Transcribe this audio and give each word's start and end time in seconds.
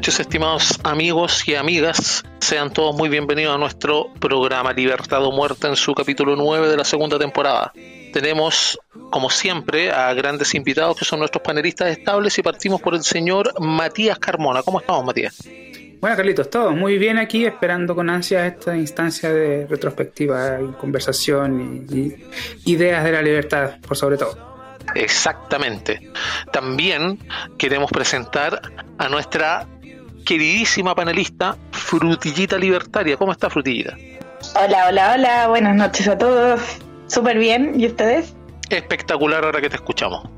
noches, 0.00 0.18
estimados 0.18 0.80
amigos 0.82 1.46
y 1.46 1.56
amigas. 1.56 2.24
Sean 2.38 2.72
todos 2.72 2.96
muy 2.96 3.10
bienvenidos 3.10 3.54
a 3.54 3.58
nuestro 3.58 4.10
programa 4.18 4.72
Libertad 4.72 5.22
o 5.22 5.30
Muerte 5.30 5.66
en 5.66 5.76
su 5.76 5.92
capítulo 5.92 6.36
9 6.36 6.68
de 6.68 6.76
la 6.78 6.84
segunda 6.84 7.18
temporada. 7.18 7.70
Tenemos, 8.10 8.80
como 9.10 9.28
siempre, 9.28 9.90
a 9.90 10.14
grandes 10.14 10.54
invitados 10.54 10.96
que 10.96 11.04
son 11.04 11.18
nuestros 11.18 11.42
panelistas 11.42 11.90
estables 11.90 12.38
y 12.38 12.42
partimos 12.42 12.80
por 12.80 12.94
el 12.94 13.02
señor 13.02 13.52
Matías 13.60 14.18
Carmona. 14.18 14.62
¿Cómo 14.62 14.80
estamos, 14.80 15.04
Matías? 15.04 15.46
Bueno, 16.00 16.16
Carlitos, 16.16 16.48
todo 16.48 16.70
muy 16.70 16.96
bien 16.96 17.18
aquí, 17.18 17.44
esperando 17.44 17.94
con 17.94 18.08
ansia 18.08 18.46
esta 18.46 18.74
instancia 18.74 19.30
de 19.30 19.66
retrospectiva 19.66 20.62
y 20.62 20.72
conversación 20.78 21.86
y 21.90 22.14
ideas 22.64 23.04
de 23.04 23.12
la 23.12 23.20
libertad, 23.20 23.72
por 23.86 23.98
sobre 23.98 24.16
todo. 24.16 24.48
Exactamente. 24.94 26.10
También 26.52 27.18
queremos 27.58 27.90
presentar 27.90 28.62
a 28.96 29.08
nuestra 29.10 29.66
queridísima 30.24 30.94
panelista 30.94 31.56
Frutillita 31.72 32.56
Libertaria. 32.58 33.16
¿Cómo 33.16 33.32
está 33.32 33.50
Frutillita? 33.50 33.96
Hola, 34.54 34.86
hola, 34.88 35.12
hola. 35.14 35.48
Buenas 35.48 35.76
noches 35.76 36.08
a 36.08 36.16
todos. 36.16 36.60
Súper 37.06 37.38
bien. 37.38 37.78
¿Y 37.78 37.86
ustedes? 37.86 38.34
Espectacular 38.68 39.44
ahora 39.44 39.60
que 39.60 39.68
te 39.68 39.76
escuchamos. 39.76 40.28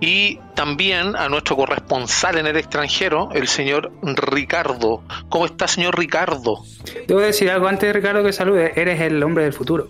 Y 0.00 0.38
también 0.54 1.16
a 1.16 1.28
nuestro 1.28 1.56
corresponsal 1.56 2.38
en 2.38 2.46
el 2.46 2.56
extranjero, 2.56 3.28
el 3.34 3.46
señor 3.48 3.92
Ricardo. 4.02 5.02
¿Cómo 5.28 5.46
está, 5.46 5.68
señor 5.68 5.98
Ricardo? 5.98 6.64
Debo 7.06 7.20
decir 7.20 7.50
algo 7.50 7.66
antes, 7.66 7.92
Ricardo, 7.94 8.22
que 8.22 8.32
salude. 8.32 8.72
Eres 8.76 9.00
el 9.00 9.22
hombre 9.22 9.44
del 9.44 9.52
futuro. 9.52 9.88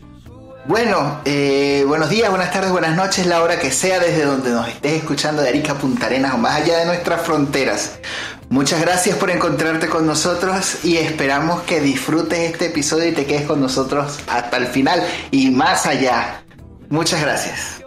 Bueno, 0.69 1.21
eh, 1.25 1.85
buenos 1.87 2.11
días, 2.11 2.29
buenas 2.29 2.51
tardes, 2.51 2.73
buenas 2.73 2.97
noches, 2.97 3.25
la 3.27 3.41
hora 3.41 3.57
que 3.57 3.71
sea 3.71 4.01
desde 4.01 4.25
donde 4.25 4.51
nos 4.51 4.67
estés 4.67 4.95
escuchando 4.95 5.41
de 5.41 5.51
Arica 5.51 5.75
Punta 5.75 6.07
Arenas 6.07 6.35
o 6.35 6.39
más 6.39 6.61
allá 6.61 6.79
de 6.79 6.87
nuestras 6.87 7.21
fronteras. 7.21 8.01
Muchas 8.49 8.81
gracias 8.81 9.17
por 9.17 9.31
encontrarte 9.31 9.89
con 9.89 10.07
nosotros 10.07 10.85
y 10.85 10.97
esperamos 10.97 11.63
que 11.63 11.81
disfrutes 11.81 12.39
este 12.39 12.67
episodio 12.67 13.09
y 13.09 13.13
te 13.13 13.27
quedes 13.27 13.47
con 13.47 13.61
nosotros 13.61 14.21
hasta 14.29 14.57
el 14.57 14.67
final 14.67 15.03
y 15.31 15.51
más 15.51 15.87
allá. 15.87 16.43
Muchas 16.89 17.23
gracias. 17.23 17.83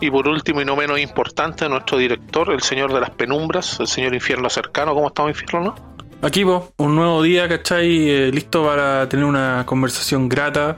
Y 0.00 0.10
por 0.10 0.28
último 0.28 0.60
y 0.60 0.64
no 0.64 0.76
menos 0.76 1.00
importante, 1.00 1.68
nuestro 1.68 1.98
director, 1.98 2.52
el 2.52 2.62
señor 2.62 2.92
de 2.92 3.00
las 3.00 3.10
penumbras, 3.10 3.80
el 3.80 3.88
señor 3.88 4.14
infierno 4.14 4.48
cercano. 4.48 4.94
¿Cómo 4.94 5.08
estamos, 5.08 5.30
infierno? 5.30 5.74
Aquí 6.22 6.44
vos, 6.44 6.70
un 6.76 6.94
nuevo 6.94 7.22
día, 7.22 7.48
¿cachai? 7.48 8.10
Eh, 8.10 8.30
listo 8.32 8.64
para 8.64 9.08
tener 9.08 9.24
una 9.24 9.64
conversación 9.66 10.28
grata 10.28 10.76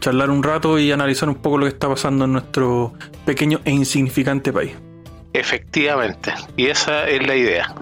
charlar 0.00 0.30
un 0.30 0.42
rato 0.42 0.78
y 0.78 0.92
analizar 0.92 1.28
un 1.28 1.36
poco 1.36 1.58
lo 1.58 1.66
que 1.66 1.72
está 1.72 1.88
pasando 1.88 2.24
en 2.24 2.32
nuestro 2.32 2.92
pequeño 3.24 3.60
e 3.64 3.70
insignificante 3.70 4.52
país. 4.52 4.72
Efectivamente, 5.32 6.32
y 6.56 6.66
esa 6.66 7.08
es 7.08 7.26
la 7.26 7.36
idea. 7.36 7.74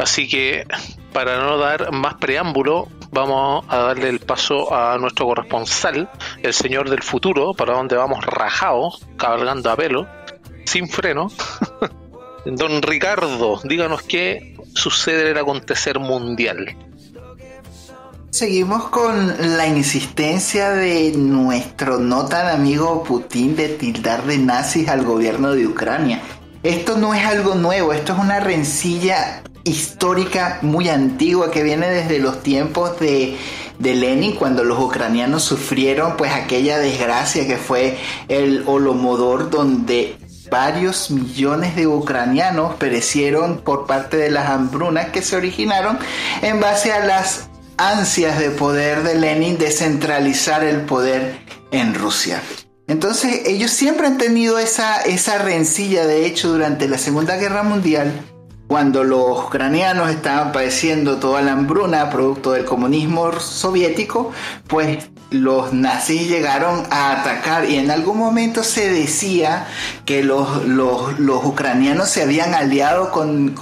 Así 0.00 0.26
que, 0.28 0.66
para 1.12 1.36
no 1.36 1.58
dar 1.58 1.92
más 1.92 2.14
preámbulo, 2.14 2.88
vamos 3.12 3.66
a 3.68 3.76
darle 3.76 4.08
el 4.08 4.18
paso 4.18 4.74
a 4.74 4.96
nuestro 4.96 5.26
corresponsal, 5.26 6.08
el 6.42 6.54
señor 6.54 6.88
del 6.88 7.02
futuro, 7.02 7.52
para 7.52 7.74
donde 7.74 7.96
vamos 7.96 8.24
rajados, 8.24 9.06
cabalgando 9.18 9.70
a 9.70 9.76
pelo, 9.76 10.08
sin 10.64 10.88
freno. 10.88 11.28
Don 12.46 12.80
Ricardo, 12.80 13.60
díganos 13.62 14.00
qué 14.02 14.56
sucede 14.74 15.22
en 15.22 15.28
el 15.28 15.38
acontecer 15.38 15.98
mundial. 15.98 16.74
Seguimos 18.30 18.84
con 18.88 19.56
la 19.58 19.66
insistencia 19.66 20.70
de 20.70 21.12
nuestro 21.12 21.98
no 21.98 22.24
tan 22.24 22.46
amigo 22.46 23.04
Putin 23.04 23.54
de 23.54 23.68
tildar 23.68 24.24
de 24.24 24.38
nazis 24.38 24.88
al 24.88 25.04
gobierno 25.04 25.52
de 25.52 25.66
Ucrania. 25.66 26.22
Esto 26.62 26.96
no 26.96 27.12
es 27.12 27.24
algo 27.26 27.54
nuevo, 27.54 27.92
esto 27.92 28.14
es 28.14 28.18
una 28.18 28.40
rencilla 28.40 29.42
histórica 29.64 30.58
muy 30.62 30.88
antigua 30.88 31.50
que 31.50 31.62
viene 31.62 31.88
desde 31.88 32.18
los 32.18 32.42
tiempos 32.42 32.98
de, 33.00 33.36
Lenin 33.78 34.36
cuando 34.36 34.62
los 34.62 34.78
ucranianos 34.78 35.42
sufrieron 35.42 36.16
pues 36.18 36.32
aquella 36.32 36.78
desgracia 36.78 37.46
que 37.46 37.56
fue 37.56 37.98
el 38.28 38.62
Holomodor 38.66 39.48
donde 39.48 40.18
varios 40.50 41.10
millones 41.10 41.76
de 41.76 41.86
ucranianos 41.86 42.74
perecieron 42.74 43.58
por 43.58 43.86
parte 43.86 44.18
de 44.18 44.30
las 44.30 44.50
hambrunas 44.50 45.10
que 45.10 45.22
se 45.22 45.36
originaron 45.36 45.98
en 46.42 46.60
base 46.60 46.92
a 46.92 47.06
las 47.06 47.48
ansias 47.78 48.38
de 48.38 48.50
poder 48.50 49.02
de 49.02 49.14
Lenin 49.14 49.56
de 49.56 49.70
centralizar 49.70 50.62
el 50.62 50.82
poder 50.82 51.38
en 51.70 51.94
Rusia. 51.94 52.42
Entonces 52.86 53.42
ellos 53.46 53.70
siempre 53.70 54.08
han 54.08 54.18
tenido 54.18 54.58
esa, 54.58 55.00
esa 55.02 55.38
rencilla, 55.38 56.06
de 56.06 56.26
hecho, 56.26 56.48
durante 56.48 56.88
la 56.88 56.98
Segunda 56.98 57.36
Guerra 57.36 57.62
Mundial, 57.62 58.12
cuando 58.70 59.02
los 59.02 59.46
ucranianos 59.46 60.10
estaban 60.10 60.52
padeciendo 60.52 61.16
toda 61.16 61.42
la 61.42 61.50
hambruna 61.50 62.08
producto 62.08 62.52
del 62.52 62.64
comunismo 62.64 63.32
soviético, 63.40 64.30
pues 64.68 65.10
los 65.30 65.72
nazis 65.72 66.28
llegaron 66.28 66.84
a 66.88 67.20
atacar 67.20 67.68
y 67.68 67.78
en 67.78 67.90
algún 67.90 68.16
momento 68.16 68.62
se 68.62 68.88
decía 68.88 69.66
que 70.04 70.22
los, 70.22 70.64
los, 70.66 71.44
ucranianos 71.44 72.10
se 72.10 72.22
habían 72.22 72.54
aliado 72.54 73.10
con, 73.10 73.56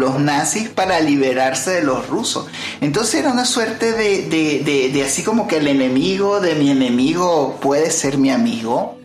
los 0.00 0.18
nazis 0.18 0.70
para 0.70 0.98
liberarse 1.00 1.72
de 1.72 1.82
los 1.82 2.08
rusos. 2.08 2.46
Entonces 2.80 3.16
era 3.16 3.32
una 3.32 3.44
suerte 3.44 3.92
de, 3.92 4.90
de 4.90 5.04
así 5.04 5.22
como 5.22 5.46
que 5.46 5.58
el 5.58 5.68
enemigo 5.68 6.40
de 6.40 6.54
mi 6.54 6.70
enemigo 6.70 7.58
puede 7.60 7.90
ser 7.90 8.16
mi 8.16 8.30
amigo 8.30 8.96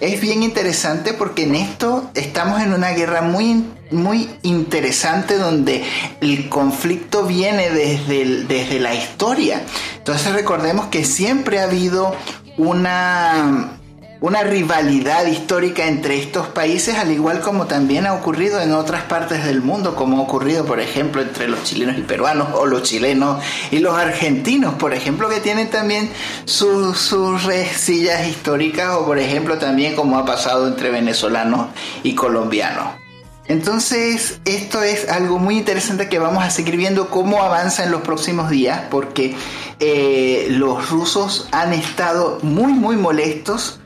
es 0.00 0.20
bien 0.20 0.42
interesante 0.44 1.12
porque 1.12 1.42
en 1.42 1.56
esto 1.56 2.10
estamos 2.14 2.60
en 2.60 2.72
una 2.72 2.90
guerra 2.90 3.20
muy, 3.22 3.64
muy 3.90 4.28
interesante 4.42 5.36
donde 5.36 5.84
el 6.20 6.48
conflicto 6.48 7.24
viene 7.24 7.70
desde, 7.70 8.44
desde 8.44 8.80
la 8.80 8.94
historia. 8.94 9.62
Entonces 9.96 10.32
recordemos 10.32 10.86
que 10.86 11.04
siempre 11.04 11.60
ha 11.60 11.64
habido 11.64 12.14
una 12.56 13.78
una 14.20 14.42
rivalidad 14.42 15.26
histórica 15.26 15.86
entre 15.86 16.18
estos 16.18 16.48
países, 16.48 16.96
al 16.96 17.12
igual 17.12 17.40
como 17.40 17.66
también 17.66 18.06
ha 18.06 18.14
ocurrido 18.14 18.60
en 18.60 18.72
otras 18.72 19.04
partes 19.04 19.44
del 19.44 19.62
mundo, 19.62 19.94
como 19.94 20.18
ha 20.18 20.22
ocurrido, 20.22 20.64
por 20.64 20.80
ejemplo, 20.80 21.22
entre 21.22 21.48
los 21.48 21.62
chilenos 21.62 21.96
y 21.98 22.02
peruanos, 22.02 22.48
o 22.54 22.66
los 22.66 22.82
chilenos 22.82 23.42
y 23.70 23.78
los 23.78 23.96
argentinos, 23.96 24.74
por 24.74 24.92
ejemplo, 24.92 25.28
que 25.28 25.40
tienen 25.40 25.70
también 25.70 26.10
sus, 26.44 26.98
sus 26.98 27.44
resillas 27.44 28.26
históricas, 28.26 28.96
o 28.96 29.06
por 29.06 29.18
ejemplo 29.18 29.58
también 29.58 29.94
como 29.94 30.18
ha 30.18 30.24
pasado 30.24 30.66
entre 30.66 30.90
venezolanos 30.90 31.68
y 32.02 32.14
colombianos. 32.14 33.07
Entonces, 33.48 34.40
esto 34.44 34.82
es 34.82 35.08
algo 35.08 35.38
muy 35.38 35.56
interesante 35.56 36.08
que 36.08 36.18
vamos 36.18 36.44
a 36.44 36.50
seguir 36.50 36.76
viendo 36.76 37.08
cómo 37.08 37.42
avanza 37.42 37.84
en 37.84 37.90
los 37.90 38.02
próximos 38.02 38.50
días, 38.50 38.82
porque 38.90 39.34
eh, 39.80 40.48
los 40.50 40.90
rusos 40.90 41.48
han 41.50 41.72
estado 41.72 42.38
muy, 42.42 42.72
muy 42.72 42.96
molestos 42.96 43.80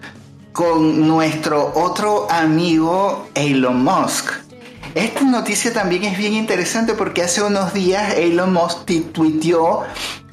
con 0.52 1.06
nuestro 1.06 1.72
otro 1.76 2.26
amigo 2.30 3.28
Elon 3.34 3.84
Musk. 3.84 4.32
Esta 4.94 5.22
noticia 5.22 5.72
también 5.72 6.04
es 6.04 6.18
bien 6.18 6.34
interesante 6.34 6.94
porque 6.94 7.22
hace 7.22 7.42
unos 7.42 7.72
días 7.72 8.14
Elon 8.16 8.52
Musk 8.52 8.84
tuiteó 9.12 9.84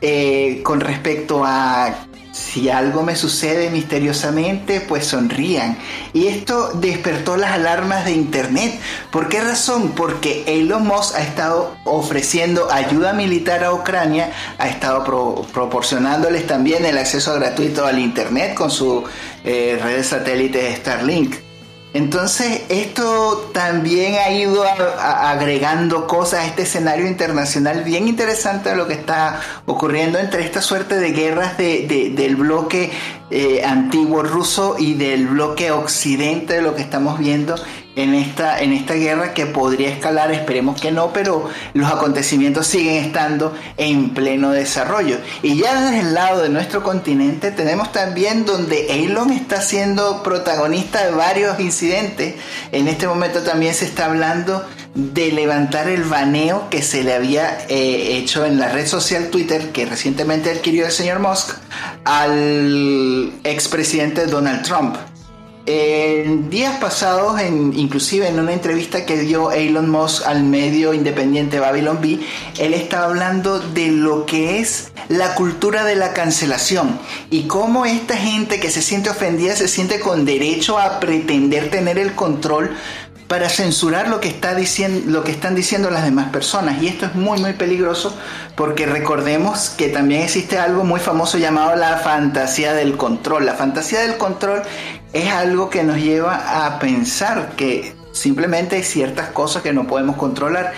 eh, 0.02 0.62
con 0.64 0.82
respecto 0.82 1.44
a 1.46 1.94
si 2.40 2.70
algo 2.70 3.04
me 3.04 3.16
sucede 3.16 3.70
misteriosamente, 3.70 4.82
pues 4.82 5.06
sonrían. 5.06 5.78
Y 6.14 6.28
esto 6.28 6.72
despertó 6.74 7.38
las 7.38 7.52
alarmas 7.52 8.06
de 8.06 8.14
Internet. 8.14 8.80
¿Por 9.12 9.28
qué 9.28 9.42
razón? 9.42 9.92
Porque 9.96 10.44
Elon 10.48 10.88
Musk 10.88 11.16
ha 11.16 11.22
estado 11.22 11.76
ofreciendo 11.84 12.72
ayuda 12.72 13.14
militar 13.14 13.64
a 13.64 13.74
Ucrania, 13.74 14.32
ha 14.58 14.70
estado 14.70 15.04
proporcionándoles 15.54 16.48
también 16.48 16.86
el 16.86 16.98
acceso 16.98 17.36
gratuito 17.36 17.86
al 17.86 18.00
Internet 18.00 18.54
con 18.54 18.72
su 18.72 19.04
eh, 19.44 19.78
red 19.82 19.98
de 19.98 20.04
satélites 20.04 20.78
Starlink. 20.78 21.49
Entonces 21.92 22.62
esto 22.70 23.50
también 23.52 24.16
ha 24.24 24.30
ido 24.30 24.64
agregando 24.64 26.06
cosas 26.06 26.42
a 26.42 26.46
este 26.46 26.62
escenario 26.62 27.08
internacional 27.08 27.84
bien 27.84 28.08
interesante 28.08 28.70
de 28.70 28.76
lo 28.76 28.88
que 28.88 28.94
está 28.94 29.40
ocurriendo 29.66 30.20
entre 30.20 30.44
esta 30.44 30.62
suerte 30.62 30.98
de 30.98 31.12
guerras 31.12 31.58
del 31.58 32.36
bloque 32.36 32.92
eh, 33.32 33.64
antiguo 33.66 34.22
ruso 34.22 34.76
y 34.78 34.94
del 34.94 35.28
bloque 35.28 35.72
occidente 35.72 36.56
de 36.56 36.62
lo 36.62 36.76
que 36.76 36.84
estamos 36.84 37.18
viendo 37.18 37.56
en 38.00 38.16
esta, 38.16 38.62
en 38.62 38.72
esta 38.72 38.94
guerra 38.94 39.34
que 39.34 39.46
podría 39.46 39.90
escalar, 39.90 40.32
esperemos 40.32 40.80
que 40.80 40.92
no, 40.92 41.12
pero 41.12 41.50
los 41.74 41.92
acontecimientos 41.92 42.66
siguen 42.66 43.04
estando 43.04 43.54
en 43.76 44.12
pleno 44.12 44.52
desarrollo. 44.52 45.18
Y 45.44 45.58
ya 45.58 45.82
desde 45.82 46.00
el 46.00 46.14
lado 46.14 46.44
de 46.44 46.50
nuestro 46.50 46.82
continente 46.82 47.52
tenemos 47.52 47.92
también 47.92 48.46
donde 48.46 49.04
Elon 49.04 49.32
está 49.32 49.62
siendo 49.62 50.24
protagonista 50.24 51.06
de 51.06 51.12
varios 51.12 51.60
incidentes. 51.60 52.36
En 52.72 52.88
este 52.88 53.06
momento 53.06 53.42
también 53.42 53.74
se 53.74 53.84
está 53.84 54.06
hablando 54.06 54.66
de 54.96 55.32
levantar 55.34 55.90
el 55.90 56.04
baneo 56.04 56.70
que 56.70 56.82
se 56.82 57.04
le 57.04 57.14
había 57.14 57.66
eh, 57.68 58.18
hecho 58.18 58.46
en 58.46 58.60
la 58.60 58.70
red 58.70 58.88
social 58.88 59.30
Twitter 59.30 59.72
que 59.72 59.86
recientemente 59.86 60.52
adquirió 60.52 60.86
el 60.86 60.92
señor 60.92 61.20
Musk 61.20 61.58
al 62.06 63.34
expresidente 63.44 64.26
Donald 64.26 64.64
Trump. 64.64 64.96
En 65.66 66.50
días 66.50 66.78
pasados, 66.80 67.40
inclusive 67.42 68.28
en 68.28 68.40
una 68.40 68.54
entrevista 68.54 69.06
que 69.06 69.18
dio 69.18 69.52
Elon 69.52 69.90
Musk 69.90 70.26
al 70.26 70.44
medio 70.44 70.94
independiente 70.94 71.60
Babylon 71.60 72.00
B, 72.02 72.20
él 72.58 72.74
estaba 72.74 73.06
hablando 73.06 73.60
de 73.60 73.90
lo 73.90 74.26
que 74.26 74.60
es 74.60 74.92
la 75.10 75.36
cultura 75.36 75.84
de 75.84 75.96
la 75.96 76.14
cancelación 76.14 77.00
y 77.30 77.44
cómo 77.44 77.86
esta 77.86 78.16
gente 78.16 78.60
que 78.60 78.72
se 78.72 78.82
siente 78.82 79.10
ofendida 79.10 79.56
se 79.56 79.68
siente 79.68 80.00
con 80.00 80.26
derecho 80.26 80.80
a 80.80 81.00
pretender 81.00 81.70
tener 81.70 82.00
el 82.00 82.14
control 82.14 82.72
para 83.30 83.48
censurar 83.48 84.08
lo 84.08 84.20
que, 84.20 84.28
está 84.28 84.56
diciendo, 84.56 85.12
lo 85.12 85.24
que 85.24 85.30
están 85.30 85.54
diciendo 85.54 85.92
las 85.92 86.04
demás 86.04 86.30
personas. 86.30 86.82
Y 86.82 86.88
esto 86.88 87.06
es 87.06 87.14
muy, 87.14 87.40
muy 87.40 87.54
peligroso 87.54 88.18
porque 88.56 88.88
recordemos 88.88 89.70
que 89.70 89.88
también 89.88 90.24
existe 90.24 90.58
algo 90.58 90.84
muy 90.84 91.00
famoso 91.00 91.38
llamado 91.38 91.76
la 91.76 91.98
fantasía 91.98 92.74
del 92.74 92.98
control. 92.98 93.46
La 93.46 93.54
fantasía 93.54 94.00
del 94.00 94.18
control 94.18 94.64
es 95.14 95.32
algo 95.32 95.70
que 95.70 95.84
nos 95.84 95.98
lleva 95.98 96.66
a 96.66 96.80
pensar 96.80 97.54
que 97.56 97.96
simplemente 98.12 98.78
hay 98.78 98.84
ciertas 98.84 99.30
cosas 99.30 99.64
que 99.64 99.74
no 99.74 99.88
podemos 99.88 100.18
controlar 100.18 100.74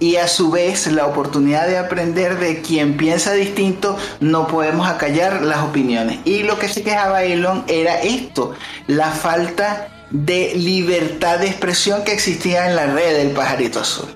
y 0.00 0.16
a 0.16 0.28
su 0.28 0.50
vez 0.50 0.86
la 0.88 1.06
oportunidad 1.06 1.66
de 1.66 1.78
aprender 1.78 2.38
de 2.38 2.60
quien 2.60 2.96
piensa 2.96 3.32
distinto, 3.32 3.96
no 4.20 4.46
podemos 4.46 4.86
acallar 4.88 5.42
las 5.42 5.58
opiniones. 5.58 6.18
Y 6.24 6.42
lo 6.42 6.58
que 6.58 6.68
se 6.68 6.82
quejaba 6.82 7.22
Elon 7.22 7.64
era 7.68 8.02
esto, 8.02 8.54
la 8.86 9.10
falta 9.10 10.06
de 10.10 10.54
libertad 10.56 11.38
de 11.38 11.46
expresión 11.46 12.04
que 12.04 12.12
existía 12.12 12.68
en 12.68 12.76
la 12.76 12.86
red 12.86 13.16
del 13.16 13.30
pajarito 13.30 13.80
azul. 13.80 14.08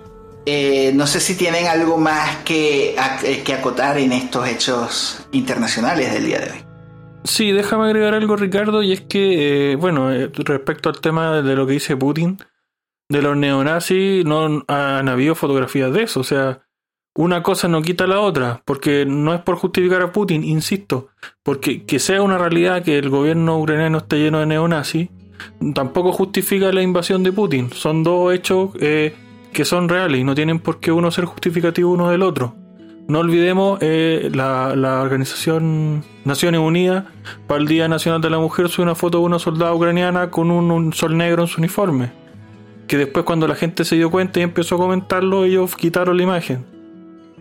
Eh, 0.47 0.93
no 0.95 1.07
sé 1.07 1.21
si 1.21 1.35
tienen 1.35 1.67
algo 1.67 1.97
más 1.97 2.37
que, 2.45 2.97
eh, 3.23 3.43
que 3.43 3.55
acotar 3.55 3.99
en 3.99 4.13
estos 4.13 4.49
hechos 4.49 5.27
internacionales 5.33 6.13
del 6.13 6.27
día 6.27 6.39
de 6.39 6.51
hoy. 6.51 6.68
Sí, 7.25 7.53
déjame 7.53 7.85
agregar 7.87 8.15
algo, 8.15 8.37
Ricardo, 8.37 8.83
y 8.83 8.93
es 8.93 9.01
que, 9.03 9.73
eh, 9.73 9.77
bueno, 9.77 10.11
respecto 10.33 10.89
al 10.89 11.01
tema 11.01 11.43
de 11.43 11.57
lo 11.57 11.67
que 11.67 11.75
dice 11.75 11.97
Putin, 11.97 12.39
de 13.09 13.23
los 13.23 13.37
neonazis, 13.37 14.25
no 14.25 14.65
han 14.67 15.09
habido 15.09 15.35
fotografías 15.35 15.93
de 15.93 16.05
eso, 16.05 16.21
o 16.21 16.25
sea, 16.25 16.63
una 17.15 17.43
cosa 17.43 17.67
no 17.69 17.83
quita 17.83 18.07
la 18.07 18.21
otra, 18.21 18.63
porque 18.65 19.05
no 19.05 19.35
es 19.35 19.41
por 19.41 19.57
justificar 19.57 20.03
a 20.03 20.13
Putin, 20.13 20.45
insisto, 20.45 21.09
porque 21.43 21.85
que 21.85 21.99
sea 21.99 22.23
una 22.23 22.39
realidad 22.39 22.83
que 22.83 22.97
el 22.99 23.11
gobierno 23.11 23.59
ucraniano 23.59 23.99
esté 23.99 24.19
lleno 24.19 24.39
de 24.39 24.47
neonazis, 24.47 25.09
tampoco 25.75 26.13
justifica 26.13 26.73
la 26.73 26.83
invasión 26.83 27.23
de 27.23 27.33
Putin. 27.33 27.71
Son 27.73 28.03
dos 28.03 28.33
hechos 28.33 28.71
eh, 28.81 29.15
que 29.53 29.65
son 29.65 29.89
reales 29.89 30.21
y 30.21 30.25
no 30.25 30.35
tienen 30.35 30.61
por 30.61 30.81
qué 30.81 30.93
uno 30.93 31.11
ser 31.11 31.25
justificativo 31.25 31.91
uno 31.91 32.11
del 32.11 32.23
otro. 32.23 32.55
No 33.09 33.21
olvidemos 33.21 33.79
eh, 33.81 34.31
la, 34.35 35.01
organización 35.01 36.05
Naciones 36.25 36.61
Unidas 36.61 37.05
para 37.47 37.59
el 37.59 37.67
Día 37.67 37.89
Nacional 37.89 38.21
de 38.21 38.29
la 38.29 38.39
Mujer 38.39 38.69
sube 38.69 38.85
una 38.85 38.95
foto 38.95 39.19
de 39.19 39.25
una 39.25 39.39
soldada 39.39 39.73
ucraniana 39.73 40.31
con 40.31 40.51
un, 40.51 40.93
sol 40.93 41.17
negro 41.17 41.43
en 41.43 41.49
su 41.49 41.59
uniforme. 41.59 42.13
Que 42.87 42.99
después 42.99 43.25
cuando 43.25 43.49
la 43.49 43.55
gente 43.55 43.87
se 43.87 43.97
dio 43.97 44.11
cuenta 44.11 44.41
y 44.41 44.43
empezó 44.43 44.75
a 44.75 44.79
comentarlo, 44.79 45.45
ellos 45.45 45.75
quitaron 45.75 46.19
la 46.19 46.23
imagen. 46.23 46.67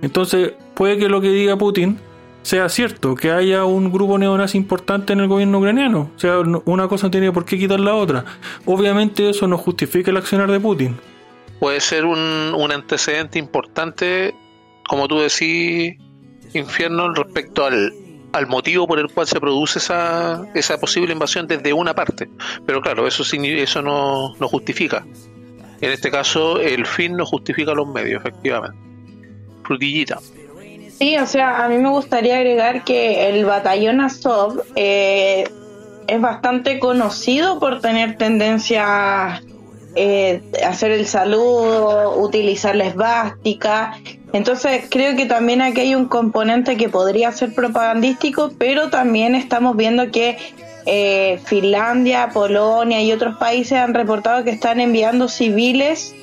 Entonces, 0.01 0.53
puede 0.73 0.97
que 0.97 1.09
lo 1.09 1.19
que 1.19 1.31
diga 1.31 1.57
Putin 1.57 1.99
sea 2.43 2.69
cierto, 2.69 3.13
que 3.15 3.31
haya 3.31 3.65
un 3.65 3.91
grupo 3.91 4.17
neonazi 4.17 4.57
importante 4.57 5.11
en 5.11 5.19
el 5.19 5.27
gobierno 5.27 5.59
ucraniano. 5.59 6.11
O 6.15 6.19
sea, 6.19 6.39
una 6.63 6.87
cosa 6.87 7.07
no 7.07 7.11
tiene 7.11 7.33
por 7.33 7.43
qué 7.43 7.57
quitar 7.57 7.81
la 7.81 7.93
otra. 7.93 8.23
Obviamente 8.65 9.29
eso 9.29 9.47
no 9.47 9.57
justifica 9.57 10.11
el 10.11 10.17
accionar 10.17 10.49
de 10.49 10.61
Putin. 10.61 10.95
Puede 11.59 11.81
ser 11.81 12.05
un, 12.05 12.71
antecedente 12.71 13.37
importante, 13.37 14.33
como 14.87 15.07
tú 15.07 15.19
decís, 15.19 15.95
infierno, 16.53 17.13
respecto 17.13 17.65
al, 17.65 17.93
al 18.33 18.47
motivo 18.47 18.87
por 18.87 18.99
el 18.99 19.07
cual 19.09 19.27
se 19.27 19.39
produce 19.39 19.79
esa, 19.79 20.45
esa 20.53 20.77
posible 20.79 21.13
invasión 21.13 21.47
desde 21.47 21.73
una 21.73 21.93
parte. 21.93 22.29
Pero 22.65 22.81
claro, 22.81 23.07
eso, 23.07 23.23
eso 23.23 23.81
no, 23.81 24.33
no 24.35 24.47
justifica. 24.47 25.05
En 25.81 25.91
este 25.91 26.09
caso, 26.09 26.59
el 26.59 26.85
fin 26.85 27.15
no 27.15 27.25
justifica 27.25 27.73
los 27.73 27.87
medios, 27.87 28.21
efectivamente. 28.21 28.77
Frutillita. 29.63 30.19
Sí, 30.97 31.15
o 31.17 31.27
sea, 31.27 31.63
a 31.63 31.69
mí 31.69 31.77
me 31.77 31.89
gustaría 31.89 32.37
agregar 32.37 32.83
que 32.83 33.29
el 33.29 33.45
batallón 33.45 34.01
Azov 34.01 34.63
eh, 34.75 35.43
es 36.07 36.21
bastante 36.21 36.79
conocido 36.79 37.59
por 37.59 37.81
tener 37.81 38.17
tendencia 38.17 39.43
eh, 39.99 40.43
hacer 40.63 40.91
el 40.91 41.07
saludo, 41.07 42.19
utilizar 42.19 42.75
la 42.75 42.85
esvástica. 42.85 43.97
Entonces 44.31 44.83
creo 44.91 45.15
que 45.15 45.25
también 45.25 45.59
aquí 45.59 45.81
hay 45.81 45.95
un 45.95 46.05
componente 46.05 46.77
que 46.77 46.87
podría 46.87 47.31
ser 47.31 47.55
propagandístico, 47.55 48.51
pero 48.59 48.91
también 48.91 49.33
estamos 49.33 49.75
viendo 49.75 50.11
que 50.11 50.37
eh, 50.85 51.39
Finlandia, 51.45 52.29
Polonia 52.29 53.01
y 53.01 53.11
otros 53.11 53.37
países 53.37 53.79
han 53.79 53.95
reportado 53.95 54.43
que 54.43 54.51
están 54.51 54.79
enviando 54.79 55.27
civiles 55.29 56.13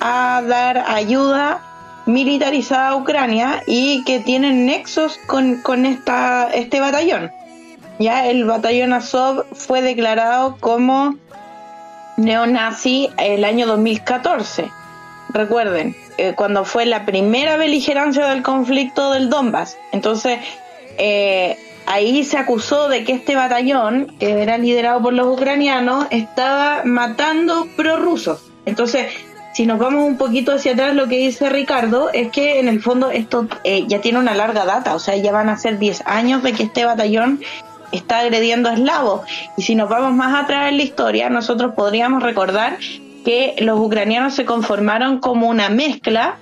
a 0.00 0.40
dar 0.46 0.84
ayuda 0.86 1.60
militarizada 2.06 2.90
a 2.90 2.96
Ucrania 2.96 3.64
y 3.66 4.04
que 4.04 4.20
tienen 4.20 4.64
nexos 4.64 5.18
con, 5.26 5.60
con 5.62 5.86
esta, 5.86 6.50
este 6.54 6.78
batallón. 6.78 7.32
Ya 7.98 8.28
el 8.28 8.44
batallón 8.44 8.92
Azov 8.92 9.44
fue 9.52 9.82
declarado 9.82 10.56
como 10.60 11.16
neonazi 12.16 13.10
el 13.18 13.44
año 13.44 13.66
2014. 13.66 14.70
Recuerden, 15.30 15.96
eh, 16.16 16.34
cuando 16.36 16.64
fue 16.64 16.86
la 16.86 17.04
primera 17.04 17.56
beligerancia 17.56 18.26
del 18.26 18.42
conflicto 18.42 19.12
del 19.12 19.30
Donbass. 19.30 19.76
Entonces, 19.92 20.38
eh, 20.98 21.58
ahí 21.86 22.24
se 22.24 22.38
acusó 22.38 22.88
de 22.88 23.04
que 23.04 23.12
este 23.12 23.34
batallón, 23.34 24.14
que 24.18 24.42
era 24.42 24.58
liderado 24.58 25.02
por 25.02 25.12
los 25.12 25.26
ucranianos, 25.26 26.06
estaba 26.10 26.82
matando 26.84 27.66
prorrusos. 27.76 28.50
Entonces, 28.64 29.06
si 29.54 29.66
nos 29.66 29.78
vamos 29.78 30.04
un 30.04 30.16
poquito 30.16 30.52
hacia 30.52 30.72
atrás, 30.72 30.94
lo 30.94 31.06
que 31.06 31.18
dice 31.18 31.48
Ricardo 31.48 32.10
es 32.12 32.30
que 32.30 32.58
en 32.58 32.68
el 32.68 32.82
fondo 32.82 33.10
esto 33.10 33.46
eh, 33.62 33.84
ya 33.86 34.00
tiene 34.00 34.18
una 34.18 34.34
larga 34.34 34.64
data, 34.64 34.94
o 34.94 34.98
sea, 34.98 35.16
ya 35.16 35.32
van 35.32 35.48
a 35.48 35.56
ser 35.56 35.78
10 35.78 36.02
años 36.06 36.42
de 36.42 36.52
que 36.52 36.64
este 36.64 36.84
batallón 36.84 37.40
está 37.96 38.20
agrediendo 38.20 38.68
a 38.68 38.74
eslavos. 38.74 39.22
Y 39.56 39.62
si 39.62 39.74
nos 39.74 39.88
vamos 39.88 40.12
más 40.12 40.42
atrás 40.42 40.68
en 40.68 40.76
la 40.76 40.82
historia, 40.82 41.30
nosotros 41.30 41.74
podríamos 41.74 42.22
recordar 42.22 42.78
que 43.24 43.54
los 43.58 43.78
ucranianos 43.80 44.34
se 44.34 44.44
conformaron 44.44 45.18
como 45.18 45.48
una 45.48 45.68
mezcla 45.68 46.36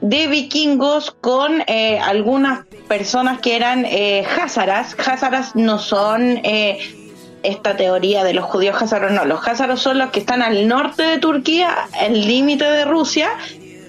de 0.00 0.28
vikingos 0.28 1.10
con 1.20 1.62
eh, 1.66 1.98
algunas 1.98 2.66
personas 2.88 3.40
que 3.40 3.56
eran 3.56 3.84
eh, 3.84 4.24
házaras. 4.40 4.96
Házaras 5.06 5.56
no 5.56 5.78
son 5.78 6.40
eh, 6.44 6.78
esta 7.42 7.76
teoría 7.76 8.24
de 8.24 8.34
los 8.34 8.44
judíos 8.44 8.80
házaros, 8.80 9.12
no, 9.12 9.24
los 9.24 9.46
házaros 9.46 9.80
son 9.80 9.98
los 9.98 10.10
que 10.10 10.20
están 10.20 10.42
al 10.42 10.68
norte 10.68 11.02
de 11.02 11.18
Turquía, 11.18 11.74
el 12.00 12.26
límite 12.26 12.64
de 12.64 12.84
Rusia. 12.84 13.30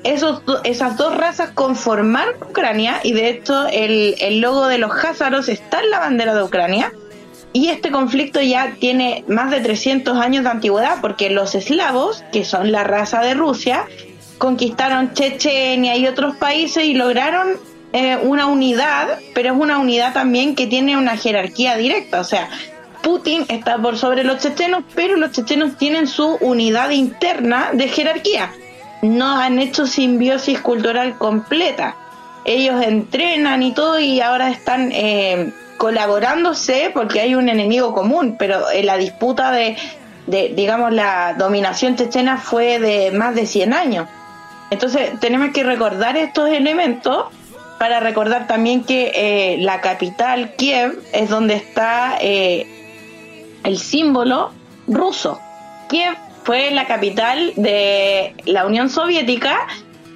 Esos, 0.03 0.41
esas 0.63 0.95
dos 0.95 1.15
razas 1.17 1.49
conformaron 1.51 2.35
Ucrania 2.49 3.01
y 3.03 3.11
de 3.11 3.29
hecho 3.29 3.67
el, 3.67 4.15
el 4.19 4.39
logo 4.39 4.67
de 4.67 4.77
los 4.77 4.91
házaros 4.91 5.49
está 5.49 5.81
en 5.81 5.91
la 5.91 5.99
bandera 5.99 6.33
de 6.33 6.43
Ucrania. 6.43 6.93
Y 7.51 7.70
este 7.70 7.91
conflicto 7.91 8.41
ya 8.41 8.75
tiene 8.79 9.24
más 9.27 9.50
de 9.50 9.60
300 9.60 10.18
años 10.20 10.44
de 10.44 10.51
antigüedad 10.51 10.98
porque 11.01 11.29
los 11.29 11.56
eslavos, 11.56 12.24
que 12.32 12.46
son 12.46 12.72
la 12.72 12.84
raza 12.84 13.22
de 13.22 13.34
Rusia, 13.34 13.86
conquistaron 14.38 15.13
Chechenia 15.13 15.98
y 15.98 16.08
otros 16.08 16.36
países 16.36 16.84
y 16.84 16.94
lograron 16.94 17.58
eh, 17.91 18.18
una 18.22 18.46
unidad, 18.46 19.20
pero 19.34 19.53
es 19.53 19.60
una 19.60 19.79
unidad 19.79 20.13
también 20.13 20.56
que 20.56 20.68
tiene 20.68 20.96
una 20.96 21.18
jerarquía 21.18 21.75
directa. 21.75 22.20
O 22.20 22.24
sea, 22.24 22.50
Putin 23.01 23.46
está 23.48 23.77
por 23.79 23.98
sobre 23.98 24.24
los 24.24 24.39
chechenos, 24.39 24.84
pero 24.94 25.18
los 25.18 25.32
chechenos 25.32 25.75
tienen 25.77 26.08
su 26.08 26.38
unidad 26.41 26.91
interna 26.91 27.70
de 27.74 27.88
jerarquía. 27.88 28.51
No 29.01 29.38
han 29.38 29.58
hecho 29.58 29.88
simbiosis 29.88 30.60
cultural 30.60 31.18
completa. 31.18 31.96
Ellos 32.46 32.82
entrenan 32.84 33.63
y 33.63 33.74
todo 33.74 34.00
y 34.00 34.22
ahora 34.22 34.50
están 34.50 34.91
eh, 34.91 35.51
colaborándose 35.79 36.91
porque 36.93 37.21
hay 37.21 37.36
un 37.36 37.48
enemigo 37.48 37.93
común, 37.93 38.36
pero 38.38 38.65
la 38.83 38.98
disputa 38.98 39.51
de, 39.51 39.77
de, 40.27 40.50
digamos, 40.50 40.93
la 40.93 41.33
dominación 41.38 41.95
chechena 41.95 42.38
fue 42.38 42.79
de 42.79 43.12
más 43.12 43.33
de 43.33 43.48
100 43.48 43.74
años. 43.74 44.07
Entonces 44.71 45.17
tenemos 45.21 45.51
que 45.51 45.63
recordar 45.63 46.17
estos 46.17 46.50
elementos 46.50 47.27
para 47.79 48.01
recordar 48.01 48.45
también 48.45 48.83
que 48.83 49.13
eh, 49.15 49.57
la 49.62 49.79
capital, 49.79 50.53
Kiev, 50.57 51.01
es 51.13 51.29
donde 51.29 51.55
está 51.55 52.17
eh, 52.19 52.67
el 53.63 53.79
símbolo 53.79 54.51
ruso. 54.86 55.39
Kiev 55.88 56.17
fue 56.43 56.71
la 56.71 56.88
capital 56.88 57.53
de 57.55 58.36
la 58.45 58.65
Unión 58.65 58.89
Soviética, 58.89 59.65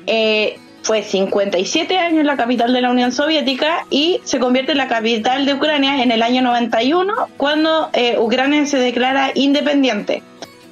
eh, 0.08 0.60
fue 0.84 1.02
57 1.02 1.98
años 1.98 2.26
la 2.26 2.38
capital 2.38 2.74
de 2.74 2.82
la 2.82 2.92
Unión 2.92 3.12
Soviética 3.12 3.86
y 3.90 4.20
se 4.26 4.40
convierte 4.40 4.74
en 4.74 4.78
la 4.78 4.88
capital 4.88 5.46
de 5.46 5.54
Ucrania 5.54 6.04
en 6.04 6.12
el 6.12 6.22
año 6.22 6.42
91 6.42 7.14
cuando 7.38 7.90
eh, 7.94 8.18
Ucrania 8.20 8.66
se 8.66 8.78
declara 8.78 9.32
independiente. 9.34 10.22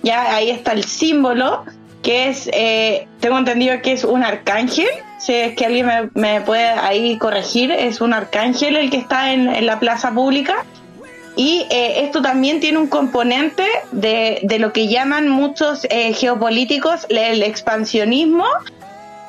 Ya 0.04 0.36
ahí 0.36 0.50
está 0.50 0.74
el 0.74 0.84
símbolo 0.84 1.64
que 2.04 2.30
es, 2.30 2.50
eh, 2.52 3.08
tengo 3.20 3.38
entendido 3.38 3.82
que 3.82 3.94
es 3.94 4.04
un 4.04 4.24
arcángel, 4.24 4.88
si 5.20 5.34
es 5.34 5.56
que 5.56 5.66
alguien 5.66 6.12
me, 6.14 6.42
puede 6.42 6.68
ahí 6.68 7.18
corregir, 7.18 7.72
es 7.72 8.02
un 8.02 8.14
arcángel 8.14 8.76
el 8.76 8.90
que 8.90 8.98
está 8.98 9.34
en, 9.34 9.66
la 9.66 9.80
plaza 9.80 10.12
pública 10.12 10.66
Y 11.36 11.68
eh, 11.70 12.04
esto 12.04 12.22
también 12.22 12.60
tiene 12.60 12.80
un 12.80 12.88
componente 12.88 13.66
de, 13.92 14.40
de 14.42 14.60
lo 14.60 14.74
que 14.74 14.88
llaman 14.88 15.30
muchos 15.30 15.86
eh, 15.90 16.14
geopolíticos 16.14 17.06
el 17.10 17.44
expansionismo 17.44 18.46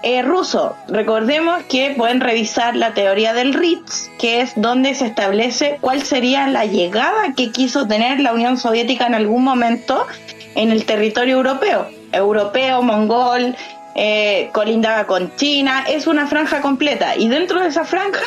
eh, 0.03 0.23
ruso. 0.23 0.77
Recordemos 0.89 1.63
que 1.65 1.95
pueden 1.97 2.21
revisar 2.21 2.77
la 2.77 2.95
teoría 2.95 3.33
del 3.33 3.55
Ritz, 3.55 4.11
que 4.19 4.41
es 4.41 4.53
donde 4.57 4.95
se 4.95 5.07
establece 5.07 5.79
cuál 5.81 6.03
sería 6.03 6.47
la 6.49 6.65
llegada 6.65 7.35
que 7.37 7.51
quiso 7.51 7.87
tener 7.87 8.21
la 8.21 8.33
Unión 8.33 8.59
Soviética 8.59 9.07
en 9.07 9.15
algún 9.15 9.45
momento 9.45 10.07
en 10.55 10.71
el 10.71 10.85
territorio 10.85 11.37
europeo. 11.37 11.87
Europeo, 12.13 12.83
mongol, 12.83 13.57
eh, 13.95 14.51
colindaba 14.53 15.07
con 15.07 15.35
China, 15.37 15.85
es 15.89 16.07
una 16.07 16.27
franja 16.27 16.61
completa. 16.61 17.17
Y 17.17 17.29
dentro 17.29 17.61
de 17.61 17.69
esa 17.69 17.85
franja 17.85 18.25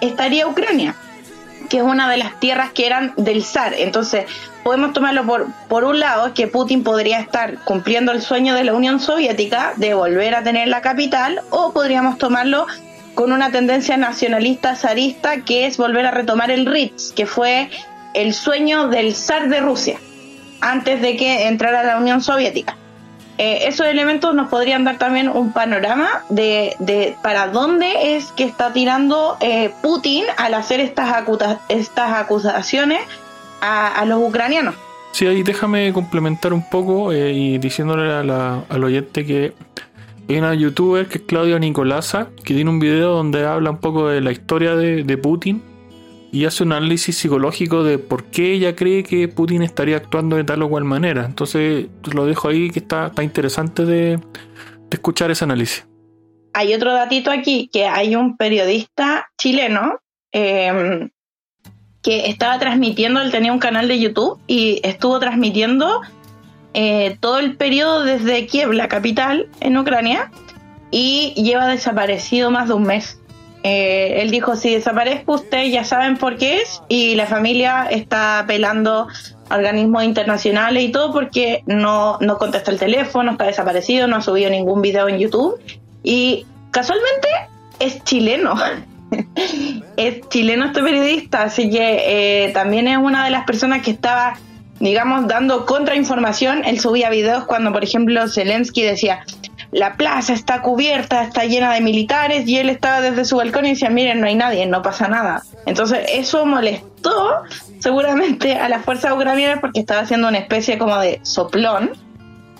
estaría 0.00 0.46
Ucrania 0.46 0.94
que 1.68 1.78
es 1.78 1.82
una 1.82 2.10
de 2.10 2.16
las 2.16 2.38
tierras 2.40 2.70
que 2.72 2.86
eran 2.86 3.12
del 3.16 3.44
zar. 3.44 3.74
Entonces, 3.74 4.26
podemos 4.64 4.92
tomarlo 4.92 5.24
por, 5.24 5.46
por 5.68 5.84
un 5.84 6.00
lado, 6.00 6.34
que 6.34 6.46
Putin 6.46 6.82
podría 6.82 7.20
estar 7.20 7.58
cumpliendo 7.64 8.12
el 8.12 8.22
sueño 8.22 8.54
de 8.54 8.64
la 8.64 8.74
Unión 8.74 9.00
Soviética 9.00 9.72
de 9.76 9.94
volver 9.94 10.34
a 10.34 10.42
tener 10.42 10.68
la 10.68 10.80
capital, 10.80 11.40
o 11.50 11.72
podríamos 11.72 12.18
tomarlo 12.18 12.66
con 13.14 13.32
una 13.32 13.50
tendencia 13.50 13.96
nacionalista 13.96 14.76
zarista, 14.76 15.40
que 15.40 15.66
es 15.66 15.76
volver 15.76 16.06
a 16.06 16.10
retomar 16.10 16.50
el 16.50 16.66
Ritz, 16.66 17.12
que 17.12 17.26
fue 17.26 17.70
el 18.14 18.34
sueño 18.34 18.88
del 18.88 19.14
zar 19.14 19.48
de 19.48 19.60
Rusia, 19.60 19.98
antes 20.60 21.00
de 21.02 21.16
que 21.16 21.48
entrara 21.48 21.82
la 21.82 21.98
Unión 21.98 22.20
Soviética. 22.20 22.76
Eh, 23.38 23.68
esos 23.68 23.86
elementos 23.86 24.34
nos 24.34 24.48
podrían 24.48 24.82
dar 24.82 24.98
también 24.98 25.28
un 25.28 25.52
panorama 25.52 26.08
de, 26.28 26.74
de 26.80 27.16
para 27.22 27.46
dónde 27.46 28.16
es 28.16 28.32
que 28.32 28.42
está 28.42 28.72
tirando 28.72 29.36
eh, 29.40 29.70
Putin 29.80 30.24
al 30.36 30.54
hacer 30.54 30.80
estas, 30.80 31.24
estas 31.68 32.12
acusaciones 32.14 33.00
a, 33.60 34.04
los 34.06 34.20
ucranianos. 34.20 34.74
Sí, 35.12 35.26
ahí 35.26 35.44
déjame 35.44 35.92
complementar 35.92 36.52
un 36.52 36.68
poco 36.68 37.12
eh, 37.12 37.32
y 37.32 37.58
diciéndole 37.58 38.12
a 38.12 38.24
la, 38.24 38.64
al 38.68 38.82
oyente 38.82 39.24
que 39.24 39.52
hay 40.28 40.36
una 40.36 40.54
youtuber 40.54 41.06
que 41.06 41.18
es 41.18 41.24
Claudia 41.24 41.60
Nicolasa 41.60 42.28
que 42.44 42.54
tiene 42.54 42.70
un 42.70 42.80
video 42.80 43.10
donde 43.10 43.46
habla 43.46 43.70
un 43.70 43.78
poco 43.78 44.08
de 44.08 44.20
la 44.20 44.32
historia 44.32 44.74
de, 44.74 45.04
de 45.04 45.16
Putin 45.16 45.62
y 46.30 46.44
hace 46.44 46.62
un 46.62 46.72
análisis 46.72 47.16
psicológico 47.16 47.84
de 47.84 47.98
por 47.98 48.24
qué 48.24 48.52
ella 48.52 48.76
cree 48.76 49.02
que 49.02 49.28
Putin 49.28 49.62
estaría 49.62 49.96
actuando 49.96 50.36
de 50.36 50.44
tal 50.44 50.62
o 50.62 50.68
cual 50.68 50.84
manera. 50.84 51.24
Entonces 51.24 51.86
lo 52.12 52.26
dejo 52.26 52.48
ahí 52.48 52.70
que 52.70 52.80
está, 52.80 53.06
está 53.06 53.22
interesante 53.22 53.84
de, 53.84 54.20
escuchar 54.90 55.30
ese 55.30 55.44
análisis. 55.44 55.86
Hay 56.54 56.74
otro 56.74 56.92
datito 56.92 57.30
aquí, 57.30 57.68
que 57.72 57.86
hay 57.86 58.16
un 58.16 58.36
periodista 58.36 59.28
chileno 59.38 60.00
em, 60.32 61.10
que 62.02 62.26
estaba 62.28 62.58
transmitiendo, 62.58 63.20
él 63.20 63.30
tenía 63.30 63.52
un 63.52 63.58
canal 63.58 63.86
de 63.86 64.00
YouTube 64.00 64.40
y 64.46 64.80
estuvo 64.82 65.18
transmitiendo 65.20 66.00
eh, 66.74 67.16
todo 67.20 67.38
el 67.38 67.56
periodo 67.56 68.02
desde 68.02 68.46
Kiev, 68.46 68.72
la 68.72 68.88
capital 68.88 69.48
en 69.60 69.76
Ucrania, 69.76 70.30
y 70.90 71.34
lleva 71.36 71.66
desaparecido 71.66 72.50
más 72.50 72.68
de 72.68 72.74
un 72.74 72.84
mes. 72.84 73.20
Eh, 73.64 74.22
él 74.22 74.30
dijo, 74.30 74.54
si 74.54 74.72
desaparezco 74.72 75.32
usted 75.34 75.64
ya 75.64 75.82
saben 75.84 76.16
por 76.16 76.36
qué 76.36 76.62
es 76.62 76.80
y 76.88 77.16
la 77.16 77.26
familia 77.26 77.88
está 77.90 78.38
apelando 78.38 79.08
a 79.48 79.56
organismos 79.56 80.04
internacionales 80.04 80.84
y 80.84 80.92
todo 80.92 81.12
porque 81.12 81.62
no, 81.66 82.18
no 82.20 82.38
contesta 82.38 82.70
el 82.70 82.78
teléfono, 82.78 83.32
está 83.32 83.46
desaparecido, 83.46 84.06
no 84.06 84.16
ha 84.16 84.22
subido 84.22 84.50
ningún 84.50 84.80
video 84.80 85.08
en 85.08 85.18
YouTube 85.18 85.60
y 86.02 86.46
casualmente 86.70 87.28
es 87.80 88.02
chileno. 88.04 88.54
es 89.96 90.28
chileno 90.28 90.66
este 90.66 90.82
periodista, 90.82 91.42
así 91.42 91.70
que 91.70 92.46
eh, 92.46 92.52
también 92.52 92.88
es 92.88 92.98
una 92.98 93.24
de 93.24 93.30
las 93.30 93.44
personas 93.44 93.82
que 93.82 93.90
estaba, 93.90 94.38
digamos, 94.80 95.26
dando 95.26 95.66
contrainformación. 95.66 96.64
Él 96.64 96.78
subía 96.78 97.10
videos 97.10 97.44
cuando, 97.44 97.72
por 97.72 97.82
ejemplo, 97.82 98.28
Zelensky 98.28 98.82
decía, 98.82 99.24
la 99.70 99.96
plaza 99.96 100.32
está 100.32 100.62
cubierta, 100.62 101.22
está 101.22 101.44
llena 101.44 101.74
de 101.74 101.80
militares 101.80 102.48
y 102.48 102.56
él 102.58 102.70
estaba 102.70 103.00
desde 103.00 103.24
su 103.24 103.36
balcón 103.36 103.66
y 103.66 103.70
decía, 103.70 103.90
miren, 103.90 104.20
no 104.20 104.26
hay 104.26 104.34
nadie, 104.34 104.66
no 104.66 104.82
pasa 104.82 105.08
nada. 105.08 105.42
Entonces 105.66 106.06
eso 106.12 106.46
molestó 106.46 107.42
seguramente 107.78 108.54
a 108.54 108.68
las 108.68 108.84
fuerzas 108.84 109.12
ucranianas 109.12 109.58
porque 109.60 109.80
estaba 109.80 110.00
haciendo 110.00 110.28
una 110.28 110.38
especie 110.38 110.78
como 110.78 110.96
de 110.98 111.20
soplón 111.22 111.92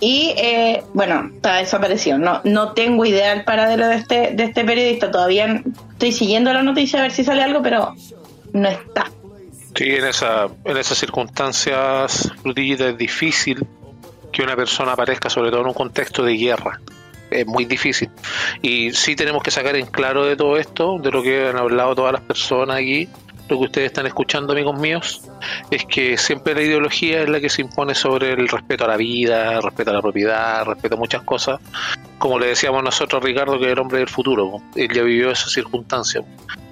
y 0.00 0.34
eh, 0.36 0.84
bueno, 0.92 1.30
está 1.34 1.56
desaparecido. 1.56 2.18
No, 2.18 2.40
no 2.44 2.72
tengo 2.72 3.04
idea 3.06 3.30
del 3.34 3.44
paradero 3.44 3.88
de 3.88 3.96
este, 3.96 4.30
de 4.34 4.44
este 4.44 4.64
periodista, 4.64 5.10
todavía 5.10 5.62
estoy 5.92 6.12
siguiendo 6.12 6.52
la 6.52 6.62
noticia 6.62 6.98
a 6.98 7.02
ver 7.02 7.12
si 7.12 7.24
sale 7.24 7.42
algo, 7.42 7.62
pero 7.62 7.94
no 8.52 8.68
está. 8.68 9.10
Sí, 9.74 9.84
en, 9.84 10.04
esa, 10.04 10.48
en 10.64 10.76
esas 10.76 10.98
circunstancias, 10.98 12.30
es 12.44 12.98
difícil 12.98 13.66
que 14.32 14.42
una 14.42 14.56
persona 14.56 14.92
aparezca, 14.92 15.30
sobre 15.30 15.50
todo 15.50 15.62
en 15.62 15.68
un 15.68 15.74
contexto 15.74 16.22
de 16.22 16.36
guerra 16.36 16.80
es 17.30 17.46
muy 17.46 17.64
difícil. 17.64 18.10
Y 18.62 18.92
sí 18.92 19.16
tenemos 19.16 19.42
que 19.42 19.50
sacar 19.50 19.76
en 19.76 19.86
claro 19.86 20.24
de 20.24 20.36
todo 20.36 20.56
esto, 20.56 20.98
de 20.98 21.10
lo 21.10 21.22
que 21.22 21.48
han 21.48 21.56
hablado 21.56 21.94
todas 21.94 22.12
las 22.12 22.22
personas 22.22 22.76
aquí, 22.76 23.08
lo 23.48 23.58
que 23.58 23.64
ustedes 23.64 23.86
están 23.86 24.06
escuchando, 24.06 24.52
amigos 24.52 24.78
míos, 24.78 25.22
es 25.70 25.84
que 25.86 26.18
siempre 26.18 26.54
la 26.54 26.62
ideología 26.62 27.22
es 27.22 27.28
la 27.28 27.40
que 27.40 27.48
se 27.48 27.62
impone 27.62 27.94
sobre 27.94 28.32
el 28.32 28.48
respeto 28.48 28.84
a 28.84 28.88
la 28.88 28.96
vida, 28.96 29.60
respeto 29.60 29.90
a 29.90 29.94
la 29.94 30.02
propiedad, 30.02 30.64
respeto 30.66 30.96
a 30.96 30.98
muchas 30.98 31.22
cosas. 31.22 31.58
Como 32.18 32.38
le 32.38 32.48
decíamos 32.48 32.82
nosotros, 32.82 33.22
Ricardo, 33.22 33.58
que 33.58 33.66
es 33.66 33.72
el 33.72 33.78
hombre 33.78 33.98
del 33.98 34.08
futuro, 34.08 34.60
él 34.74 34.88
ya 34.92 35.02
vivió 35.02 35.30
esa 35.30 35.48
circunstancia. 35.48 36.22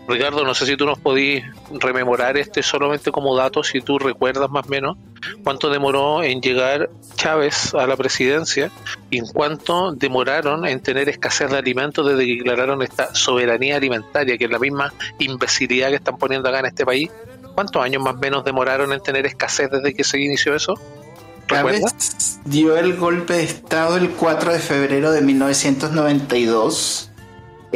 Ricardo, 0.09 0.45
no 0.45 0.55
sé 0.55 0.67
si 0.67 0.77
tú 0.77 0.87
nos 0.87 0.99
podís 0.99 1.45
rememorar 1.81 2.37
este 2.37 2.63
solamente 2.63 3.11
como 3.11 3.37
dato, 3.37 3.65
si 3.65 3.81
tú 3.81 3.99
recuerdas 3.99 4.49
más 4.51 4.67
o 4.67 4.69
menos 4.69 4.97
cuánto 5.43 5.69
demoró 5.69 6.23
en 6.23 6.41
llegar 6.41 6.91
Chávez 7.17 7.75
a 7.75 7.87
la 7.87 7.97
presidencia 7.97 8.71
y 9.11 9.19
en 9.19 9.27
cuánto 9.27 9.93
demoraron 9.93 10.65
en 10.67 10.81
tener 10.81 11.09
escasez 11.09 11.51
de 11.51 11.59
alimentos 11.59 12.07
desde 12.07 12.25
que 12.25 12.35
declararon 12.35 12.83
esta 12.83 13.15
soberanía 13.15 13.77
alimentaria, 13.77 14.39
que 14.39 14.45
es 14.45 14.51
la 14.51 14.61
misma 14.61 14.93
imbecilidad 15.19 15.89
que 15.89 15.97
están 15.97 16.19
poniendo 16.19 16.49
acá 16.49 16.61
en 16.61 16.67
este 16.67 16.85
país. 16.85 17.11
¿Cuántos 17.55 17.83
años 17.83 18.03
más 18.03 18.15
o 18.15 18.19
menos 18.19 18.45
demoraron 18.45 18.93
en 18.93 19.01
tener 19.01 19.27
escasez 19.27 19.71
desde 19.71 19.95
que 19.95 20.05
se 20.05 20.21
inició 20.21 20.55
eso? 20.55 20.75
Chávez 21.49 21.83
dio 22.45 22.77
el 22.77 22.97
golpe 22.97 23.35
de 23.35 23.45
Estado 23.45 23.97
el 23.97 24.11
4 24.11 24.53
de 24.53 24.59
febrero 24.59 25.11
de 25.11 25.21
1992 25.23 27.06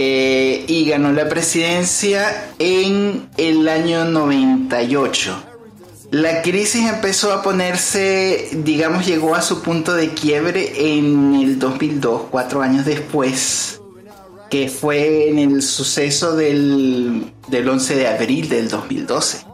eh, 0.02 0.64
y 0.66 0.86
ganó 0.86 1.12
la 1.12 1.28
presidencia 1.28 2.52
en 2.58 3.28
el 3.36 3.68
año 3.68 4.06
98. 4.06 5.44
La 6.10 6.40
crisis 6.40 6.88
empezó 6.88 7.34
a 7.34 7.42
ponerse, 7.42 8.48
digamos, 8.64 9.04
llegó 9.04 9.34
a 9.34 9.42
su 9.42 9.60
punto 9.60 9.92
de 9.92 10.14
quiebre 10.14 10.94
en 10.96 11.34
el 11.34 11.58
2002, 11.58 12.22
cuatro 12.30 12.62
años 12.62 12.86
después, 12.86 13.82
que 14.48 14.70
fue 14.70 15.28
en 15.28 15.38
el 15.38 15.60
suceso 15.60 16.34
del, 16.34 17.34
del 17.48 17.68
11 17.68 17.96
de 17.96 18.08
abril 18.08 18.48
del 18.48 18.70
2012. 18.70 19.49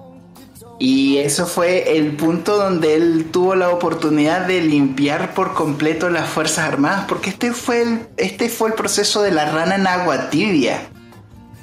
Y 0.79 1.19
eso 1.19 1.47
fue 1.47 1.97
el 1.97 2.17
punto 2.17 2.59
donde 2.59 2.95
él 2.95 3.29
tuvo 3.33 3.55
la 3.55 3.71
oportunidad 3.71 4.43
de 4.43 4.61
limpiar 4.61 5.33
por 5.33 5.55
completo 5.55 6.11
las 6.11 6.29
Fuerzas 6.29 6.69
Armadas, 6.69 7.07
porque 7.09 7.31
este 7.31 7.53
fue 7.53 7.83
el, 7.83 8.07
este 8.19 8.51
fue 8.51 8.69
el 8.69 8.75
proceso 8.75 9.23
de 9.23 9.31
la 9.31 9.51
rana 9.51 9.77
en 9.77 9.87
agua 9.87 10.29
tibia. 10.29 10.89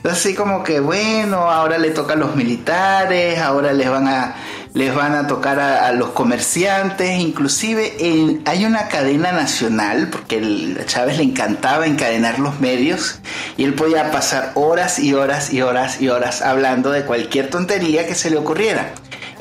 Así 0.03 0.33
como 0.33 0.63
que 0.63 0.79
bueno, 0.79 1.49
ahora 1.49 1.77
le 1.77 1.91
toca 1.91 2.13
a 2.13 2.17
los 2.17 2.35
militares, 2.35 3.39
ahora 3.39 3.71
les 3.71 3.89
van 3.89 4.07
a, 4.07 4.35
les 4.73 4.93
van 4.93 5.13
a 5.15 5.27
tocar 5.27 5.59
a, 5.59 5.91
los 5.93 6.09
comerciantes, 6.09 7.19
inclusive 7.19 8.41
hay 8.45 8.65
una 8.65 8.89
cadena 8.89 9.31
nacional, 9.31 10.09
porque 10.09 10.75
a 10.81 10.85
Chávez 10.85 11.17
le 11.17 11.23
encantaba 11.23 11.85
encadenar 11.85 12.39
los 12.39 12.59
medios, 12.59 13.19
y 13.55 13.63
él 13.63 13.75
podía 13.75 14.11
pasar 14.11 14.51
horas 14.55 14.99
y 14.99 15.13
horas 15.13 15.53
y 15.53 15.61
horas 15.61 16.01
y 16.01 16.09
horas 16.09 16.41
hablando 16.41 16.91
de 16.91 17.05
cualquier 17.05 17.49
tontería 17.49 18.05
que 18.05 18.15
se 18.15 18.29
le 18.29 18.37
ocurriera. 18.37 18.93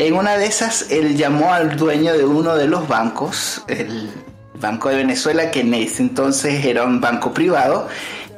En 0.02 0.14
una 0.14 0.36
de 0.36 0.46
esas, 0.46 0.90
él 0.90 1.16
llamó 1.16 1.54
al 1.54 1.76
dueño 1.76 2.12
de 2.14 2.24
uno 2.24 2.56
de 2.56 2.66
los 2.66 2.88
bancos, 2.88 3.62
el 3.68 4.10
Banco 4.54 4.88
de 4.88 4.96
Venezuela, 4.96 5.52
que 5.52 5.60
en 5.60 5.72
ese 5.74 6.02
entonces 6.02 6.64
era 6.64 6.82
un 6.82 7.00
banco 7.00 7.32
privado, 7.32 7.86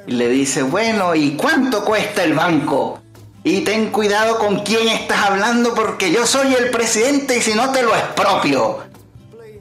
y 0.06 0.12
le 0.12 0.28
dice, 0.28 0.62
bueno, 0.62 1.14
¿y 1.14 1.30
cuánto 1.36 1.82
cuesta 1.82 2.22
el 2.22 2.34
banco? 2.34 3.00
Y 3.44 3.62
ten 3.62 3.90
cuidado 3.90 4.38
con 4.38 4.58
quién 4.58 4.88
estás 4.88 5.24
hablando 5.24 5.72
porque 5.72 6.12
yo 6.12 6.26
soy 6.26 6.52
el 6.52 6.68
presidente 6.68 7.38
y 7.38 7.40
si 7.40 7.54
no 7.54 7.72
te 7.72 7.82
lo 7.82 7.96
expropio. 7.96 8.80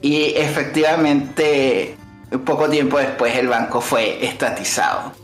Y 0.02 0.34
efectivamente, 0.36 1.96
poco 2.44 2.68
tiempo 2.68 2.98
después 2.98 3.34
el 3.34 3.48
banco 3.48 3.80
fue 3.80 4.22
estatizado. 4.22 5.14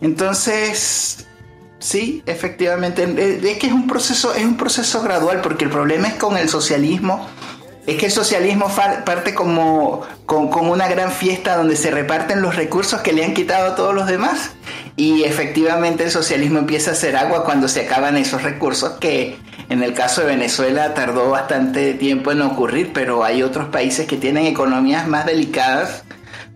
Entonces, 0.00 1.26
Sí, 1.84 2.22
efectivamente. 2.24 3.02
Eh, 3.04 3.40
es 3.42 3.58
que 3.58 3.66
es 3.66 3.72
un 3.74 3.86
proceso, 3.86 4.32
es 4.34 4.42
un 4.42 4.56
proceso 4.56 5.02
gradual, 5.02 5.42
porque 5.42 5.66
el 5.66 5.70
problema 5.70 6.08
es 6.08 6.14
con 6.14 6.38
el 6.38 6.48
socialismo. 6.48 7.28
Es 7.86 7.96
que 7.98 8.06
el 8.06 8.12
socialismo 8.12 8.74
parte 9.04 9.34
como 9.34 10.00
con, 10.24 10.48
una 10.70 10.88
gran 10.88 11.12
fiesta 11.12 11.58
donde 11.58 11.76
se 11.76 11.90
reparten 11.90 12.40
los 12.40 12.56
recursos 12.56 13.02
que 13.02 13.12
le 13.12 13.22
han 13.22 13.34
quitado 13.34 13.72
a 13.72 13.74
todos 13.74 13.94
los 13.94 14.06
demás. 14.06 14.52
Y 14.96 15.24
efectivamente 15.24 16.04
el 16.04 16.10
socialismo 16.10 16.58
empieza 16.58 16.92
a 16.92 16.94
hacer 16.94 17.16
agua 17.16 17.44
cuando 17.44 17.68
se 17.68 17.82
acaban 17.82 18.16
esos 18.16 18.42
recursos 18.42 18.92
que 18.98 19.36
En 19.68 19.82
el 19.82 19.92
caso 19.92 20.22
de 20.22 20.28
Venezuela 20.28 20.94
tardó 20.94 21.30
bastante 21.30 21.92
tiempo 21.92 22.32
en 22.32 22.40
ocurrir, 22.40 22.92
pero 22.94 23.24
hay 23.24 23.42
otros 23.42 23.68
países 23.68 24.06
que 24.06 24.16
tienen 24.16 24.46
economías 24.46 25.06
más 25.06 25.26
delicadas, 25.26 26.04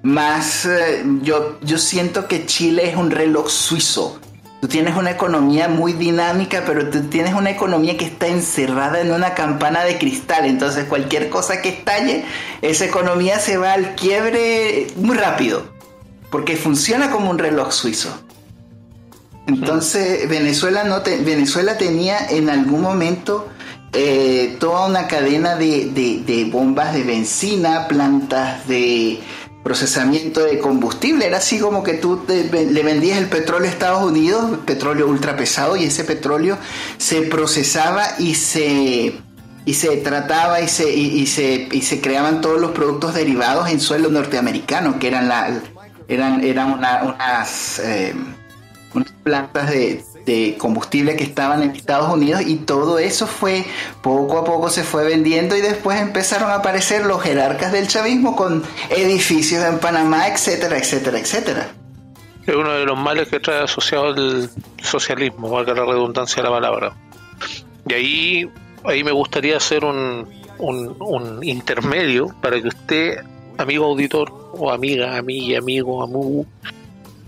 más... 0.02 0.64
eh, 0.64 1.04
yo, 1.22 1.58
yo 1.60 1.76
siento 1.76 2.28
que 2.28 2.46
Chile 2.46 2.88
es 2.88 2.96
un 2.96 3.10
reloj 3.10 3.50
suizo. 3.50 4.18
Tú 4.60 4.66
tienes 4.66 4.96
una 4.96 5.12
economía 5.12 5.68
muy 5.68 5.92
dinámica, 5.92 6.64
pero 6.66 6.90
tú 6.90 7.02
tienes 7.02 7.34
una 7.34 7.50
economía 7.50 7.96
que 7.96 8.04
está 8.04 8.26
encerrada 8.26 9.00
en 9.00 9.12
una 9.12 9.34
campana 9.34 9.84
de 9.84 9.98
cristal. 9.98 10.46
Entonces 10.46 10.84
cualquier 10.86 11.28
cosa 11.30 11.62
que 11.62 11.68
estalle, 11.68 12.24
esa 12.60 12.84
economía 12.84 13.38
se 13.38 13.56
va 13.56 13.74
al 13.74 13.94
quiebre 13.94 14.88
muy 14.96 15.16
rápido. 15.16 15.62
Porque 16.30 16.56
funciona 16.56 17.10
como 17.10 17.30
un 17.30 17.38
reloj 17.38 17.70
suizo. 17.72 18.10
Entonces 19.46 20.28
Venezuela, 20.28 20.84
no 20.84 21.02
te- 21.02 21.18
Venezuela 21.18 21.78
tenía 21.78 22.18
en 22.28 22.50
algún 22.50 22.82
momento 22.82 23.48
eh, 23.94 24.56
toda 24.60 24.86
una 24.86 25.06
cadena 25.08 25.54
de, 25.56 25.86
de- 25.86 26.22
de 26.26 26.44
bombas 26.50 26.92
de 26.92 27.02
benzina, 27.04 27.88
plantas 27.88 28.66
de 28.68 29.20
procesamiento 29.68 30.42
de 30.44 30.58
combustible. 30.58 31.26
Era 31.26 31.36
así 31.38 31.58
como 31.58 31.82
que 31.82 31.94
tú 31.94 32.24
le 32.26 32.82
vendías 32.82 33.18
el 33.18 33.28
petróleo 33.28 33.68
a 33.68 33.72
Estados 33.72 34.02
Unidos, 34.02 34.58
petróleo 34.64 35.06
ultra 35.06 35.36
pesado, 35.36 35.76
y 35.76 35.84
ese 35.84 36.04
petróleo 36.04 36.56
se 36.96 37.22
procesaba 37.22 38.04
y 38.18 38.34
se, 38.34 39.12
y 39.66 39.74
se 39.74 39.96
trataba 39.98 40.60
y 40.62 40.68
se, 40.68 40.90
y, 40.90 41.26
se, 41.26 41.68
y 41.70 41.82
se 41.82 42.00
creaban 42.00 42.40
todos 42.40 42.58
los 42.60 42.70
productos 42.70 43.14
derivados 43.14 43.68
en 43.68 43.78
suelo 43.80 44.08
norteamericano, 44.08 44.98
que 44.98 45.08
eran, 45.08 45.28
la, 45.28 45.60
eran, 46.08 46.42
eran 46.42 46.72
una- 46.72 47.02
unas... 47.04 47.78
eh, 47.80 48.14
unas 48.94 49.12
plantas 49.22 49.68
de, 49.70 50.02
de 50.28 50.56
combustible 50.58 51.16
que 51.16 51.24
estaban 51.24 51.62
en 51.62 51.70
Estados 51.70 52.12
Unidos 52.12 52.42
y 52.46 52.56
todo 52.56 52.98
eso 52.98 53.26
fue 53.26 53.64
poco 54.02 54.38
a 54.38 54.44
poco 54.44 54.68
se 54.68 54.84
fue 54.84 55.04
vendiendo 55.04 55.56
y 55.56 55.62
después 55.62 55.98
empezaron 55.98 56.50
a 56.50 56.56
aparecer 56.56 57.06
los 57.06 57.22
jerarcas 57.22 57.72
del 57.72 57.88
chavismo 57.88 58.36
con 58.36 58.62
edificios 58.90 59.64
en 59.64 59.78
Panamá, 59.78 60.28
etcétera, 60.28 60.76
etcétera, 60.76 61.18
etcétera. 61.18 61.68
Es 62.46 62.54
uno 62.54 62.72
de 62.72 62.84
los 62.84 62.98
males 62.98 63.28
que 63.28 63.40
trae 63.40 63.62
asociado 63.62 64.10
el 64.10 64.50
socialismo, 64.82 65.48
valga 65.48 65.72
la 65.72 65.86
redundancia 65.86 66.42
de 66.42 66.48
la 66.48 66.54
palabra. 66.54 66.92
Y 67.88 67.94
ahí, 67.94 68.50
ahí 68.84 69.02
me 69.02 69.12
gustaría 69.12 69.56
hacer 69.56 69.82
un, 69.82 70.28
un, 70.58 70.94
un 71.00 71.42
intermedio 71.42 72.34
para 72.42 72.60
que 72.60 72.68
usted, 72.68 73.18
amigo 73.56 73.86
auditor, 73.86 74.30
o 74.52 74.70
amiga, 74.70 75.16
amiga, 75.16 75.58
amigo, 75.58 76.02
amu, 76.02 76.44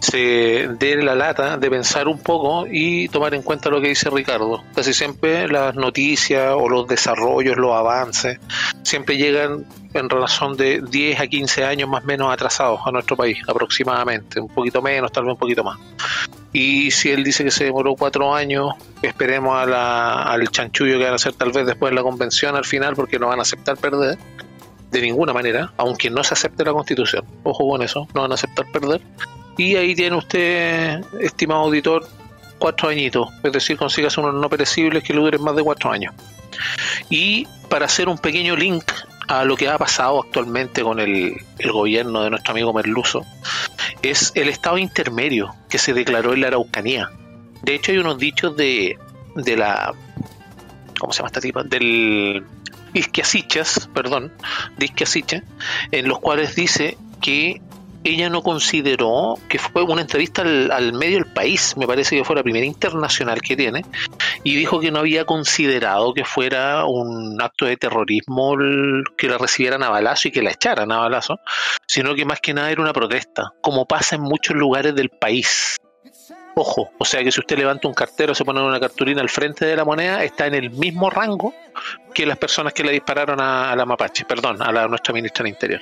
se 0.00 0.68
dé 0.78 0.96
la 1.02 1.14
lata 1.14 1.56
de 1.56 1.70
pensar 1.70 2.08
un 2.08 2.18
poco 2.18 2.66
y 2.70 3.08
tomar 3.08 3.34
en 3.34 3.42
cuenta 3.42 3.68
lo 3.70 3.80
que 3.80 3.88
dice 3.88 4.10
Ricardo. 4.10 4.62
Casi 4.74 4.92
siempre 4.94 5.46
las 5.48 5.74
noticias 5.74 6.52
o 6.56 6.68
los 6.68 6.86
desarrollos, 6.88 7.56
los 7.56 7.72
avances, 7.72 8.38
siempre 8.82 9.16
llegan 9.16 9.66
en 9.92 10.08
relación 10.08 10.56
de 10.56 10.80
10 10.88 11.20
a 11.20 11.26
15 11.26 11.64
años 11.64 11.88
más 11.88 12.02
o 12.04 12.06
menos 12.06 12.32
atrasados 12.32 12.80
a 12.86 12.90
nuestro 12.92 13.16
país, 13.16 13.38
aproximadamente, 13.46 14.40
un 14.40 14.48
poquito 14.48 14.80
menos, 14.80 15.10
tal 15.12 15.24
vez 15.24 15.32
un 15.32 15.38
poquito 15.38 15.64
más. 15.64 15.78
Y 16.52 16.90
si 16.92 17.10
él 17.10 17.22
dice 17.22 17.44
que 17.44 17.50
se 17.50 17.64
demoró 17.64 17.94
cuatro 17.94 18.34
años, 18.34 18.72
esperemos 19.02 19.56
a 19.56 19.66
la- 19.66 20.22
al 20.22 20.48
chanchullo 20.48 20.96
que 20.98 21.04
van 21.04 21.12
a 21.12 21.16
hacer 21.16 21.32
tal 21.34 21.52
vez 21.52 21.66
después 21.66 21.90
de 21.90 21.96
la 21.96 22.02
convención 22.02 22.56
al 22.56 22.64
final, 22.64 22.94
porque 22.96 23.18
no 23.18 23.28
van 23.28 23.38
a 23.38 23.42
aceptar 23.42 23.76
perder 23.76 24.18
de 24.90 25.00
ninguna 25.02 25.32
manera, 25.32 25.72
aunque 25.76 26.10
no 26.10 26.24
se 26.24 26.34
acepte 26.34 26.64
la 26.64 26.72
constitución. 26.72 27.24
Ojo 27.44 27.68
con 27.68 27.82
eso, 27.82 28.08
no 28.14 28.22
van 28.22 28.32
a 28.32 28.34
aceptar 28.34 28.66
perder. 28.72 29.00
Y 29.60 29.76
ahí 29.76 29.94
tiene 29.94 30.16
usted, 30.16 31.04
estimado 31.20 31.64
auditor, 31.64 32.08
cuatro 32.58 32.88
añitos, 32.88 33.28
es 33.42 33.52
decir, 33.52 33.76
consigas 33.76 34.16
unos 34.16 34.32
no 34.32 34.48
perecibles 34.48 35.04
que 35.04 35.12
le 35.12 35.20
duren 35.20 35.42
más 35.42 35.54
de 35.54 35.62
cuatro 35.62 35.92
años. 35.92 36.14
Y 37.10 37.46
para 37.68 37.84
hacer 37.84 38.08
un 38.08 38.16
pequeño 38.16 38.56
link 38.56 38.84
a 39.28 39.44
lo 39.44 39.58
que 39.58 39.68
ha 39.68 39.76
pasado 39.76 40.22
actualmente 40.22 40.82
con 40.82 40.98
el, 40.98 41.34
el 41.58 41.72
gobierno 41.72 42.22
de 42.22 42.30
nuestro 42.30 42.52
amigo 42.52 42.72
Merluzo, 42.72 43.26
es 44.00 44.32
el 44.34 44.48
estado 44.48 44.78
intermedio 44.78 45.54
que 45.68 45.76
se 45.76 45.92
declaró 45.92 46.32
en 46.32 46.40
la 46.40 46.46
Araucanía. 46.46 47.10
De 47.60 47.74
hecho, 47.74 47.92
hay 47.92 47.98
unos 47.98 48.16
dichos 48.16 48.56
de, 48.56 48.98
de 49.34 49.56
la. 49.58 49.92
¿Cómo 50.98 51.12
se 51.12 51.18
llama 51.18 51.26
esta 51.26 51.42
tipa? 51.42 51.64
Del. 51.64 52.46
Isquiasichas, 52.94 53.90
perdón, 53.92 54.32
de 54.78 54.86
Isquiasichas, 54.86 55.42
en 55.92 56.08
los 56.08 56.18
cuales 56.18 56.54
dice 56.54 56.96
que 57.20 57.60
ella 58.04 58.30
no 58.30 58.42
consideró 58.42 59.34
que 59.48 59.58
fue 59.58 59.82
una 59.82 60.02
entrevista 60.02 60.42
al, 60.42 60.92
medio 60.92 61.16
del 61.16 61.32
país, 61.32 61.76
me 61.76 61.86
parece 61.86 62.16
que 62.16 62.24
fue 62.24 62.36
la 62.36 62.42
primera 62.42 62.66
internacional 62.66 63.40
que 63.42 63.56
tiene, 63.56 63.84
y 64.42 64.56
dijo 64.56 64.80
que 64.80 64.90
no 64.90 65.00
había 65.00 65.24
considerado 65.24 66.14
que 66.14 66.24
fuera 66.24 66.84
un 66.86 67.40
acto 67.40 67.66
de 67.66 67.76
terrorismo 67.76 68.56
que 69.16 69.28
la 69.28 69.38
recibieran 69.38 69.82
a 69.82 69.90
balazo 69.90 70.28
y 70.28 70.30
que 70.30 70.42
la 70.42 70.50
echaran 70.50 70.90
a 70.92 70.98
balazo, 70.98 71.40
sino 71.86 72.14
que 72.14 72.24
más 72.24 72.40
que 72.40 72.54
nada 72.54 72.70
era 72.70 72.82
una 72.82 72.92
protesta, 72.92 73.52
como 73.60 73.86
pasa 73.86 74.16
en 74.16 74.22
muchos 74.22 74.56
lugares 74.56 74.94
del 74.94 75.10
país. 75.10 75.76
Ojo, 76.56 76.90
o 76.98 77.04
sea 77.04 77.22
que 77.22 77.30
si 77.30 77.40
usted 77.40 77.56
levanta 77.56 77.86
un 77.86 77.94
cartero, 77.94 78.34
se 78.34 78.44
pone 78.44 78.60
una 78.60 78.80
cartulina 78.80 79.20
al 79.20 79.28
frente 79.28 79.64
de 79.64 79.76
la 79.76 79.84
moneda, 79.84 80.24
está 80.24 80.46
en 80.46 80.54
el 80.54 80.70
mismo 80.70 81.08
rango 81.08 81.54
que 82.12 82.26
las 82.26 82.38
personas 82.38 82.72
que 82.72 82.82
le 82.82 82.92
dispararon 82.92 83.40
a, 83.40 83.70
a 83.70 83.76
la 83.76 83.86
Mapache, 83.86 84.24
perdón, 84.24 84.60
a 84.60 84.72
la 84.72 84.88
nuestra 84.88 85.14
ministra 85.14 85.44
del 85.44 85.52
Interior. 85.52 85.80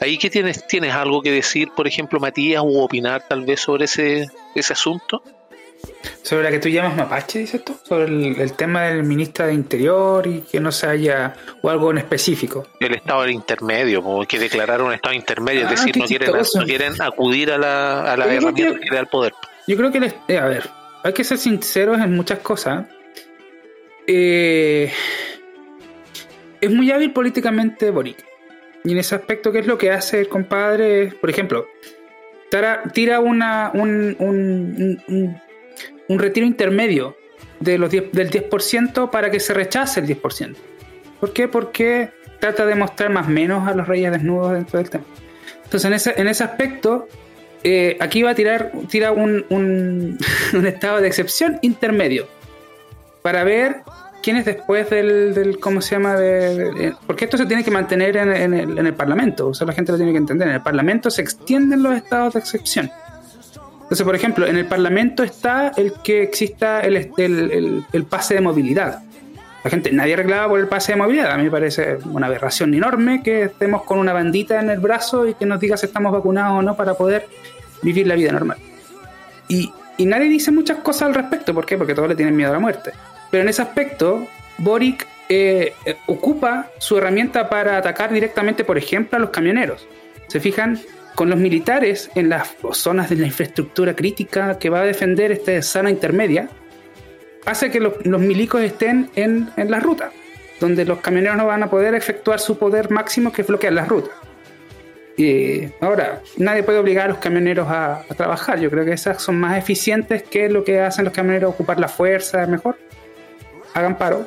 Ahí 0.00 0.18
que 0.18 0.28
tienes, 0.30 0.66
tienes 0.66 0.94
algo 0.94 1.22
que 1.22 1.32
decir, 1.32 1.70
por 1.74 1.88
ejemplo, 1.88 2.20
Matías, 2.20 2.62
u 2.62 2.80
opinar 2.80 3.26
tal 3.28 3.44
vez 3.44 3.60
sobre 3.60 3.86
ese, 3.86 4.26
ese 4.54 4.72
asunto. 4.72 5.22
Sobre 6.22 6.42
la 6.42 6.50
que 6.50 6.58
tú 6.58 6.68
llamas 6.68 6.94
mapache, 6.94 7.38
dices 7.38 7.64
tú, 7.64 7.74
sobre 7.82 8.04
el, 8.04 8.38
el 8.38 8.52
tema 8.52 8.82
del 8.82 9.02
ministro 9.02 9.46
de 9.46 9.54
Interior 9.54 10.26
y 10.26 10.42
que 10.42 10.60
no 10.60 10.70
se 10.70 10.86
haya, 10.86 11.34
o 11.62 11.70
algo 11.70 11.90
en 11.90 11.98
específico. 11.98 12.66
El 12.78 12.94
estado 12.94 13.22
del 13.22 13.30
intermedio, 13.30 14.02
como 14.02 14.26
que 14.26 14.38
declararon 14.38 14.88
un 14.88 14.92
estado 14.92 15.14
intermedio, 15.14 15.62
Ah, 15.66 15.72
es 15.72 15.80
decir, 15.80 15.94
qué 15.94 16.00
no 16.00 16.06
quieren, 16.06 16.30
no 16.54 16.64
quieren 16.64 17.00
acudir 17.00 17.50
a 17.50 17.56
la, 17.56 18.12
a 18.12 18.16
la 18.18 18.26
herramienta 18.26 18.78
que 18.78 18.90
le 18.90 18.94
da 18.94 19.00
el 19.00 19.06
poder. 19.06 19.32
Yo 19.70 19.76
creo 19.76 19.92
que, 19.92 20.00
les- 20.00 20.16
eh, 20.26 20.36
a 20.36 20.46
ver, 20.46 20.68
hay 21.04 21.12
que 21.12 21.22
ser 21.22 21.38
sinceros 21.38 22.00
en 22.00 22.12
muchas 22.12 22.40
cosas. 22.40 22.86
Eh, 24.08 24.90
es 26.60 26.70
muy 26.70 26.90
hábil 26.90 27.12
políticamente 27.12 27.90
Boric. 27.90 28.16
Y 28.82 28.90
en 28.90 28.98
ese 28.98 29.14
aspecto, 29.14 29.52
¿qué 29.52 29.60
es 29.60 29.66
lo 29.68 29.78
que 29.78 29.92
hace 29.92 30.18
el 30.20 30.28
compadre? 30.28 31.12
Por 31.20 31.30
ejemplo, 31.30 31.68
tara- 32.50 32.82
tira 32.92 33.20
una, 33.20 33.70
un, 33.72 34.16
un, 34.18 35.00
un- 35.06 35.40
un 36.08 36.18
retiro 36.18 36.44
intermedio 36.46 37.16
de 37.60 37.78
los 37.78 37.90
10 37.92 38.10
del 38.10 38.28
10% 38.28 39.10
para 39.10 39.30
que 39.30 39.38
se 39.38 39.54
rechace 39.54 40.00
el 40.00 40.06
10%. 40.06 40.56
¿Por 41.20 41.32
qué? 41.32 41.46
Porque 41.46 42.10
trata 42.40 42.66
de 42.66 42.74
mostrar 42.74 43.10
más 43.10 43.28
o 43.28 43.30
menos 43.30 43.68
a 43.68 43.74
los 43.74 43.86
reyes 43.86 44.10
desnudos 44.10 44.54
dentro 44.54 44.80
del 44.80 44.90
tema. 44.90 45.04
Entonces, 45.62 45.84
en 45.84 45.92
ese, 45.92 46.14
en 46.20 46.26
ese 46.26 46.42
aspecto, 46.42 47.06
eh, 47.64 47.96
aquí 48.00 48.22
va 48.22 48.30
a 48.30 48.34
tirar 48.34 48.72
tira 48.88 49.12
un, 49.12 49.44
un, 49.50 50.18
un 50.54 50.66
estado 50.66 51.00
de 51.00 51.06
excepción 51.08 51.58
intermedio 51.62 52.26
para 53.22 53.44
ver 53.44 53.76
quién 54.22 54.36
es 54.36 54.44
después 54.44 54.88
del, 54.90 55.34
del 55.34 55.58
¿cómo 55.60 55.80
se 55.82 55.94
llama? 55.96 56.14
De, 56.16 56.94
porque 57.06 57.24
esto 57.24 57.36
se 57.36 57.46
tiene 57.46 57.62
que 57.64 57.70
mantener 57.70 58.16
en, 58.16 58.32
en 58.34 58.54
el, 58.54 58.78
en 58.78 58.86
el 58.86 58.94
Parlamento, 58.94 59.48
o 59.48 59.54
sea, 59.54 59.66
la 59.66 59.72
gente 59.72 59.92
lo 59.92 59.98
tiene 59.98 60.12
que 60.12 60.18
entender. 60.18 60.48
En 60.48 60.54
el 60.54 60.62
Parlamento 60.62 61.10
se 61.10 61.22
extienden 61.22 61.82
los 61.82 61.94
estados 61.94 62.34
de 62.34 62.40
excepción. 62.40 62.90
Entonces, 63.82 64.04
por 64.04 64.14
ejemplo, 64.14 64.46
en 64.46 64.56
el 64.56 64.66
Parlamento 64.66 65.22
está 65.24 65.72
el 65.76 65.92
que 66.04 66.22
exista 66.22 66.80
el, 66.80 67.10
el- 67.18 67.84
el 67.92 68.04
pase 68.04 68.34
de 68.34 68.40
movilidad. 68.40 69.02
La 69.62 69.70
gente, 69.70 69.92
nadie 69.92 70.16
reclama 70.16 70.48
por 70.48 70.60
el 70.60 70.68
pase 70.68 70.92
de 70.92 70.98
movilidad. 70.98 71.32
A 71.32 71.36
mí 71.36 71.44
me 71.44 71.50
parece 71.50 71.98
una 72.06 72.26
aberración 72.26 72.72
enorme 72.72 73.22
que 73.22 73.44
estemos 73.44 73.82
con 73.82 73.98
una 73.98 74.12
bandita 74.12 74.60
en 74.60 74.70
el 74.70 74.78
brazo 74.78 75.26
y 75.26 75.34
que 75.34 75.44
nos 75.44 75.60
diga 75.60 75.76
si 75.76 75.86
estamos 75.86 76.12
vacunados 76.12 76.58
o 76.58 76.62
no 76.62 76.76
para 76.76 76.94
poder 76.94 77.26
vivir 77.82 78.06
la 78.06 78.14
vida 78.14 78.32
normal. 78.32 78.58
Y, 79.48 79.70
y 79.98 80.06
nadie 80.06 80.28
dice 80.28 80.50
muchas 80.50 80.78
cosas 80.78 81.02
al 81.08 81.14
respecto. 81.14 81.52
¿Por 81.52 81.66
qué? 81.66 81.76
Porque 81.76 81.94
todos 81.94 82.08
le 82.08 82.14
tienen 82.14 82.34
miedo 82.34 82.50
a 82.50 82.54
la 82.54 82.58
muerte. 82.58 82.92
Pero 83.30 83.42
en 83.42 83.48
ese 83.50 83.60
aspecto, 83.62 84.26
Boric 84.58 85.06
eh, 85.28 85.74
eh, 85.84 85.96
ocupa 86.06 86.70
su 86.78 86.98
herramienta 86.98 87.48
para 87.48 87.76
atacar 87.76 88.12
directamente, 88.12 88.64
por 88.64 88.78
ejemplo, 88.78 89.16
a 89.16 89.20
los 89.20 89.30
camioneros. 89.30 89.86
¿Se 90.26 90.40
fijan? 90.40 90.80
Con 91.14 91.28
los 91.28 91.38
militares 91.38 92.10
en 92.14 92.28
las 92.28 92.56
zonas 92.72 93.10
de 93.10 93.16
la 93.16 93.26
infraestructura 93.26 93.94
crítica 93.94 94.58
que 94.58 94.70
va 94.70 94.80
a 94.80 94.84
defender 94.84 95.32
esta 95.32 95.60
zona 95.60 95.90
intermedia, 95.90 96.48
hace 97.46 97.70
que 97.70 97.80
los, 97.80 98.04
los 98.06 98.20
milicos 98.20 98.62
estén 98.62 99.10
en, 99.16 99.50
en 99.56 99.70
la 99.70 99.80
ruta, 99.80 100.10
donde 100.60 100.84
los 100.84 101.00
camioneros 101.00 101.36
no 101.36 101.46
van 101.46 101.62
a 101.62 101.70
poder 101.70 101.94
efectuar 101.94 102.40
su 102.40 102.58
poder 102.58 102.90
máximo 102.90 103.32
que 103.32 103.42
es 103.42 103.48
bloquear 103.48 103.72
las 103.72 103.88
rutas. 103.88 104.12
Y 105.16 105.68
ahora, 105.80 106.22
nadie 106.36 106.62
puede 106.62 106.78
obligar 106.78 107.06
a 107.06 107.08
los 107.08 107.18
camioneros 107.18 107.68
a, 107.68 108.04
a 108.08 108.14
trabajar. 108.14 108.58
Yo 108.58 108.70
creo 108.70 108.84
que 108.84 108.92
esas 108.92 109.22
son 109.22 109.38
más 109.38 109.58
eficientes 109.58 110.22
que 110.22 110.48
lo 110.48 110.64
que 110.64 110.80
hacen 110.80 111.04
los 111.04 111.12
camioneros, 111.12 111.52
ocupar 111.52 111.78
la 111.78 111.88
fuerza 111.88 112.46
mejor. 112.46 112.78
Hagan 113.74 113.98
paro, 113.98 114.26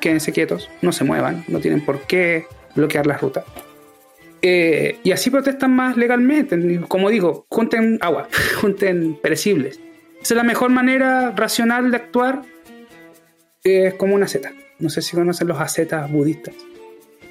quédense 0.00 0.32
quietos, 0.32 0.70
no 0.82 0.92
se 0.92 1.04
muevan, 1.04 1.44
no 1.48 1.60
tienen 1.60 1.84
por 1.84 2.02
qué 2.02 2.46
bloquear 2.74 3.06
las 3.06 3.20
rutas. 3.20 3.44
Eh, 4.42 4.98
y 5.02 5.12
así 5.12 5.30
protestan 5.30 5.74
más 5.74 5.96
legalmente. 5.96 6.80
Como 6.86 7.08
digo, 7.08 7.46
junten 7.48 7.96
agua, 8.02 8.28
junten 8.60 9.14
perecibles. 9.14 9.80
Esa 10.20 10.34
es 10.34 10.36
la 10.36 10.42
mejor 10.42 10.68
manera 10.68 11.32
racional 11.34 11.90
de 11.90 11.96
actuar. 11.96 12.42
Es 13.64 13.94
como 13.94 14.14
una 14.14 14.28
seta. 14.28 14.52
No 14.78 14.90
sé 14.90 15.00
si 15.00 15.16
conocen 15.16 15.48
los 15.48 15.58
ascetas 15.58 16.10
budistas. 16.10 16.54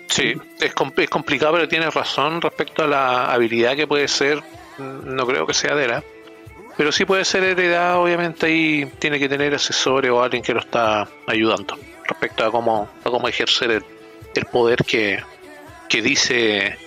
Sí, 0.08 0.34
es, 0.60 0.74
com- 0.74 0.92
es 0.98 1.10
complicado, 1.10 1.54
pero 1.54 1.68
tienes 1.68 1.94
razón 1.94 2.42
respecto 2.42 2.84
a 2.84 2.88
la 2.88 3.32
habilidad 3.32 3.76
que 3.76 3.86
puede 3.86 4.08
ser. 4.08 4.40
mm, 4.80 5.16
No 5.16 5.28
creo 5.28 5.46
que 5.46 5.54
sea 5.54 5.76
de 5.76 5.88
la. 5.88 6.04
Pero 6.76 6.92
sí 6.92 7.06
puede 7.06 7.24
ser 7.24 7.44
heredada, 7.44 8.00
obviamente, 8.00 8.50
y 8.52 8.86
tiene 8.98 9.20
que 9.20 9.30
tener 9.30 9.54
asesores 9.54 10.10
o 10.10 10.24
alguien 10.24 10.42
que 10.42 10.54
lo 10.56 10.60
está 10.62 11.08
ayudando 11.28 11.78
respecto 12.08 12.44
a 12.44 12.50
cómo, 12.52 12.90
a 13.04 13.10
cómo 13.12 13.28
ejercer 13.28 13.70
el, 13.70 13.86
el 14.34 14.46
poder 14.46 14.84
que, 14.84 15.22
que 15.88 16.02
dice, 16.02 16.78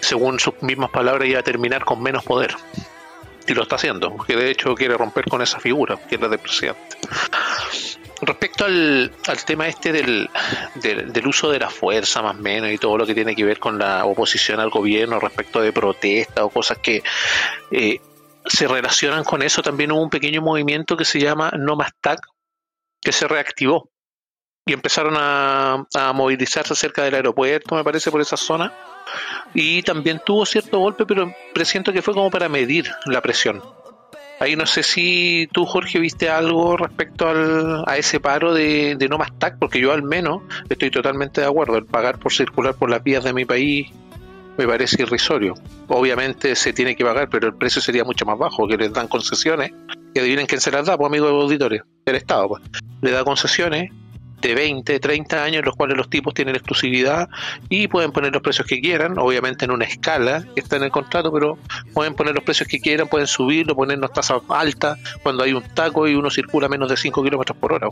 según 0.00 0.40
sus 0.40 0.54
mismas 0.62 0.88
palabras, 0.90 1.28
iba 1.28 1.40
a 1.40 1.42
terminar 1.42 1.84
con 1.84 2.02
menos 2.02 2.24
poder. 2.24 2.54
Y 3.46 3.52
lo 3.52 3.64
está 3.64 3.76
haciendo, 3.76 4.10
porque 4.16 4.34
de 4.34 4.50
hecho 4.50 4.74
quiere 4.74 4.96
romper 4.96 5.26
con 5.26 5.42
esa 5.42 5.60
figura, 5.60 5.98
que 6.08 6.14
es 6.14 6.20
la 6.22 6.28
del 6.28 6.38
presidente. 6.38 6.80
Respecto 8.20 8.64
al, 8.64 9.12
al 9.26 9.44
tema 9.44 9.68
este 9.68 9.92
del, 9.92 10.30
del, 10.76 11.12
del 11.12 11.26
uso 11.26 11.50
de 11.50 11.58
la 11.58 11.68
fuerza, 11.68 12.22
más 12.22 12.36
o 12.36 12.40
menos, 12.40 12.70
y 12.70 12.78
todo 12.78 12.96
lo 12.96 13.06
que 13.06 13.14
tiene 13.14 13.34
que 13.34 13.44
ver 13.44 13.58
con 13.58 13.78
la 13.78 14.04
oposición 14.04 14.60
al 14.60 14.70
gobierno 14.70 15.20
respecto 15.20 15.60
de 15.60 15.72
protestas 15.72 16.44
o 16.44 16.48
cosas 16.48 16.78
que 16.78 17.02
eh, 17.70 18.00
se 18.46 18.68
relacionan 18.68 19.24
con 19.24 19.42
eso, 19.42 19.62
también 19.62 19.92
hubo 19.92 20.02
un 20.02 20.10
pequeño 20.10 20.42
movimiento 20.42 20.96
que 20.96 21.04
se 21.04 21.18
llama 21.20 21.50
No 21.56 21.76
Más 21.76 21.92
que 23.00 23.12
se 23.12 23.28
reactivó 23.28 23.90
y 24.66 24.72
empezaron 24.72 25.14
a, 25.16 25.86
a 25.94 26.12
movilizarse 26.12 26.74
cerca 26.74 27.02
del 27.02 27.14
aeropuerto, 27.14 27.74
me 27.74 27.84
parece, 27.84 28.10
por 28.10 28.20
esa 28.20 28.36
zona. 28.36 28.72
Y 29.52 29.82
también 29.82 30.20
tuvo 30.24 30.46
cierto 30.46 30.78
golpe, 30.78 31.04
pero 31.04 31.34
presiento 31.52 31.92
que 31.92 32.00
fue 32.00 32.14
como 32.14 32.30
para 32.30 32.48
medir 32.48 32.90
la 33.04 33.20
presión. 33.20 33.62
Ahí 34.44 34.56
no 34.56 34.66
sé 34.66 34.82
si 34.82 35.48
tú, 35.52 35.64
Jorge, 35.64 35.98
viste 35.98 36.28
algo 36.28 36.76
respecto 36.76 37.26
al, 37.26 37.82
a 37.86 37.96
ese 37.96 38.20
paro 38.20 38.52
de, 38.52 38.94
de 38.94 39.08
no 39.08 39.16
más 39.16 39.30
TAC, 39.38 39.58
porque 39.58 39.80
yo 39.80 39.90
al 39.90 40.02
menos 40.02 40.42
estoy 40.68 40.90
totalmente 40.90 41.40
de 41.40 41.46
acuerdo. 41.46 41.78
El 41.78 41.86
pagar 41.86 42.18
por 42.18 42.30
circular 42.30 42.74
por 42.74 42.90
las 42.90 43.02
vías 43.02 43.24
de 43.24 43.32
mi 43.32 43.46
país 43.46 43.88
me 44.58 44.66
parece 44.66 45.00
irrisorio. 45.00 45.54
Obviamente 45.88 46.54
se 46.56 46.74
tiene 46.74 46.94
que 46.94 47.06
pagar, 47.06 47.30
pero 47.30 47.46
el 47.46 47.54
precio 47.54 47.80
sería 47.80 48.04
mucho 48.04 48.26
más 48.26 48.36
bajo, 48.36 48.68
que 48.68 48.76
les 48.76 48.92
dan 48.92 49.08
concesiones. 49.08 49.72
Y 50.12 50.20
adivinen 50.20 50.44
quién 50.44 50.60
se 50.60 50.70
las 50.70 50.84
da, 50.84 50.98
pues 50.98 51.08
amigos 51.08 51.30
auditores, 51.30 51.80
el 52.04 52.14
Estado. 52.14 52.48
Pues. 52.48 52.62
Le 53.00 53.12
da 53.12 53.24
concesiones 53.24 53.90
de 54.44 54.54
20, 54.54 55.00
30 55.00 55.42
años, 55.42 55.60
en 55.60 55.64
los 55.64 55.74
cuales 55.74 55.96
los 55.96 56.10
tipos 56.10 56.34
tienen 56.34 56.54
exclusividad 56.54 57.30
y 57.70 57.88
pueden 57.88 58.12
poner 58.12 58.32
los 58.32 58.42
precios 58.42 58.66
que 58.66 58.80
quieran, 58.80 59.18
obviamente 59.18 59.64
en 59.64 59.70
una 59.70 59.86
escala 59.86 60.44
que 60.54 60.60
está 60.60 60.76
en 60.76 60.84
el 60.84 60.90
contrato, 60.90 61.32
pero 61.32 61.58
pueden 61.94 62.14
poner 62.14 62.34
los 62.34 62.44
precios 62.44 62.68
que 62.68 62.78
quieran, 62.78 63.08
pueden 63.08 63.26
subirlo, 63.26 63.74
ponernos 63.74 64.12
tasas 64.12 64.42
altas 64.50 64.98
cuando 65.22 65.44
hay 65.44 65.54
un 65.54 65.62
taco 65.62 66.06
y 66.06 66.14
uno 66.14 66.30
circula 66.30 66.68
menos 66.68 66.90
de 66.90 66.96
5 66.96 67.22
kilómetros 67.22 67.56
por 67.56 67.72
hora. 67.72 67.88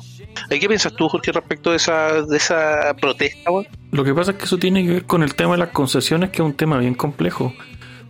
¿Y 0.50 0.58
¿Qué 0.58 0.68
piensas 0.68 0.94
tú, 0.94 1.08
Jorge, 1.08 1.32
respecto 1.32 1.70
de 1.70 1.76
esa, 1.76 2.22
de 2.22 2.36
esa 2.36 2.94
protesta? 3.00 3.50
Lo 3.90 4.04
que 4.04 4.14
pasa 4.14 4.32
es 4.32 4.36
que 4.36 4.44
eso 4.44 4.58
tiene 4.58 4.84
que 4.84 4.90
ver 4.90 5.04
con 5.04 5.22
el 5.22 5.34
tema 5.34 5.52
de 5.52 5.58
las 5.58 5.70
concesiones, 5.70 6.30
que 6.30 6.36
es 6.36 6.46
un 6.46 6.54
tema 6.54 6.76
bien 6.78 6.94
complejo. 6.94 7.54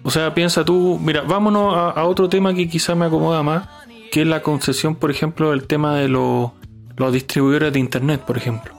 O 0.02 0.10
sea, 0.10 0.34
piensa 0.34 0.64
tú, 0.64 0.98
mira, 1.00 1.22
vámonos 1.22 1.74
a, 1.76 1.90
a 1.90 2.04
otro 2.04 2.28
tema 2.28 2.52
que 2.54 2.68
quizá 2.68 2.96
me 2.96 3.06
acomoda 3.06 3.42
más, 3.44 3.68
que 4.10 4.22
es 4.22 4.26
la 4.26 4.42
concesión, 4.42 4.96
por 4.96 5.12
ejemplo, 5.12 5.50
del 5.50 5.66
tema 5.66 5.96
de 5.96 6.08
los, 6.08 6.50
los 6.96 7.12
distribuidores 7.12 7.72
de 7.72 7.78
Internet, 7.78 8.22
por 8.26 8.36
ejemplo. 8.36 8.74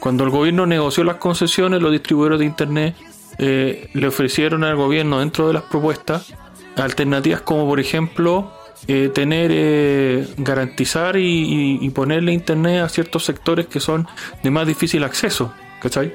Cuando 0.00 0.24
el 0.24 0.30
gobierno 0.30 0.66
negoció 0.66 1.04
las 1.04 1.16
concesiones, 1.16 1.80
los 1.80 1.92
distribuidores 1.92 2.40
de 2.40 2.44
Internet 2.44 2.96
eh, 3.38 3.88
le 3.92 4.06
ofrecieron 4.06 4.64
al 4.64 4.76
gobierno 4.76 5.20
dentro 5.20 5.46
de 5.46 5.54
las 5.54 5.62
propuestas 5.62 6.34
alternativas 6.76 7.42
como, 7.42 7.66
por 7.66 7.78
ejemplo, 7.78 8.52
eh, 8.88 9.10
tener, 9.14 9.50
eh, 9.54 10.26
garantizar 10.38 11.16
y, 11.16 11.88
ponerle 11.90 12.32
Internet 12.32 12.82
a 12.82 12.88
ciertos 12.88 13.24
sectores 13.24 13.66
que 13.66 13.78
son 13.78 14.08
de 14.42 14.50
más 14.50 14.66
difícil 14.66 15.04
acceso, 15.04 15.52
¿cachai? 15.80 16.14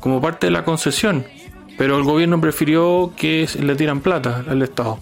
Como 0.00 0.20
parte 0.20 0.48
de 0.48 0.50
la 0.50 0.64
concesión. 0.64 1.24
Pero 1.78 1.96
el 1.96 2.04
gobierno 2.04 2.40
prefirió 2.40 3.12
que 3.16 3.48
le 3.60 3.76
tiran 3.76 4.00
plata 4.00 4.44
al 4.48 4.62
Estado. 4.62 4.98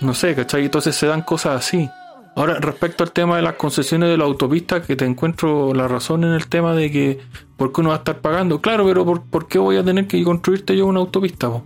No 0.00 0.14
sé, 0.14 0.34
¿cachai? 0.34 0.64
Entonces 0.64 0.94
se 0.94 1.06
dan 1.06 1.22
cosas 1.22 1.58
así. 1.58 1.88
Ahora, 2.34 2.58
respecto 2.60 3.04
al 3.04 3.12
tema 3.12 3.36
de 3.36 3.42
las 3.42 3.54
concesiones 3.54 4.08
de 4.08 4.16
la 4.16 4.24
autopista, 4.24 4.80
que 4.82 4.96
te 4.96 5.04
encuentro 5.04 5.74
la 5.74 5.86
razón 5.86 6.24
en 6.24 6.32
el 6.32 6.46
tema 6.46 6.74
de 6.74 6.90
que, 6.90 7.20
¿por 7.56 7.72
qué 7.72 7.80
uno 7.82 7.90
va 7.90 7.96
a 7.96 7.98
estar 7.98 8.20
pagando? 8.20 8.60
Claro, 8.60 8.86
pero 8.86 9.04
¿por, 9.04 9.48
qué 9.48 9.58
voy 9.58 9.76
a 9.76 9.84
tener 9.84 10.06
que 10.06 10.22
construirte 10.24 10.76
yo 10.76 10.86
una 10.86 11.00
autopista? 11.00 11.48
po? 11.50 11.62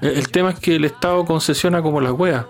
El, 0.00 0.10
el 0.10 0.28
tema 0.28 0.50
es 0.50 0.60
que 0.60 0.76
el 0.76 0.84
Estado 0.84 1.24
concesiona 1.24 1.82
como 1.82 2.00
las 2.00 2.12
weas. 2.12 2.46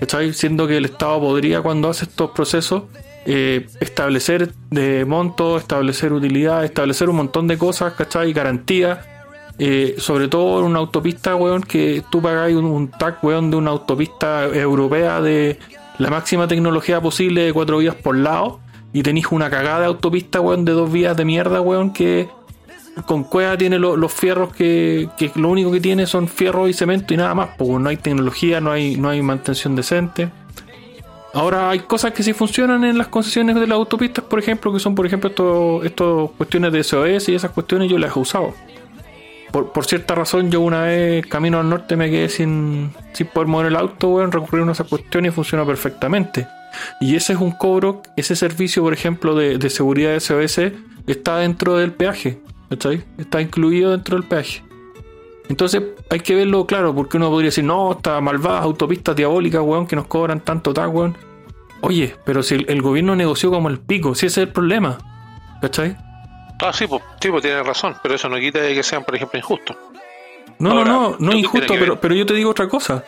¿Cachai? 0.00 0.32
Siendo 0.32 0.66
que 0.66 0.76
el 0.76 0.86
Estado 0.86 1.20
podría, 1.20 1.60
cuando 1.60 1.88
hace 1.88 2.04
estos 2.04 2.30
procesos, 2.30 2.84
eh, 3.26 3.66
establecer 3.80 4.52
de 4.70 5.04
monto, 5.04 5.56
establecer 5.58 6.12
utilidad, 6.12 6.64
establecer 6.64 7.08
un 7.10 7.16
montón 7.16 7.46
de 7.46 7.58
cosas, 7.58 7.92
¿cachai? 7.94 8.32
Garantías. 8.32 8.98
Eh, 9.60 9.96
sobre 9.98 10.28
todo 10.28 10.60
en 10.60 10.66
una 10.66 10.78
autopista, 10.78 11.34
weón, 11.34 11.62
que 11.62 12.02
tú 12.10 12.22
pagáis 12.22 12.56
un, 12.56 12.64
un 12.64 12.88
TAC, 12.88 13.22
weón, 13.24 13.50
de 13.50 13.56
una 13.56 13.70
autopista 13.70 14.46
europea 14.46 15.20
de 15.20 15.58
la 15.98 16.10
máxima 16.10 16.46
tecnología 16.48 17.00
posible 17.00 17.42
de 17.42 17.52
cuatro 17.52 17.78
vías 17.78 17.94
por 17.94 18.16
lado 18.16 18.60
y 18.92 19.02
tenéis 19.02 19.26
una 19.30 19.50
cagada 19.50 19.80
de 19.80 19.86
autopista, 19.86 20.40
weón, 20.40 20.64
de 20.64 20.72
dos 20.72 20.90
vías 20.90 21.16
de 21.16 21.24
mierda, 21.24 21.60
weón, 21.60 21.92
que 21.92 22.28
con 23.06 23.22
cueva 23.24 23.56
tiene 23.56 23.78
lo- 23.78 23.96
los 23.96 24.12
fierros 24.12 24.52
que, 24.52 25.08
que 25.16 25.30
lo 25.36 25.48
único 25.50 25.70
que 25.70 25.80
tiene 25.80 26.06
son 26.06 26.26
fierros 26.26 26.68
y 26.68 26.72
cemento 26.72 27.14
y 27.14 27.16
nada 27.16 27.34
más, 27.34 27.50
porque 27.56 27.74
no 27.82 27.88
hay 27.88 27.96
tecnología, 27.96 28.60
no 28.60 28.72
hay, 28.72 28.96
no 28.96 29.08
hay 29.08 29.22
mantención 29.22 29.76
decente. 29.76 30.30
Ahora 31.34 31.70
hay 31.70 31.80
cosas 31.80 32.12
que 32.12 32.22
sí 32.22 32.32
funcionan 32.32 32.84
en 32.84 32.96
las 32.98 33.08
concesiones 33.08 33.54
de 33.56 33.66
las 33.66 33.76
autopistas, 33.76 34.24
por 34.24 34.38
ejemplo, 34.38 34.72
que 34.72 34.80
son 34.80 34.94
por 34.94 35.06
ejemplo 35.06 35.82
estos 35.84 36.30
cuestiones 36.32 36.72
de 36.72 36.82
SOS 36.82 37.28
y 37.28 37.34
esas 37.34 37.50
cuestiones 37.50 37.90
yo 37.90 37.98
las 37.98 38.16
he 38.16 38.18
usado. 38.18 38.54
Por, 39.52 39.72
por 39.72 39.86
cierta 39.86 40.14
razón 40.14 40.50
yo 40.50 40.60
una 40.60 40.82
vez 40.82 41.26
camino 41.26 41.58
al 41.58 41.68
norte 41.68 41.96
me 41.96 42.10
quedé 42.10 42.28
sin, 42.28 42.92
sin 43.12 43.26
poder 43.28 43.48
mover 43.48 43.66
el 43.68 43.76
auto, 43.76 44.08
weón, 44.08 44.32
recurrir 44.32 44.68
a 44.68 44.72
esas 44.72 44.88
cuestiones 44.88 45.32
y 45.32 45.34
funciona 45.34 45.64
perfectamente. 45.64 46.46
Y 47.00 47.16
ese 47.16 47.32
es 47.32 47.38
un 47.40 47.52
cobro, 47.52 48.02
ese 48.16 48.36
servicio, 48.36 48.82
por 48.82 48.92
ejemplo, 48.92 49.34
de, 49.34 49.58
de 49.58 49.70
seguridad 49.70 50.10
de 50.10 50.20
SOS 50.20 50.60
está 51.06 51.38
dentro 51.38 51.76
del 51.76 51.92
peaje, 51.92 52.40
¿cachai? 52.68 53.04
Está 53.16 53.40
incluido 53.40 53.92
dentro 53.92 54.16
del 54.16 54.28
peaje. 54.28 54.62
Entonces 55.48 55.82
hay 56.10 56.20
que 56.20 56.34
verlo 56.34 56.66
claro, 56.66 56.94
porque 56.94 57.16
uno 57.16 57.30
podría 57.30 57.48
decir, 57.48 57.64
no, 57.64 57.92
estas 57.92 58.22
malvadas 58.22 58.62
autopistas 58.62 59.16
diabólicas, 59.16 59.62
weón, 59.62 59.86
que 59.86 59.96
nos 59.96 60.06
cobran 60.06 60.40
tanto 60.40 60.74
tag, 60.74 60.94
weón. 60.94 61.16
Oye, 61.80 62.14
pero 62.24 62.42
si 62.42 62.56
el, 62.56 62.66
el 62.68 62.82
gobierno 62.82 63.16
negoció 63.16 63.50
como 63.50 63.68
el 63.68 63.78
pico, 63.78 64.14
si 64.14 64.26
ese 64.26 64.42
es 64.42 64.48
el 64.48 64.52
problema, 64.52 64.98
¿cachai? 65.62 65.96
Ah, 66.60 66.72
sí, 66.72 66.86
pues, 66.86 67.02
sí, 67.20 67.30
pues 67.30 67.42
tienes 67.42 67.64
razón, 67.66 67.96
pero 68.02 68.14
eso 68.14 68.28
no 68.28 68.36
quita 68.38 68.60
de 68.60 68.74
que 68.74 68.82
sean, 68.82 69.04
por 69.04 69.14
ejemplo, 69.14 69.38
injustos. 69.38 69.76
No, 70.58 70.72
Ahora, 70.72 70.90
no, 70.90 71.00
no, 71.00 71.10
no 71.10 71.16
¿qué 71.18 71.24
es 71.24 71.28
tiene 71.28 71.38
injusto, 71.40 71.74
pero, 71.78 72.00
pero 72.00 72.14
yo 72.14 72.26
te 72.26 72.34
digo 72.34 72.50
otra 72.50 72.68
cosa. 72.68 73.04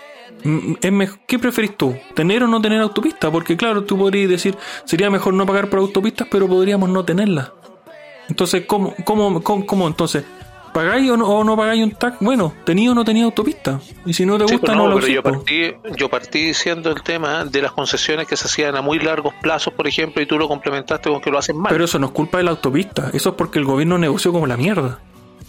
¿Qué 1.27 1.39
preferís 1.39 1.77
tú? 1.77 1.95
¿Tener 2.15 2.43
o 2.45 2.47
no 2.47 2.61
tener 2.63 2.81
autopista? 2.81 3.31
Porque 3.31 3.57
claro, 3.57 3.85
tú 3.85 3.99
podrías 3.99 4.31
decir, 4.31 4.57
sería 4.85 5.11
mejor 5.11 5.35
no 5.35 5.45
pagar 5.45 5.69
por 5.69 5.81
autopistas, 5.81 6.29
pero 6.31 6.49
podríamos 6.49 6.89
no 6.89 7.05
tenerlas. 7.05 7.51
Entonces, 8.29 8.65
¿cómo, 8.67 8.95
cómo, 9.05 9.43
cómo, 9.43 9.67
cómo 9.67 9.87
entonces? 9.89 10.25
¿Pagáis 10.73 11.11
o 11.11 11.17
no, 11.17 11.27
o 11.29 11.43
no 11.45 11.57
pagáis 11.57 11.83
un 11.83 11.91
TAC? 11.93 12.17
Bueno, 12.21 12.53
tenía 12.65 12.93
o 12.93 12.95
no 12.95 13.05
tenía 13.05 13.25
autopista. 13.25 13.81
Y 14.07 14.13
si 14.13 14.25
no 14.25 14.39
te 14.39 14.47
Sí, 14.47 14.53
gusta, 14.55 14.67
pues 14.67 14.77
no, 14.79 14.85
no, 14.85 14.91
lo 14.91 15.01
pero 15.01 15.09
yo 15.13 15.23
partí, 15.23 15.73
yo 15.97 16.09
partí 16.09 16.45
diciendo 16.47 16.91
el 16.91 17.03
tema 17.03 17.45
de 17.45 17.63
las 17.63 17.73
concesiones 17.73 18.27
que 18.29 18.37
se 18.37 18.47
hacían 18.47 18.77
a 18.77 18.81
muy 18.83 18.99
largos 18.99 19.35
plazos, 19.43 19.73
por 19.75 19.87
ejemplo, 19.89 20.23
y 20.23 20.27
tú 20.27 20.39
lo 20.39 20.47
complementaste 20.49 21.11
con 21.11 21.21
que 21.21 21.31
lo 21.31 21.39
hacen 21.39 21.59
mal. 21.59 21.73
Pero 21.73 21.85
eso 21.85 21.99
no 21.99 22.07
es 22.07 22.13
culpa 22.13 22.39
de 22.39 22.45
la 22.45 22.51
autopista. 22.51 23.11
Eso 23.13 23.31
es 23.31 23.35
porque 23.35 23.59
el 23.59 23.65
gobierno 23.65 23.99
negoció 23.99 24.33
como 24.33 24.47
la 24.47 24.57
mierda. 24.57 24.99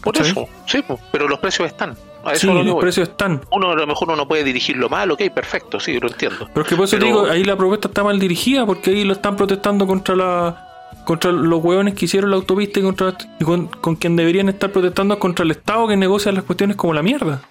por 0.03 0.13
¿cachai? 0.15 0.31
eso, 0.31 0.47
sí, 0.65 0.83
pero 1.11 1.27
los 1.27 1.37
precios 1.39 1.67
están. 1.67 1.95
A 2.23 2.33
eso 2.33 2.41
Sí, 2.41 2.47
lo 2.53 2.61
los 2.63 2.75
precios 2.75 3.09
están. 3.09 3.41
Uno 3.51 3.71
a 3.71 3.75
lo 3.75 3.87
mejor 3.87 4.07
uno 4.09 4.15
no 4.17 4.27
puede 4.27 4.43
dirigirlo 4.43 4.89
mal, 4.89 5.09
ok, 5.11 5.21
perfecto, 5.33 5.79
sí, 5.79 5.99
lo 5.99 6.07
entiendo. 6.07 6.47
Pero 6.53 6.61
es 6.63 6.67
que 6.67 6.75
por 6.75 6.85
eso 6.85 6.97
Pero- 6.97 7.05
te 7.05 7.05
digo, 7.07 7.25
ahí 7.31 7.43
la 7.43 7.55
propuesta 7.55 7.87
está 7.87 8.03
mal 8.03 8.19
dirigida, 8.19 8.65
porque 8.65 8.91
ahí 8.91 9.03
lo 9.03 9.13
están 9.13 9.35
protestando 9.35 9.85
contra 9.87 10.15
la 10.15 10.67
contra 11.05 11.31
los 11.31 11.63
hueones 11.63 11.93
que 11.95 12.05
hicieron 12.05 12.29
la 12.31 12.37
autopista 12.37 12.79
y 12.79 12.83
contra 12.83 13.15
y 13.39 13.43
con, 13.43 13.67
con 13.67 13.95
quien 13.95 14.15
deberían 14.15 14.49
estar 14.49 14.71
protestando 14.71 15.15
es 15.15 15.19
contra 15.19 15.43
el 15.45 15.51
Estado 15.51 15.87
que 15.87 15.97
negocia 15.97 16.31
las 16.31 16.43
cuestiones 16.43 16.75
como 16.77 16.93
la 16.93 17.01
mierda. 17.01 17.41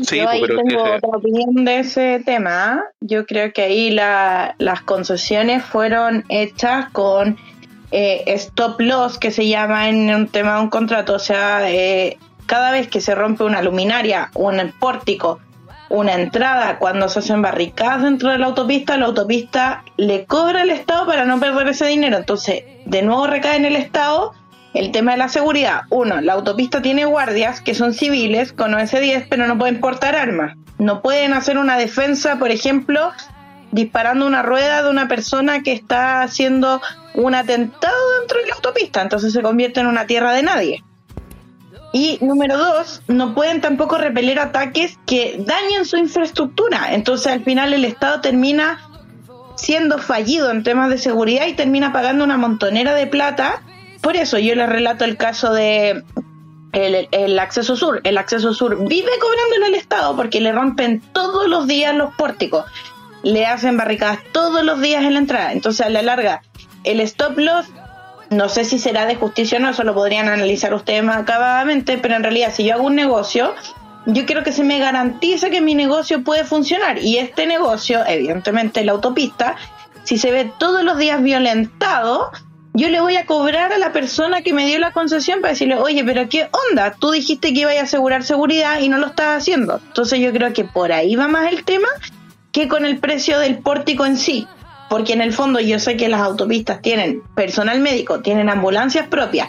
Sí, 0.00 0.16
Yo 0.18 0.24
pues, 0.24 0.34
ahí 0.34 0.40
pero 0.42 0.56
tengo 0.58 0.84
ese- 0.86 0.94
otra 0.96 1.08
opinión 1.18 1.64
de 1.64 1.78
ese 1.78 2.22
tema. 2.24 2.82
Yo 3.00 3.26
creo 3.26 3.52
que 3.52 3.62
ahí 3.62 3.90
la- 3.90 4.54
las 4.58 4.82
concesiones 4.82 5.64
fueron 5.64 6.24
hechas 6.28 6.90
con 6.90 7.36
eh, 7.96 8.24
stop 8.34 8.80
loss, 8.80 9.18
que 9.18 9.30
se 9.30 9.46
llama 9.46 9.88
en 9.88 10.12
un 10.12 10.26
tema 10.26 10.56
de 10.56 10.62
un 10.62 10.68
contrato. 10.68 11.14
O 11.14 11.18
sea, 11.20 11.70
eh, 11.70 12.18
cada 12.46 12.72
vez 12.72 12.88
que 12.88 13.00
se 13.00 13.14
rompe 13.14 13.44
una 13.44 13.62
luminaria, 13.62 14.30
un 14.34 14.56
pórtico, 14.80 15.38
una 15.94 16.14
entrada, 16.14 16.78
cuando 16.78 17.08
se 17.08 17.20
hacen 17.20 17.42
barricadas 17.42 18.02
dentro 18.02 18.30
de 18.30 18.38
la 18.38 18.46
autopista, 18.46 18.96
la 18.96 19.06
autopista 19.06 19.84
le 19.96 20.24
cobra 20.24 20.62
al 20.62 20.70
Estado 20.70 21.06
para 21.06 21.24
no 21.24 21.38
perder 21.38 21.68
ese 21.68 21.86
dinero. 21.86 22.16
Entonces, 22.16 22.64
de 22.84 23.02
nuevo 23.02 23.26
recae 23.26 23.56
en 23.56 23.64
el 23.64 23.76
Estado 23.76 24.32
el 24.74 24.90
tema 24.90 25.12
de 25.12 25.18
la 25.18 25.28
seguridad. 25.28 25.82
Uno, 25.90 26.20
la 26.20 26.32
autopista 26.32 26.82
tiene 26.82 27.04
guardias 27.04 27.60
que 27.60 27.74
son 27.74 27.94
civiles 27.94 28.52
con 28.52 28.74
OS-10, 28.74 29.26
pero 29.30 29.46
no 29.46 29.56
pueden 29.56 29.80
portar 29.80 30.16
armas. 30.16 30.56
No 30.78 31.00
pueden 31.00 31.32
hacer 31.32 31.58
una 31.58 31.78
defensa, 31.78 32.38
por 32.38 32.50
ejemplo, 32.50 33.12
disparando 33.70 34.26
una 34.26 34.42
rueda 34.42 34.82
de 34.82 34.90
una 34.90 35.06
persona 35.06 35.62
que 35.62 35.72
está 35.72 36.22
haciendo 36.22 36.80
un 37.14 37.34
atentado 37.34 37.96
dentro 38.18 38.40
de 38.40 38.46
la 38.46 38.54
autopista, 38.54 39.00
entonces 39.02 39.32
se 39.32 39.42
convierte 39.42 39.80
en 39.80 39.86
una 39.86 40.06
tierra 40.06 40.32
de 40.32 40.42
nadie. 40.42 40.84
Y 41.94 42.18
número 42.20 42.58
dos, 42.58 43.02
no 43.06 43.36
pueden 43.36 43.60
tampoco 43.60 43.98
repeler 43.98 44.40
ataques 44.40 44.98
que 45.06 45.36
dañen 45.38 45.84
su 45.84 45.96
infraestructura. 45.96 46.92
Entonces 46.92 47.32
al 47.32 47.44
final 47.44 47.72
el 47.72 47.84
Estado 47.84 48.20
termina 48.20 48.80
siendo 49.54 49.98
fallido 49.98 50.50
en 50.50 50.64
temas 50.64 50.90
de 50.90 50.98
seguridad 50.98 51.46
y 51.46 51.52
termina 51.52 51.92
pagando 51.92 52.24
una 52.24 52.36
montonera 52.36 52.94
de 52.94 53.06
plata. 53.06 53.62
Por 54.02 54.16
eso 54.16 54.40
yo 54.40 54.56
les 54.56 54.68
relato 54.68 55.04
el 55.04 55.16
caso 55.16 55.52
de 55.52 56.02
el, 56.72 57.38
acceso 57.38 57.76
sur. 57.76 58.00
El 58.02 58.18
acceso 58.18 58.52
sur 58.52 58.76
vive 58.88 59.12
cobrándole 59.20 59.66
al 59.66 59.74
Estado 59.76 60.16
porque 60.16 60.40
le 60.40 60.50
rompen 60.50 61.00
todos 61.12 61.46
los 61.46 61.68
días 61.68 61.94
los 61.94 62.12
pórticos. 62.16 62.64
Le 63.22 63.46
hacen 63.46 63.76
barricadas 63.76 64.18
todos 64.32 64.64
los 64.64 64.80
días 64.80 65.04
en 65.04 65.12
la 65.12 65.20
entrada. 65.20 65.52
Entonces 65.52 65.86
a 65.86 65.90
la 65.90 66.02
larga 66.02 66.42
el 66.82 66.98
stop 66.98 67.38
loss 67.38 67.66
no 68.36 68.48
sé 68.48 68.64
si 68.64 68.78
será 68.78 69.06
de 69.06 69.16
justicia 69.16 69.58
o 69.58 69.60
no, 69.60 69.70
eso 69.70 69.84
lo 69.84 69.94
podrían 69.94 70.28
analizar 70.28 70.74
ustedes 70.74 71.02
más 71.02 71.18
acabadamente, 71.18 71.98
pero 71.98 72.16
en 72.16 72.22
realidad 72.22 72.52
si 72.54 72.64
yo 72.64 72.74
hago 72.74 72.84
un 72.84 72.94
negocio, 72.94 73.54
yo 74.06 74.26
quiero 74.26 74.42
que 74.42 74.52
se 74.52 74.64
me 74.64 74.78
garantice 74.78 75.50
que 75.50 75.60
mi 75.60 75.74
negocio 75.74 76.22
puede 76.22 76.44
funcionar. 76.44 76.98
Y 76.98 77.18
este 77.18 77.46
negocio, 77.46 78.04
evidentemente 78.06 78.84
la 78.84 78.92
autopista, 78.92 79.56
si 80.04 80.18
se 80.18 80.30
ve 80.30 80.50
todos 80.58 80.84
los 80.84 80.98
días 80.98 81.22
violentado, 81.22 82.30
yo 82.74 82.88
le 82.88 83.00
voy 83.00 83.16
a 83.16 83.24
cobrar 83.24 83.72
a 83.72 83.78
la 83.78 83.92
persona 83.92 84.42
que 84.42 84.52
me 84.52 84.66
dio 84.66 84.78
la 84.78 84.92
concesión 84.92 85.40
para 85.40 85.52
decirle, 85.52 85.76
oye, 85.76 86.04
pero 86.04 86.28
¿qué 86.28 86.48
onda? 86.70 86.92
Tú 86.98 87.12
dijiste 87.12 87.54
que 87.54 87.60
iba 87.60 87.70
a 87.70 87.82
asegurar 87.82 88.24
seguridad 88.24 88.80
y 88.80 88.88
no 88.88 88.98
lo 88.98 89.06
estás 89.06 89.38
haciendo. 89.38 89.80
Entonces 89.86 90.20
yo 90.20 90.32
creo 90.32 90.52
que 90.52 90.64
por 90.64 90.92
ahí 90.92 91.16
va 91.16 91.28
más 91.28 91.52
el 91.52 91.64
tema 91.64 91.88
que 92.52 92.68
con 92.68 92.84
el 92.84 92.98
precio 92.98 93.38
del 93.38 93.58
pórtico 93.58 94.04
en 94.04 94.16
sí 94.16 94.46
porque 94.94 95.12
en 95.12 95.22
el 95.22 95.32
fondo 95.32 95.58
yo 95.58 95.80
sé 95.80 95.96
que 95.96 96.08
las 96.08 96.20
autopistas 96.20 96.80
tienen 96.80 97.20
personal 97.34 97.80
médico, 97.80 98.20
tienen 98.20 98.48
ambulancias 98.48 99.08
propias, 99.08 99.48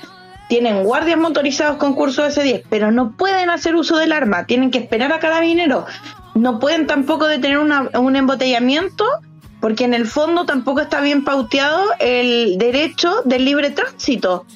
tienen 0.49 0.83
guardias 0.83 1.19
motorizados 1.19 1.77
con 1.77 1.93
curso 1.93 2.25
S10, 2.25 2.63
pero 2.67 2.89
no 2.91 3.11
pueden 3.11 3.51
hacer 3.51 3.75
uso 3.75 3.95
del 3.95 4.11
arma, 4.11 4.47
tienen 4.47 4.71
que 4.71 4.79
esperar 4.79 5.13
a 5.13 5.19
carabinero, 5.19 5.85
no 6.33 6.57
pueden 6.57 6.87
tampoco 6.87 7.27
detener 7.27 7.59
un 7.59 8.15
embotellamiento, 8.15 9.05
porque 9.61 9.83
en 9.83 9.93
el 9.93 10.07
fondo 10.07 10.47
tampoco 10.47 10.81
está 10.81 10.99
bien 10.99 11.23
pauteado 11.23 11.83
el 11.99 12.57
derecho 12.57 13.21
del 13.23 13.45
libre 13.45 13.69
tránsito. 13.69 14.47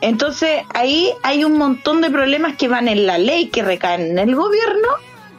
Entonces 0.00 0.62
ahí 0.72 1.10
hay 1.24 1.42
un 1.42 1.58
montón 1.58 2.00
de 2.00 2.10
problemas 2.10 2.56
que 2.56 2.68
van 2.68 2.86
en 2.86 3.08
la 3.08 3.18
ley, 3.18 3.48
que 3.48 3.64
recaen 3.64 4.02
en 4.02 4.18
el 4.20 4.36
gobierno 4.36 4.86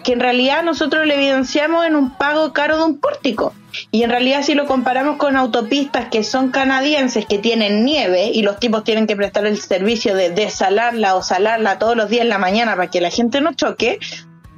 que 0.03 0.13
en 0.13 0.19
realidad 0.19 0.63
nosotros 0.63 1.05
le 1.05 1.15
evidenciamos 1.15 1.85
en 1.85 1.95
un 1.95 2.11
pago 2.11 2.53
caro 2.53 2.77
de 2.77 2.83
un 2.83 2.99
pórtico. 2.99 3.53
Y 3.91 4.03
en 4.03 4.09
realidad 4.09 4.43
si 4.43 4.55
lo 4.55 4.65
comparamos 4.65 5.17
con 5.17 5.35
autopistas 5.35 6.09
que 6.09 6.23
son 6.23 6.49
canadienses, 6.49 7.25
que 7.25 7.37
tienen 7.37 7.85
nieve 7.85 8.31
y 8.33 8.41
los 8.41 8.59
tipos 8.59 8.83
tienen 8.83 9.07
que 9.07 9.15
prestar 9.15 9.45
el 9.45 9.59
servicio 9.59 10.15
de 10.15 10.29
desalarla 10.29 11.15
o 11.15 11.21
salarla 11.21 11.79
todos 11.79 11.95
los 11.95 12.09
días 12.09 12.23
en 12.23 12.29
la 12.29 12.39
mañana 12.39 12.75
para 12.75 12.89
que 12.89 13.01
la 13.01 13.11
gente 13.11 13.41
no 13.41 13.53
choque, 13.53 13.99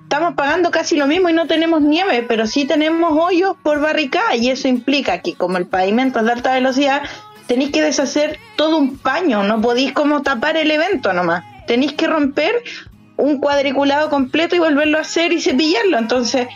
estamos 0.04 0.34
pagando 0.36 0.71
casi 0.71 0.97
lo 0.97 1.08
mismo 1.08 1.30
y 1.30 1.34
no 1.34 1.47
tenemos 1.47 1.82
nieve, 1.82 2.25
pero 2.27 2.47
sí 2.47 2.65
tenemos 2.65 3.13
hoyos 3.13 3.56
por 3.63 3.80
barricada 3.80 4.36
y 4.36 4.49
eso 4.49 4.67
implica 4.67 5.21
que 5.21 5.36
como 5.36 5.58
el 5.58 5.67
pavimento 5.67 6.19
es 6.19 6.25
de 6.25 6.32
alta 6.32 6.54
velocidad, 6.54 7.01
tenéis 7.47 7.71
que 7.71 7.82
deshacer 7.82 8.39
todo 8.56 8.77
un 8.77 8.97
paño, 8.97 9.43
no 9.43 9.62
podéis 9.62 9.93
como 9.93 10.21
tapar 10.21 10.58
el 10.58 10.71
evento 10.71 11.13
nomás. 11.13 11.43
Tenéis 11.67 11.93
que 11.93 12.08
romper 12.08 12.63
un 13.21 13.39
cuadriculado 13.39 14.10
completo 14.10 14.55
y 14.55 14.60
volverlo 14.60 14.97
a 14.97 15.01
hacer 15.01 15.31
y 15.31 15.41
cepillarlo. 15.41 15.97
Entonces, 15.97 16.47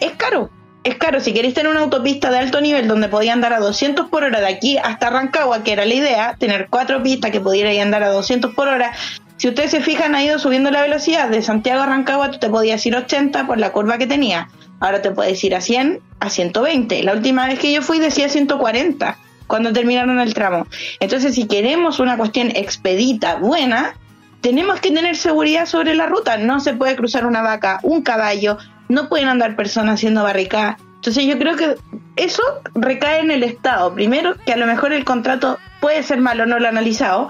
es 0.00 0.12
caro. 0.12 0.50
Es 0.84 0.96
caro. 0.96 1.20
Si 1.20 1.32
queréis 1.32 1.54
tener 1.54 1.70
una 1.70 1.80
autopista 1.80 2.30
de 2.30 2.38
alto 2.38 2.60
nivel 2.60 2.88
donde 2.88 3.08
podía 3.08 3.32
andar 3.32 3.52
a 3.52 3.58
200 3.58 4.08
por 4.08 4.24
hora 4.24 4.40
de 4.40 4.46
aquí 4.46 4.78
hasta 4.78 5.10
Rancagua, 5.10 5.62
que 5.62 5.72
era 5.72 5.84
la 5.84 5.94
idea, 5.94 6.36
tener 6.38 6.68
cuatro 6.70 7.02
pistas 7.02 7.30
que 7.30 7.40
pudiera 7.40 7.70
andar 7.82 8.02
a 8.02 8.10
200 8.10 8.54
por 8.54 8.68
hora. 8.68 8.92
Si 9.36 9.48
ustedes 9.48 9.70
se 9.70 9.80
fijan, 9.80 10.14
ha 10.14 10.22
ido 10.22 10.38
subiendo 10.38 10.70
la 10.70 10.82
velocidad. 10.82 11.28
De 11.28 11.42
Santiago 11.42 11.82
a 11.82 11.86
Rancagua 11.86 12.30
tú 12.30 12.38
te 12.38 12.50
podías 12.50 12.84
ir 12.84 12.94
80 12.94 13.46
por 13.46 13.58
la 13.58 13.72
curva 13.72 13.98
que 13.98 14.06
tenía. 14.06 14.48
Ahora 14.80 15.02
te 15.02 15.10
puedes 15.10 15.42
ir 15.44 15.54
a 15.54 15.60
100, 15.60 16.00
a 16.20 16.30
120. 16.30 17.02
La 17.02 17.12
última 17.14 17.46
vez 17.46 17.58
que 17.58 17.72
yo 17.72 17.82
fui 17.82 17.98
decía 17.98 18.28
140 18.28 19.16
cuando 19.46 19.72
terminaron 19.72 20.20
el 20.20 20.32
tramo. 20.32 20.66
Entonces, 21.00 21.34
si 21.34 21.46
queremos 21.46 21.98
una 21.98 22.16
cuestión 22.16 22.50
expedita, 22.54 23.36
buena, 23.36 23.94
tenemos 24.40 24.80
que 24.80 24.90
tener 24.90 25.16
seguridad 25.16 25.66
sobre 25.66 25.94
la 25.94 26.06
ruta. 26.06 26.36
No 26.36 26.60
se 26.60 26.74
puede 26.74 26.96
cruzar 26.96 27.26
una 27.26 27.42
vaca, 27.42 27.80
un 27.82 28.02
caballo, 28.02 28.58
no 28.88 29.08
pueden 29.08 29.28
andar 29.28 29.56
personas 29.56 29.94
haciendo 29.94 30.22
barricadas. 30.22 30.76
Entonces 30.96 31.24
yo 31.24 31.38
creo 31.38 31.56
que 31.56 31.76
eso 32.16 32.42
recae 32.74 33.20
en 33.20 33.30
el 33.30 33.42
Estado. 33.42 33.94
Primero, 33.94 34.34
que 34.44 34.52
a 34.52 34.56
lo 34.56 34.66
mejor 34.66 34.92
el 34.92 35.04
contrato 35.04 35.58
puede 35.80 36.02
ser 36.02 36.20
malo, 36.20 36.46
no 36.46 36.58
lo 36.58 36.66
he 36.66 36.68
analizado, 36.68 37.28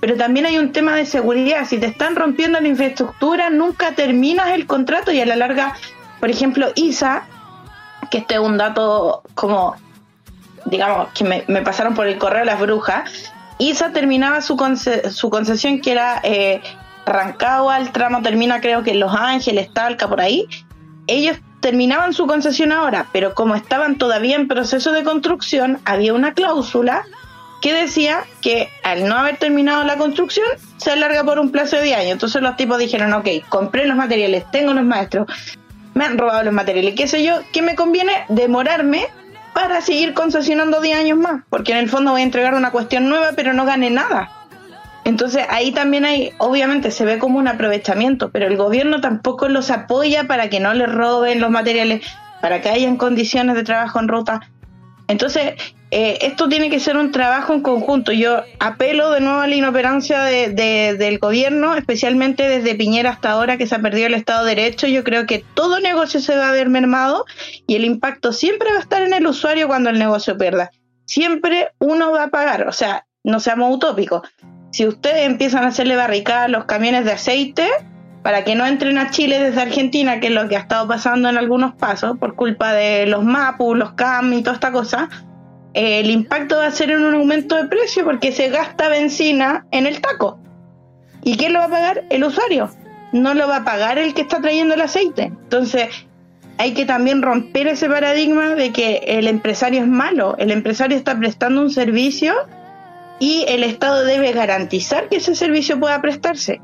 pero 0.00 0.16
también 0.16 0.46
hay 0.46 0.58
un 0.58 0.72
tema 0.72 0.96
de 0.96 1.04
seguridad. 1.04 1.66
Si 1.66 1.78
te 1.78 1.86
están 1.86 2.16
rompiendo 2.16 2.60
la 2.60 2.68
infraestructura, 2.68 3.50
nunca 3.50 3.92
terminas 3.92 4.50
el 4.50 4.66
contrato 4.66 5.12
y 5.12 5.20
a 5.20 5.26
la 5.26 5.36
larga, 5.36 5.74
por 6.18 6.30
ejemplo, 6.30 6.68
ISA, 6.74 7.24
que 8.10 8.18
este 8.18 8.34
es 8.34 8.40
un 8.40 8.56
dato 8.56 9.22
como, 9.34 9.76
digamos, 10.64 11.08
que 11.12 11.24
me, 11.24 11.44
me 11.48 11.60
pasaron 11.60 11.94
por 11.94 12.06
el 12.06 12.16
correo 12.16 12.44
las 12.44 12.58
brujas, 12.58 13.32
ISA 13.60 13.92
terminaba 13.92 14.40
su, 14.40 14.56
su 15.10 15.30
concesión 15.30 15.80
que 15.80 15.92
era 15.92 16.20
eh, 16.24 16.60
Rancagua, 17.06 17.78
el 17.78 17.92
tramo 17.92 18.22
termina 18.22 18.60
creo 18.60 18.82
que 18.82 18.92
en 18.92 19.00
Los 19.00 19.14
Ángeles, 19.14 19.72
Talca, 19.72 20.08
por 20.08 20.20
ahí. 20.20 20.46
Ellos 21.06 21.36
terminaban 21.60 22.14
su 22.14 22.26
concesión 22.26 22.72
ahora, 22.72 23.06
pero 23.12 23.34
como 23.34 23.54
estaban 23.54 23.98
todavía 23.98 24.36
en 24.36 24.48
proceso 24.48 24.92
de 24.92 25.04
construcción, 25.04 25.78
había 25.84 26.14
una 26.14 26.34
cláusula 26.34 27.04
que 27.60 27.74
decía 27.74 28.24
que 28.40 28.70
al 28.82 29.06
no 29.06 29.16
haber 29.16 29.36
terminado 29.36 29.84
la 29.84 29.96
construcción 29.96 30.46
se 30.78 30.92
alarga 30.92 31.22
por 31.24 31.38
un 31.38 31.50
plazo 31.50 31.76
de 31.76 31.82
10 31.82 31.98
años. 31.98 32.12
Entonces 32.12 32.40
los 32.40 32.56
tipos 32.56 32.78
dijeron, 32.78 33.12
ok, 33.12 33.28
compré 33.48 33.86
los 33.86 33.96
materiales, 33.96 34.44
tengo 34.50 34.72
los 34.72 34.84
maestros, 34.84 35.26
me 35.92 36.06
han 36.06 36.16
robado 36.16 36.42
los 36.44 36.54
materiales, 36.54 36.94
qué 36.96 37.06
sé 37.06 37.22
yo, 37.22 37.40
¿qué 37.52 37.60
me 37.60 37.74
conviene? 37.74 38.12
Demorarme 38.28 39.08
para 39.54 39.80
seguir 39.80 40.14
concesionando 40.14 40.80
10 40.80 40.98
años 40.98 41.18
más, 41.18 41.42
porque 41.50 41.72
en 41.72 41.78
el 41.78 41.88
fondo 41.88 42.12
voy 42.12 42.20
a 42.20 42.24
entregar 42.24 42.54
una 42.54 42.70
cuestión 42.70 43.08
nueva, 43.08 43.30
pero 43.36 43.52
no 43.52 43.64
gane 43.64 43.90
nada. 43.90 44.30
Entonces 45.04 45.44
ahí 45.48 45.72
también 45.72 46.04
hay, 46.04 46.32
obviamente 46.38 46.90
se 46.90 47.04
ve 47.04 47.18
como 47.18 47.38
un 47.38 47.48
aprovechamiento, 47.48 48.30
pero 48.30 48.46
el 48.46 48.56
gobierno 48.56 49.00
tampoco 49.00 49.48
los 49.48 49.70
apoya 49.70 50.24
para 50.24 50.50
que 50.50 50.60
no 50.60 50.74
les 50.74 50.92
roben 50.92 51.40
los 51.40 51.50
materiales, 51.50 52.04
para 52.40 52.60
que 52.60 52.68
hayan 52.68 52.96
condiciones 52.96 53.56
de 53.56 53.64
trabajo 53.64 53.98
en 53.98 54.08
ruta. 54.08 54.40
Entonces, 55.08 55.54
eh, 55.92 56.18
esto 56.22 56.48
tiene 56.48 56.70
que 56.70 56.78
ser 56.78 56.96
un 56.96 57.10
trabajo 57.10 57.52
en 57.52 57.62
conjunto. 57.62 58.12
Yo 58.12 58.42
apelo 58.60 59.10
de 59.10 59.20
nuevo 59.20 59.40
a 59.40 59.48
la 59.48 59.56
inoperancia 59.56 60.22
de, 60.22 60.96
del 60.96 61.18
gobierno, 61.18 61.74
especialmente 61.74 62.48
desde 62.48 62.76
Piñera 62.76 63.10
hasta 63.10 63.32
ahora 63.32 63.56
que 63.56 63.66
se 63.66 63.74
ha 63.74 63.80
perdido 63.80 64.06
el 64.06 64.14
Estado 64.14 64.44
de 64.44 64.54
Derecho. 64.54 64.86
Yo 64.86 65.02
creo 65.02 65.26
que 65.26 65.44
todo 65.54 65.80
negocio 65.80 66.20
se 66.20 66.36
va 66.36 66.50
a 66.50 66.52
ver 66.52 66.68
mermado 66.68 67.24
y 67.66 67.74
el 67.74 67.84
impacto 67.84 68.32
siempre 68.32 68.70
va 68.70 68.78
a 68.78 68.82
estar 68.82 69.02
en 69.02 69.14
el 69.14 69.26
usuario 69.26 69.66
cuando 69.66 69.90
el 69.90 69.98
negocio 69.98 70.38
pierda. 70.38 70.70
Siempre 71.06 71.70
uno 71.80 72.12
va 72.12 72.24
a 72.24 72.28
pagar, 72.28 72.68
o 72.68 72.72
sea, 72.72 73.06
no 73.24 73.40
seamos 73.40 73.74
utópicos. 73.74 74.22
Si 74.70 74.86
ustedes 74.86 75.26
empiezan 75.26 75.64
a 75.64 75.68
hacerle 75.68 75.96
barricadas 75.96 76.44
a 76.44 76.48
los 76.48 76.66
camiones 76.66 77.04
de 77.04 77.12
aceite 77.12 77.68
para 78.22 78.44
que 78.44 78.54
no 78.54 78.64
entren 78.64 78.96
a 78.98 79.10
Chile 79.10 79.40
desde 79.40 79.62
Argentina, 79.62 80.20
que 80.20 80.28
es 80.28 80.32
lo 80.32 80.48
que 80.48 80.56
ha 80.56 80.60
estado 80.60 80.86
pasando 80.86 81.28
en 81.28 81.36
algunos 81.36 81.74
pasos 81.74 82.16
por 82.18 82.36
culpa 82.36 82.72
de 82.72 83.06
los 83.06 83.24
MAPU, 83.24 83.74
los 83.74 83.94
CAM 83.94 84.32
y 84.34 84.42
toda 84.42 84.54
esta 84.54 84.70
cosa, 84.70 85.08
el 85.74 86.10
impacto 86.10 86.56
va 86.56 86.66
a 86.66 86.70
ser 86.72 86.90
en 86.90 87.04
un 87.04 87.14
aumento 87.14 87.56
de 87.56 87.66
precio 87.66 88.04
porque 88.04 88.32
se 88.32 88.48
gasta 88.48 88.88
benzina 88.88 89.66
en 89.70 89.86
el 89.86 90.00
taco. 90.00 90.38
¿Y 91.22 91.36
quién 91.36 91.52
lo 91.52 91.60
va 91.60 91.66
a 91.66 91.70
pagar? 91.70 92.04
El 92.10 92.24
usuario. 92.24 92.70
No 93.12 93.34
lo 93.34 93.48
va 93.48 93.56
a 93.56 93.64
pagar 93.64 93.98
el 93.98 94.14
que 94.14 94.22
está 94.22 94.40
trayendo 94.40 94.74
el 94.74 94.80
aceite. 94.80 95.24
Entonces, 95.24 95.88
hay 96.58 96.74
que 96.74 96.86
también 96.86 97.22
romper 97.22 97.68
ese 97.68 97.88
paradigma 97.88 98.54
de 98.54 98.70
que 98.72 99.02
el 99.06 99.26
empresario 99.28 99.80
es 99.80 99.88
malo. 99.88 100.36
El 100.38 100.50
empresario 100.50 100.96
está 100.96 101.18
prestando 101.18 101.62
un 101.62 101.70
servicio 101.70 102.34
y 103.18 103.44
el 103.48 103.64
Estado 103.64 104.04
debe 104.04 104.32
garantizar 104.32 105.08
que 105.08 105.16
ese 105.16 105.34
servicio 105.34 105.78
pueda 105.78 106.00
prestarse. 106.00 106.60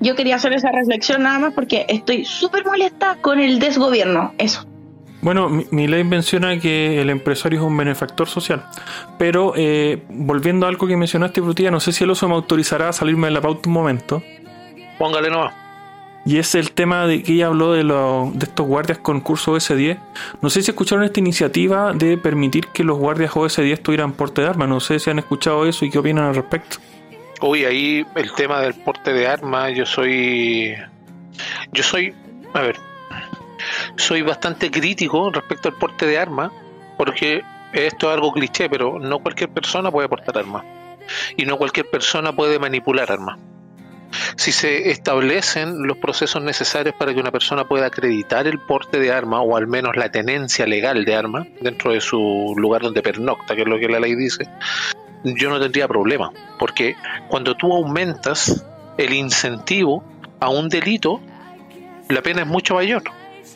Yo 0.00 0.16
quería 0.16 0.36
hacer 0.36 0.52
esa 0.52 0.70
reflexión 0.70 1.22
nada 1.22 1.38
más 1.38 1.54
porque 1.54 1.86
estoy 1.88 2.24
súper 2.24 2.64
molesta 2.64 3.18
con 3.20 3.38
el 3.38 3.58
desgobierno. 3.58 4.34
Eso. 4.38 4.66
Bueno, 5.24 5.48
mi, 5.48 5.88
ley 5.88 6.04
menciona 6.04 6.60
que 6.60 7.00
el 7.00 7.08
empresario 7.08 7.58
es 7.60 7.64
un 7.64 7.74
benefactor 7.74 8.28
social, 8.28 8.62
pero 9.18 9.54
eh, 9.56 10.02
volviendo 10.10 10.66
a 10.66 10.68
algo 10.68 10.86
que 10.86 10.98
mencionaste, 10.98 11.40
Frutilla, 11.40 11.70
no 11.70 11.80
sé 11.80 11.92
si 11.92 12.04
el 12.04 12.10
oso 12.10 12.28
me 12.28 12.34
autorizará 12.34 12.90
a 12.90 12.92
salirme 12.92 13.28
de 13.28 13.30
la 13.32 13.40
pauta 13.40 13.66
un 13.66 13.72
momento. 13.72 14.22
Póngale 14.98 15.30
nomás. 15.30 15.54
Y 16.26 16.36
es 16.36 16.54
el 16.54 16.72
tema 16.72 17.06
de 17.06 17.22
que 17.22 17.32
ella 17.32 17.46
habló 17.46 17.72
de, 17.72 17.84
de 17.84 18.44
estos 18.44 18.66
guardias 18.66 18.98
con 18.98 19.22
curso 19.22 19.56
OS10. 19.56 19.98
No 20.42 20.50
sé 20.50 20.60
si 20.60 20.72
escucharon 20.72 21.06
esta 21.06 21.20
iniciativa 21.20 21.94
de 21.94 22.18
permitir 22.18 22.66
que 22.66 22.84
los 22.84 22.98
guardias 22.98 23.30
OS10 23.30 23.80
tuvieran 23.80 24.12
porte 24.12 24.42
de 24.42 24.48
arma. 24.48 24.66
No 24.66 24.78
sé 24.78 24.98
si 24.98 25.08
han 25.08 25.18
escuchado 25.18 25.64
eso 25.64 25.86
y 25.86 25.90
qué 25.90 26.00
opinan 26.00 26.26
al 26.26 26.34
respecto. 26.34 26.76
Uy, 27.40 27.64
ahí 27.64 28.04
el 28.14 28.30
tema 28.32 28.60
del 28.60 28.74
porte 28.74 29.14
de 29.14 29.26
arma, 29.26 29.70
yo 29.70 29.86
soy... 29.86 30.74
Yo 31.72 31.82
soy... 31.82 32.14
A 32.52 32.60
ver, 32.60 32.76
soy 33.96 34.22
bastante 34.22 34.70
crítico 34.70 35.30
respecto 35.30 35.68
al 35.68 35.74
porte 35.76 36.06
de 36.06 36.18
armas, 36.18 36.50
porque 36.96 37.42
esto 37.72 38.08
es 38.08 38.14
algo 38.14 38.32
cliché, 38.32 38.68
pero 38.68 38.98
no 38.98 39.18
cualquier 39.18 39.50
persona 39.50 39.90
puede 39.90 40.08
portar 40.08 40.38
armas. 40.38 40.64
Y 41.36 41.44
no 41.44 41.58
cualquier 41.58 41.90
persona 41.90 42.34
puede 42.34 42.58
manipular 42.58 43.10
armas. 43.10 43.38
Si 44.36 44.52
se 44.52 44.90
establecen 44.90 45.86
los 45.86 45.98
procesos 45.98 46.42
necesarios 46.42 46.94
para 46.96 47.12
que 47.12 47.20
una 47.20 47.32
persona 47.32 47.64
pueda 47.64 47.86
acreditar 47.86 48.46
el 48.46 48.60
porte 48.60 49.00
de 49.00 49.12
arma 49.12 49.40
o 49.40 49.56
al 49.56 49.66
menos 49.66 49.96
la 49.96 50.10
tenencia 50.10 50.66
legal 50.66 51.04
de 51.04 51.14
arma 51.14 51.46
dentro 51.60 51.92
de 51.92 52.00
su 52.00 52.54
lugar 52.56 52.82
donde 52.82 53.02
pernocta, 53.02 53.56
que 53.56 53.62
es 53.62 53.68
lo 53.68 53.78
que 53.78 53.88
la 53.88 53.98
ley 53.98 54.14
dice, 54.14 54.48
yo 55.24 55.50
no 55.50 55.58
tendría 55.58 55.88
problema, 55.88 56.30
porque 56.58 56.96
cuando 57.28 57.56
tú 57.56 57.72
aumentas 57.72 58.64
el 58.98 59.12
incentivo 59.12 60.04
a 60.38 60.48
un 60.48 60.68
delito, 60.68 61.20
la 62.08 62.22
pena 62.22 62.42
es 62.42 62.46
mucho 62.46 62.74
mayor. 62.74 63.02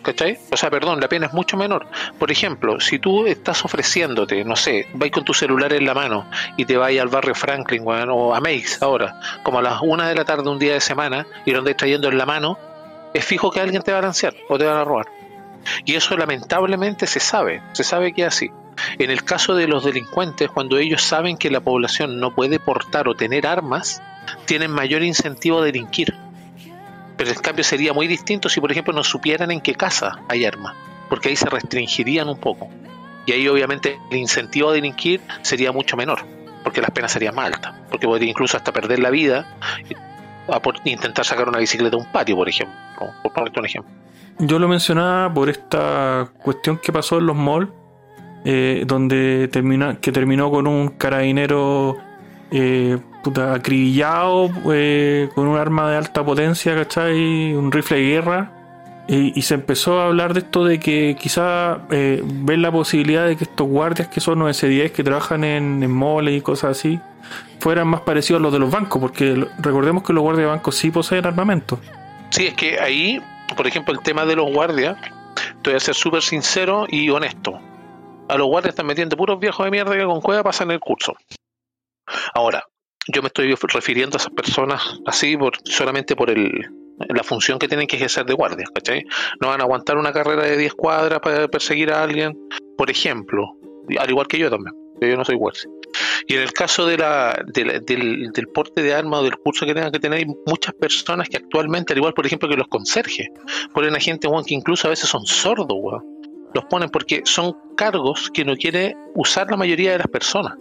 ¿Cachai? 0.02 0.38
O 0.50 0.56
sea, 0.56 0.70
perdón, 0.70 1.00
la 1.00 1.08
pena 1.08 1.26
es 1.26 1.32
mucho 1.32 1.56
menor. 1.56 1.86
Por 2.18 2.30
ejemplo, 2.30 2.80
si 2.80 2.98
tú 2.98 3.26
estás 3.26 3.64
ofreciéndote, 3.64 4.44
no 4.44 4.56
sé, 4.56 4.86
vais 4.94 5.12
con 5.12 5.24
tu 5.24 5.34
celular 5.34 5.72
en 5.72 5.84
la 5.84 5.94
mano 5.94 6.30
y 6.56 6.64
te 6.64 6.76
vas 6.76 6.96
al 6.98 7.08
barrio 7.08 7.34
Franklin 7.34 7.82
o 7.86 8.34
a 8.34 8.40
Makes 8.40 8.78
ahora, 8.80 9.20
como 9.42 9.58
a 9.58 9.62
las 9.62 9.80
una 9.82 10.08
de 10.08 10.14
la 10.14 10.24
tarde 10.24 10.48
un 10.48 10.58
día 10.58 10.74
de 10.74 10.80
semana 10.80 11.26
y 11.44 11.50
lo 11.50 11.58
andáis 11.58 11.76
trayendo 11.76 12.08
en 12.08 12.18
la 12.18 12.26
mano, 12.26 12.58
es 13.12 13.24
fijo 13.24 13.50
que 13.50 13.60
alguien 13.60 13.82
te 13.82 13.92
va 13.92 13.98
a 13.98 14.02
lancear 14.02 14.34
o 14.48 14.58
te 14.58 14.64
van 14.64 14.76
a 14.76 14.84
robar. 14.84 15.06
Y 15.84 15.94
eso 15.94 16.16
lamentablemente 16.16 17.06
se 17.06 17.20
sabe, 17.20 17.62
se 17.72 17.84
sabe 17.84 18.12
que 18.12 18.22
es 18.22 18.28
así. 18.28 18.50
En 18.98 19.10
el 19.10 19.24
caso 19.24 19.54
de 19.54 19.66
los 19.66 19.84
delincuentes, 19.84 20.50
cuando 20.50 20.78
ellos 20.78 21.02
saben 21.02 21.36
que 21.36 21.50
la 21.50 21.60
población 21.60 22.20
no 22.20 22.34
puede 22.34 22.60
portar 22.60 23.08
o 23.08 23.14
tener 23.14 23.46
armas, 23.46 24.00
tienen 24.44 24.70
mayor 24.70 25.02
incentivo 25.02 25.60
a 25.60 25.64
delinquir. 25.64 26.14
Pero 27.18 27.30
en 27.30 27.38
cambio 27.40 27.64
sería 27.64 27.92
muy 27.92 28.06
distinto 28.06 28.48
si, 28.48 28.60
por 28.60 28.70
ejemplo, 28.70 28.94
no 28.94 29.02
supieran 29.02 29.50
en 29.50 29.60
qué 29.60 29.74
casa 29.74 30.20
hay 30.28 30.44
armas, 30.46 30.74
porque 31.10 31.28
ahí 31.28 31.36
se 31.36 31.50
restringirían 31.50 32.28
un 32.28 32.38
poco. 32.38 32.70
Y 33.26 33.32
ahí 33.32 33.46
obviamente 33.48 33.98
el 34.10 34.16
incentivo 34.16 34.70
a 34.70 34.72
delinquir 34.72 35.20
sería 35.42 35.72
mucho 35.72 35.96
menor, 35.96 36.20
porque 36.64 36.80
las 36.80 36.92
penas 36.92 37.12
serían 37.12 37.34
más 37.34 37.46
altas, 37.46 37.74
porque 37.90 38.06
podría 38.06 38.30
incluso 38.30 38.56
hasta 38.56 38.72
perder 38.72 39.00
la 39.00 39.10
vida 39.10 39.58
a 40.48 40.62
por 40.62 40.76
intentar 40.84 41.24
sacar 41.24 41.48
una 41.48 41.58
bicicleta 41.58 41.96
de 41.96 42.02
un 42.02 42.10
patio, 42.10 42.36
por 42.36 42.48
ejemplo, 42.48 42.74
por 43.22 43.32
ponerte 43.32 43.58
un 43.58 43.66
ejemplo. 43.66 43.92
Yo 44.38 44.60
lo 44.60 44.68
mencionaba 44.68 45.34
por 45.34 45.50
esta 45.50 46.30
cuestión 46.38 46.78
que 46.78 46.92
pasó 46.92 47.18
en 47.18 47.26
los 47.26 47.36
malls, 47.36 47.68
eh, 48.44 48.84
donde 48.86 49.48
termina, 49.48 49.96
que 50.00 50.12
terminó 50.12 50.50
con 50.50 50.68
un 50.68 50.90
carabinero 50.90 51.96
eh, 52.52 52.96
puta, 53.28 53.52
acribillado 53.52 54.50
eh, 54.72 55.28
con 55.34 55.48
un 55.48 55.58
arma 55.58 55.90
de 55.90 55.98
alta 55.98 56.24
potencia, 56.24 56.74
¿cachai? 56.74 57.54
Un 57.54 57.70
rifle 57.70 57.98
de 57.98 58.02
guerra. 58.04 58.52
Y, 59.06 59.40
se 59.40 59.54
empezó 59.54 60.00
a 60.00 60.06
hablar 60.06 60.34
de 60.34 60.40
esto 60.40 60.66
de 60.66 60.78
que 60.78 61.16
quizá 61.18 61.78
eh, 61.90 62.22
ven 62.22 62.60
la 62.60 62.70
posibilidad 62.70 63.26
de 63.26 63.36
que 63.36 63.44
estos 63.44 63.66
guardias 63.66 64.08
que 64.08 64.20
son 64.20 64.38
los 64.40 64.62
S10 64.62 64.92
que 64.92 65.02
trabajan 65.02 65.44
en, 65.44 65.82
en 65.82 66.28
y 66.28 66.40
cosas 66.42 66.76
así 66.76 67.00
fueran 67.58 67.88
más 67.88 68.02
parecidos 68.02 68.40
a 68.40 68.42
los 68.42 68.52
de 68.52 68.58
los 68.58 68.70
bancos, 68.70 69.00
porque 69.00 69.46
recordemos 69.60 70.02
que 70.02 70.12
los 70.12 70.22
guardias 70.22 70.44
de 70.44 70.50
bancos 70.50 70.76
sí 70.76 70.90
poseen 70.90 71.24
armamento. 71.24 71.80
Sí, 72.28 72.48
es 72.48 72.54
que 72.54 72.78
ahí, 72.80 73.18
por 73.56 73.66
ejemplo, 73.66 73.94
el 73.94 74.00
tema 74.00 74.26
de 74.26 74.36
los 74.36 74.52
guardias, 74.52 74.98
te 75.62 75.70
voy 75.70 75.76
a 75.76 75.80
ser 75.80 75.94
súper 75.94 76.22
sincero 76.22 76.86
y 76.86 77.08
honesto. 77.08 77.58
A 78.28 78.36
los 78.36 78.46
guardias 78.46 78.72
están 78.72 78.86
metiendo 78.86 79.16
puros 79.16 79.40
viejos 79.40 79.64
de 79.64 79.70
mierda 79.70 79.96
que 79.96 80.04
con 80.04 80.20
cueva 80.20 80.42
pasan 80.42 80.70
el 80.70 80.80
curso. 80.80 81.14
Ahora, 82.34 82.62
yo 83.08 83.22
me 83.22 83.28
estoy 83.28 83.54
refiriendo 83.54 84.16
a 84.16 84.18
esas 84.18 84.32
personas 84.32 84.82
así 85.06 85.36
por, 85.36 85.56
solamente 85.64 86.14
por 86.14 86.30
el, 86.30 86.50
la 87.08 87.22
función 87.22 87.58
que 87.58 87.68
tienen 87.68 87.86
que 87.86 87.96
ejercer 87.96 88.26
de 88.26 88.34
guardias, 88.34 88.70
¿cachai? 88.74 89.04
No 89.40 89.48
van 89.48 89.60
a 89.60 89.64
aguantar 89.64 89.96
una 89.96 90.12
carrera 90.12 90.44
de 90.44 90.56
10 90.56 90.74
cuadras 90.74 91.20
para 91.20 91.48
perseguir 91.48 91.92
a 91.92 92.02
alguien, 92.02 92.36
por 92.76 92.90
ejemplo, 92.90 93.56
al 93.98 94.10
igual 94.10 94.26
que 94.26 94.38
yo 94.38 94.50
también, 94.50 94.74
yo 95.00 95.16
no 95.16 95.24
soy 95.24 95.36
guardia. 95.36 95.62
Y 96.26 96.34
en 96.34 96.42
el 96.42 96.52
caso 96.52 96.84
de 96.84 96.98
la, 96.98 97.42
del, 97.46 97.82
del, 97.84 98.48
porte 98.52 98.82
de 98.82 98.92
armas 98.92 99.20
o 99.20 99.22
del 99.22 99.36
curso 99.36 99.64
que 99.64 99.74
tengan 99.74 99.92
que 99.92 100.00
tener, 100.00 100.18
hay 100.18 100.26
muchas 100.46 100.74
personas 100.74 101.28
que 101.28 101.38
actualmente, 101.38 101.94
al 101.94 101.98
igual 101.98 102.12
por 102.12 102.26
ejemplo 102.26 102.48
que 102.48 102.56
los 102.56 102.68
conserjes, 102.68 103.28
ponen 103.72 103.96
a 103.96 104.00
gente 104.00 104.28
que 104.46 104.54
incluso 104.54 104.88
a 104.88 104.90
veces 104.90 105.08
son 105.08 105.24
sordos, 105.24 105.68
Los 106.52 106.64
ponen 106.66 106.90
porque 106.90 107.22
son 107.24 107.56
cargos 107.76 108.30
que 108.32 108.44
no 108.44 108.56
quiere 108.56 108.94
usar 109.14 109.50
la 109.50 109.56
mayoría 109.56 109.92
de 109.92 109.98
las 109.98 110.08
personas. 110.08 110.54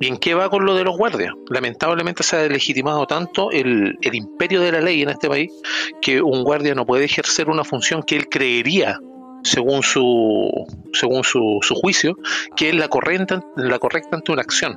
¿Y 0.00 0.06
en 0.06 0.16
qué 0.16 0.34
va 0.34 0.48
con 0.48 0.64
lo 0.64 0.74
de 0.74 0.84
los 0.84 0.96
guardias? 0.96 1.32
Lamentablemente 1.48 2.22
se 2.22 2.36
ha 2.36 2.48
legitimado 2.48 3.06
tanto 3.06 3.50
el, 3.50 3.98
imperio 4.02 4.60
de 4.60 4.72
la 4.72 4.80
ley 4.80 5.02
en 5.02 5.10
este 5.10 5.28
país 5.28 5.52
que 6.00 6.22
un 6.22 6.42
guardia 6.44 6.74
no 6.74 6.86
puede 6.86 7.04
ejercer 7.04 7.48
una 7.48 7.64
función 7.64 8.02
que 8.02 8.16
él 8.16 8.28
creería 8.28 8.98
según 9.44 9.82
su 9.82 10.50
según 10.92 11.22
su, 11.22 11.58
su 11.62 11.74
juicio 11.74 12.16
que 12.56 12.70
es 12.70 12.74
la 12.74 12.88
correcta 12.88 13.40
la 13.56 13.78
correcta 13.78 14.16
ante 14.16 14.32
una 14.32 14.42
acción 14.42 14.76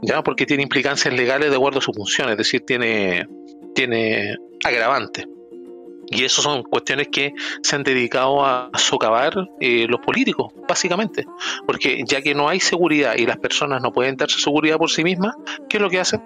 ya 0.00 0.22
porque 0.22 0.46
tiene 0.46 0.62
implicancias 0.62 1.12
legales 1.12 1.50
de 1.50 1.56
acuerdo 1.56 1.80
a 1.80 1.82
su 1.82 1.92
función 1.92 2.30
es 2.30 2.38
decir 2.38 2.62
tiene 2.66 3.26
tiene 3.74 4.36
agravantes 4.64 5.26
y 6.10 6.24
eso 6.24 6.42
son 6.42 6.64
cuestiones 6.64 7.08
que 7.08 7.32
se 7.62 7.76
han 7.76 7.84
dedicado 7.84 8.44
a 8.44 8.70
socavar 8.76 9.32
eh, 9.60 9.86
los 9.88 10.00
políticos, 10.00 10.52
básicamente. 10.68 11.24
Porque 11.66 12.02
ya 12.06 12.20
que 12.20 12.34
no 12.34 12.48
hay 12.48 12.58
seguridad 12.58 13.14
y 13.16 13.26
las 13.26 13.38
personas 13.38 13.80
no 13.80 13.92
pueden 13.92 14.16
darse 14.16 14.40
seguridad 14.40 14.76
por 14.76 14.90
sí 14.90 15.04
mismas, 15.04 15.36
¿qué 15.68 15.76
es 15.76 15.82
lo 15.82 15.88
que 15.88 16.00
hacen? 16.00 16.20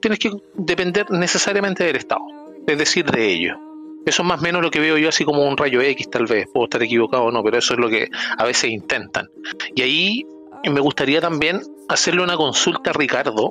Tienes 0.00 0.18
que 0.18 0.30
depender 0.54 1.10
necesariamente 1.10 1.84
del 1.84 1.96
Estado, 1.96 2.22
es 2.66 2.78
decir, 2.78 3.04
de 3.04 3.30
ellos. 3.30 3.58
Eso 4.06 4.22
es 4.22 4.28
más 4.28 4.40
o 4.40 4.42
menos 4.42 4.62
lo 4.62 4.70
que 4.70 4.80
veo 4.80 4.96
yo 4.96 5.10
así 5.10 5.26
como 5.26 5.46
un 5.46 5.58
rayo 5.58 5.82
X 5.82 6.08
tal 6.08 6.24
vez, 6.24 6.46
puedo 6.50 6.64
estar 6.64 6.82
equivocado 6.82 7.24
o 7.24 7.30
no, 7.30 7.42
pero 7.42 7.58
eso 7.58 7.74
es 7.74 7.80
lo 7.80 7.90
que 7.90 8.08
a 8.38 8.44
veces 8.44 8.70
intentan. 8.70 9.28
Y 9.74 9.82
ahí 9.82 10.26
me 10.64 10.80
gustaría 10.80 11.20
también 11.20 11.60
hacerle 11.88 12.22
una 12.22 12.36
consulta 12.36 12.90
a 12.90 12.92
Ricardo 12.94 13.50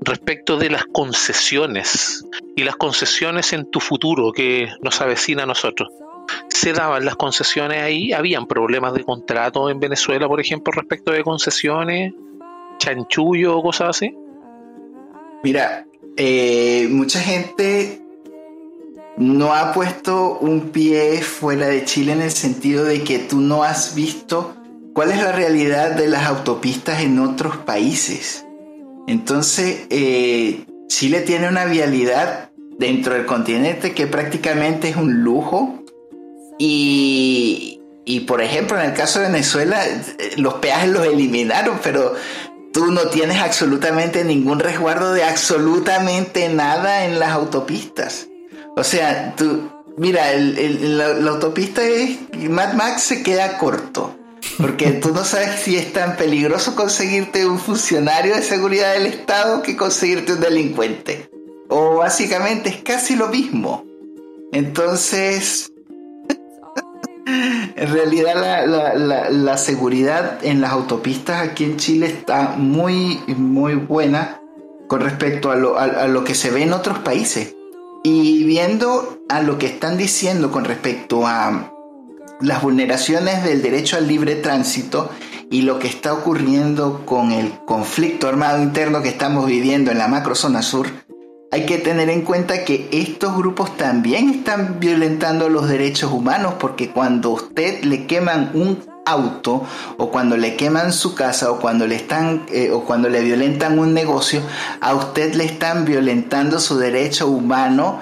respecto 0.00 0.56
de 0.56 0.70
las 0.70 0.84
concesiones 0.84 2.24
y 2.56 2.64
las 2.64 2.76
concesiones 2.76 3.52
en 3.52 3.70
tu 3.70 3.80
futuro 3.80 4.32
que 4.32 4.68
nos 4.82 5.00
avecina 5.00 5.42
a 5.44 5.46
nosotros. 5.46 5.90
¿Se 6.48 6.72
daban 6.72 7.04
las 7.04 7.16
concesiones 7.16 7.82
ahí? 7.82 8.12
¿Habían 8.12 8.46
problemas 8.46 8.94
de 8.94 9.04
contrato 9.04 9.68
en 9.70 9.80
Venezuela, 9.80 10.28
por 10.28 10.40
ejemplo, 10.40 10.72
respecto 10.72 11.12
de 11.12 11.22
concesiones, 11.22 12.12
chanchullo 12.78 13.58
o 13.58 13.62
cosas 13.62 13.90
así? 13.90 14.14
Mira, 15.42 15.86
eh, 16.16 16.86
mucha 16.90 17.20
gente 17.20 18.00
no 19.16 19.54
ha 19.54 19.72
puesto 19.72 20.38
un 20.38 20.70
pie 20.70 21.20
fuera 21.22 21.66
de 21.66 21.84
Chile 21.84 22.12
en 22.12 22.22
el 22.22 22.30
sentido 22.30 22.84
de 22.84 23.02
que 23.02 23.18
tú 23.18 23.40
no 23.40 23.62
has 23.62 23.94
visto 23.94 24.54
cuál 24.94 25.10
es 25.10 25.22
la 25.22 25.32
realidad 25.32 25.92
de 25.92 26.08
las 26.08 26.26
autopistas 26.26 27.00
en 27.02 27.18
otros 27.18 27.56
países. 27.58 28.46
Entonces, 29.10 29.88
eh, 29.90 30.66
Chile 30.86 31.22
tiene 31.22 31.48
una 31.48 31.64
vialidad 31.64 32.50
dentro 32.78 33.14
del 33.14 33.26
continente 33.26 33.92
que 33.92 34.06
prácticamente 34.06 34.88
es 34.88 34.94
un 34.94 35.24
lujo. 35.24 35.82
Y, 36.60 37.80
por 38.28 38.40
ejemplo, 38.40 38.78
en 38.78 38.90
el 38.90 38.94
caso 38.94 39.18
de 39.18 39.26
Venezuela, 39.26 39.84
eh, 39.84 40.34
los 40.36 40.54
peajes 40.54 40.90
los 40.90 41.04
eliminaron, 41.06 41.80
pero 41.82 42.14
tú 42.72 42.92
no 42.92 43.08
tienes 43.08 43.38
absolutamente 43.38 44.22
ningún 44.22 44.60
resguardo 44.60 45.12
de 45.12 45.24
absolutamente 45.24 46.48
nada 46.48 47.04
en 47.04 47.18
las 47.18 47.30
autopistas. 47.30 48.28
O 48.76 48.84
sea, 48.84 49.34
tú, 49.34 49.72
mira, 49.96 50.32
la, 50.36 51.30
autopista 51.30 51.82
es, 51.82 52.16
Mad 52.48 52.74
Max 52.74 53.02
se 53.02 53.24
queda 53.24 53.58
corto. 53.58 54.19
Porque 54.58 54.92
tú 54.92 55.12
no 55.12 55.24
sabes 55.24 55.60
si 55.60 55.76
es 55.76 55.92
tan 55.92 56.16
peligroso 56.16 56.74
conseguirte 56.74 57.46
un 57.46 57.58
funcionario 57.58 58.34
de 58.34 58.42
seguridad 58.42 58.94
del 58.94 59.06
Estado 59.06 59.62
que 59.62 59.76
conseguirte 59.76 60.34
un 60.34 60.40
delincuente. 60.40 61.30
O 61.68 61.96
básicamente 61.96 62.70
es 62.70 62.82
casi 62.82 63.16
lo 63.16 63.28
mismo. 63.28 63.84
Entonces, 64.52 65.72
en 67.26 67.92
realidad 67.92 68.66
la, 68.66 69.58
seguridad 69.58 70.44
en 70.44 70.60
las 70.60 70.72
autopistas 70.72 71.48
aquí 71.48 71.64
en 71.64 71.76
Chile 71.76 72.06
está 72.06 72.54
muy, 72.56 73.20
muy 73.28 73.74
buena 73.74 74.40
con 74.88 75.00
respecto 75.00 75.50
a 75.50 75.56
lo, 75.56 75.78
a 75.78 76.08
lo 76.08 76.24
que 76.24 76.34
se 76.34 76.50
ve 76.50 76.62
en 76.62 76.72
otros 76.72 76.98
países. 76.98 77.54
Y 78.02 78.44
viendo 78.44 79.22
a 79.28 79.42
lo 79.42 79.58
que 79.58 79.66
están 79.66 79.98
diciendo 79.98 80.50
con 80.50 80.64
respecto 80.64 81.26
a 81.26 81.72
las 82.40 82.62
vulneraciones 82.62 83.44
del 83.44 83.62
derecho 83.62 83.96
al 83.96 84.08
libre 84.08 84.36
tránsito 84.36 85.10
y 85.50 85.62
lo 85.62 85.78
que 85.78 85.88
está 85.88 86.12
ocurriendo 86.12 87.04
con 87.04 87.32
el 87.32 87.52
conflicto 87.64 88.28
armado 88.28 88.62
interno 88.62 89.02
que 89.02 89.08
estamos 89.08 89.46
viviendo 89.46 89.90
en 89.90 89.98
la 89.98 90.08
macrozona 90.08 90.62
sur, 90.62 90.86
hay 91.52 91.66
que 91.66 91.78
tener 91.78 92.08
en 92.08 92.22
cuenta 92.22 92.64
que 92.64 92.88
estos 92.92 93.36
grupos 93.36 93.76
también 93.76 94.30
están 94.30 94.78
violentando 94.78 95.48
los 95.48 95.68
derechos 95.68 96.12
humanos 96.12 96.54
porque 96.60 96.90
cuando 96.90 97.30
usted 97.30 97.82
le 97.82 98.06
queman 98.06 98.52
un 98.54 98.78
auto 99.04 99.64
o 99.96 100.10
cuando 100.10 100.36
le 100.36 100.54
queman 100.54 100.92
su 100.92 101.16
casa 101.16 101.50
o 101.50 101.58
cuando 101.58 101.88
le 101.88 101.96
están 101.96 102.46
eh, 102.52 102.70
o 102.70 102.84
cuando 102.84 103.08
le 103.08 103.22
violentan 103.22 103.80
un 103.80 103.94
negocio, 103.94 104.42
a 104.80 104.94
usted 104.94 105.34
le 105.34 105.44
están 105.44 105.84
violentando 105.84 106.60
su 106.60 106.78
derecho 106.78 107.26
humano 107.28 107.98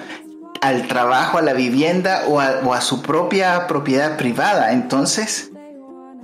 al 0.61 0.87
trabajo, 0.87 1.37
a 1.37 1.41
la 1.41 1.53
vivienda 1.53 2.23
o 2.27 2.39
a, 2.39 2.81
su 2.81 3.01
propia 3.01 3.67
propiedad 3.67 4.17
privada. 4.17 4.71
Entonces, 4.73 5.51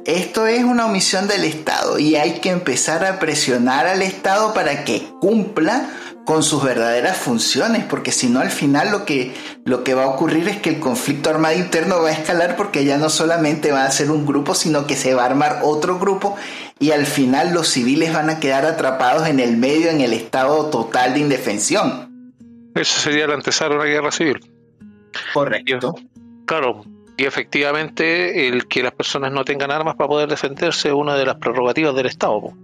esto 0.06 0.48
es 0.48 0.64
una 0.64 0.86
omisión 0.86 1.28
del 1.28 1.44
Estado 1.44 1.98
y 2.00 2.16
hay 2.16 2.40
que 2.40 2.50
empezar 2.50 3.06
a 3.06 3.20
presionar 3.20 3.88
al 3.88 4.02
Estado 4.02 4.54
para 4.54 4.84
que 4.84 5.08
cumpla 5.20 5.90
con 6.26 6.42
sus 6.42 6.64
verdaderas 6.64 7.18
funciones, 7.18 7.84
porque 7.86 8.12
si 8.12 8.28
no 8.28 8.40
al 8.40 8.50
final 8.50 8.90
lo 8.90 9.06
que, 9.06 9.36
lo 9.64 9.84
que 9.84 9.94
va 9.94 10.06
a 10.06 10.08
ocurrir 10.08 10.50
es 10.50 10.58
que 10.58 10.72
el 10.72 10.80
conflicto 10.80 11.30
armado 11.30 11.56
interno 11.56 12.02
va 12.02 12.10
a 12.10 12.14
escalar 12.14 12.56
porque 12.56 12.84
ya 12.84 12.98
no 12.98 13.10
solamente 13.10 13.72
va 13.72 13.86
a 13.86 13.92
ser 13.92 14.10
un 14.10 14.26
grupo, 14.26 14.56
sino 14.56 14.88
que 14.88 14.96
se 14.96 15.14
va 15.14 15.22
a 15.22 15.28
armar 15.28 15.60
otro 15.64 16.00
grupo 16.00 16.36
y 16.80 16.92
al 16.92 17.06
final 17.06 17.54
los 17.54 17.70
civiles 17.70 18.12
van 18.12 18.32
a 18.32 18.40
quedar 18.40 18.66
atrapados 18.66 19.28
en 19.28 19.40
el 19.40 19.56
medio, 19.56 19.90
en 19.90 20.02
el 20.02 20.14
estado 20.14 20.66
total 20.66 21.14
de 21.14 21.20
indefensión. 21.20 22.05
Eso 22.76 23.00
sería 23.00 23.26
el 23.26 23.32
antesala 23.32 23.74
a 23.74 23.78
una 23.78 23.86
guerra 23.86 24.12
civil. 24.12 24.40
Correcto. 25.34 25.96
Claro, 26.46 26.84
y 27.18 27.26
efectivamente 27.26 28.48
el 28.48 28.68
que 28.68 28.84
las 28.84 28.92
personas 28.92 29.32
no 29.32 29.46
tengan 29.46 29.72
armas 29.72 29.96
para 29.96 30.10
poder 30.10 30.30
defenderse 30.30 30.90
es 30.90 30.94
una 30.94 31.16
de 31.16 31.26
las 31.26 31.38
prerrogativas 31.38 31.96
del 31.96 32.08
Estado. 32.08 32.42
po. 32.42 32.58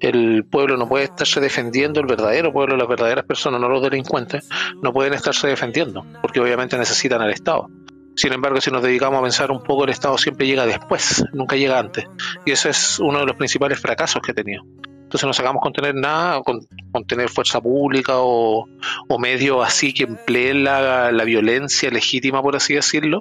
El 0.00 0.44
pueblo 0.44 0.76
no 0.76 0.88
puede 0.88 1.04
estarse 1.04 1.40
defendiendo, 1.40 2.00
el 2.00 2.06
verdadero 2.06 2.52
pueblo, 2.52 2.76
las 2.76 2.88
verdaderas 2.88 3.24
personas, 3.24 3.60
no 3.60 3.68
los 3.68 3.82
delincuentes, 3.82 4.48
no 4.82 4.92
pueden 4.92 5.14
estarse 5.14 5.46
defendiendo, 5.46 6.04
porque 6.20 6.40
obviamente 6.40 6.76
necesitan 6.76 7.22
al 7.22 7.30
Estado. 7.30 7.68
Sin 8.16 8.32
embargo, 8.32 8.60
si 8.60 8.70
nos 8.70 8.82
dedicamos 8.82 9.20
a 9.20 9.22
pensar 9.22 9.50
un 9.50 9.62
poco, 9.62 9.84
el 9.84 9.90
Estado 9.90 10.18
siempre 10.18 10.46
llega 10.46 10.66
después, 10.66 11.24
nunca 11.32 11.56
llega 11.56 11.78
antes. 11.78 12.04
Y 12.44 12.50
ese 12.50 12.70
es 12.70 12.98
uno 12.98 13.20
de 13.20 13.26
los 13.26 13.36
principales 13.36 13.80
fracasos 13.80 14.20
que 14.20 14.32
he 14.32 14.34
tenido. 14.34 14.64
Entonces 15.12 15.26
no 15.26 15.34
sacamos 15.34 15.60
con 15.60 15.74
tener 15.74 15.94
nada, 15.94 16.42
con, 16.42 16.66
tener 17.06 17.28
fuerza 17.28 17.60
pública 17.60 18.14
o, 18.16 18.66
o 19.08 19.18
medios 19.18 19.62
así 19.66 19.92
que 19.92 20.04
empleen 20.04 20.64
la, 20.64 21.12
la 21.12 21.24
violencia 21.24 21.90
legítima, 21.90 22.40
por 22.40 22.56
así 22.56 22.72
decirlo, 22.72 23.20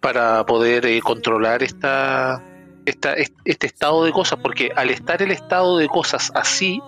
para 0.00 0.46
poder 0.46 0.86
eh, 0.86 1.00
controlar 1.02 1.62
esta, 1.62 2.42
esta, 2.86 3.12
est- 3.12 3.34
este 3.44 3.66
estado 3.66 4.04
de 4.06 4.12
cosas, 4.12 4.38
porque 4.42 4.70
al 4.74 4.88
estar 4.88 5.20
el 5.20 5.30
estado 5.30 5.76
de 5.76 5.86
cosas 5.88 6.32
así, 6.34 6.80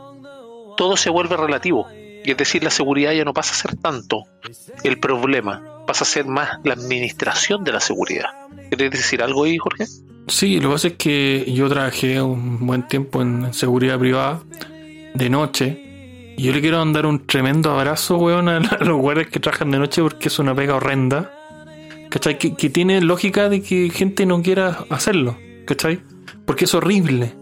todo 0.79 0.97
se 0.97 1.11
vuelve 1.11 1.37
relativo. 1.37 1.87
Y 2.25 2.31
es 2.31 2.37
decir, 2.39 2.65
la 2.65 2.71
seguridad 2.71 3.13
ya 3.13 3.25
no 3.27 3.35
pasa 3.35 3.53
a 3.53 3.57
ser 3.57 3.77
tanto 3.77 4.23
el 4.85 4.99
problema, 5.01 5.63
pasa 5.91 6.05
a 6.05 6.07
ser 6.07 6.25
más 6.25 6.61
la 6.63 6.75
administración 6.75 7.65
de 7.65 7.73
la 7.73 7.81
seguridad. 7.81 8.29
¿Quieres 8.69 8.93
decir 8.93 9.25
algo 9.25 9.43
ahí, 9.43 9.59
Jorge? 9.59 9.87
Sí, 10.29 10.61
lo 10.61 10.69
que 10.69 10.75
pasa 10.75 10.89
es 10.89 10.95
que 10.95 11.53
yo 11.53 11.69
trabajé 11.69 12.23
un 12.23 12.65
buen 12.65 12.87
tiempo 12.87 13.21
en, 13.21 13.53
seguridad 13.53 13.99
privada 13.99 14.41
de 15.15 15.29
noche. 15.29 16.35
Y 16.37 16.45
yo 16.45 16.53
le 16.53 16.61
quiero 16.61 16.79
mandar 16.79 17.07
un 17.07 17.27
tremendo 17.27 17.73
abrazo, 17.73 18.19
weón, 18.19 18.49
a, 18.49 18.59
a 18.59 18.85
los 18.85 19.01
guardias 19.01 19.31
que 19.31 19.41
trabajan 19.41 19.73
de 19.73 19.81
noche 19.81 20.01
porque 20.01 20.29
es 20.29 20.39
una 20.39 20.55
pega 20.55 20.77
horrenda. 20.77 21.33
¿Cachai? 22.09 22.39
Que, 22.39 22.55
que 22.55 22.71
tiene 22.71 23.01
lógica 23.01 23.49
de 23.49 23.61
que 23.61 23.91
gente 23.91 24.27
no 24.27 24.45
quiera 24.45 24.85
hacerlo. 24.91 25.39
¿Cachai? 25.67 26.01
Porque 26.47 26.67
es 26.67 26.75
horrible. 26.75 27.35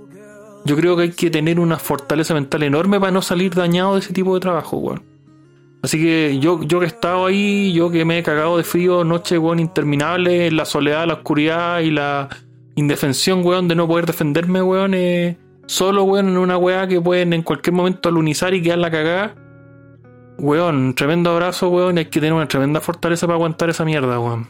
Yo 0.64 0.74
creo 0.74 0.96
que 0.96 1.02
hay 1.02 1.10
que 1.10 1.28
tener 1.28 1.60
una 1.60 1.78
fortaleza 1.78 2.32
mental 2.32 2.62
enorme 2.62 2.98
para 2.98 3.12
no 3.12 3.20
salir 3.20 3.54
dañado 3.54 3.92
de 3.92 4.00
ese 4.00 4.14
tipo 4.14 4.32
de 4.32 4.40
trabajo, 4.40 4.78
weón. 4.78 5.17
Así 5.82 6.02
que 6.02 6.38
yo, 6.40 6.62
yo 6.62 6.80
que 6.80 6.86
he 6.86 6.88
estado 6.88 7.26
ahí, 7.26 7.72
yo 7.72 7.90
que 7.90 8.04
me 8.04 8.18
he 8.18 8.22
cagado 8.22 8.56
de 8.56 8.64
frío, 8.64 9.04
noche, 9.04 9.38
weón, 9.38 9.60
interminable, 9.60 10.48
en 10.48 10.56
la 10.56 10.64
soledad, 10.64 11.06
la 11.06 11.14
oscuridad 11.14 11.80
y 11.80 11.90
la 11.90 12.28
indefensión, 12.74 13.44
weón, 13.44 13.68
de 13.68 13.76
no 13.76 13.86
poder 13.86 14.06
defenderme, 14.06 14.60
weón, 14.60 14.94
eh, 14.94 15.36
solo, 15.66 16.02
weón, 16.02 16.28
en 16.28 16.38
una 16.38 16.56
weá 16.58 16.88
que 16.88 17.00
pueden 17.00 17.32
en 17.32 17.42
cualquier 17.42 17.74
momento 17.74 18.08
alunizar 18.08 18.54
y 18.54 18.62
quedar 18.62 18.78
la 18.78 18.90
cagada. 18.90 19.34
Weón, 20.38 20.94
tremendo 20.94 21.30
abrazo, 21.30 21.68
weón, 21.68 21.96
y 21.96 22.00
hay 22.00 22.04
que 22.06 22.20
tener 22.20 22.32
una 22.32 22.48
tremenda 22.48 22.80
fortaleza 22.80 23.26
para 23.26 23.36
aguantar 23.36 23.70
esa 23.70 23.84
mierda, 23.84 24.18
weón. 24.18 24.48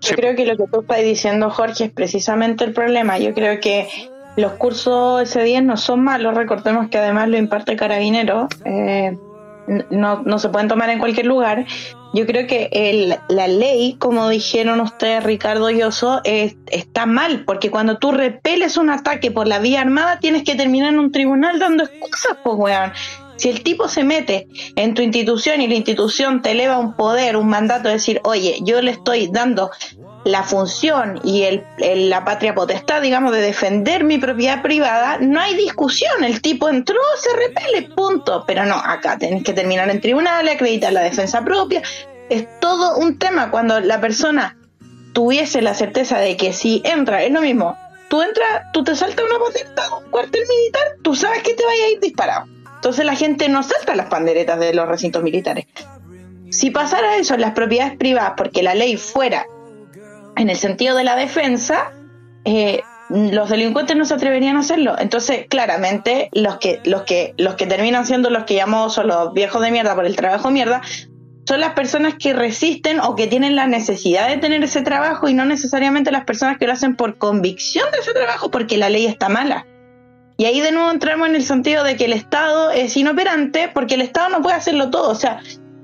Yo 0.00 0.16
creo 0.16 0.34
que 0.34 0.46
lo 0.46 0.56
que 0.56 0.64
tú 0.72 0.80
estás 0.80 1.00
diciendo, 1.02 1.50
Jorge, 1.50 1.84
es 1.84 1.92
precisamente 1.92 2.64
el 2.64 2.72
problema. 2.72 3.18
Yo 3.18 3.34
creo 3.34 3.60
que 3.60 3.88
los 4.36 4.52
cursos 4.52 5.22
S10 5.22 5.62
no 5.64 5.76
son 5.76 6.02
malos. 6.02 6.34
Recordemos 6.34 6.88
que 6.88 6.98
además 6.98 7.28
lo 7.28 7.36
imparte 7.36 7.76
Carabinero. 7.76 8.48
eh, 8.64 9.16
no, 9.90 10.22
no 10.22 10.38
se 10.38 10.48
pueden 10.48 10.68
tomar 10.68 10.90
en 10.90 10.98
cualquier 10.98 11.26
lugar. 11.26 11.66
Yo 12.14 12.26
creo 12.26 12.46
que 12.46 12.68
el- 12.72 13.16
la 13.28 13.48
ley, 13.48 13.96
como 13.98 14.28
dijeron 14.28 14.80
ustedes, 14.80 15.24
Ricardo 15.24 15.70
y 15.70 15.82
Oso, 15.82 16.20
es- 16.24 16.56
está 16.70 17.06
mal, 17.06 17.44
porque 17.46 17.70
cuando 17.70 17.98
tú 17.98 18.12
repeles 18.12 18.76
un 18.76 18.90
ataque 18.90 19.30
por 19.30 19.48
la 19.48 19.58
vía 19.60 19.80
armada, 19.80 20.18
tienes 20.20 20.42
que 20.44 20.54
terminar 20.54 20.92
en 20.92 20.98
un 20.98 21.10
tribunal 21.12 21.58
dando 21.58 21.84
excusas, 21.84 22.36
pues, 22.44 22.56
weón. 22.58 22.92
Si 23.36 23.48
el 23.48 23.62
tipo 23.62 23.88
se 23.88 24.04
mete 24.04 24.48
en 24.76 24.94
tu 24.94 25.02
institución 25.02 25.60
y 25.60 25.68
la 25.68 25.74
institución 25.74 26.42
te 26.42 26.52
eleva 26.52 26.78
un 26.78 26.94
poder, 26.94 27.36
un 27.36 27.48
mandato, 27.48 27.88
de 27.88 27.94
decir, 27.94 28.20
oye, 28.24 28.58
yo 28.62 28.80
le 28.82 28.92
estoy 28.92 29.28
dando 29.28 29.70
la 30.24 30.44
función 30.44 31.20
y 31.24 31.42
el, 31.42 31.64
la 32.08 32.24
patria 32.24 32.54
potestad, 32.54 33.02
digamos, 33.02 33.32
de 33.32 33.40
defender 33.40 34.04
mi 34.04 34.18
propiedad 34.18 34.62
privada, 34.62 35.18
no 35.20 35.40
hay 35.40 35.56
discusión. 35.56 36.22
El 36.22 36.40
tipo 36.40 36.68
entró, 36.68 37.00
se 37.16 37.30
repele, 37.36 37.94
punto. 37.94 38.44
Pero 38.46 38.64
no, 38.64 38.76
acá 38.76 39.18
tenés 39.18 39.42
que 39.42 39.52
terminar 39.52 39.90
en 39.90 40.00
tribunales, 40.00 40.54
acreditar 40.54 40.92
la 40.92 41.02
defensa 41.02 41.44
propia. 41.44 41.82
Es 42.28 42.46
todo 42.60 42.96
un 42.96 43.18
tema 43.18 43.50
cuando 43.50 43.80
la 43.80 44.00
persona 44.00 44.56
tuviese 45.12 45.60
la 45.60 45.74
certeza 45.74 46.18
de 46.18 46.36
que 46.36 46.52
si 46.52 46.82
entra, 46.84 47.22
es 47.22 47.32
lo 47.32 47.40
mismo. 47.40 47.76
Tú 48.08 48.22
entras, 48.22 48.64
tú 48.72 48.84
te 48.84 48.94
saltas 48.94 49.24
una 49.24 49.38
potestad, 49.38 49.84
un 49.98 50.10
cuartel 50.10 50.42
militar, 50.48 50.82
tú 51.02 51.14
sabes 51.14 51.42
que 51.42 51.54
te 51.54 51.64
vaya 51.64 51.84
a 51.84 51.88
ir 51.90 52.00
disparado. 52.00 52.46
Entonces 52.82 53.04
la 53.04 53.14
gente 53.14 53.48
no 53.48 53.62
salta 53.62 53.94
las 53.94 54.06
panderetas 54.06 54.58
de 54.58 54.74
los 54.74 54.88
recintos 54.88 55.22
militares. 55.22 55.66
Si 56.50 56.72
pasara 56.72 57.16
eso 57.16 57.34
en 57.34 57.40
las 57.40 57.52
propiedades 57.52 57.96
privadas, 57.96 58.32
porque 58.36 58.60
la 58.64 58.74
ley 58.74 58.96
fuera 58.96 59.46
en 60.36 60.50
el 60.50 60.56
sentido 60.56 60.96
de 60.96 61.04
la 61.04 61.14
defensa, 61.14 61.92
eh, 62.44 62.82
los 63.08 63.48
delincuentes 63.50 63.96
no 63.96 64.04
se 64.04 64.14
atreverían 64.14 64.56
a 64.56 64.60
hacerlo. 64.60 64.96
Entonces, 64.98 65.46
claramente, 65.48 66.28
los 66.32 66.56
que, 66.58 66.80
los 66.82 67.02
que, 67.02 67.34
los 67.38 67.54
que 67.54 67.68
terminan 67.68 68.04
siendo 68.04 68.30
los 68.30 68.46
que 68.46 68.56
llamamos 68.56 68.94
son 68.94 69.06
los 69.06 69.32
viejos 69.32 69.62
de 69.62 69.70
mierda 69.70 69.94
por 69.94 70.04
el 70.04 70.16
trabajo 70.16 70.50
mierda, 70.50 70.82
son 71.46 71.60
las 71.60 71.74
personas 71.74 72.16
que 72.18 72.32
resisten 72.32 72.98
o 72.98 73.14
que 73.14 73.28
tienen 73.28 73.54
la 73.54 73.68
necesidad 73.68 74.28
de 74.28 74.38
tener 74.38 74.64
ese 74.64 74.82
trabajo 74.82 75.28
y 75.28 75.34
no 75.34 75.44
necesariamente 75.44 76.10
las 76.10 76.24
personas 76.24 76.58
que 76.58 76.66
lo 76.66 76.72
hacen 76.72 76.96
por 76.96 77.16
convicción 77.16 77.88
de 77.92 77.98
ese 77.98 78.12
trabajo 78.12 78.50
porque 78.50 78.76
la 78.76 78.88
ley 78.88 79.06
está 79.06 79.28
mala. 79.28 79.66
Y 80.36 80.44
ahí 80.46 80.60
de 80.60 80.72
nuevo 80.72 80.90
entramos 80.90 81.28
en 81.28 81.36
el 81.36 81.42
sentido 81.44 81.84
de 81.84 81.96
que 81.96 82.06
el 82.06 82.12
Estado 82.12 82.70
es 82.70 82.96
inoperante 82.96 83.70
porque 83.72 83.94
el 83.94 84.00
Estado 84.00 84.28
no 84.30 84.42
puede 84.42 84.56
hacerlo 84.56 84.90
todo. 84.90 85.10
O 85.10 85.14
sea, 85.14 85.40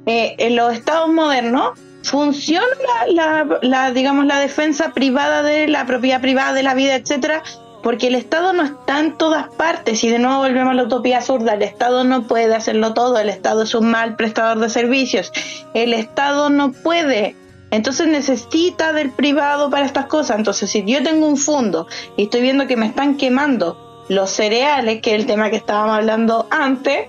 eh, 0.06 0.34
en 0.38 0.56
los 0.56 0.72
estados 0.72 1.08
modernos 1.10 1.78
funciona 2.02 2.66
la, 3.14 3.44
la- 3.44 3.58
la, 3.62 3.90
digamos, 3.92 4.24
la 4.26 4.38
defensa 4.40 4.92
privada 4.92 5.42
de 5.42 5.68
la 5.68 5.84
propiedad 5.86 6.20
privada 6.20 6.52
de 6.54 6.62
la 6.62 6.74
vida, 6.74 6.94
etcétera, 6.94 7.42
porque 7.82 8.06
el 8.08 8.14
Estado 8.14 8.52
no 8.54 8.62
está 8.64 8.98
en 9.00 9.16
todas 9.18 9.48
partes. 9.54 10.02
Y 10.04 10.08
de 10.08 10.18
nuevo 10.18 10.38
volvemos 10.38 10.70
a 10.72 10.74
la 10.74 10.84
utopía 10.84 11.18
absurda, 11.18 11.54
el 11.54 11.62
Estado 11.62 12.04
no 12.04 12.22
puede 12.26 12.54
hacerlo 12.54 12.94
todo, 12.94 13.18
el 13.18 13.28
Estado 13.28 13.62
es 13.62 13.74
un 13.74 13.90
mal 13.90 14.16
prestador 14.16 14.58
de 14.58 14.70
servicios, 14.70 15.30
el 15.74 15.92
Estado 15.92 16.48
no 16.50 16.72
puede, 16.72 17.36
entonces 17.70 18.06
necesita 18.08 18.92
del 18.94 19.10
privado 19.10 19.68
para 19.70 19.84
estas 19.84 20.06
cosas, 20.06 20.38
entonces 20.38 20.70
si 20.70 20.82
yo 20.86 21.02
tengo 21.02 21.26
un 21.26 21.36
fondo 21.36 21.86
y 22.16 22.24
estoy 22.24 22.40
viendo 22.40 22.66
que 22.66 22.76
me 22.76 22.86
están 22.86 23.16
quemando 23.18 23.87
los 24.08 24.30
cereales, 24.30 25.00
que 25.02 25.14
es 25.14 25.20
el 25.20 25.26
tema 25.26 25.50
que 25.50 25.56
estábamos 25.56 25.96
hablando 25.96 26.46
antes, 26.50 27.06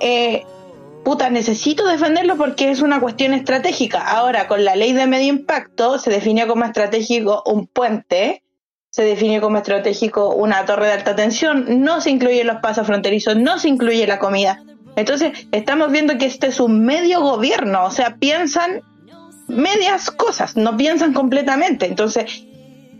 eh, 0.00 0.44
puta, 1.04 1.30
necesito 1.30 1.86
defenderlo 1.86 2.36
porque 2.36 2.70
es 2.70 2.80
una 2.80 3.00
cuestión 3.00 3.34
estratégica. 3.34 4.00
Ahora, 4.00 4.46
con 4.46 4.64
la 4.64 4.76
ley 4.76 4.92
de 4.92 5.06
medio 5.06 5.28
impacto, 5.28 5.98
se 5.98 6.10
definió 6.10 6.46
como 6.46 6.64
estratégico 6.64 7.42
un 7.46 7.66
puente, 7.66 8.42
se 8.90 9.04
definió 9.04 9.40
como 9.40 9.58
estratégico 9.58 10.34
una 10.34 10.64
torre 10.64 10.86
de 10.86 10.92
alta 10.92 11.16
tensión, 11.16 11.82
no 11.82 12.00
se 12.00 12.10
incluyen 12.10 12.46
los 12.46 12.60
pasos 12.60 12.86
fronterizos, 12.86 13.36
no 13.36 13.58
se 13.58 13.68
incluye 13.68 14.06
la 14.06 14.18
comida. 14.18 14.62
Entonces, 14.96 15.46
estamos 15.50 15.90
viendo 15.90 16.16
que 16.18 16.26
este 16.26 16.48
es 16.48 16.60
un 16.60 16.84
medio 16.84 17.20
gobierno, 17.20 17.84
o 17.84 17.90
sea, 17.90 18.16
piensan 18.16 18.82
medias 19.48 20.10
cosas, 20.10 20.56
no 20.56 20.76
piensan 20.76 21.12
completamente. 21.12 21.86
Entonces, 21.86 22.46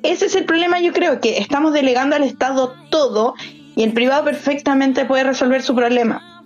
ese 0.05 0.27
es 0.27 0.35
el 0.37 0.45
problema, 0.45 0.81
yo 0.81 0.93
creo, 0.93 1.21
que 1.21 1.39
estamos 1.39 1.73
delegando 1.73 2.15
al 2.17 2.23
Estado 2.23 2.75
todo 2.91 3.35
y 3.77 3.83
el 3.83 3.93
privado 3.93 4.25
perfectamente 4.25 5.05
puede 5.05 5.25
resolver 5.25 5.63
su 5.63 5.75
problema. 5.75 6.43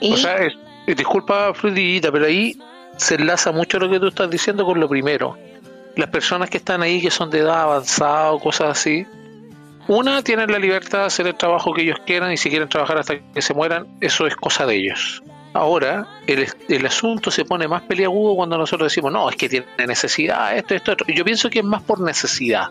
Y 0.00 0.12
O 0.12 0.16
sea, 0.16 0.36
es- 0.36 0.54
eh, 0.86 0.94
disculpa, 0.94 1.52
Frudita, 1.54 2.12
pero 2.12 2.26
ahí 2.26 2.56
se 2.96 3.16
enlaza 3.16 3.50
mucho 3.52 3.78
lo 3.78 3.90
que 3.90 3.98
tú 3.98 4.06
estás 4.08 4.30
diciendo 4.30 4.64
con 4.64 4.78
lo 4.80 4.88
primero. 4.88 5.36
Las 5.96 6.08
personas 6.10 6.48
que 6.48 6.58
están 6.58 6.82
ahí, 6.82 7.00
que 7.00 7.10
son 7.10 7.30
de 7.30 7.40
edad 7.40 7.62
avanzada 7.62 8.30
o 8.32 8.38
cosas 8.38 8.78
así, 8.78 9.04
una, 9.88 10.22
tienen 10.22 10.52
la 10.52 10.58
libertad 10.58 11.00
de 11.00 11.04
hacer 11.06 11.26
el 11.26 11.34
trabajo 11.34 11.72
que 11.74 11.82
ellos 11.82 11.98
quieran 12.06 12.30
y 12.30 12.36
si 12.36 12.50
quieren 12.50 12.68
trabajar 12.68 12.98
hasta 12.98 13.18
que 13.18 13.42
se 13.42 13.54
mueran, 13.54 13.86
eso 14.00 14.26
es 14.26 14.36
cosa 14.36 14.66
de 14.66 14.76
ellos. 14.76 15.22
Ahora, 15.54 16.06
el, 16.26 16.46
el 16.68 16.86
asunto 16.86 17.30
se 17.30 17.44
pone 17.44 17.66
más 17.66 17.82
peliagudo 17.82 18.36
cuando 18.36 18.58
nosotros 18.58 18.90
decimos, 18.90 19.12
no, 19.12 19.30
es 19.30 19.36
que 19.36 19.48
tiene 19.48 19.66
necesidad, 19.86 20.56
esto, 20.56 20.74
esto, 20.74 20.92
otro. 20.92 21.06
Yo 21.08 21.24
pienso 21.24 21.48
que 21.48 21.60
es 21.60 21.64
más 21.64 21.82
por 21.82 22.00
necesidad. 22.00 22.68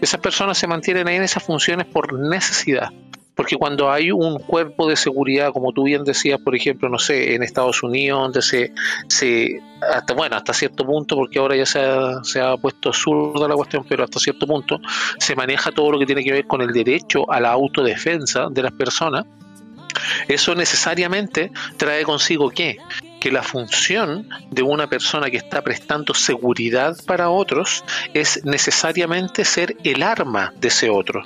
Esas 0.00 0.20
personas 0.20 0.56
se 0.56 0.66
mantienen 0.66 1.06
ahí 1.08 1.16
en 1.16 1.22
esas 1.22 1.42
funciones 1.42 1.86
por 1.86 2.18
necesidad 2.18 2.88
Porque 3.34 3.56
cuando 3.56 3.90
hay 3.90 4.10
un 4.10 4.38
cuerpo 4.38 4.88
de 4.88 4.96
seguridad, 4.96 5.52
como 5.52 5.72
tú 5.72 5.84
bien 5.84 6.04
decías, 6.04 6.40
por 6.40 6.54
ejemplo, 6.56 6.88
no 6.88 6.98
sé, 6.98 7.34
en 7.34 7.42
Estados 7.42 7.82
Unidos, 7.82 8.20
donde 8.20 8.42
se, 8.42 8.72
se 9.08 9.60
hasta 9.92 10.14
bueno, 10.14 10.36
hasta 10.36 10.54
cierto 10.54 10.84
punto, 10.86 11.16
porque 11.16 11.38
ahora 11.38 11.56
ya 11.56 11.66
se 11.66 11.80
ha, 11.80 12.22
se 12.22 12.40
ha 12.40 12.56
puesto 12.56 12.92
zurda 12.92 13.48
la 13.48 13.54
cuestión, 13.54 13.84
pero 13.88 14.04
hasta 14.04 14.18
cierto 14.18 14.46
punto 14.46 14.78
se 15.18 15.34
maneja 15.34 15.70
todo 15.70 15.92
lo 15.92 15.98
que 15.98 16.06
tiene 16.06 16.22
que 16.22 16.32
ver 16.32 16.46
con 16.46 16.62
el 16.62 16.72
derecho 16.72 17.30
a 17.30 17.40
la 17.40 17.50
autodefensa 17.50 18.48
de 18.50 18.62
las 18.62 18.72
personas. 18.72 19.26
Eso 20.28 20.54
necesariamente 20.54 21.50
trae 21.76 22.04
consigo 22.04 22.50
que 22.50 22.78
que 23.20 23.30
la 23.30 23.42
función 23.42 24.28
de 24.50 24.62
una 24.62 24.88
persona 24.88 25.30
que 25.30 25.36
está 25.36 25.62
prestando 25.62 26.14
seguridad 26.14 26.96
para 27.06 27.28
otros 27.28 27.84
es 28.14 28.44
necesariamente 28.44 29.44
ser 29.44 29.76
el 29.84 30.02
arma 30.02 30.52
de 30.56 30.68
ese 30.68 30.88
otro. 30.88 31.22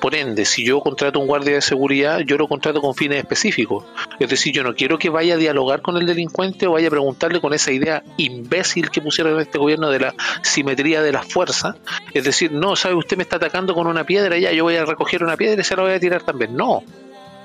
Por 0.00 0.14
ende, 0.14 0.44
si 0.44 0.64
yo 0.64 0.80
contrato 0.80 1.20
un 1.20 1.26
guardia 1.26 1.54
de 1.54 1.60
seguridad, 1.60 2.20
yo 2.20 2.36
lo 2.36 2.48
contrato 2.48 2.80
con 2.80 2.94
fines 2.94 3.18
específicos. 3.18 3.84
Es 4.18 4.28
decir, 4.28 4.52
yo 4.52 4.64
no 4.64 4.74
quiero 4.74 4.98
que 4.98 5.10
vaya 5.10 5.34
a 5.34 5.36
dialogar 5.36 5.82
con 5.82 5.96
el 5.96 6.06
delincuente 6.06 6.66
o 6.66 6.72
vaya 6.72 6.88
a 6.88 6.90
preguntarle 6.90 7.40
con 7.40 7.54
esa 7.54 7.70
idea 7.70 8.02
imbécil 8.16 8.90
que 8.90 9.00
pusieron 9.00 9.34
en 9.34 9.40
este 9.40 9.58
gobierno 9.58 9.90
de 9.90 10.00
la 10.00 10.14
simetría 10.42 11.02
de 11.02 11.12
las 11.12 11.26
fuerzas. 11.26 11.76
Es 12.12 12.24
decir, 12.24 12.50
no, 12.52 12.74
sabe, 12.74 12.94
usted 12.96 13.16
me 13.16 13.22
está 13.22 13.36
atacando 13.36 13.74
con 13.74 13.86
una 13.86 14.04
piedra, 14.04 14.36
ya 14.38 14.50
yo 14.50 14.64
voy 14.64 14.76
a 14.76 14.84
recoger 14.84 15.22
una 15.22 15.36
piedra 15.36 15.60
y 15.60 15.64
se 15.64 15.76
la 15.76 15.82
voy 15.82 15.92
a 15.92 16.00
tirar 16.00 16.22
también. 16.22 16.56
No, 16.56 16.82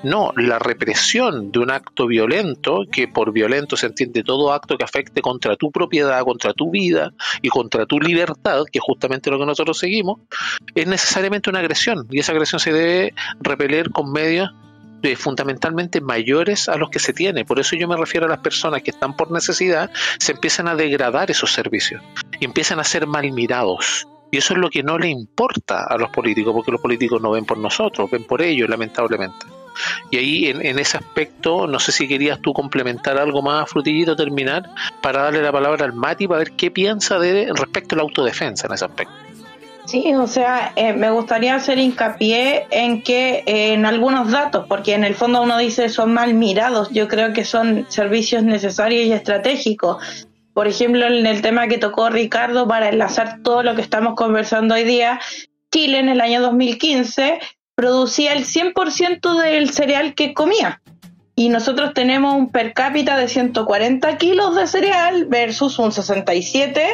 no, 0.02 0.32
la 0.36 0.58
represión 0.58 1.52
de 1.52 1.58
un 1.60 1.70
acto 1.70 2.06
violento, 2.06 2.84
que 2.90 3.08
por 3.08 3.32
violento 3.32 3.76
se 3.76 3.86
entiende 3.86 4.22
todo 4.22 4.52
acto 4.52 4.76
que 4.76 4.84
afecte 4.84 5.22
contra 5.22 5.56
tu 5.56 5.70
propiedad, 5.70 6.22
contra 6.22 6.52
tu 6.52 6.70
vida 6.70 7.12
y 7.40 7.48
contra 7.48 7.86
tu 7.86 8.00
libertad, 8.00 8.64
que 8.70 8.78
es 8.78 8.84
justamente 8.84 9.30
lo 9.30 9.38
que 9.38 9.46
nosotros 9.46 9.78
seguimos, 9.78 10.20
es 10.74 10.86
necesariamente 10.86 11.50
una 11.50 11.60
agresión 11.60 12.06
y 12.10 12.18
esa 12.18 12.32
agresión 12.32 12.60
se 12.60 12.72
debe 12.72 13.14
repeler 13.40 13.90
con 13.90 14.12
medios 14.12 14.50
eh, 15.02 15.16
fundamentalmente 15.16 16.00
mayores 16.00 16.68
a 16.68 16.76
los 16.76 16.90
que 16.90 16.98
se 16.98 17.12
tiene. 17.12 17.44
Por 17.44 17.58
eso 17.58 17.74
yo 17.76 17.88
me 17.88 17.96
refiero 17.96 18.26
a 18.26 18.28
las 18.28 18.38
personas 18.38 18.82
que 18.82 18.90
están 18.92 19.16
por 19.16 19.32
necesidad, 19.32 19.90
se 20.18 20.32
empiezan 20.32 20.68
a 20.68 20.76
degradar 20.76 21.30
esos 21.30 21.52
servicios 21.52 22.02
y 22.38 22.44
empiezan 22.44 22.78
a 22.78 22.84
ser 22.84 23.06
mal 23.06 23.30
mirados. 23.32 24.06
Y 24.30 24.38
eso 24.38 24.54
es 24.54 24.60
lo 24.60 24.70
que 24.70 24.82
no 24.82 24.98
le 24.98 25.08
importa 25.08 25.84
a 25.84 25.98
los 25.98 26.10
políticos, 26.10 26.54
porque 26.54 26.72
los 26.72 26.80
políticos 26.80 27.20
no 27.20 27.32
ven 27.32 27.44
por 27.44 27.58
nosotros, 27.58 28.10
ven 28.10 28.24
por 28.24 28.40
ellos, 28.40 28.68
lamentablemente. 28.68 29.61
Y 30.10 30.16
ahí 30.16 30.46
en, 30.46 30.78
ese 30.78 30.96
aspecto, 30.96 31.66
no 31.66 31.78
sé 31.78 31.92
si 31.92 32.08
querías 32.08 32.40
tú 32.40 32.52
complementar 32.52 33.18
algo 33.18 33.42
más, 33.42 33.68
Frutillito, 33.70 34.16
terminar, 34.16 34.68
para 35.00 35.22
darle 35.22 35.42
la 35.42 35.52
palabra 35.52 35.84
al 35.84 35.92
Mati 35.92 36.26
para 36.26 36.38
ver 36.38 36.52
qué 36.52 36.70
piensa 36.70 37.18
de 37.18 37.52
respecto 37.54 37.94
a 37.94 37.96
la 37.96 38.02
autodefensa 38.02 38.66
en 38.66 38.74
ese 38.74 38.84
aspecto. 38.84 39.14
Sí, 39.84 40.14
o 40.14 40.28
sea, 40.28 40.72
eh, 40.76 40.92
me 40.92 41.10
gustaría 41.10 41.56
hacer 41.56 41.78
hincapié 41.78 42.66
en 42.70 43.02
que 43.02 43.42
eh, 43.46 43.72
en 43.72 43.84
algunos 43.84 44.30
datos, 44.30 44.66
porque 44.68 44.94
en 44.94 45.02
el 45.02 45.14
fondo 45.14 45.42
uno 45.42 45.58
dice 45.58 45.88
son 45.88 46.14
mal 46.14 46.34
mirados, 46.34 46.90
yo 46.90 47.08
creo 47.08 47.32
que 47.32 47.44
son 47.44 47.86
servicios 47.88 48.44
necesarios 48.44 49.06
y 49.06 49.12
estratégicos. 49.12 50.26
Por 50.54 50.68
ejemplo, 50.68 51.06
en 51.06 51.26
el 51.26 51.42
tema 51.42 51.66
que 51.66 51.78
tocó 51.78 52.10
Ricardo 52.10 52.68
para 52.68 52.90
enlazar 52.90 53.42
todo 53.42 53.62
lo 53.62 53.74
que 53.74 53.80
estamos 53.80 54.14
conversando 54.14 54.74
hoy 54.74 54.84
día, 54.84 55.18
Chile 55.72 55.98
en 55.98 56.10
el 56.10 56.20
año 56.20 56.42
2015 56.42 57.40
producía 57.74 58.32
el 58.32 58.44
100% 58.44 59.40
del 59.42 59.70
cereal 59.70 60.14
que 60.14 60.34
comía. 60.34 60.80
Y 61.34 61.48
nosotros 61.48 61.94
tenemos 61.94 62.34
un 62.34 62.50
per 62.50 62.74
cápita 62.74 63.16
de 63.16 63.28
140 63.28 64.18
kilos 64.18 64.54
de 64.54 64.66
cereal 64.66 65.26
versus 65.26 65.78
un 65.78 65.90
67 65.90 66.86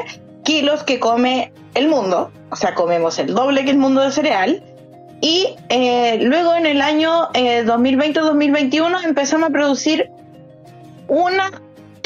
kilos 0.45 0.85
que 0.85 1.01
come 1.01 1.53
el 1.75 1.89
mundo. 1.89 2.31
O 2.51 2.57
sea, 2.57 2.75
comemos 2.75 3.19
el 3.19 3.35
doble 3.35 3.65
que 3.65 3.73
el 3.73 3.79
mundo 3.79 4.01
de 4.01 4.13
cereal. 4.13 4.63
Y 5.21 5.57
eh, 5.69 6.19
luego 6.23 6.55
en 6.55 6.67
el 6.67 6.81
año 6.81 7.29
2020-2021 7.33 9.01
eh, 9.01 9.05
empezamos 9.05 9.49
a 9.49 9.53
producir 9.53 10.11
una 11.09 11.51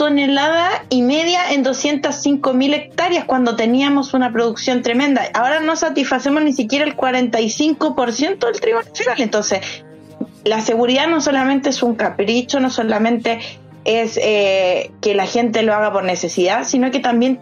tonelada 0.03 0.85
y 0.89 1.01
media 1.01 1.53
en 1.53 1.63
205 1.63 2.55
mil 2.55 2.75
hectáreas 2.75 3.25
cuando 3.25 3.55
teníamos 3.55 4.15
una 4.15 4.33
producción 4.33 4.83
tremenda. 4.83 5.23
Ahora 5.33 5.61
no 5.61 5.77
satisfacemos 5.77 6.43
ni 6.43 6.53
siquiera 6.53 6.85
el 6.85 6.97
45% 6.97 8.39
del 8.45 8.61
trigo 8.61 8.83
nacional. 8.83 9.21
Entonces, 9.21 9.61
la 10.43 10.61
seguridad 10.61 11.07
no 11.07 11.21
solamente 11.21 11.69
es 11.69 11.85
un 11.85 11.95
capricho, 11.95 12.59
no 12.59 12.69
solamente 12.69 13.39
es 13.85 14.19
eh, 14.21 14.91
que 15.01 15.15
la 15.15 15.27
gente 15.27 15.63
lo 15.63 15.73
haga 15.73 15.93
por 15.93 16.03
necesidad, 16.03 16.65
sino 16.65 16.91
que 16.91 16.99
también 16.99 17.39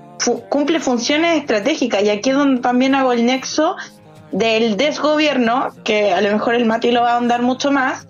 cumple 0.51 0.81
funciones 0.81 1.39
estratégicas. 1.39 2.03
Y 2.03 2.11
aquí 2.11 2.29
es 2.29 2.37
donde 2.37 2.61
también 2.61 2.95
hago 2.95 3.13
el 3.13 3.25
nexo 3.25 3.75
del 4.33 4.77
desgobierno, 4.77 5.71
que 5.83 6.13
a 6.13 6.21
lo 6.21 6.31
mejor 6.31 6.57
el 6.57 6.67
Mati 6.67 6.91
lo 6.91 7.01
va 7.01 7.13
a 7.13 7.15
ahondar 7.15 7.41
mucho 7.41 7.73
más, 7.73 8.07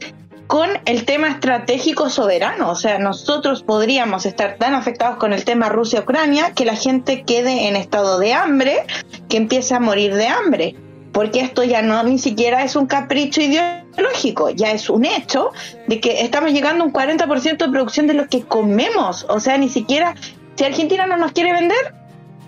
con 0.51 0.69
el 0.85 1.05
tema 1.05 1.29
estratégico 1.29 2.11
soberano. 2.11 2.71
O 2.71 2.75
sea, 2.75 2.99
nosotros 2.99 3.63
podríamos 3.63 4.27
estar 4.27 4.57
tan 4.57 4.75
afectados 4.75 5.17
con 5.17 5.33
el 5.33 5.45
tema 5.45 5.69
Rusia-Ucrania 5.69 6.55
que 6.57 6.65
la 6.65 6.75
gente 6.75 7.23
quede 7.23 7.69
en 7.69 7.77
estado 7.77 8.19
de 8.19 8.35
hambre, 8.35 8.85
que 9.29 9.37
empiece 9.37 9.77
a 9.77 9.79
morir 9.79 10.13
de 10.17 10.27
hambre. 10.27 10.75
Porque 11.13 11.39
esto 11.39 11.63
ya 11.63 11.83
no 11.83 12.03
ni 12.03 12.19
siquiera 12.19 12.65
es 12.65 12.75
un 12.75 12.89
capricho 12.89 13.41
ideológico, 13.41 14.51
ya 14.51 14.73
es 14.73 14.91
un 14.91 15.05
hecho 15.05 15.53
de 15.87 16.01
que 16.01 16.23
estamos 16.23 16.51
llegando 16.53 16.83
a 16.83 16.89
un 16.89 16.93
40% 16.93 17.57
de 17.57 17.69
producción 17.69 18.09
de 18.09 18.15
lo 18.15 18.27
que 18.27 18.43
comemos. 18.43 19.27
O 19.29 19.39
sea, 19.39 19.57
ni 19.57 19.69
siquiera, 19.69 20.17
si 20.57 20.65
Argentina 20.65 21.07
no 21.07 21.17
nos 21.17 21.31
quiere 21.31 21.53
vender, 21.53 21.95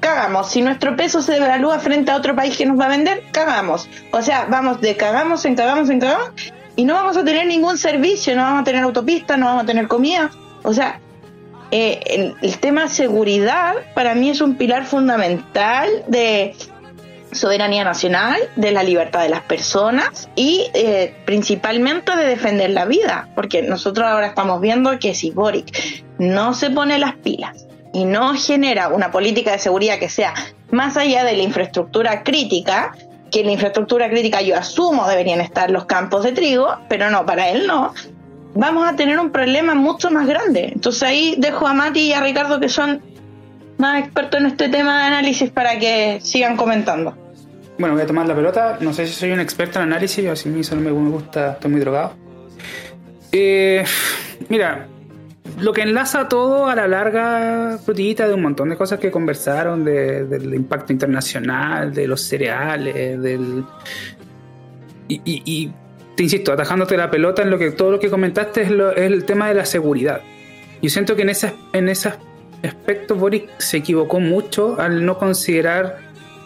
cagamos. 0.01 0.51
Si 0.51 0.61
nuestro 0.61 0.97
peso 0.97 1.23
se 1.23 1.35
devalúa 1.35 1.79
frente 1.79 2.11
a 2.11 2.17
otro 2.17 2.35
país 2.35 2.57
que 2.57 2.67
nos 2.67 2.81
va 2.81 2.87
a 2.87 2.89
vender, 2.89 3.23
cagamos. 3.31 3.89
O 4.11 4.23
sea, 4.23 4.49
vamos 4.51 4.81
de 4.81 4.97
cagamos 4.97 5.45
en 5.45 5.55
cagamos 5.55 5.89
en 5.89 6.01
cagamos 6.01 6.33
y 6.77 6.85
no 6.85 6.95
vamos 6.95 7.17
a 7.17 7.25
tener 7.25 7.47
ningún 7.47 7.79
servicio, 7.79 8.35
no 8.35 8.43
vamos 8.43 8.63
a 8.63 8.65
tener 8.65 8.83
autopistas, 8.83 9.39
no 9.39 9.47
vamos 9.47 9.65
a 9.65 9.67
tener 9.67 9.89
comida. 9.89 10.31
O 10.63 10.73
sea, 10.73 11.01
eh, 11.71 12.35
el, 12.43 12.59
tema 12.59 12.89
seguridad 12.89 13.75
para 13.95 14.15
mí 14.15 14.31
es 14.31 14.41
un 14.41 14.57
pilar 14.57 14.85
fundamental 14.85 15.89
de 16.07 16.55
soberanía 17.33 17.83
nacional, 17.83 18.39
de 18.57 18.73
la 18.73 18.83
libertad 18.83 19.23
de 19.23 19.31
las 19.31 19.41
personas 19.41 20.29
y 20.37 20.67
eh, 20.75 21.15
principalmente 21.25 22.15
de 22.15 22.27
defender 22.27 22.71
la 22.71 22.85
vida, 22.85 23.29
porque 23.35 23.63
nosotros 23.63 24.07
ahora 24.07 24.27
estamos 24.27 24.61
viendo 24.61 24.99
que 24.99 25.15
si 25.15 25.31
Boric 25.31 26.05
no 26.19 26.53
se 26.53 26.71
pone 26.71 26.99
las 26.99 27.15
pilas 27.15 27.67
y 27.95 28.05
no 28.05 28.35
genera 28.35 28.89
una 28.89 29.11
política 29.11 29.53
de 29.53 29.59
seguridad 29.59 29.99
que 29.99 30.11
sea 30.11 30.35
más 30.71 30.97
allá 30.97 31.25
de 31.25 31.37
la 31.37 31.43
infraestructura 31.43 32.23
crítica, 32.23 32.95
que 33.33 33.43
la 33.43 33.53
infraestructura 33.53 34.09
crítica 34.09 34.43
yo 34.43 34.57
asumo 34.57 35.09
deberían 35.09 35.41
estar 35.41 35.71
los 35.71 35.87
campos 35.87 36.23
de 36.23 36.33
trigo, 36.33 36.77
pero 36.89 37.11
no, 37.11 37.27
para 37.27 37.49
él 37.49 37.67
no, 37.67 37.93
vamos 38.55 38.89
a 38.89 38.95
tener 38.95 39.19
un 39.19 39.31
problema 39.31 39.75
mucho 39.75 40.11
más 40.11 40.29
grande. 40.29 40.71
Entonces 40.73 41.03
ahí 41.03 41.35
dejo 41.39 41.67
a 41.67 41.73
Mati 41.73 42.01
y 42.01 42.13
a 42.13 42.21
Ricardo 42.21 42.61
que 42.61 42.69
son 42.69 43.03
más 43.79 44.01
expertos 44.01 44.41
en 44.41 44.47
este 44.47 44.69
tema 44.69 45.01
de 45.01 45.07
análisis 45.07 45.51
para 45.51 45.79
que 45.79 46.21
sigan 46.21 46.57
comentando. 46.57 47.17
Bueno, 47.79 47.95
voy 47.95 48.05
a 48.05 48.07
tomar 48.07 48.27
la 48.27 48.35
pelota. 48.35 48.77
No 48.81 48.93
sé 48.93 49.07
si 49.07 49.15
soy 49.15 49.33
un 49.33 49.41
experto 49.41 49.81
en 49.81 49.87
análisis, 49.87 50.29
o 50.29 50.37
si 50.37 50.49
a 50.49 50.53
mí 50.53 50.63
solo 50.63 50.83
me 50.83 50.91
gusta, 50.91 51.53
estoy 51.53 51.71
muy 51.71 51.81
drogado. 51.81 52.13
Eh, 53.33 53.83
mira, 54.49 54.87
lo 55.61 55.73
que 55.73 55.83
enlaza 55.83 56.29
todo 56.29 56.67
a 56.67 56.75
la 56.75 56.89
larga 56.89 57.79
frutillita 57.85 58.27
de 58.27 58.35
un 58.35 58.43
montón 58.43 58.69
de 58.71 58.77
cosas 58.77 58.99
que 58.99 59.11
conversaron, 59.11 59.85
del 59.85 60.55
impacto 60.55 60.93
internacional, 60.93 61.93
de 61.93 62.07
los 62.07 62.21
cereales, 62.23 63.21
del... 63.21 63.65
Y, 65.09 65.71
te 66.17 66.23
insisto, 66.23 66.53
atajándote 66.53 66.97
la 66.97 67.11
pelota 67.11 67.43
en 67.43 67.51
lo 67.51 67.59
que 67.59 67.71
todo 67.71 67.93
lo 67.93 68.01
que 68.01 68.11
comentaste 68.11 68.63
es, 68.63 68.71
el 68.97 69.25
tema 69.25 69.49
de 69.49 69.55
la 69.55 69.65
seguridad. 69.65 70.21
Yo 70.81 70.91
siento 70.91 71.17
que 71.17 71.23
en 71.23 71.31
ese, 71.31 71.55
en 71.73 71.89
ese 71.89 72.13
aspecto 72.63 73.15
Boric 73.15 73.49
se 73.59 73.79
equivocó 73.79 74.21
mucho 74.21 74.81
al 74.81 75.05
no 75.05 75.19
considerar, 75.19 75.99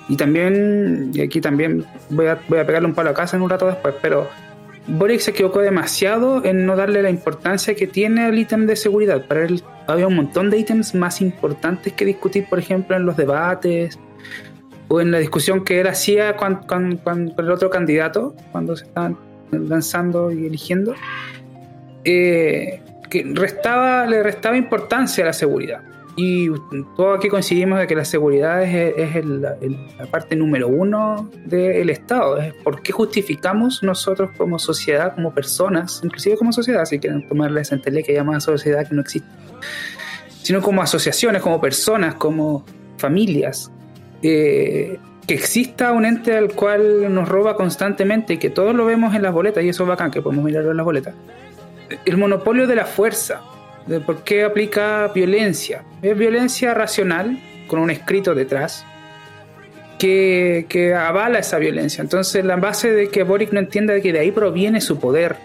y 0.09 0.17
también, 0.17 1.11
y 1.15 1.21
aquí 1.21 1.41
también 1.41 1.85
voy 2.11 2.27
a, 2.27 2.39
voy 2.49 2.59
a 2.59 2.67
pegarle 2.67 2.89
un 2.89 2.95
palo 2.95 3.11
a 3.11 3.15
casa 3.15 3.37
en 3.37 3.43
un 3.43 3.51
rato 3.51 3.67
después, 3.67 3.95
pero 4.01 4.29
Boric 4.89 5.21
se 5.21 5.33
equivocó 5.33 5.61
demasiado 5.61 6.45
en 6.45 6.65
no 6.65 6.77
darle 6.77 7.03
la 7.03 7.11
importancia 7.11 7.75
que 7.75 7.87
tiene 7.87 8.27
al 8.27 8.39
ítem 8.39 8.67
de 8.67 8.77
seguridad. 8.77 9.27
Para 9.27 9.45
él 9.45 9.63
había 9.87 10.07
un 10.07 10.15
montón 10.15 10.51
de 10.51 10.59
ítems 10.59 10.95
más 10.95 11.21
importantes 11.21 11.93
que 11.93 12.05
discutir, 12.05 12.47
por 12.49 12.59
ejemplo, 12.59 12.97
en 12.97 13.05
los 13.05 13.17
debates 13.17 13.99
o 14.89 15.01
en 15.01 15.11
la 15.11 15.19
discusión 15.19 15.65
que 15.65 15.81
él 15.81 15.89
hacía 15.89 16.37
con, 16.37 17.01
el 17.37 17.51
otro 17.51 17.71
candidato, 17.71 18.37
cuando 18.53 18.77
se 18.77 18.85
estaban 18.85 19.19
lanzando 19.51 20.31
y 20.31 20.47
eligiendo, 20.47 20.95
eh, 22.05 22.81
que 23.11 23.25
le 23.25 24.23
restaba 24.23 24.57
importancia 24.57 25.25
a 25.25 25.27
la 25.29 25.33
seguridad. 25.33 25.81
Y 26.19 26.49
todos 26.97 27.19
aquí 27.19 27.29
coincidimos 27.29 27.79
de 27.79 27.87
que 27.87 27.95
la 27.95 28.07
seguridad 28.07 28.63
es, 28.63 29.25
la 29.27 30.07
parte 30.11 30.35
número 30.35 30.67
uno 30.67 31.31
del 31.45 31.91
Estado. 31.91 32.39
Es 32.39 32.55
por 32.55 32.81
qué 32.81 32.91
justificamos 32.91 33.83
nosotros 33.83 34.31
como 34.39 34.59
sociedad, 34.59 35.15
como 35.15 35.35
personas, 35.35 36.01
inclusive 36.03 36.39
como 36.39 36.53
sociedad, 36.53 36.87
si 36.87 36.99
quieren 36.99 37.29
tomarle 37.29 37.61
esa 37.61 37.79
que 37.79 38.15
llama 38.15 38.41
sociedad 38.41 38.89
que 38.89 38.95
no 38.95 39.03
existe, 39.03 39.29
sino 40.43 40.63
como 40.63 40.81
asociaciones, 40.81 41.43
como 41.43 41.61
personas, 41.61 42.15
como 42.15 42.65
familias. 42.97 43.71
Eh, 44.23 44.99
que 45.27 45.35
exista 45.35 45.93
un 45.93 46.07
ente 46.07 46.37
al 46.37 46.53
cual 46.53 47.13
nos 47.13 47.29
roba 47.29 47.57
constantemente 47.57 48.35
y 48.35 48.39
que 48.39 48.49
todos 48.49 48.75
lo 48.75 48.87
vemos 48.87 49.15
en 49.15 49.23
las 49.23 49.35
boletas, 49.35 49.65
y 49.65 49.69
eso 49.69 49.83
es 49.83 49.89
bacán 49.89 50.11
que 50.11 50.23
podemos 50.23 50.45
mirarlo 50.45 50.71
en 50.71 50.77
las 50.77 50.87
boletas. 50.87 51.15
El 52.05 52.17
monopolio 52.17 52.67
de 52.67 52.77
la 52.77 52.87
fuerza, 52.87 53.43
de 53.87 54.01
por 54.01 54.25
qué 54.25 54.45
aplica 54.45 55.09
violencia. 55.15 55.85
Es 56.03 56.17
violencia 56.17 56.75
racional, 56.75 57.39
con 57.69 57.81
un 57.81 57.91
escrito 57.91 58.35
detrás, 58.35 58.85
que, 59.99 60.67
que 60.69 60.95
avala 60.95 61.39
esa 61.39 61.59
violencia. 61.59 62.03
Entonces, 62.03 62.45
la 62.45 62.57
base 62.57 62.93
de 62.93 63.09
que 63.09 63.23
Boric 63.23 63.53
no 63.53 63.61
entienda 63.61 64.01
que 64.01 64.13
de 64.13 64.19
ahí 64.19 64.31
proviene 64.31 64.81
su 64.81 64.99
poder. 64.99 65.37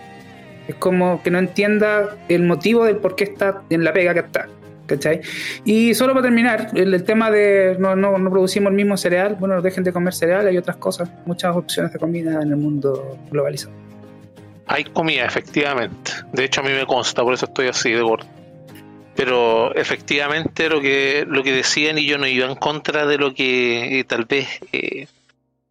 Es 0.68 0.76
como 0.76 1.22
que 1.24 1.32
no 1.32 1.40
entienda 1.40 2.18
el 2.30 2.44
motivo 2.44 2.86
del 2.86 2.98
por 2.98 3.16
qué 3.16 3.26
está 3.26 3.64
en 3.70 3.84
la 3.84 3.94
pega 3.94 4.14
que 4.14 4.20
está. 4.20 4.48
¿Cachai? 4.88 5.22
Y 5.64 5.94
solo 5.94 6.14
para 6.14 6.24
terminar, 6.24 6.72
el, 6.76 6.94
el 6.94 7.04
tema 7.06 7.32
de 7.32 7.78
no, 7.80 7.96
no, 7.96 8.18
no 8.18 8.30
producimos 8.30 8.72
el 8.72 8.76
mismo 8.76 8.98
cereal, 8.98 9.38
bueno, 9.40 9.62
dejen 9.62 9.86
de 9.86 9.94
comer 9.94 10.14
cereal, 10.14 10.48
hay 10.48 10.58
otras 10.58 10.76
cosas, 10.76 11.10
muchas 11.26 11.56
opciones 11.56 11.94
de 11.94 12.00
comida 12.00 12.42
en 12.42 12.50
el 12.50 12.58
mundo 12.58 13.18
globalizado. 13.30 13.91
Hay 14.72 14.86
comida, 14.86 15.26
efectivamente. 15.26 16.14
De 16.32 16.46
hecho, 16.46 16.62
a 16.62 16.64
mí 16.64 16.72
me 16.72 16.86
consta, 16.86 17.24
por 17.24 17.34
eso 17.34 17.46
estoy 17.46 17.68
así 17.68 17.92
de 17.92 18.02
gordo. 18.02 18.26
Pero 19.18 19.76
efectivamente 19.76 20.70
lo 20.70 20.80
que 20.80 21.26
lo 21.28 21.44
que 21.44 21.52
decían 21.52 21.98
y 21.98 22.06
yo 22.06 22.18
no 22.18 22.26
iba 22.26 22.48
en 22.48 22.56
contra 22.56 23.06
de 23.06 23.18
lo 23.18 23.34
que 23.34 24.00
eh, 24.00 24.04
tal 24.06 24.24
vez 24.24 24.48
eh, 24.72 25.08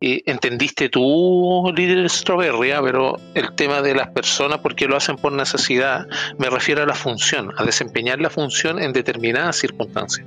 eh, 0.03 0.23
entendiste 0.27 0.91
tú, 0.91 1.73
líder 1.75 2.11
Strawberry, 2.11 2.73
ah, 2.73 2.81
pero 2.83 3.19
el 3.35 3.55
tema 3.55 3.81
de 3.81 3.95
las 3.95 4.09
personas, 4.09 4.59
porque 4.59 4.87
lo 4.87 4.97
hacen 4.97 5.17
por 5.17 5.33
necesidad, 5.33 6.07
me 6.39 6.51
refiero 6.51 6.83
a 6.83 6.87
la 6.87 6.95
función, 6.95 7.53
a 7.57 7.65
desempeñar 7.65 8.21
la 8.21 8.29
función 8.29 8.79
en 8.83 8.93
determinadas 8.93 9.57
circunstancias. 9.57 10.27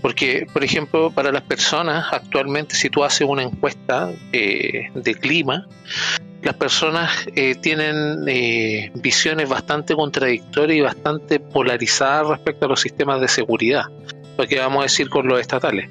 Porque, 0.00 0.46
por 0.52 0.62
ejemplo, 0.62 1.10
para 1.10 1.32
las 1.32 1.42
personas, 1.42 2.06
actualmente, 2.12 2.74
si 2.74 2.88
tú 2.88 3.04
haces 3.04 3.26
una 3.28 3.42
encuesta 3.42 4.12
eh, 4.32 4.90
de 4.94 5.14
clima, 5.14 5.66
las 6.42 6.54
personas 6.54 7.10
eh, 7.34 7.54
tienen 7.54 8.24
eh, 8.28 8.90
visiones 8.94 9.48
bastante 9.48 9.94
contradictorias 9.94 10.78
y 10.78 10.80
bastante 10.80 11.40
polarizadas 11.40 12.28
respecto 12.28 12.66
a 12.66 12.68
los 12.68 12.80
sistemas 12.80 13.20
de 13.20 13.28
seguridad, 13.28 13.84
lo 14.36 14.46
que 14.46 14.58
vamos 14.58 14.80
a 14.80 14.82
decir 14.84 15.08
con 15.08 15.26
los 15.26 15.40
estatales. 15.40 15.88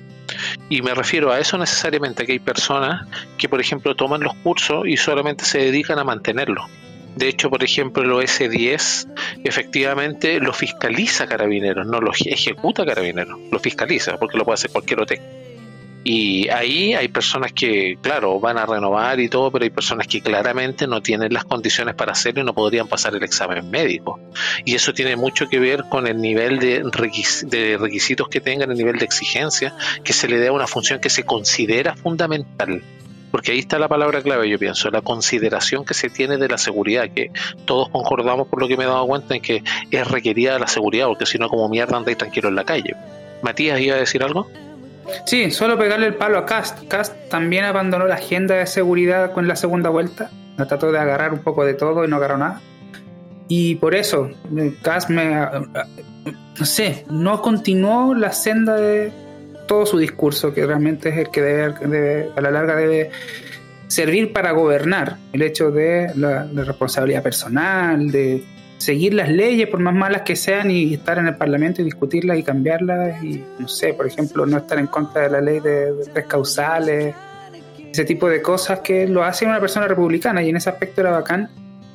Y 0.69 0.81
me 0.81 0.93
refiero 0.93 1.31
a 1.31 1.39
eso 1.39 1.57
necesariamente, 1.57 2.25
que 2.25 2.33
hay 2.33 2.39
personas 2.39 3.07
que, 3.37 3.47
por 3.47 3.61
ejemplo, 3.61 3.95
toman 3.95 4.21
los 4.21 4.33
cursos 4.35 4.87
y 4.87 4.97
solamente 4.97 5.45
se 5.45 5.59
dedican 5.59 5.99
a 5.99 6.03
mantenerlos. 6.03 6.65
De 7.15 7.29
hecho, 7.29 7.49
por 7.49 7.63
ejemplo, 7.63 8.03
el 8.03 8.11
OS10 8.11 9.07
efectivamente 9.45 10.39
lo 10.41 10.51
fiscaliza 10.51 11.27
Carabineros, 11.27 11.87
no 11.87 12.01
lo 12.01 12.11
ejecuta 12.11 12.85
Carabineros, 12.85 13.39
lo 13.51 13.59
fiscaliza, 13.59 14.17
porque 14.17 14.37
lo 14.37 14.43
puede 14.43 14.55
hacer 14.55 14.71
cualquier 14.71 14.99
hotel. 15.01 15.21
Y 16.08 16.49
ahí 16.49 16.93
hay 16.93 17.08
personas 17.08 17.51
que, 17.51 17.97
claro, 17.99 18.39
van 18.39 18.60
a 18.60 18.68
renovar 18.68 19.20
y 19.20 19.28
todo, 19.28 19.51
pero 19.51 19.64
hay 19.64 19.72
personas 19.72 20.06
que 20.06 20.22
claramente 20.22 20.86
no 20.86 21.01
tienen 21.01 21.34
las 21.34 21.45
condiciones 21.45 21.95
para 21.95 22.12
hacerlo 22.12 22.43
y 22.43 22.45
no 22.45 22.53
podrían 22.53 22.88
pasar 22.88 23.16
el 23.16 23.24
examen 23.24 23.72
médico. 23.72 24.20
Y 24.66 24.76
eso 24.76 24.93
tiene 24.93 25.16
mucho 25.16 25.49
que 25.49 25.58
ver 25.58 25.86
con 25.89 26.06
el 26.06 26.22
nivel 26.22 26.60
de, 26.60 26.84
de 27.47 27.78
requisitos 27.80 28.30
que 28.30 28.39
tengan, 28.39 28.70
el 28.70 28.78
nivel 28.78 28.99
de 28.99 29.06
exigencia 29.06 29.74
que 30.03 30.14
se 30.14 30.28
le 30.28 30.38
dé 30.38 30.49
a 30.49 30.51
una 30.51 30.68
función 30.68 30.99
que 30.99 31.10
se 31.10 31.24
considera 31.24 31.95
fundamental. 31.95 32.84
Porque 33.32 33.53
ahí 33.53 33.60
está 33.60 33.80
la 33.80 33.88
palabra 33.88 34.22
clave, 34.22 34.47
yo 34.47 34.60
pienso, 34.60 34.91
la 34.91 35.01
consideración 35.01 35.86
que 35.86 35.95
se 35.95 36.12
tiene 36.12 36.38
de 36.38 36.47
la 36.47 36.60
seguridad, 36.60 37.10
que 37.10 37.32
todos 37.66 37.89
concordamos 37.89 38.47
por 38.47 38.62
lo 38.62 38.68
que 38.68 38.78
me 38.78 38.84
he 38.84 38.88
dado 38.88 39.08
cuenta 39.08 39.34
en 39.34 39.41
que 39.41 39.64
es 39.89 40.08
requerida 40.08 40.60
la 40.60 40.68
seguridad, 40.68 41.08
porque 41.08 41.26
si 41.26 41.39
no, 41.39 41.49
como 41.49 41.68
mierda 41.68 41.97
andáis 41.97 42.20
tranquilo 42.20 42.49
en 42.49 42.56
la 42.56 42.64
calle. 42.64 42.95
Matías, 43.41 43.80
¿iba 43.82 43.95
a 43.95 43.99
decir 43.99 44.22
algo? 44.22 44.47
Sí, 45.26 45.51
solo 45.51 45.78
pegarle 45.78 46.08
el 46.08 46.16
palo 46.16 46.38
a 46.38 46.45
Cast. 46.45 46.88
Cast 46.88 47.14
también 47.30 47.66
abandonó 47.66 48.06
la 48.06 48.16
agenda 48.16 48.56
de 48.56 48.66
seguridad 48.66 49.32
con 49.32 49.47
la 49.47 49.56
segunda 49.56 49.89
vuelta. 49.89 50.30
Trató 50.56 50.91
de 50.91 50.99
agarrar 50.99 51.34
un 51.34 51.39
poco 51.39 51.66
de 51.66 51.74
todo 51.74 52.06
y 52.06 52.08
no 52.08 52.16
agarró 52.16 52.38
nada. 52.38 52.62
Y 53.47 53.76
por 53.76 53.95
eso, 53.95 54.30
Cast 54.82 55.10
me. 55.10 55.36
No 56.60 56.66
sé, 56.66 57.06
no 57.10 57.41
continuó 57.41 58.16
la 58.16 58.32
senda 58.32 58.76
de 58.76 59.12
todo 59.68 59.86
su 59.86 59.97
discurso, 59.97 60.53
que 60.53 60.66
realmente 60.66 61.10
es 61.10 61.18
el 61.18 61.30
que 61.30 61.41
debe, 61.41 62.32
a 62.36 62.41
la 62.41 62.51
larga 62.51 62.76
debe 62.76 63.12
servir 63.88 64.32
para 64.32 64.51
gobernar. 64.51 65.18
El 65.34 65.41
hecho 65.41 65.72
de 65.72 66.12
la 66.16 66.47
responsabilidad 66.53 67.22
personal, 67.22 68.10
de 68.10 68.43
seguir 68.86 69.13
las 69.13 69.29
leyes, 69.29 69.67
por 69.67 69.79
más 69.79 69.93
malas 69.93 70.21
que 70.21 70.36
sean, 70.36 70.69
y 70.69 70.93
estar 70.93 71.17
en 71.17 71.27
el 71.27 71.36
Parlamento 71.36 71.81
y 71.81 71.86
discutirlas 71.86 72.38
y 72.38 72.43
cambiarlas. 72.43 73.23
Y 73.23 73.43
no 73.59 73.67
sé, 73.67 73.93
por 73.93 74.05
ejemplo, 74.05 74.45
no 74.45 74.57
estar 74.57 74.77
en 74.77 74.88
contra 74.88 75.23
de 75.23 75.29
la 75.29 75.41
ley 75.41 75.59
de, 75.59 75.93
de 75.93 76.23
causales, 76.25 77.15
ese 77.91 78.05
tipo 78.05 78.27
de 78.27 78.41
cosas 78.41 78.79
que 78.79 79.07
lo 79.07 79.23
hace 79.23 79.45
una 79.45 79.59
persona 79.59 79.88
republicana, 79.88 80.43
y 80.43 80.49
en 80.49 80.57
ese 80.57 80.69
aspecto 80.69 81.01
era 81.01 81.11
bacán. 81.11 81.49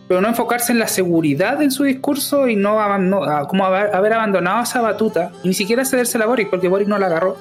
Pero 0.09 0.20
no 0.20 0.28
enfocarse 0.28 0.72
en 0.72 0.80
la 0.80 0.88
seguridad 0.88 1.62
en 1.62 1.70
su 1.70 1.84
discurso 1.84 2.49
y 2.49 2.57
no, 2.57 2.99
no 2.99 3.47
como 3.47 3.64
haber, 3.64 4.12
abandonado 4.12 4.64
esa 4.64 4.80
batuta, 4.80 5.30
y 5.45 5.49
ni 5.49 5.55
siquiera 5.55 5.84
cederse 5.84 6.20
a 6.20 6.26
Boric, 6.26 6.51
porque 6.51 6.66
Boric 6.66 6.88
no 6.88 6.99
la 6.99 7.07
agarró 7.07 7.36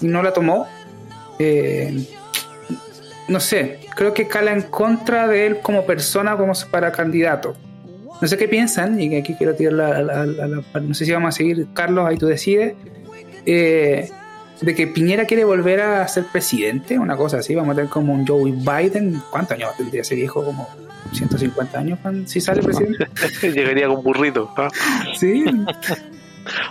y 0.00 0.08
no 0.08 0.20
la 0.20 0.32
tomó. 0.32 0.66
Eh, 1.38 2.08
no 3.28 3.38
sé, 3.38 3.78
creo 3.94 4.12
que 4.12 4.26
cala 4.26 4.52
en 4.52 4.62
contra 4.62 5.28
de 5.28 5.46
él 5.46 5.60
como 5.62 5.86
persona, 5.86 6.36
como 6.36 6.52
para 6.70 6.90
candidato. 6.90 7.54
No 8.20 8.28
sé 8.28 8.36
qué 8.36 8.48
piensan, 8.48 9.00
y 9.00 9.16
aquí 9.16 9.34
quiero 9.34 9.54
tirar 9.54 9.72
la, 9.74 10.02
la, 10.02 10.26
la, 10.26 10.46
la, 10.46 10.62
No 10.80 10.94
sé 10.94 11.04
si 11.06 11.12
vamos 11.12 11.28
a 11.34 11.36
seguir, 11.36 11.66
Carlos, 11.72 12.06
ahí 12.06 12.16
tú 12.16 12.26
decides. 12.26 12.74
Eh, 13.46 14.08
de 14.60 14.74
que 14.74 14.86
Piñera 14.86 15.24
quiere 15.24 15.44
volver 15.44 15.80
a 15.80 16.06
ser 16.06 16.24
presidente, 16.24 16.98
una 16.98 17.16
cosa 17.16 17.38
así. 17.38 17.54
Vamos 17.54 17.72
a 17.72 17.76
tener 17.76 17.90
como 17.90 18.12
un 18.12 18.26
Joe 18.26 18.52
Biden. 18.52 19.22
¿Cuántos 19.30 19.56
años 19.56 19.70
tendría 19.78 20.02
ese 20.02 20.14
viejo? 20.14 20.44
Como 20.44 20.68
150 21.12 21.78
años, 21.78 21.98
si 22.26 22.42
sale 22.42 22.62
presidente. 22.62 23.06
Llegaría 23.42 23.88
con 23.88 24.02
burrito. 24.02 24.52
¿no? 24.56 24.68
Sí. 25.18 25.44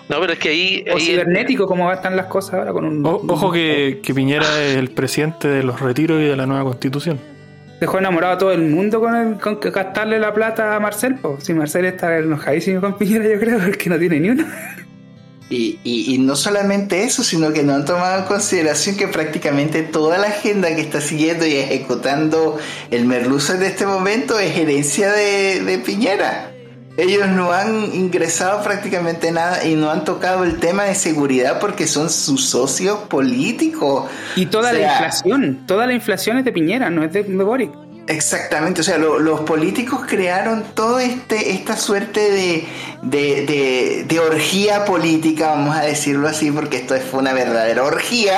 No, 0.07 0.19
pero 0.19 0.33
es 0.33 0.39
que 0.39 0.49
ahí. 0.49 0.85
O 0.91 0.97
ahí 0.97 1.01
cibernético, 1.05 1.65
¿cómo 1.65 1.91
están 1.91 2.15
las 2.15 2.27
cosas 2.27 2.55
ahora? 2.55 2.73
Con 2.73 2.85
un, 2.85 3.05
O- 3.05 3.23
ojo 3.27 3.51
que, 3.51 3.99
que 4.03 4.13
Piñera 4.13 4.45
es 4.63 4.75
el 4.77 4.89
presidente 4.91 5.47
de 5.47 5.63
los 5.63 5.79
retiros 5.79 6.21
y 6.21 6.25
de 6.25 6.35
la 6.35 6.45
nueva 6.45 6.63
constitución. 6.65 7.19
Dejó 7.79 7.97
enamorado 7.97 8.33
a 8.33 8.37
todo 8.37 8.51
el 8.51 8.61
mundo 8.63 8.99
con, 8.99 9.15
el, 9.15 9.39
con 9.39 9.59
gastarle 9.59 10.19
la 10.19 10.33
plata 10.33 10.75
a 10.75 10.79
Marcel. 10.79 11.15
Po. 11.15 11.37
Si 11.39 11.53
Marcel 11.53 11.85
está 11.85 12.17
enojadísimo 12.17 12.81
con 12.81 12.97
Piñera, 12.97 13.27
yo 13.27 13.39
creo, 13.39 13.59
porque 13.59 13.89
no 13.89 13.97
tiene 13.97 14.19
ni 14.19 14.29
uno. 14.29 14.45
Y, 15.49 15.79
y, 15.83 16.13
y, 16.13 16.17
no 16.19 16.35
solamente 16.35 17.03
eso, 17.03 17.23
sino 17.23 17.51
que 17.51 17.63
no 17.63 17.73
han 17.73 17.83
tomado 17.83 18.19
en 18.19 18.25
consideración 18.25 18.97
que 18.97 19.07
prácticamente 19.07 19.81
toda 19.81 20.19
la 20.19 20.27
agenda 20.27 20.75
que 20.75 20.81
está 20.81 21.01
siguiendo 21.01 21.47
y 21.47 21.55
ejecutando 21.55 22.59
el 22.91 23.05
Merluza 23.05 23.55
en 23.55 23.63
este 23.63 23.87
momento 23.87 24.37
es 24.37 24.55
herencia 24.55 25.11
de, 25.11 25.63
de 25.63 25.79
Piñera. 25.79 26.51
Ellos 27.01 27.27
no 27.29 27.51
han 27.51 27.93
ingresado 27.93 28.63
prácticamente 28.63 29.31
nada 29.31 29.65
y 29.65 29.75
no 29.75 29.89
han 29.89 30.03
tocado 30.03 30.43
el 30.43 30.59
tema 30.59 30.83
de 30.83 30.95
seguridad 30.95 31.59
porque 31.59 31.87
son 31.87 32.09
sus 32.09 32.45
socios 32.49 32.99
políticos. 33.07 34.09
Y 34.35 34.47
toda 34.47 34.71
O 34.71 34.73
sea, 34.73 34.81
la 34.81 34.93
inflación, 34.93 35.63
toda 35.65 35.87
la 35.87 35.93
inflación 35.93 36.37
es 36.37 36.45
de 36.45 36.51
Piñera, 36.51 36.89
no 36.89 37.03
es 37.03 37.13
de, 37.13 37.23
de 37.23 37.43
Boric. 37.43 37.71
Exactamente, 38.09 38.81
o 38.81 38.83
sea, 38.83 38.97
lo- 38.97 39.19
los 39.19 39.41
políticos 39.41 40.01
crearon 40.07 40.63
toda 40.73 41.03
este, 41.03 41.51
esta 41.51 41.77
suerte 41.77 42.19
de, 42.31 42.67
de, 43.03 44.05
de- 44.07 44.19
orgía 44.19 44.83
política, 44.83 45.49
vamos 45.51 45.77
a 45.77 45.81
decirlo 45.81 46.27
así, 46.27 46.49
porque 46.49 46.77
esto 46.77 46.95
fue 47.11 47.19
una 47.19 47.33
verdadera 47.33 47.83
orgía, 47.83 48.33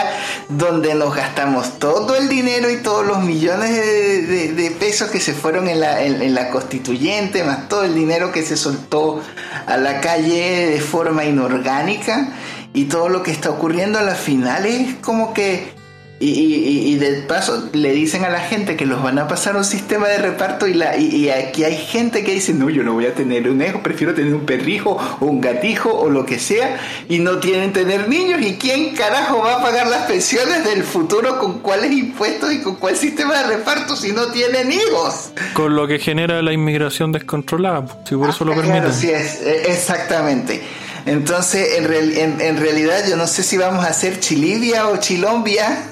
donde 0.49 0.93
nos 0.93 1.15
gastamos 1.15 1.79
todo 1.79 2.17
el 2.17 2.27
dinero 2.27 2.69
y 2.69 2.77
todos 2.83 3.05
los 3.07 3.23
millones 3.23 3.71
de 3.71 4.75
pesos 4.77 5.09
que 5.09 5.21
se 5.21 5.33
fueron 5.33 5.69
en 5.69 5.79
la, 5.79 6.03
en- 6.03 6.21
en 6.21 6.33
la 6.35 6.49
constituyente, 6.49 7.43
más 7.45 7.69
todo 7.69 7.85
el 7.85 7.95
dinero 7.95 8.33
que 8.33 8.43
se 8.43 8.57
soltó 8.57 9.21
a 9.67 9.77
la 9.77 10.01
calle 10.01 10.67
de 10.67 10.81
forma 10.81 11.23
inorgánica, 11.23 12.27
y 12.73 12.85
todo 12.85 13.07
lo 13.07 13.23
que 13.23 13.31
está 13.31 13.49
ocurriendo 13.49 13.99
a 13.99 14.01
la 14.01 14.15
final 14.15 14.65
es 14.65 14.95
como 14.95 15.33
que 15.33 15.79
y, 16.21 16.29
y, 16.29 16.93
y 16.93 16.95
de 16.97 17.21
paso 17.23 17.69
le 17.73 17.91
dicen 17.91 18.23
a 18.23 18.29
la 18.29 18.39
gente 18.39 18.75
que 18.77 18.85
los 18.85 19.01
van 19.01 19.17
a 19.19 19.27
pasar 19.27 19.55
a 19.55 19.57
un 19.57 19.65
sistema 19.65 20.07
de 20.07 20.17
reparto 20.19 20.67
y, 20.67 20.73
la, 20.73 20.95
y, 20.97 21.07
y 21.07 21.29
aquí 21.29 21.63
hay 21.63 21.75
gente 21.75 22.23
que 22.23 22.33
dice, 22.33 22.53
no, 22.53 22.69
yo 22.69 22.83
no 22.83 22.93
voy 22.93 23.07
a 23.07 23.13
tener 23.13 23.49
un 23.49 23.61
hijo, 23.61 23.81
prefiero 23.81 24.13
tener 24.13 24.33
un 24.33 24.45
perrijo 24.45 24.97
o 25.19 25.25
un 25.25 25.41
gatijo 25.41 25.89
o 25.91 26.09
lo 26.09 26.25
que 26.25 26.39
sea 26.39 26.79
y 27.09 27.19
no 27.19 27.39
tienen 27.39 27.73
tener 27.73 28.07
niños. 28.07 28.39
¿Y 28.41 28.55
quién 28.57 28.93
carajo 28.95 29.39
va 29.43 29.55
a 29.55 29.61
pagar 29.61 29.87
las 29.87 30.03
pensiones 30.03 30.63
del 30.63 30.83
futuro 30.83 31.39
con 31.39 31.59
cuáles 31.59 31.91
impuestos 31.91 32.53
y 32.53 32.61
con 32.61 32.75
cuál 32.75 32.95
sistema 32.95 33.37
de 33.43 33.57
reparto 33.57 33.95
si 33.95 34.11
no 34.11 34.27
tienen 34.27 34.71
hijos? 34.71 35.31
Con 35.53 35.75
lo 35.75 35.87
que 35.87 35.99
genera 35.99 36.41
la 36.41 36.53
inmigración 36.53 37.11
descontrolada, 37.11 37.85
si 38.07 38.15
por 38.15 38.29
eso 38.29 38.45
lo 38.45 38.53
permiten. 38.53 38.81
Claro, 38.81 38.93
sí 38.95 39.09
es, 39.09 39.41
eh, 39.41 39.63
exactamente. 39.67 40.61
Entonces, 41.05 41.77
en, 41.79 41.85
real- 41.87 42.15
en, 42.17 42.41
en 42.41 42.57
realidad 42.57 42.99
yo 43.09 43.15
no 43.17 43.25
sé 43.25 43.41
si 43.41 43.57
vamos 43.57 43.83
a 43.83 43.87
hacer 43.89 44.19
Chilivia 44.19 44.87
o 44.87 44.97
Chilombia. 44.97 45.83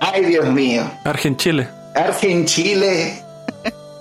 Ay, 0.00 0.24
Dios 0.24 0.46
mío. 0.46 0.82
Argen 1.04 1.36
Chile. 1.36 1.68
Argen 1.94 2.44
Chile. 2.46 3.22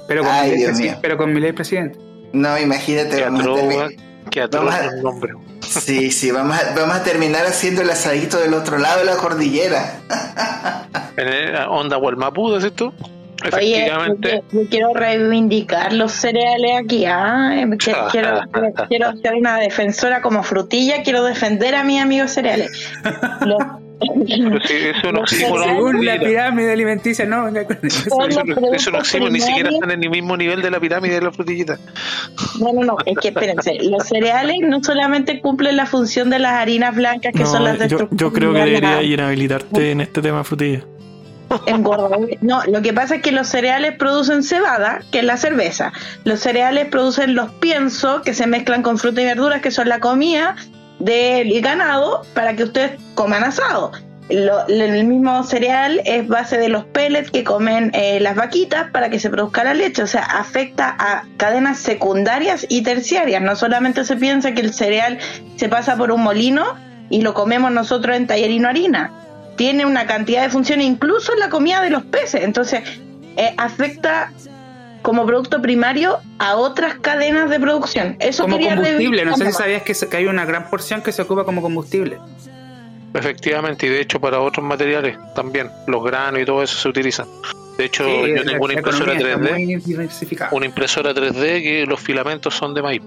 Pero 0.07 0.23
con, 0.23 0.31
Ay, 0.31 0.51
Dios 0.57 0.77
mío. 0.77 0.95
pero 1.01 1.17
con 1.17 1.33
Milei 1.33 1.51
presidente. 1.51 1.99
No, 2.33 2.57
imagínate, 2.57 3.15
que 3.17 3.23
vamos 3.23 3.39
a 3.39 3.43
atroz, 3.43 3.59
terminar- 3.59 3.89
que 4.29 4.47
vamos 4.47 4.73
a- 4.73 4.85
los 4.85 5.03
nombres. 5.03 5.35
Sí, 5.61 6.11
sí, 6.11 6.31
vamos 6.31 6.57
a, 6.57 6.73
vamos 6.75 6.95
a 6.95 7.03
terminar 7.03 7.45
haciendo 7.45 7.81
el 7.81 7.89
asadito 7.89 8.37
del 8.39 8.53
otro 8.53 8.77
lado 8.77 8.99
de 8.99 9.05
la 9.05 9.15
cordillera. 9.17 9.99
En 11.17 11.27
el- 11.27 11.55
onda 11.67 11.97
Walmapú, 11.97 12.51
decís 12.53 12.73
tú. 12.75 12.93
Oye, 13.55 13.87
yo, 13.87 14.29
yo 14.51 14.69
quiero 14.69 14.93
reivindicar 14.93 15.93
los 15.93 16.11
cereales 16.11 16.71
aquí, 16.83 17.05
¿ah? 17.05 17.51
Eh, 17.55 17.67
Quiero, 18.11 18.41
quiero 18.89 19.15
ser 19.17 19.35
una 19.35 19.57
defensora 19.57 20.21
como 20.21 20.43
frutilla, 20.43 21.03
quiero 21.03 21.23
defender 21.23 21.75
a 21.75 21.83
mis 21.83 22.01
amigos 22.01 22.31
cereales. 22.31 22.71
Los- 23.45 23.61
sí, 24.65 24.73
eso 24.73 24.97
es 24.97 25.03
un 25.03 25.11
los 25.13 25.21
oxímoron. 25.21 25.63
cereales- 25.63 25.75
Según 25.77 26.05
la 26.05 26.19
pirámide 26.19 26.71
alimenticia, 26.73 27.25
no, 27.25 27.47
eso. 27.47 27.59
Eso, 27.83 28.41
no- 28.45 28.55
no 28.91 28.97
oxímoron, 28.99 29.33
ni 29.33 29.39
siquiera 29.39 29.69
están 29.69 29.91
en 29.91 30.03
el 30.03 30.09
mismo 30.09 30.35
nivel 30.35 30.61
de 30.61 30.71
la 30.71 30.79
pirámide 30.79 31.15
de 31.15 31.21
la 31.21 31.31
frutillita. 31.31 31.77
No, 32.59 32.73
no, 32.73 32.83
no, 32.83 32.97
es 33.05 33.17
que 33.19 33.27
espérense, 33.29 33.77
los 33.83 34.03
cereales 34.07 34.57
no 34.63 34.83
solamente 34.83 35.39
cumplen 35.41 35.75
la 35.77 35.85
función 35.85 36.29
de 36.31 36.39
las 36.39 36.53
harinas 36.53 36.95
blancas 36.95 37.33
que 37.35 37.45
son 37.45 37.63
No, 37.63 37.69
las 37.69 37.79
de 37.79 37.87
yo, 37.87 38.07
yo 38.11 38.33
creo 38.33 38.51
que 38.53 38.59
debería 38.61 39.01
ir 39.03 39.21
a 39.21 39.27
habilitarte 39.27 39.91
en 39.91 40.01
este 40.01 40.21
tema 40.21 40.43
frutilla. 40.43 40.81
Engordadores. 41.65 42.41
No, 42.41 42.63
lo 42.65 42.81
que 42.81 42.93
pasa 42.93 43.15
es 43.15 43.21
que 43.21 43.31
los 43.31 43.47
cereales 43.47 43.95
producen 43.97 44.43
cebada, 44.43 45.01
que 45.11 45.19
es 45.19 45.25
la 45.25 45.37
cerveza. 45.37 45.93
Los 46.23 46.39
cereales 46.39 46.87
producen 46.87 47.35
los 47.35 47.51
piensos, 47.53 48.21
que 48.21 48.33
se 48.33 48.47
mezclan 48.47 48.83
con 48.83 48.97
frutas 48.97 49.23
y 49.23 49.27
verduras, 49.27 49.61
que 49.61 49.71
son 49.71 49.89
la 49.89 49.99
comida 49.99 50.55
del 50.99 51.61
ganado, 51.61 52.23
para 52.33 52.55
que 52.55 52.63
ustedes 52.63 52.99
coman 53.15 53.43
asado. 53.43 53.91
El 54.29 55.05
mismo 55.05 55.41
cereal 55.43 56.01
es 56.03 56.27
base 56.27 56.57
de 56.57 56.67
los 56.67 56.83
pellets 56.83 57.31
que 57.31 57.45
comen 57.45 57.91
eh, 57.93 58.19
las 58.19 58.35
vaquitas 58.35 58.91
para 58.91 59.09
que 59.09 59.19
se 59.19 59.29
produzca 59.29 59.63
la 59.63 59.73
leche. 59.73 60.03
O 60.03 60.07
sea, 60.07 60.23
afecta 60.23 60.93
a 60.99 61.23
cadenas 61.37 61.77
secundarias 61.77 62.65
y 62.67 62.81
terciarias. 62.81 63.41
No 63.41 63.55
solamente 63.55 64.03
se 64.03 64.17
piensa 64.17 64.51
que 64.51 64.59
el 64.59 64.73
cereal 64.73 65.17
se 65.55 65.69
pasa 65.69 65.95
por 65.95 66.11
un 66.11 66.23
molino 66.23 66.75
y 67.09 67.21
lo 67.21 67.33
comemos 67.33 67.71
nosotros 67.71 68.17
en 68.17 68.27
tallerino 68.27 68.67
harina 68.67 69.26
tiene 69.57 69.85
una 69.85 70.05
cantidad 70.05 70.43
de 70.43 70.49
funciones, 70.49 70.85
incluso 70.85 71.33
en 71.33 71.39
la 71.39 71.49
comida 71.49 71.81
de 71.81 71.89
los 71.89 72.03
peces. 72.03 72.43
Entonces, 72.43 72.81
eh, 73.35 73.53
afecta 73.57 74.31
como 75.01 75.25
producto 75.25 75.61
primario 75.61 76.17
a 76.39 76.55
otras 76.55 76.95
cadenas 76.99 77.49
de 77.49 77.59
producción. 77.59 78.15
Eso 78.19 78.43
Como 78.43 78.57
quería 78.57 78.75
combustible, 78.75 79.25
no 79.25 79.35
sé 79.37 79.45
si 79.47 79.51
sabías 79.53 79.81
que, 79.83 79.93
se- 79.93 80.09
que 80.09 80.17
hay 80.17 80.25
una 80.27 80.43
gran 80.45 80.69
porción 80.69 81.01
que 81.01 81.11
se 81.11 81.21
ocupa 81.21 81.43
como 81.43 81.61
combustible. 81.61 82.17
Efectivamente, 83.13 83.85
y 83.85 83.89
de 83.89 84.01
hecho 84.01 84.19
para 84.19 84.39
otros 84.41 84.65
materiales 84.65 85.17
también, 85.33 85.69
los 85.87 86.03
granos 86.03 86.41
y 86.41 86.45
todo 86.45 86.61
eso 86.61 86.77
se 86.77 86.89
utilizan. 86.89 87.25
De 87.77 87.85
hecho, 87.85 88.03
Sí, 88.03 88.33
yo 88.35 88.43
tengo 88.43 88.65
una 88.65 88.73
impresora 88.73 89.13
economía 89.13 89.35
está 89.35 89.47
3D, 89.47 89.51
muy 89.65 89.75
diversificada. 89.77 90.51
una 90.53 90.65
impresora 90.65 91.13
3D 91.13 91.61
que 91.63 91.85
los 91.87 91.99
filamentos 92.01 92.53
son 92.55 92.73
de 92.73 92.81
maíz. 92.81 93.01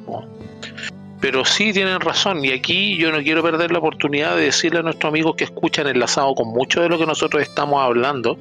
Pero 1.21 1.45
sí 1.45 1.73
tienen 1.73 2.01
razón, 2.01 2.45
y 2.45 2.51
aquí 2.53 2.97
yo 2.97 3.13
no 3.13 3.23
quiero 3.23 3.43
perder 3.43 3.73
la 3.73 3.79
oportunidad 3.79 4.37
de 4.37 4.45
decirle 4.45 4.79
a 4.81 4.83
nuestros 4.83 5.11
amigos 5.11 5.35
que 5.37 5.45
escuchan 5.45 5.87
enlazado 5.87 6.35
con 6.35 6.49
mucho 6.49 6.81
de 6.81 6.89
lo 6.89 6.99
que 6.99 7.07
nosotros 7.07 7.43
estamos 7.43 7.83
hablando. 7.83 8.39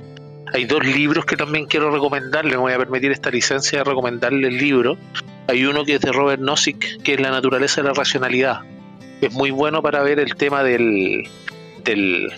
Hay 0.53 0.65
dos 0.65 0.85
libros 0.85 1.25
que 1.25 1.35
también 1.35 1.65
quiero 1.65 1.91
recomendarles, 1.91 2.53
me 2.53 2.61
voy 2.61 2.73
a 2.73 2.77
permitir 2.77 3.11
esta 3.11 3.29
licencia 3.29 3.79
de 3.79 3.83
recomendarle 3.83 4.47
el 4.47 4.57
libro. 4.57 4.97
Hay 5.47 5.65
uno 5.65 5.83
que 5.83 5.95
es 5.95 6.01
de 6.01 6.11
Robert 6.11 6.41
Nozick, 6.41 7.01
que 7.03 7.15
es 7.15 7.19
La 7.19 7.31
naturaleza 7.31 7.81
de 7.81 7.89
la 7.89 7.93
racionalidad. 7.93 8.61
Es 9.19 9.33
muy 9.33 9.51
bueno 9.51 9.81
para 9.81 10.01
ver 10.01 10.19
el 10.19 10.35
tema 10.35 10.63
del, 10.63 11.27
del 11.83 12.31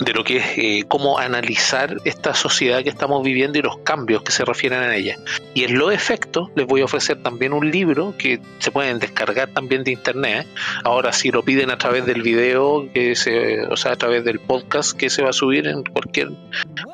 de 0.00 0.12
lo 0.12 0.24
que 0.24 0.38
es 0.38 0.44
eh, 0.56 0.84
cómo 0.88 1.18
analizar 1.18 1.98
esta 2.04 2.34
sociedad 2.34 2.82
que 2.82 2.88
estamos 2.88 3.22
viviendo 3.22 3.58
y 3.58 3.62
los 3.62 3.78
cambios 3.78 4.22
que 4.22 4.32
se 4.32 4.44
refieren 4.44 4.80
a 4.80 4.94
ella. 4.96 5.18
Y 5.54 5.64
en 5.64 5.78
los 5.78 5.92
efectos 5.92 6.48
les 6.54 6.66
voy 6.66 6.80
a 6.80 6.84
ofrecer 6.84 7.22
también 7.22 7.52
un 7.52 7.70
libro 7.70 8.14
que 8.18 8.40
se 8.58 8.70
pueden 8.70 8.98
descargar 8.98 9.50
también 9.50 9.84
de 9.84 9.92
internet. 9.92 10.46
Ahora 10.84 11.12
si 11.12 11.30
lo 11.30 11.42
piden 11.42 11.70
a 11.70 11.78
través 11.78 12.06
del 12.06 12.22
video, 12.22 12.88
que 12.92 13.14
se, 13.14 13.62
o 13.66 13.76
sea, 13.76 13.92
a 13.92 13.96
través 13.96 14.24
del 14.24 14.40
podcast 14.40 14.96
que 14.96 15.10
se 15.10 15.22
va 15.22 15.30
a 15.30 15.34
subir 15.34 15.66
en 15.66 15.84
cualquier 15.84 16.30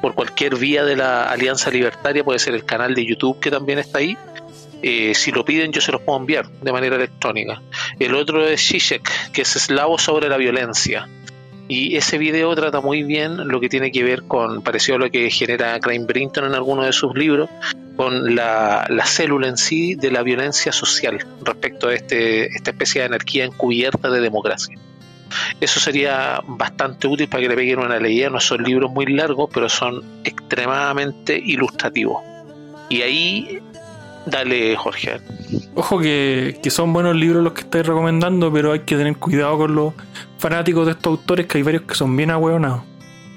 por 0.00 0.14
cualquier 0.14 0.56
vía 0.56 0.84
de 0.84 0.96
la 0.96 1.24
Alianza 1.24 1.70
Libertaria, 1.70 2.24
puede 2.24 2.38
ser 2.38 2.54
el 2.54 2.64
canal 2.64 2.94
de 2.94 3.06
YouTube 3.06 3.40
que 3.40 3.50
también 3.50 3.78
está 3.78 3.98
ahí. 3.98 4.16
Eh, 4.80 5.14
si 5.14 5.32
lo 5.32 5.44
piden 5.44 5.72
yo 5.72 5.80
se 5.80 5.90
los 5.90 6.00
puedo 6.02 6.18
enviar 6.18 6.48
de 6.48 6.72
manera 6.72 6.96
electrónica. 6.96 7.60
El 7.98 8.14
otro 8.14 8.46
es 8.46 8.60
Zizek, 8.60 9.32
que 9.32 9.42
es 9.42 9.56
eslavo 9.56 9.98
sobre 9.98 10.28
la 10.28 10.36
violencia. 10.36 11.08
Y 11.68 11.96
ese 11.96 12.16
video 12.16 12.54
trata 12.54 12.80
muy 12.80 13.02
bien 13.02 13.46
lo 13.46 13.60
que 13.60 13.68
tiene 13.68 13.92
que 13.92 14.02
ver 14.02 14.22
con, 14.22 14.62
parecido 14.62 14.96
a 14.96 14.98
lo 15.00 15.10
que 15.10 15.30
genera 15.30 15.78
Crane 15.78 16.06
Brinton 16.06 16.46
en 16.46 16.54
alguno 16.54 16.82
de 16.82 16.92
sus 16.92 17.14
libros, 17.14 17.50
con 17.96 18.34
la, 18.34 18.86
la 18.88 19.04
célula 19.04 19.48
en 19.48 19.58
sí 19.58 19.94
de 19.94 20.10
la 20.10 20.22
violencia 20.22 20.72
social 20.72 21.18
respecto 21.42 21.88
a 21.88 21.94
este, 21.94 22.46
esta 22.46 22.70
especie 22.70 23.02
de 23.02 23.08
anarquía 23.08 23.44
encubierta 23.44 24.08
de 24.08 24.20
democracia. 24.20 24.78
Eso 25.60 25.80
sería 25.80 26.40
bastante 26.46 27.06
útil 27.06 27.28
para 27.28 27.42
que 27.42 27.48
le 27.48 27.54
peguen 27.54 27.80
una 27.80 27.98
leída. 27.98 28.30
No 28.30 28.40
son 28.40 28.62
libros 28.62 28.90
muy 28.90 29.06
largos, 29.06 29.50
pero 29.52 29.68
son 29.68 30.02
extremadamente 30.24 31.36
ilustrativos. 31.36 32.22
Y 32.88 33.02
ahí, 33.02 33.58
dale, 34.26 34.74
Jorge. 34.76 35.20
Ojo 35.74 35.98
que, 35.98 36.58
que 36.62 36.70
son 36.70 36.92
buenos 36.92 37.16
libros 37.16 37.42
los 37.44 37.52
que 37.52 37.60
estáis 37.62 37.86
recomendando, 37.86 38.52
pero 38.52 38.72
hay 38.72 38.80
que 38.80 38.96
tener 38.96 39.16
cuidado 39.16 39.58
con 39.58 39.74
los 39.74 39.94
fanáticos 40.38 40.86
de 40.86 40.92
estos 40.92 41.18
autores, 41.18 41.46
que 41.46 41.58
hay 41.58 41.62
varios 41.62 41.82
que 41.82 41.94
son 41.94 42.16
bien 42.16 42.30
ahueonados. 42.30 42.82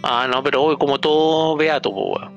Ah, 0.03 0.27
no, 0.31 0.41
pero 0.43 0.77
como 0.77 0.99
todo 0.99 1.55
beato, 1.57 1.91
pues. 1.93 2.27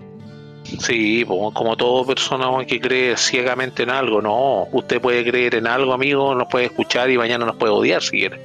Sí, 0.81 1.25
como 1.27 1.77
toda 1.77 2.07
persona 2.07 2.47
que 2.67 2.81
cree 2.81 3.17
ciegamente 3.17 3.83
en 3.83 3.91
algo, 3.91 4.21
no. 4.21 4.67
Usted 4.73 5.01
puede 5.01 5.25
creer 5.25 5.55
en 5.55 5.67
algo, 5.67 5.93
amigo, 5.93 6.35
nos 6.35 6.49
puede 6.49 6.67
escuchar 6.67 7.11
y 7.11 7.19
mañana 7.19 7.45
nos 7.45 7.57
puede 7.57 7.73
odiar 7.73 8.03
si 8.03 8.19
quiere. 8.19 8.41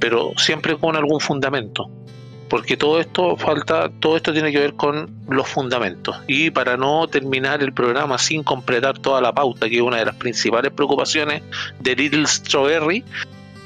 Pero 0.00 0.32
siempre 0.36 0.76
con 0.76 0.96
algún 0.96 1.20
fundamento. 1.20 1.88
Porque 2.48 2.76
todo 2.76 2.98
esto 2.98 3.36
falta, 3.36 3.88
todo 4.00 4.16
esto 4.16 4.32
tiene 4.32 4.50
que 4.50 4.58
ver 4.58 4.74
con 4.74 5.08
los 5.28 5.46
fundamentos. 5.46 6.16
Y 6.26 6.50
para 6.50 6.76
no 6.76 7.06
terminar 7.06 7.62
el 7.62 7.72
programa 7.72 8.18
sin 8.18 8.42
completar 8.42 8.98
toda 8.98 9.20
la 9.20 9.32
pauta, 9.32 9.68
que 9.68 9.76
es 9.76 9.82
una 9.82 9.98
de 9.98 10.06
las 10.06 10.16
principales 10.16 10.72
preocupaciones 10.72 11.42
de 11.78 11.94
Little 11.94 12.26
Strawberry, 12.26 13.04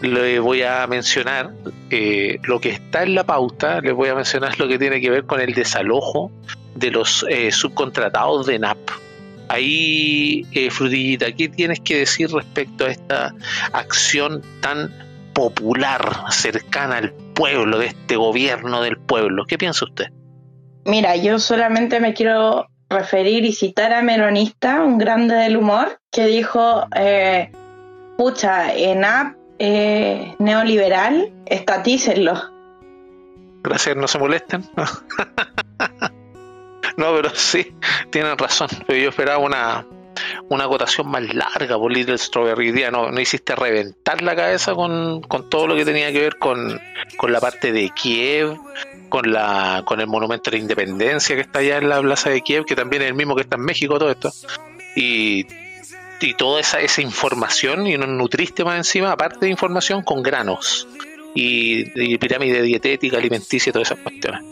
le 0.05 0.38
voy 0.38 0.62
a 0.62 0.86
mencionar 0.86 1.52
eh, 1.90 2.38
lo 2.42 2.61
que 2.61 2.70
está 2.70 3.02
en 3.02 3.14
la 3.14 3.24
pauta, 3.24 3.80
les 3.80 3.94
voy 3.94 4.09
a 4.09 4.14
mencionar 4.14 4.59
lo 4.59 4.68
que 4.68 4.78
tiene 4.78 5.00
que 5.00 5.11
ver 5.11 5.24
con 5.24 5.40
el 5.40 5.55
desalojo 5.55 6.30
de 6.74 6.90
los 6.90 7.24
eh, 7.28 7.50
subcontratados 7.52 8.46
de 8.46 8.59
NAP. 8.59 8.78
Ahí, 9.48 10.46
eh, 10.52 10.70
Frutillita, 10.70 11.32
¿qué 11.32 11.48
tienes 11.48 11.80
que 11.80 11.98
decir 11.98 12.30
respecto 12.30 12.86
a 12.86 12.90
esta 12.90 13.34
acción 13.72 14.42
tan 14.61 14.92
popular, 15.34 16.24
cercana 16.30 16.98
al 16.98 17.12
pueblo, 17.34 17.78
de 17.78 17.86
este 17.86 18.16
gobierno 18.16 18.82
del 18.82 18.98
pueblo? 18.98 19.44
¿Qué 19.46 19.59
piensa 19.59 19.84
usted? 19.84 20.07
Mira, 20.86 21.16
yo 21.16 21.38
solamente 21.38 22.00
me 22.00 22.14
quiero 22.14 22.68
referir 22.88 23.44
y 23.44 23.52
citar 23.52 23.92
a 23.92 24.02
Meronista, 24.02 24.82
un 24.82 24.98
grande 24.98 25.34
del 25.34 25.57
humor, 25.57 25.98
que 26.11 26.26
dijo, 26.26 26.86
eh, 26.96 27.50
pucha, 28.16 28.74
ENAP 28.74 29.43
eh, 29.59 30.34
neoliberal, 30.38 31.32
estatícenlo. 31.46 32.34
Gracias, 33.62 33.96
no 33.96 34.07
se 34.07 34.18
molesten. 34.18 34.64
no, 36.96 37.16
pero 37.16 37.30
sí, 37.34 37.74
tienen 38.11 38.36
razón. 38.36 38.68
Pero 38.86 39.00
yo 39.00 39.09
esperaba 39.09 39.38
una, 39.38 39.86
una 40.48 40.64
acotación 40.64 41.09
más 41.09 41.34
larga 41.34 41.78
por 41.78 41.90
Little 41.90 42.18
Strawberry. 42.18 42.72
Día 42.72 42.90
no, 42.90 43.11
no 43.11 43.20
hiciste 43.20 43.57
reventar 43.57 44.22
la 44.22 44.36
cabeza 44.36 44.74
con, 44.74 45.22
con 45.22 45.48
todo 45.48 45.66
lo 45.66 45.76
que 45.76 45.84
tenía 45.84 46.12
que 46.12 46.20
ver 46.20 46.38
con, 46.38 46.80
con 47.16 47.32
la 47.32 47.40
parte 47.40 47.72
de 47.72 47.90
Kiev, 47.90 48.59
con 49.09 49.32
la 49.32 49.82
con 49.86 50.00
el 50.00 50.07
monumento 50.07 50.50
a 50.50 50.52
la 50.52 50.59
independencia 50.59 51.36
que 51.36 51.42
está 51.42 51.61
allá 51.61 51.78
en 51.78 51.88
la 51.88 52.00
plaza 52.00 52.30
de 52.30 52.42
Kiev, 52.42 52.66
que 52.66 52.76
también 52.76 53.02
es 53.02 53.09
el 53.09 53.14
mismo 53.14 53.34
que 53.34 53.42
está 53.42 53.57
en 53.57 53.62
México, 53.62 53.98
todo 53.98 54.11
esto. 54.11 54.30
Y, 54.96 55.46
y 56.21 56.35
toda 56.35 56.61
esa, 56.61 56.81
esa 56.81 57.03
información, 57.03 57.87
y 57.87 57.97
nos 57.97 58.09
nutriste 58.09 58.65
más 58.65 58.77
encima, 58.77 59.12
aparte 59.12 59.47
de 59.47 59.51
información, 59.51 60.03
con 60.03 60.23
granos 60.23 60.89
y, 61.35 62.12
y 62.12 62.19
pirámide 62.19 62.62
dietética, 62.62 63.19
alimenticia 63.19 63.71
y 63.71 63.73
todas 63.73 63.91
esas 63.91 64.03
cuestiones. 64.03 64.43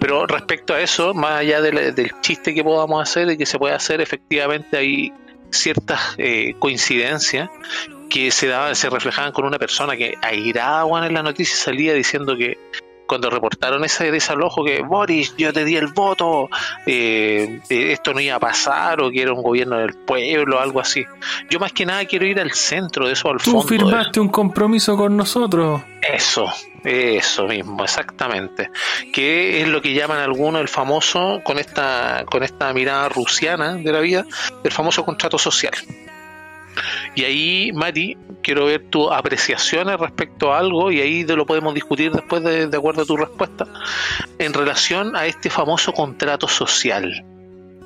Pero 0.00 0.26
respecto 0.26 0.72
a 0.72 0.80
eso, 0.80 1.12
más 1.12 1.40
allá 1.40 1.60
del, 1.60 1.94
del 1.94 2.12
chiste 2.22 2.54
que 2.54 2.64
podamos 2.64 3.02
hacer 3.02 3.30
y 3.30 3.36
que 3.36 3.44
se 3.44 3.58
puede 3.58 3.74
hacer, 3.74 4.00
efectivamente 4.00 4.78
hay 4.78 5.12
ciertas 5.50 6.14
eh, 6.16 6.54
coincidencias 6.58 7.50
que 8.08 8.30
se 8.30 8.48
daban, 8.48 8.74
se 8.74 8.88
reflejaban 8.90 9.32
con 9.32 9.44
una 9.44 9.58
persona 9.58 9.96
que 9.96 10.14
airada 10.22 11.06
en 11.06 11.14
la 11.14 11.22
noticia 11.22 11.56
salía 11.56 11.94
diciendo 11.94 12.36
que 12.36 12.58
cuando 13.10 13.28
reportaron 13.28 13.84
ese 13.84 14.12
desalojo 14.12 14.62
que 14.64 14.82
Boris, 14.82 15.34
yo 15.36 15.52
te 15.52 15.64
di 15.64 15.74
el 15.74 15.88
voto, 15.88 16.48
eh, 16.86 17.58
eh, 17.68 17.90
esto 17.90 18.14
no 18.14 18.20
iba 18.20 18.36
a 18.36 18.38
pasar 18.38 19.00
o 19.00 19.10
que 19.10 19.22
era 19.22 19.32
un 19.32 19.42
gobierno 19.42 19.78
del 19.78 19.94
pueblo, 19.94 20.60
algo 20.60 20.78
así. 20.78 21.04
Yo 21.50 21.58
más 21.58 21.72
que 21.72 21.84
nada 21.84 22.04
quiero 22.04 22.24
ir 22.24 22.38
al 22.38 22.52
centro 22.52 23.08
de 23.08 23.14
eso, 23.14 23.28
al 23.28 23.38
Tú 23.38 23.50
fondo. 23.50 23.58
eso. 23.58 23.68
firmaste 23.68 24.20
un 24.20 24.28
compromiso 24.28 24.96
con 24.96 25.16
nosotros. 25.16 25.82
Eso, 26.00 26.46
eso 26.84 27.48
mismo, 27.48 27.82
exactamente. 27.82 28.70
Que 29.12 29.60
es 29.60 29.66
lo 29.66 29.82
que 29.82 29.92
llaman 29.92 30.20
algunos 30.20 30.60
el 30.60 30.68
famoso, 30.68 31.40
con 31.42 31.58
esta, 31.58 32.24
con 32.30 32.44
esta 32.44 32.72
mirada 32.72 33.08
rusiana 33.08 33.74
de 33.74 33.90
la 33.92 33.98
vida, 33.98 34.24
el 34.62 34.70
famoso 34.70 35.04
contrato 35.04 35.36
social. 35.36 35.74
Y 37.14 37.24
ahí, 37.24 37.72
Mati, 37.72 38.16
quiero 38.42 38.66
ver 38.66 38.84
tus 38.90 39.10
apreciaciones 39.10 39.98
respecto 39.98 40.52
a 40.52 40.58
algo 40.58 40.90
y 40.90 41.00
ahí 41.00 41.24
lo 41.24 41.44
podemos 41.46 41.74
discutir 41.74 42.12
después 42.12 42.42
de, 42.42 42.64
acuerdo 42.76 43.02
a 43.02 43.04
tu 43.04 43.16
respuesta. 43.16 43.66
En 44.38 44.52
relación 44.54 45.16
a 45.16 45.26
este 45.26 45.50
famoso 45.50 45.92
contrato 45.92 46.48
social. 46.48 47.24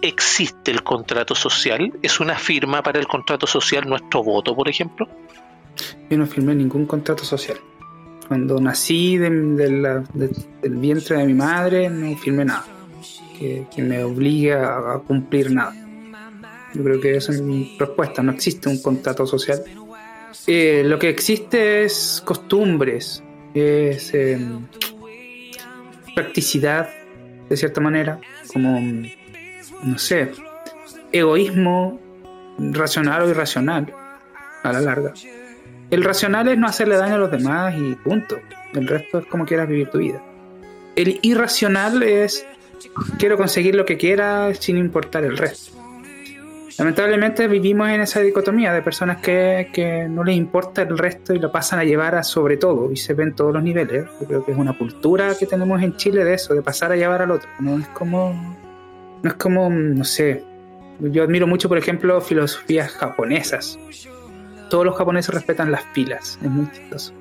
¿Existe 0.02 0.70
el 0.70 0.82
contrato 0.82 1.34
social? 1.34 1.92
¿Es 2.02 2.20
una 2.20 2.36
firma 2.36 2.82
para 2.82 2.98
el 3.00 3.06
contrato 3.06 3.46
social 3.46 3.88
nuestro 3.88 4.22
voto, 4.22 4.54
por 4.54 4.68
ejemplo? 4.68 5.08
Yo 6.10 6.18
no 6.18 6.26
firmé 6.26 6.54
ningún 6.54 6.84
contrato 6.84 7.24
social. 7.24 7.58
Cuando 8.28 8.60
nací 8.60 9.16
de, 9.16 9.30
la- 9.70 10.04
de- 10.12 10.30
del 10.62 10.76
vientre 10.76 11.16
de 11.16 11.24
mi 11.24 11.34
madre, 11.34 11.88
no 11.88 12.14
firmé 12.18 12.44
nada 12.44 12.64
que, 13.38 13.66
me 13.82 14.02
obligue 14.04 14.52
a, 14.54 14.76
a 14.94 14.98
cumplir 15.06 15.50
nada. 15.50 15.74
Yo 16.74 16.82
creo 16.82 17.00
que 17.00 17.16
es 17.16 17.40
mi 17.40 17.76
respuesta. 17.78 18.22
No 18.22 18.32
existe 18.32 18.68
un 18.68 18.82
contrato 18.82 19.26
social. 19.26 19.62
Eh, 20.46 20.82
lo 20.84 20.98
que 20.98 21.08
existe 21.08 21.84
es 21.84 22.22
costumbres, 22.24 23.22
es 23.54 24.12
eh, 24.12 24.38
practicidad, 26.14 26.88
de 27.48 27.56
cierta 27.56 27.80
manera, 27.80 28.20
como, 28.52 28.80
no 29.82 29.98
sé, 29.98 30.32
egoísmo 31.12 32.00
racional 32.58 33.22
o 33.22 33.30
irracional 33.30 33.92
a 34.62 34.72
la 34.72 34.80
larga. 34.80 35.14
El 35.90 36.02
racional 36.02 36.48
es 36.48 36.58
no 36.58 36.66
hacerle 36.66 36.96
daño 36.96 37.14
a 37.14 37.18
los 37.18 37.30
demás 37.30 37.74
y 37.78 37.94
punto. 37.94 38.38
El 38.72 38.88
resto 38.88 39.20
es 39.20 39.26
como 39.26 39.46
quieras 39.46 39.68
vivir 39.68 39.90
tu 39.90 39.98
vida. 39.98 40.22
El 40.96 41.20
irracional 41.22 42.02
es 42.02 42.46
quiero 43.18 43.36
conseguir 43.36 43.74
lo 43.74 43.84
que 43.84 43.96
quiera 43.96 44.52
sin 44.54 44.76
importar 44.76 45.24
el 45.24 45.36
resto. 45.36 45.83
Lamentablemente 46.76 47.46
vivimos 47.46 47.88
en 47.88 48.00
esa 48.00 48.20
dicotomía 48.20 48.72
de 48.72 48.82
personas 48.82 49.18
que, 49.18 49.70
que 49.72 50.08
no 50.08 50.24
les 50.24 50.36
importa 50.36 50.82
el 50.82 50.98
resto 50.98 51.32
y 51.32 51.38
lo 51.38 51.52
pasan 51.52 51.78
a 51.78 51.84
llevar 51.84 52.16
a 52.16 52.24
sobre 52.24 52.56
todo 52.56 52.90
y 52.90 52.96
se 52.96 53.14
ven 53.14 53.34
todos 53.34 53.52
los 53.52 53.62
niveles. 53.62 54.06
Yo 54.20 54.26
creo 54.26 54.44
que 54.44 54.52
es 54.52 54.58
una 54.58 54.76
cultura 54.76 55.36
que 55.38 55.46
tenemos 55.46 55.80
en 55.82 55.96
Chile 55.96 56.24
de 56.24 56.34
eso, 56.34 56.52
de 56.52 56.62
pasar 56.62 56.90
a 56.90 56.96
llevar 56.96 57.22
al 57.22 57.30
otro. 57.30 57.48
No 57.60 57.78
es 57.78 57.86
como, 57.88 58.32
no 59.22 59.30
es 59.30 59.34
como, 59.34 59.70
no 59.70 60.02
sé. 60.04 60.42
Yo 60.98 61.22
admiro 61.22 61.46
mucho, 61.46 61.68
por 61.68 61.78
ejemplo, 61.78 62.20
filosofías 62.20 62.90
japonesas. 62.90 63.78
Todos 64.68 64.84
los 64.84 64.96
japoneses 64.96 65.32
respetan 65.32 65.70
las 65.70 65.82
pilas, 65.94 66.40
es 66.42 66.50
muy 66.50 66.68
chistoso. 66.72 67.12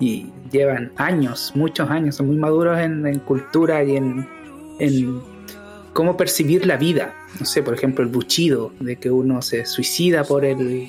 Y 0.00 0.30
llevan 0.50 0.92
años, 0.96 1.52
muchos 1.54 1.88
años, 1.90 2.16
son 2.16 2.26
muy 2.26 2.36
maduros 2.36 2.78
en, 2.78 3.06
en 3.06 3.18
cultura 3.20 3.82
y 3.82 3.96
en, 3.96 4.28
en 4.78 5.22
cómo 5.98 6.16
percibir 6.16 6.64
la 6.64 6.76
vida. 6.76 7.12
No 7.40 7.44
sé, 7.44 7.60
por 7.60 7.74
ejemplo, 7.74 8.04
el 8.04 8.10
buchido, 8.10 8.70
de 8.78 9.00
que 9.00 9.10
uno 9.10 9.42
se 9.42 9.66
suicida 9.66 10.22
por 10.22 10.44
el, 10.44 10.86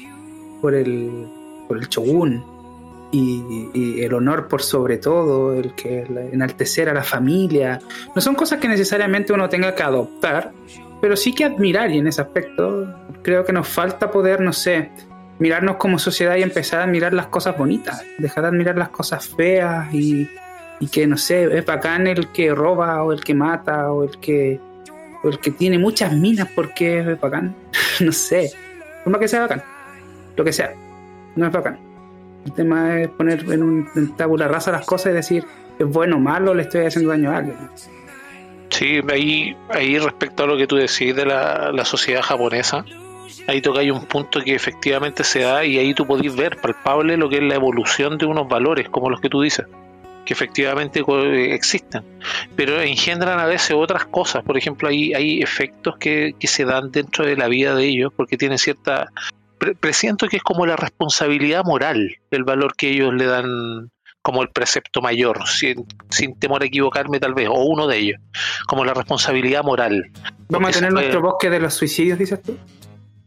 por 0.61 0.75
el, 0.75 1.27
por 1.67 1.79
el 1.79 1.87
shogun. 1.87 2.45
Y, 3.11 4.03
el 4.03 4.13
honor 4.13 4.47
por 4.47 4.61
sobre 4.61 4.99
todo, 4.99 5.55
el 5.55 5.73
que 5.73 6.05
enaltecer 6.31 6.89
a 6.89 6.93
la 6.93 7.01
familia. 7.01 7.81
No 8.15 8.21
son 8.21 8.35
cosas 8.35 8.59
que 8.59 8.67
necesariamente 8.67 9.33
uno 9.33 9.49
tenga 9.49 9.73
que 9.73 9.81
adoptar, 9.81 10.51
pero 11.01 11.17
sí 11.17 11.33
que 11.33 11.43
admirar. 11.43 11.89
Y 11.89 11.97
en 11.97 12.05
ese 12.05 12.21
aspecto 12.21 12.93
creo 13.23 13.43
que 13.43 13.51
nos 13.51 13.67
falta 13.67 14.11
poder, 14.11 14.41
no 14.41 14.53
sé, 14.53 14.91
mirarnos 15.39 15.77
como 15.77 15.97
sociedad 15.97 16.35
y 16.35 16.43
empezar 16.43 16.81
a 16.81 16.85
mirar 16.85 17.15
las 17.15 17.29
cosas 17.29 17.57
bonitas. 17.57 18.05
Dejar 18.19 18.43
de 18.43 18.49
admirar 18.49 18.77
las 18.77 18.89
cosas 18.89 19.27
feas 19.27 19.91
y, 19.91 20.29
y 20.79 20.87
que, 20.87 21.07
no 21.07 21.17
sé, 21.17 21.45
es 21.57 21.65
bacán 21.65 22.05
el 22.05 22.27
que 22.27 22.53
roba 22.53 23.01
o 23.01 23.11
el 23.11 23.23
que 23.23 23.33
mata 23.33 23.91
o 23.91 24.03
el 24.03 24.19
que, 24.19 24.68
o 25.23 25.29
el 25.29 25.39
que 25.39 25.51
tiene 25.51 25.77
muchas 25.77 26.13
minas 26.13 26.47
porque 26.55 26.99
es 26.99 27.19
bacán. 27.19 27.55
no 27.99 28.11
sé. 28.11 28.51
Como 29.03 29.19
que 29.19 29.27
sea 29.27 29.41
bacán. 29.41 29.63
Lo 30.35 30.43
que 30.43 30.53
sea. 30.53 30.73
No 31.35 31.47
es 31.47 31.51
bacán. 31.51 31.79
El 32.45 32.53
tema 32.53 33.01
es 33.01 33.09
poner 33.09 33.43
en 33.51 33.63
un 33.63 33.89
en 33.95 34.15
tabula 34.15 34.47
rasa 34.47 34.71
las 34.71 34.85
cosas 34.85 35.11
y 35.11 35.15
decir, 35.15 35.45
es 35.77 35.87
bueno 35.87 36.17
o 36.17 36.19
malo, 36.19 36.53
le 36.53 36.63
estoy 36.63 36.85
haciendo 36.85 37.11
daño 37.11 37.31
a 37.31 37.37
alguien. 37.37 37.57
Sí, 38.69 39.01
ahí, 39.11 39.55
ahí 39.69 39.97
respecto 39.97 40.43
a 40.43 40.47
lo 40.47 40.55
que 40.57 40.67
tú 40.67 40.75
decís 40.75 41.15
de 41.15 41.25
la, 41.25 41.71
la 41.73 41.83
sociedad 41.85 42.21
japonesa, 42.21 42.85
ahí 43.47 43.61
toca 43.61 43.79
hay 43.79 43.91
un 43.91 44.05
punto 44.05 44.41
que 44.41 44.55
efectivamente 44.55 45.23
se 45.23 45.41
da 45.41 45.65
y 45.65 45.77
ahí 45.77 45.93
tú 45.93 46.05
podés 46.05 46.35
ver 46.35 46.57
palpable 46.57 47.17
lo 47.17 47.29
que 47.29 47.37
es 47.37 47.43
la 47.43 47.55
evolución 47.55 48.17
de 48.17 48.25
unos 48.25 48.47
valores, 48.47 48.87
como 48.89 49.09
los 49.09 49.19
que 49.19 49.29
tú 49.29 49.41
dices, 49.41 49.65
que 50.29 50.33
efectivamente 50.35 51.01
co- 51.01 51.23
eh, 51.23 51.55
existen, 51.55 52.03
pero 52.55 52.79
engendran 52.79 53.39
a 53.39 53.47
veces 53.47 53.75
otras 53.75 54.05
cosas, 54.05 54.43
por 54.43 54.59
ejemplo, 54.59 54.87
hay, 54.87 55.11
hay 55.15 55.41
efectos 55.41 55.97
que, 55.97 56.35
que 56.39 56.45
se 56.45 56.65
dan 56.65 56.91
dentro 56.91 57.25
de 57.25 57.35
la 57.35 57.47
vida 57.47 57.73
de 57.73 57.85
ellos 57.85 58.13
porque 58.15 58.37
tienen 58.37 58.59
cierta... 58.59 59.07
pre- 59.57 59.73
presiento 59.73 60.27
que 60.27 60.37
es 60.37 60.43
como 60.43 60.67
la 60.67 60.75
responsabilidad 60.75 61.63
moral, 61.65 62.17
el 62.29 62.43
valor 62.43 62.75
que 62.75 62.91
ellos 62.91 63.11
le 63.15 63.25
dan 63.25 63.89
como 64.21 64.43
el 64.43 64.49
precepto 64.49 65.01
mayor, 65.01 65.47
sin, 65.47 65.83
sin 66.11 66.37
temor 66.37 66.61
a 66.61 66.67
equivocarme 66.67 67.19
tal 67.19 67.33
vez, 67.33 67.47
o 67.49 67.63
uno 67.63 67.87
de 67.87 67.97
ellos, 67.97 68.21
como 68.67 68.85
la 68.85 68.93
responsabilidad 68.93 69.63
moral. 69.63 70.11
Vamos 70.49 70.69
a 70.69 70.73
tener 70.73 70.93
nuestro 70.93 71.21
bosque 71.23 71.49
de 71.49 71.59
los 71.59 71.73
suicidios, 71.73 72.19
dices 72.19 72.39
tú. 72.43 72.55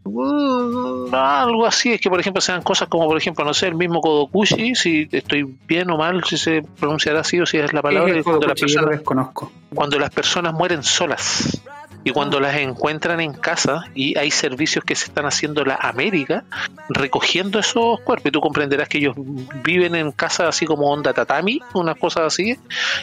Mm, 0.05 1.15
algo 1.15 1.67
así, 1.67 1.93
es 1.93 2.01
que 2.01 2.11
por 2.11 2.19
ejemplo 2.19 2.41
sean 2.41 2.63
cosas 2.63 2.89
como 2.89 3.07
por 3.07 3.17
ejemplo, 3.17 3.45
no 3.45 3.55
sé, 3.55 3.69
el 3.69 3.77
mismo 3.77 4.01
Kodokushi, 4.01 4.75
si 4.75 5.09
estoy 5.11 5.45
bien 5.67 5.91
o 5.91 5.97
mal, 5.97 6.25
si 6.25 6.37
se 6.37 6.63
pronunciará 6.79 7.21
así 7.21 7.41
o 7.41 7.47
si 7.47 7.59
es 7.59 7.73
la 7.73 7.83
palabra, 7.83 8.19
Es 8.19 8.27
las 8.27 8.61
personas, 8.61 8.91
desconozco. 8.91 9.53
cuando 9.75 9.99
las 9.99 10.11
personas 10.11 10.53
mueren 10.55 10.83
solas 10.83 11.63
y 12.05 12.11
cuando 12.11 12.41
las 12.41 12.57
encuentran 12.57 13.21
en 13.21 13.33
casa 13.33 13.85
y 13.95 14.19
hay 14.19 14.31
servicios 14.31 14.85
que 14.85 14.95
se 14.95 15.07
están 15.07 15.27
haciendo 15.27 15.65
la 15.65 15.77
América 15.77 16.45
recogiendo 16.89 17.59
esos 17.59 18.01
cuerpos 18.01 18.27
y 18.27 18.31
tú 18.33 18.41
comprenderás 18.41 18.89
que 18.89 18.99
ellos 18.99 19.15
viven 19.63 19.95
en 19.95 20.13
casas 20.13 20.49
así 20.49 20.67
como 20.67 20.91
onda 20.91 21.13
tatami, 21.13 21.61
unas 21.75 21.97
cosas 21.97 22.25
así 22.25 22.57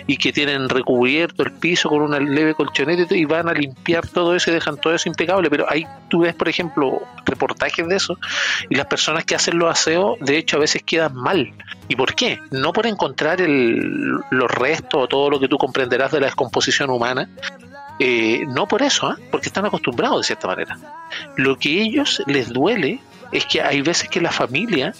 y 0.07 0.17
que 0.17 0.33
tienen 0.33 0.69
recubierto 0.69 1.43
el 1.43 1.53
piso 1.53 1.89
con 1.89 2.01
una 2.01 2.19
leve 2.19 2.53
colchoneta 2.53 3.15
y 3.15 3.25
van 3.25 3.47
a 3.49 3.53
limpiar 3.53 4.07
todo 4.07 4.35
eso 4.35 4.51
y 4.51 4.53
dejan 4.53 4.77
todo 4.77 4.93
eso 4.93 5.07
impecable, 5.07 5.49
pero 5.49 5.65
ahí 5.69 5.85
tú 6.09 6.19
ves 6.21 6.35
por 6.35 6.49
ejemplo 6.49 7.01
reportajes 7.25 7.87
de 7.87 7.95
eso 7.95 8.17
y 8.69 8.75
las 8.75 8.87
personas 8.87 9.23
que 9.23 9.35
hacen 9.35 9.57
los 9.57 9.69
aseos 9.71 10.17
de 10.19 10.37
hecho 10.37 10.57
a 10.57 10.59
veces 10.59 10.83
quedan 10.83 11.15
mal. 11.15 11.53
¿Y 11.87 11.95
por 11.95 12.13
qué? 12.13 12.39
No 12.51 12.71
por 12.73 12.85
encontrar 12.85 13.41
el, 13.41 14.19
los 14.29 14.51
restos 14.51 15.03
o 15.03 15.07
todo 15.07 15.29
lo 15.29 15.39
que 15.39 15.47
tú 15.47 15.57
comprenderás 15.57 16.11
de 16.11 16.19
la 16.19 16.27
descomposición 16.27 16.89
humana, 16.89 17.29
eh, 17.99 18.45
no 18.47 18.65
por 18.67 18.81
eso, 18.81 19.07
¿ah? 19.07 19.17
porque 19.29 19.47
están 19.47 19.65
acostumbrados 19.65 20.21
de 20.21 20.23
cierta 20.23 20.47
manera. 20.47 20.77
Lo 21.35 21.57
que 21.57 21.81
ellos 21.81 22.23
les 22.27 22.49
duele 22.49 22.99
es 23.31 23.45
que 23.45 23.61
hay 23.61 23.81
veces 23.81 24.09
que 24.09 24.21
la 24.21 24.31
familia, 24.31 24.93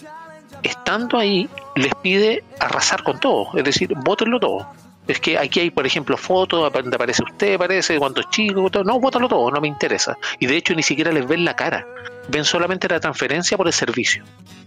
estando 0.64 1.18
ahí, 1.18 1.50
les 1.76 1.94
pide 1.96 2.44
arrasar 2.60 3.04
con 3.04 3.20
todo, 3.20 3.48
es 3.56 3.64
decir, 3.64 3.94
bótenlo 3.96 4.40
todo. 4.40 4.68
Es 5.08 5.20
que 5.20 5.40
aquí 5.40 5.62
hay, 5.62 5.72
por 5.72 5.88
ejemplo, 5.88 6.18
fotos 6.18 6.72
donde 6.72 6.96
aparece 6.96 7.24
usted, 7.24 7.58
parece 7.58 7.98
cuando 7.98 8.22
es 8.22 8.30
chico, 8.30 8.70
no, 8.86 9.00
bótalo 9.00 9.28
todo, 9.28 9.50
no 9.50 9.60
me 9.60 9.68
interesa. 9.68 10.16
Y 10.40 10.46
de 10.46 10.56
hecho 10.56 10.76
ni 10.76 10.84
siquiera 10.84 11.12
les 11.12 11.28
ven 11.28 11.46
la 11.46 11.56
cara, 11.56 11.88
ven 12.28 12.46
solamente 12.46 12.88
la 12.88 13.00
transferencia 13.00 13.58
por 13.58 13.66
el 13.66 13.74
servicio, 13.74 14.24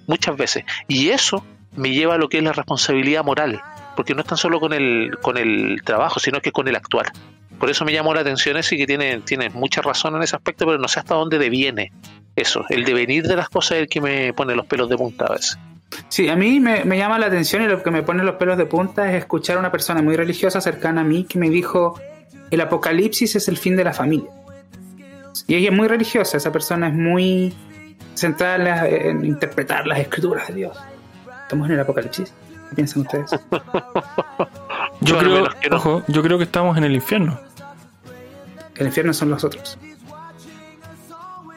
muchas 0.08 0.36
veces. 0.36 0.64
Y 0.88 1.10
eso 1.10 1.44
me 1.76 1.90
lleva 1.90 2.14
a 2.14 2.18
lo 2.18 2.28
que 2.28 2.38
es 2.38 2.44
la 2.44 2.52
responsabilidad 2.52 3.24
moral, 3.24 3.62
porque 3.94 4.14
no 4.14 4.22
es 4.22 4.26
tan 4.26 4.38
solo 4.38 4.58
con 4.58 4.72
el, 4.72 5.16
con 5.22 5.36
el 5.36 5.82
trabajo, 5.84 6.18
sino 6.18 6.40
que 6.40 6.50
con 6.50 6.66
el 6.66 6.74
actuar. 6.74 7.12
Por 7.58 7.70
eso 7.70 7.84
me 7.84 7.92
llamó 7.92 8.12
la 8.14 8.20
atención 8.22 8.56
eso 8.56 8.74
y 8.74 8.78
que 8.78 8.86
tiene, 8.86 9.20
tiene 9.20 9.48
mucha 9.50 9.82
razón 9.82 10.16
en 10.16 10.22
ese 10.22 10.34
aspecto, 10.36 10.66
pero 10.66 10.78
no 10.78 10.88
sé 10.88 10.98
hasta 11.00 11.14
dónde 11.14 11.38
deviene 11.38 11.92
eso. 12.34 12.64
El 12.68 12.84
devenir 12.84 13.24
de 13.26 13.36
las 13.36 13.48
cosas 13.48 13.72
es 13.72 13.82
el 13.82 13.88
que 13.88 14.00
me 14.00 14.32
pone 14.32 14.54
los 14.56 14.66
pelos 14.66 14.88
de 14.88 14.96
punta 14.96 15.26
a 15.26 15.32
veces. 15.34 15.58
Sí, 16.08 16.28
a 16.28 16.34
mí 16.36 16.58
me, 16.58 16.84
me 16.84 16.96
llama 16.98 17.18
la 17.18 17.26
atención 17.26 17.62
y 17.62 17.66
lo 17.68 17.82
que 17.82 17.90
me 17.90 18.02
pone 18.02 18.24
los 18.24 18.36
pelos 18.36 18.56
de 18.58 18.66
punta 18.66 19.10
es 19.10 19.16
escuchar 19.18 19.56
a 19.56 19.60
una 19.60 19.70
persona 19.70 20.02
muy 20.02 20.16
religiosa 20.16 20.60
cercana 20.60 21.02
a 21.02 21.04
mí 21.04 21.24
que 21.24 21.38
me 21.38 21.50
dijo, 21.50 22.00
el 22.50 22.60
apocalipsis 22.62 23.36
es 23.36 23.46
el 23.48 23.56
fin 23.58 23.76
de 23.76 23.84
la 23.84 23.92
familia. 23.92 24.30
Y 25.46 25.54
ella 25.54 25.68
es 25.70 25.76
muy 25.76 25.88
religiosa, 25.88 26.36
esa 26.38 26.50
persona 26.50 26.88
es 26.88 26.94
muy 26.94 27.54
centrada 28.14 28.56
en, 28.56 28.64
la- 28.64 28.88
en 28.88 29.24
interpretar 29.24 29.86
las 29.86 29.98
escrituras 30.00 30.48
de 30.48 30.54
Dios. 30.54 30.76
Estamos 31.42 31.68
en 31.68 31.74
el 31.74 31.80
apocalipsis. 31.80 32.32
¿Qué 32.70 32.76
piensan 32.76 33.02
ustedes? 33.02 33.30
Yo 35.02 35.18
creo, 35.18 35.48
que 35.60 35.70
no. 35.70 35.76
ojo, 35.76 36.02
yo 36.08 36.22
creo 36.22 36.38
que 36.38 36.44
estamos 36.44 36.76
en 36.76 36.84
el 36.84 36.94
infierno. 36.94 37.38
El 38.76 38.86
infierno 38.86 39.12
son 39.12 39.30
los 39.30 39.44
otros. 39.44 39.78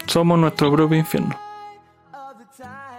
Somos 0.08 0.38
nuestro 0.38 0.72
propio 0.72 0.98
infierno. 0.98 1.36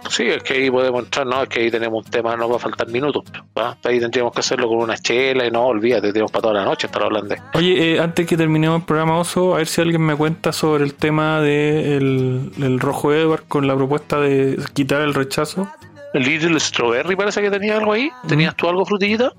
Sí, 0.09 0.23
es 0.23 0.41
que 0.41 0.53
ahí 0.53 0.71
podemos 0.71 1.03
entrar, 1.03 1.27
no, 1.27 1.43
es 1.43 1.49
que 1.49 1.59
ahí 1.59 1.71
tenemos 1.71 2.05
un 2.05 2.11
tema, 2.11 2.35
no 2.35 2.49
va 2.49 2.55
a 2.55 2.59
faltar 2.59 2.87
minutos. 2.87 3.23
¿va? 3.57 3.77
Ahí 3.83 3.99
tendríamos 3.99 4.31
que 4.33 4.39
hacerlo 4.39 4.67
con 4.67 4.77
una 4.77 4.97
chela 4.97 5.45
y 5.45 5.51
no, 5.51 5.65
olvídate, 5.65 6.13
tenemos 6.13 6.31
para 6.31 6.43
toda 6.43 6.53
la 6.55 6.65
noche 6.65 6.87
estar 6.87 7.03
hablando 7.03 7.35
de 7.35 7.41
Oye, 7.53 7.95
eh, 7.95 7.99
antes 7.99 8.25
que 8.25 8.37
terminemos 8.37 8.79
el 8.79 8.85
programa 8.85 9.17
Oso, 9.19 9.55
a 9.55 9.57
ver 9.57 9.67
si 9.67 9.81
alguien 9.81 10.01
me 10.01 10.15
cuenta 10.15 10.53
sobre 10.53 10.85
el 10.85 10.93
tema 10.93 11.41
de 11.41 11.97
el, 11.97 12.51
el 12.57 12.79
Rojo 12.79 13.13
Edward 13.13 13.43
con 13.47 13.67
la 13.67 13.75
propuesta 13.75 14.19
de 14.19 14.57
quitar 14.73 15.01
el 15.01 15.13
rechazo. 15.13 15.69
Little 16.13 16.59
Strawberry 16.59 17.15
parece 17.15 17.41
que 17.41 17.51
tenía 17.51 17.77
algo 17.77 17.93
ahí. 17.93 18.09
¿Tenías 18.27 18.55
tú 18.55 18.69
algo, 18.69 18.85
frutillita? 18.85 19.33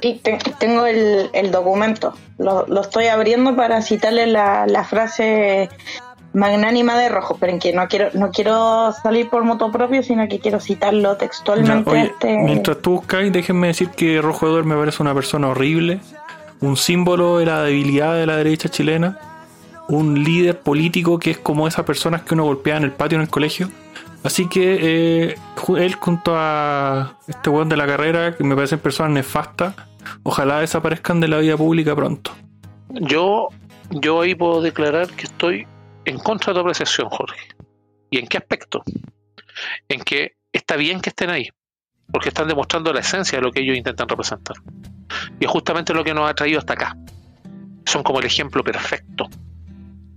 Te- 0.00 0.38
tengo 0.58 0.86
el, 0.86 1.30
el 1.32 1.50
documento. 1.50 2.14
Lo, 2.38 2.66
lo 2.66 2.80
estoy 2.80 3.06
abriendo 3.06 3.56
para 3.56 3.82
citarle 3.82 4.26
la, 4.26 4.66
la 4.66 4.84
frase 4.84 5.68
magnánima 6.34 6.96
de 6.98 7.08
Rojo, 7.08 7.36
pero 7.40 7.52
en 7.52 7.58
que 7.58 7.72
no 7.72 7.88
quiero 7.88 8.10
no 8.12 8.30
quiero 8.30 8.92
salir 9.02 9.28
por 9.30 9.44
moto 9.44 9.72
propio, 9.72 10.02
sino 10.02 10.28
que 10.28 10.38
quiero 10.38 10.60
citarlo 10.60 11.16
textualmente. 11.16 11.90
Oye, 11.90 12.02
este... 12.04 12.36
mientras 12.38 12.78
tú 12.78 12.92
buscas, 12.92 13.32
déjenme 13.32 13.68
decir 13.68 13.88
que 13.90 14.20
Rojo 14.20 14.46
Edor 14.46 14.64
me 14.64 14.76
parece 14.76 15.02
una 15.02 15.14
persona 15.14 15.48
horrible, 15.48 16.00
un 16.60 16.76
símbolo 16.76 17.38
de 17.38 17.46
la 17.46 17.62
debilidad 17.62 18.14
de 18.14 18.26
la 18.26 18.36
derecha 18.36 18.68
chilena, 18.68 19.18
un 19.88 20.22
líder 20.22 20.60
político 20.60 21.18
que 21.18 21.30
es 21.30 21.38
como 21.38 21.66
esas 21.66 21.84
personas 21.86 22.22
que 22.22 22.34
uno 22.34 22.44
golpea 22.44 22.76
en 22.76 22.84
el 22.84 22.92
patio 22.92 23.16
en 23.16 23.22
el 23.22 23.30
colegio. 23.30 23.70
Así 24.22 24.48
que 24.48 24.78
eh, 25.30 25.36
él 25.78 25.94
junto 25.94 26.34
a 26.36 27.14
este 27.26 27.48
weón 27.48 27.68
de 27.68 27.76
la 27.76 27.86
carrera, 27.86 28.36
que 28.36 28.44
me 28.44 28.54
parecen 28.54 28.80
personas 28.80 29.12
nefastas, 29.12 29.74
ojalá 30.22 30.60
desaparezcan 30.60 31.20
de 31.20 31.28
la 31.28 31.38
vida 31.38 31.56
pública 31.56 31.94
pronto. 31.96 32.32
Yo, 32.90 33.48
yo 33.90 34.20
ahí 34.22 34.34
puedo 34.34 34.60
declarar 34.62 35.08
que 35.08 35.24
estoy 35.24 35.66
en 36.04 36.18
contra 36.18 36.52
de 36.52 36.56
tu 36.56 36.60
apreciación, 36.60 37.08
Jorge. 37.10 37.48
¿Y 38.10 38.18
en 38.18 38.26
qué 38.26 38.38
aspecto? 38.38 38.82
En 39.88 40.00
que 40.00 40.32
está 40.52 40.76
bien 40.76 41.00
que 41.00 41.10
estén 41.10 41.30
ahí, 41.30 41.48
porque 42.12 42.28
están 42.30 42.48
demostrando 42.48 42.92
la 42.92 43.00
esencia 43.00 43.38
de 43.38 43.42
lo 43.42 43.52
que 43.52 43.60
ellos 43.60 43.76
intentan 43.76 44.08
representar. 44.08 44.56
Y 45.40 45.44
es 45.44 45.50
justamente 45.50 45.92
lo 45.92 46.04
que 46.04 46.14
nos 46.14 46.28
ha 46.30 46.34
traído 46.34 46.58
hasta 46.58 46.72
acá. 46.74 46.96
Son 47.84 48.02
como 48.02 48.20
el 48.20 48.26
ejemplo 48.26 48.62
perfecto. 48.64 49.28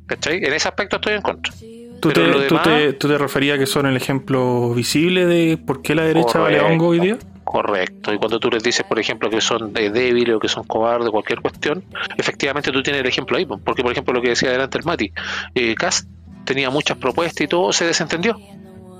¿Cachai? 0.06 0.38
En 0.44 0.54
ese 0.54 0.68
aspecto 0.68 0.98
estoy 0.98 1.14
en 1.14 1.22
contra. 1.22 1.54
¿Tú 2.02 2.10
te, 2.12 2.26
lo 2.28 2.34
tú 2.48 2.56
demás- 2.56 2.64
te- 2.64 2.94
tú 2.94 3.08
te 3.08 3.18
referías 3.18 3.56
a 3.56 3.60
que 3.60 3.66
son 3.66 3.86
el 3.86 3.96
ejemplo 3.96 4.74
visible 4.74 5.26
de 5.26 5.58
por 5.58 5.82
qué 5.82 5.94
la 5.96 6.04
derecha 6.04 6.40
vale 6.40 6.60
hongo 6.60 6.88
hoy 6.88 7.00
día? 7.00 7.18
Correcto. 7.52 8.14
Y 8.14 8.18
cuando 8.18 8.40
tú 8.40 8.50
les 8.50 8.64
dices, 8.64 8.86
por 8.86 8.98
ejemplo, 8.98 9.30
que 9.30 9.42
son 9.42 9.74
eh, 9.76 9.90
débiles 9.90 10.36
o 10.36 10.40
que 10.40 10.48
son 10.48 10.64
cobardes, 10.64 11.10
cualquier 11.10 11.42
cuestión, 11.42 11.84
efectivamente 12.18 12.72
tú 12.72 12.82
tienes 12.82 13.02
el 13.02 13.08
ejemplo 13.08 13.36
ahí. 13.36 13.46
po. 13.46 13.58
Porque, 13.58 13.84
por 13.84 13.92
ejemplo, 13.92 14.14
lo 14.14 14.22
que 14.22 14.30
decía 14.30 14.48
adelante 14.48 14.78
el 14.78 14.86
Mati, 14.86 15.12
eh, 15.54 15.76
Cast 15.76 16.08
tenía 16.46 16.70
muchas 16.70 16.98
propuestas 16.98 17.42
y 17.42 17.48
todo, 17.50 17.74
se 17.74 17.84
desentendió. 17.84 18.40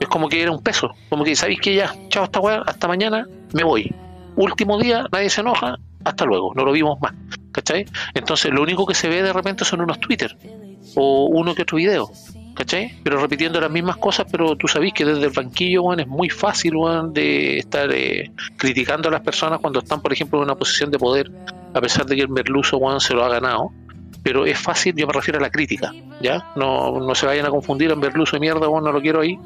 Es 0.02 0.10
como 0.10 0.28
que 0.28 0.42
era 0.42 0.52
un 0.52 0.62
peso. 0.62 0.94
Como 1.08 1.24
que, 1.24 1.34
¿sabéis 1.34 1.62
que 1.62 1.76
ya? 1.76 1.96
Chao, 2.10 2.28
weá, 2.42 2.62
hasta 2.66 2.90
mañana, 2.90 3.26
me 3.54 3.64
voy. 3.64 3.90
Último 4.36 4.78
día, 4.78 5.06
nadie 5.14 5.30
se 5.30 5.40
enoja, 5.40 5.78
hasta 6.04 6.26
luego, 6.26 6.52
no 6.54 6.66
lo 6.66 6.74
vimos 6.74 7.00
más. 7.00 7.14
¿Cachai? 7.54 7.86
Entonces, 8.14 8.52
lo 8.52 8.64
único 8.64 8.86
que 8.86 8.96
se 8.96 9.08
ve 9.08 9.24
de 9.24 9.32
repente 9.32 9.64
son 9.64 9.80
unos 9.80 9.98
Twitter 10.02 10.36
o 10.96 11.28
uno 11.28 11.56
que 11.56 11.62
otro 11.62 11.78
video. 11.78 12.12
¿Cachai? 12.56 12.94
Pero 13.04 13.20
repitiendo 13.20 13.62
las 13.62 13.72
mismas 13.72 13.98
cosas, 13.98 14.28
pero 14.30 14.56
tú 14.56 14.68
sabés 14.68 14.94
que 14.94 15.06
desde 15.06 15.26
el 15.26 15.32
banquillo, 15.32 15.84
weón, 15.84 16.00
es 16.02 16.08
muy 16.08 16.30
fácil, 16.30 16.76
weón, 16.76 17.14
de 17.14 17.60
estar 17.60 17.90
eh, 17.92 18.32
criticando 18.58 19.10
a 19.10 19.12
las 19.12 19.22
personas 19.22 19.60
cuando 19.60 19.80
están, 19.80 20.02
por 20.02 20.12
ejemplo, 20.12 20.40
en 20.40 20.46
una 20.46 20.56
posición 20.56 20.92
de 20.92 21.00
poder, 21.00 21.32
a 21.74 21.82
pesar 21.82 22.06
de 22.06 22.16
que 22.16 22.22
el 22.22 22.30
merluzo, 22.30 22.78
weón, 22.78 23.00
se 23.00 23.14
lo 23.14 23.24
ha 23.24 23.30
ganado. 23.30 23.72
Pero 24.24 24.46
es 24.46 24.60
fácil, 24.60 24.96
yo 24.96 25.08
me 25.08 25.14
refiero 25.14 25.40
a 25.40 25.42
la 25.42 25.50
crítica, 25.50 25.92
¿ya? 26.22 26.46
No, 26.56 27.00
no 27.00 27.16
se 27.16 27.26
vayan 27.26 27.46
a 27.46 27.50
confundir 27.50 27.92
en 27.92 28.00
merluzo 28.00 28.36
de 28.36 28.40
mierda, 28.40 28.68
weón, 28.68 28.84
no 28.84 28.92
lo 28.92 29.02
quiero 29.02 29.22
ahí. 29.22 29.40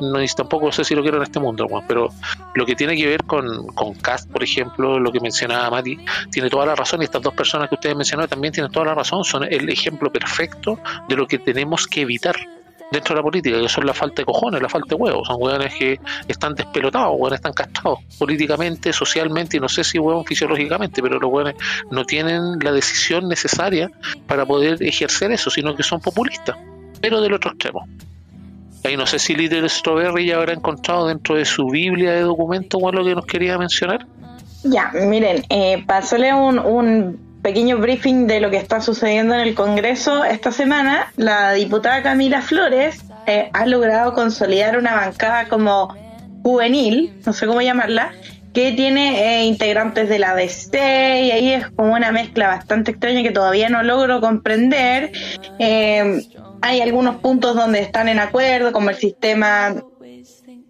No, 0.00 0.18
ni 0.18 0.26
tampoco 0.28 0.72
sé 0.72 0.84
si 0.84 0.94
lo 0.94 1.02
quiero 1.02 1.18
en 1.18 1.24
este 1.24 1.40
mundo. 1.40 1.66
Pero 1.86 2.08
lo 2.54 2.64
que 2.64 2.74
tiene 2.74 2.96
que 2.96 3.06
ver 3.06 3.24
con, 3.24 3.66
con 3.68 3.94
Cast, 3.94 4.30
por 4.30 4.42
ejemplo, 4.42 4.98
lo 4.98 5.12
que 5.12 5.20
mencionaba 5.20 5.68
Mati, 5.70 5.98
tiene 6.30 6.48
toda 6.48 6.66
la 6.66 6.74
razón. 6.74 7.02
Y 7.02 7.04
estas 7.04 7.22
dos 7.22 7.34
personas 7.34 7.68
que 7.68 7.74
ustedes 7.74 7.96
mencionaron 7.96 8.30
también 8.30 8.54
tienen 8.54 8.72
toda 8.72 8.86
la 8.86 8.94
razón. 8.94 9.24
Son 9.24 9.44
el 9.44 9.68
ejemplo 9.68 10.10
perfecto 10.10 10.78
de 11.08 11.16
lo 11.16 11.26
que 11.26 11.38
tenemos 11.38 11.86
que 11.86 12.02
evitar 12.02 12.36
dentro 12.90 13.14
de 13.14 13.20
la 13.20 13.22
política, 13.22 13.60
que 13.60 13.68
son 13.68 13.86
la 13.86 13.94
falta 13.94 14.22
de 14.22 14.26
cojones, 14.26 14.60
la 14.60 14.68
falta 14.68 14.88
de 14.90 14.94
huevos. 14.96 15.26
Son 15.26 15.36
hueones 15.38 15.74
que 15.74 16.00
están 16.28 16.54
despelotados, 16.54 17.14
hueones 17.18 17.38
están 17.38 17.52
castrados 17.52 18.00
políticamente, 18.18 18.92
socialmente 18.92 19.56
y 19.56 19.60
no 19.60 19.68
sé 19.68 19.84
si 19.84 19.98
huevón 19.98 20.24
fisiológicamente, 20.24 21.02
pero 21.02 21.18
los 21.18 21.30
hueones 21.30 21.54
no 21.90 22.04
tienen 22.04 22.58
la 22.62 22.72
decisión 22.72 23.28
necesaria 23.28 23.90
para 24.26 24.44
poder 24.44 24.82
ejercer 24.82 25.30
eso, 25.32 25.50
sino 25.50 25.74
que 25.74 25.82
son 25.82 26.00
populistas, 26.00 26.56
pero 27.00 27.20
del 27.20 27.34
otro 27.34 27.50
extremo. 27.50 27.86
Ahí 28.82 28.96
no 28.96 29.06
sé 29.06 29.18
si 29.18 29.34
Little 29.34 29.68
Strawberry 29.68 30.26
ya 30.26 30.36
habrá 30.36 30.54
encontrado 30.54 31.06
dentro 31.06 31.34
de 31.34 31.44
su 31.44 31.66
Biblia 31.66 32.12
de 32.12 32.22
documentos 32.22 32.80
o 32.82 32.90
lo 32.90 33.04
que 33.04 33.14
nos 33.14 33.26
quería 33.26 33.58
mencionar. 33.58 34.06
Ya, 34.64 34.90
miren, 34.92 35.44
eh, 35.50 35.84
hacerle 35.88 36.34
un, 36.34 36.58
un 36.58 37.29
pequeño 37.42 37.78
briefing 37.78 38.26
de 38.26 38.40
lo 38.40 38.50
que 38.50 38.56
está 38.56 38.80
sucediendo 38.80 39.34
en 39.34 39.40
el 39.40 39.54
Congreso 39.54 40.24
esta 40.24 40.52
semana, 40.52 41.12
la 41.16 41.52
diputada 41.52 42.02
Camila 42.02 42.42
Flores 42.42 43.02
eh, 43.26 43.50
ha 43.52 43.66
logrado 43.66 44.14
consolidar 44.14 44.78
una 44.78 44.94
bancada 44.94 45.48
como 45.48 45.94
juvenil, 46.42 47.14
no 47.24 47.32
sé 47.32 47.46
cómo 47.46 47.60
llamarla, 47.60 48.12
que 48.52 48.72
tiene 48.72 49.40
eh, 49.40 49.44
integrantes 49.44 50.08
de 50.08 50.18
la 50.18 50.34
DC 50.34 51.22
y 51.22 51.30
ahí 51.30 51.52
es 51.52 51.68
como 51.70 51.94
una 51.94 52.10
mezcla 52.10 52.48
bastante 52.48 52.90
extraña 52.90 53.22
que 53.22 53.30
todavía 53.30 53.68
no 53.68 53.82
logro 53.82 54.20
comprender. 54.20 55.12
Eh, 55.58 56.22
hay 56.62 56.80
algunos 56.80 57.16
puntos 57.16 57.54
donde 57.54 57.80
están 57.80 58.08
en 58.08 58.18
acuerdo, 58.18 58.72
como 58.72 58.90
el 58.90 58.96
sistema 58.96 59.74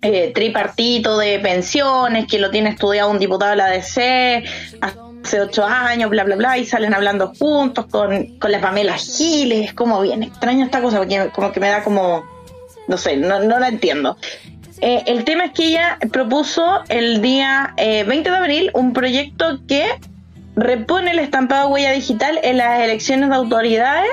eh, 0.03 0.33
tripartito 0.35 1.19
de 1.19 1.39
pensiones, 1.41 2.27
que 2.27 2.39
lo 2.39 2.51
tiene 2.51 2.71
estudiado 2.71 3.11
un 3.11 3.19
diputado 3.19 3.51
de 3.53 3.57
la 3.57 3.69
DC 3.69 4.45
hace 5.31 5.41
ocho 5.41 5.65
años, 5.65 6.11
bla, 6.11 6.25
bla, 6.25 6.35
bla, 6.35 6.59
y 6.59 6.67
salen 6.67 6.93
hablando 6.93 7.33
juntos 7.39 7.87
con, 7.87 8.37
con 8.39 8.51
la 8.51 8.61
Pamela 8.61 8.97
Giles. 8.99 9.69
Es 9.69 9.75
como 9.75 10.01
bien 10.01 10.25
extraño 10.25 10.65
esta 10.65 10.83
cosa, 10.83 10.99
porque 10.99 11.31
como 11.33 11.53
que 11.53 11.61
me 11.61 11.69
da 11.69 11.85
como, 11.85 12.25
no 12.89 12.97
sé, 12.97 13.17
no, 13.17 13.39
no 13.39 13.61
la 13.61 13.69
entiendo. 13.69 14.17
Eh, 14.81 15.05
el 15.07 15.25
tema 15.25 15.45
es 15.45 15.53
que 15.53 15.67
ella 15.67 15.99
propuso 16.13 16.81
el 16.89 17.23
día 17.23 17.75
eh, 17.77 18.03
20 18.03 18.29
de 18.29 18.37
abril 18.37 18.71
un 18.75 18.93
proyecto 18.93 19.61
que 19.69 19.87
repone 20.57 21.13
el 21.13 21.21
estampado 21.21 21.69
huella 21.69 21.93
digital 21.93 22.41
en 22.43 22.57
las 22.57 22.81
elecciones 22.81 23.29
de 23.29 23.37
autoridades 23.37 24.11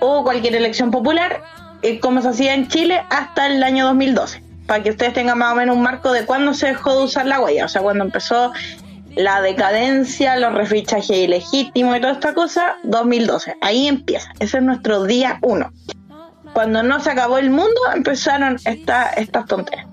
o 0.00 0.24
cualquier 0.24 0.56
elección 0.56 0.90
popular, 0.90 1.40
eh, 1.82 2.00
como 2.00 2.20
se 2.20 2.30
hacía 2.30 2.54
en 2.54 2.66
Chile 2.66 3.00
hasta 3.10 3.46
el 3.46 3.62
año 3.62 3.86
2012, 3.86 4.42
para 4.66 4.82
que 4.82 4.90
ustedes 4.90 5.12
tengan 5.12 5.38
más 5.38 5.52
o 5.52 5.56
menos 5.56 5.76
un 5.76 5.82
marco 5.82 6.10
de 6.10 6.24
cuándo 6.24 6.52
se 6.52 6.66
dejó 6.66 6.98
de 6.98 7.04
usar 7.04 7.26
la 7.26 7.38
huella, 7.38 7.66
o 7.66 7.68
sea, 7.68 7.80
cuando 7.80 8.02
empezó 8.02 8.52
la 9.18 9.40
decadencia, 9.40 10.36
los 10.36 10.54
refichajes 10.54 11.10
ilegítimos 11.10 11.96
y 11.96 12.00
toda 12.00 12.12
esta 12.12 12.34
cosa, 12.34 12.76
2012, 12.84 13.56
ahí 13.60 13.88
empieza, 13.88 14.30
ese 14.38 14.58
es 14.58 14.62
nuestro 14.62 15.04
día 15.04 15.38
uno. 15.42 15.72
Cuando 16.52 16.84
no 16.84 17.00
se 17.00 17.10
acabó 17.10 17.38
el 17.38 17.50
mundo, 17.50 17.80
empezaron 17.92 18.58
esta, 18.64 19.10
estas 19.10 19.46
tonterías. 19.46 19.88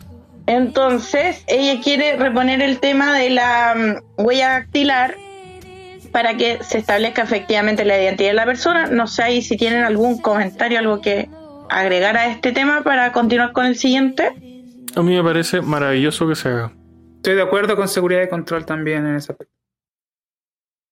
Entonces, 0.46 1.44
ella 1.48 1.82
quiere 1.82 2.18
reponer 2.18 2.62
el 2.62 2.78
tema 2.80 3.18
de 3.18 3.32
la 3.32 3.74
mm, 3.76 4.22
huella 4.24 4.50
dactilar 4.50 5.16
para 6.12 6.38
que 6.38 6.60
se 6.62 6.78
establezca 6.78 7.24
efectivamente 7.24 7.84
la 7.84 8.00
identidad 8.00 8.30
de 8.30 8.36
la 8.36 8.46
persona. 8.46 8.86
No 8.86 9.08
sé 9.08 9.42
si 9.42 9.58
tienen 9.58 9.84
algún 9.86 10.22
comentario, 10.22 10.78
algo 10.78 11.02
que 11.02 11.30
agregar 11.68 12.16
a 12.16 12.28
este 12.28 12.52
tema 12.52 12.84
para 12.84 13.12
continuar 13.12 13.54
con 13.54 13.66
el 13.66 13.76
siguiente. 13.76 14.30
A 14.96 15.02
mí 15.02 15.16
me 15.16 15.24
parece 15.24 15.62
maravilloso 15.62 16.28
que 16.28 16.36
se 16.36 16.50
haga. 16.50 16.72
Estoy 17.26 17.38
de 17.38 17.42
acuerdo 17.42 17.76
con 17.76 17.88
seguridad 17.88 18.22
y 18.22 18.28
control 18.28 18.68
también 18.68 19.04
en 19.04 19.16
ese 19.16 19.32
aspecto. 19.32 19.56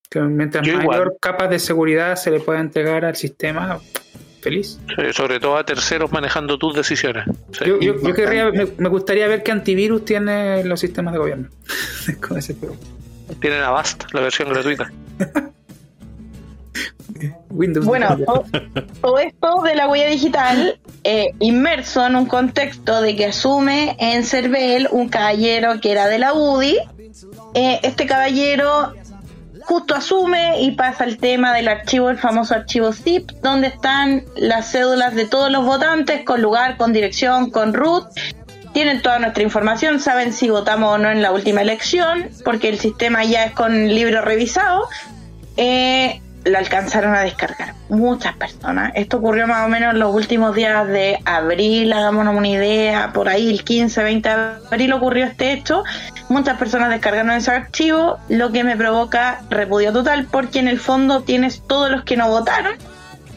Que 0.09 0.19
mientras 0.19 0.65
Yo 0.65 0.77
mayor 0.77 0.93
igual. 0.93 1.17
capa 1.21 1.47
de 1.47 1.59
seguridad 1.59 2.15
se 2.15 2.31
le 2.31 2.39
pueda 2.39 2.59
entregar 2.59 3.05
al 3.05 3.15
sistema, 3.15 3.79
feliz. 4.41 4.79
Sí, 4.87 5.13
Sobre 5.13 5.39
todo 5.39 5.57
a 5.57 5.63
terceros 5.63 6.11
manejando 6.11 6.57
tus 6.57 6.75
decisiones. 6.75 7.25
Sí. 7.51 7.65
Yo, 7.67 7.79
yo, 7.79 8.01
yo 8.01 8.15
querría, 8.15 8.49
me, 8.49 8.65
me 8.65 8.89
gustaría 8.89 9.27
ver 9.27 9.43
qué 9.43 9.51
antivirus 9.51 10.05
tienen 10.05 10.67
los 10.67 10.79
sistemas 10.79 11.13
de 11.13 11.19
gobierno. 11.19 11.49
Con 12.27 12.39
ese 12.39 12.55
juego. 12.55 12.77
Tienen 13.39 13.61
Avast, 13.61 14.11
la 14.11 14.21
versión 14.21 14.49
gratuita. 14.49 14.91
Windows. 17.49 17.85
Bueno, 17.85 18.17
todo, 19.01 19.19
esto 19.19 19.61
de 19.63 19.75
la 19.75 19.87
huella 19.87 20.07
digital, 20.07 20.79
eh, 21.03 21.33
inmerso 21.39 22.05
en 22.05 22.15
un 22.15 22.25
contexto 22.25 23.01
de 23.01 23.15
que 23.15 23.27
asume 23.27 23.95
en 23.99 24.23
Cervel 24.23 24.87
un 24.91 25.09
caballero 25.09 25.79
que 25.81 25.91
era 25.91 26.07
de 26.07 26.19
la 26.19 26.33
UDI. 26.33 26.77
Eh, 27.53 27.79
este 27.83 28.05
caballero 28.05 28.93
justo 29.65 29.95
asume 29.95 30.61
y 30.61 30.71
pasa 30.71 31.05
el 31.05 31.17
tema 31.17 31.53
del 31.53 31.67
archivo, 31.67 32.09
el 32.09 32.17
famoso 32.17 32.53
archivo 32.53 32.91
zip, 32.91 33.31
donde 33.41 33.67
están 33.67 34.25
las 34.35 34.71
cédulas 34.71 35.15
de 35.15 35.25
todos 35.25 35.51
los 35.51 35.65
votantes, 35.65 36.23
con 36.23 36.41
lugar, 36.41 36.77
con 36.77 36.93
dirección, 36.93 37.49
con 37.49 37.73
root. 37.73 38.05
Tienen 38.73 39.01
toda 39.01 39.19
nuestra 39.19 39.43
información, 39.43 39.99
saben 39.99 40.33
si 40.33 40.49
votamos 40.49 40.95
o 40.95 40.97
no 40.97 41.11
en 41.11 41.21
la 41.21 41.31
última 41.31 41.61
elección, 41.61 42.29
porque 42.43 42.69
el 42.69 42.79
sistema 42.79 43.23
ya 43.23 43.45
es 43.45 43.51
con 43.53 43.87
libro 43.87 44.21
revisado. 44.21 44.87
Eh, 45.57 46.21
lo 46.45 46.57
alcanzaron 46.57 47.15
a 47.15 47.21
descargar 47.21 47.73
muchas 47.89 48.35
personas. 48.35 48.91
Esto 48.95 49.17
ocurrió 49.17 49.47
más 49.47 49.65
o 49.65 49.69
menos 49.69 49.93
en 49.93 49.99
los 49.99 50.13
últimos 50.13 50.55
días 50.55 50.87
de 50.87 51.19
abril, 51.25 51.93
hagámonos 51.93 52.35
una 52.35 52.47
idea, 52.47 53.11
por 53.13 53.29
ahí 53.29 53.49
el 53.49 53.63
15, 53.63 54.03
20 54.03 54.29
de 54.29 54.35
abril 54.35 54.93
ocurrió 54.93 55.25
este 55.25 55.53
hecho. 55.53 55.83
Muchas 56.29 56.57
personas 56.57 56.89
descargaron 56.89 57.31
ese 57.31 57.51
archivo, 57.51 58.17
lo 58.29 58.51
que 58.51 58.63
me 58.63 58.75
provoca 58.75 59.41
repudio 59.49 59.93
total, 59.93 60.27
porque 60.31 60.59
en 60.59 60.67
el 60.67 60.79
fondo 60.79 61.21
tienes 61.21 61.61
todos 61.67 61.89
los 61.91 62.03
que 62.03 62.17
no 62.17 62.29
votaron. 62.29 62.73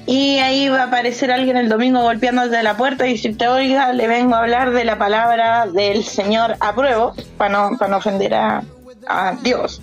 Y 0.08 0.38
ahí 0.38 0.68
va 0.68 0.82
a 0.82 0.84
aparecer 0.84 1.32
alguien 1.32 1.56
el 1.56 1.68
domingo 1.68 2.00
golpeándote 2.00 2.62
la 2.62 2.76
puerta 2.76 3.08
y 3.08 3.14
decirte, 3.14 3.48
oiga, 3.48 3.92
le 3.92 4.06
vengo 4.06 4.36
a 4.36 4.38
hablar 4.38 4.70
de 4.70 4.84
la 4.84 4.98
palabra 4.98 5.66
del 5.66 6.04
señor 6.04 6.56
apruebo, 6.60 7.12
para 7.36 7.50
no, 7.50 7.76
para 7.76 7.90
no 7.90 7.96
ofender 7.96 8.34
a, 8.34 8.62
a 9.08 9.32
Dios 9.42 9.82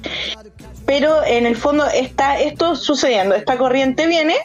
pero 0.86 1.24
en 1.24 1.46
el 1.46 1.56
fondo 1.56 1.86
está 1.88 2.40
esto 2.40 2.76
sucediendo, 2.76 3.36
esta 3.36 3.58
corriente 3.58 4.08
viene 4.08 4.36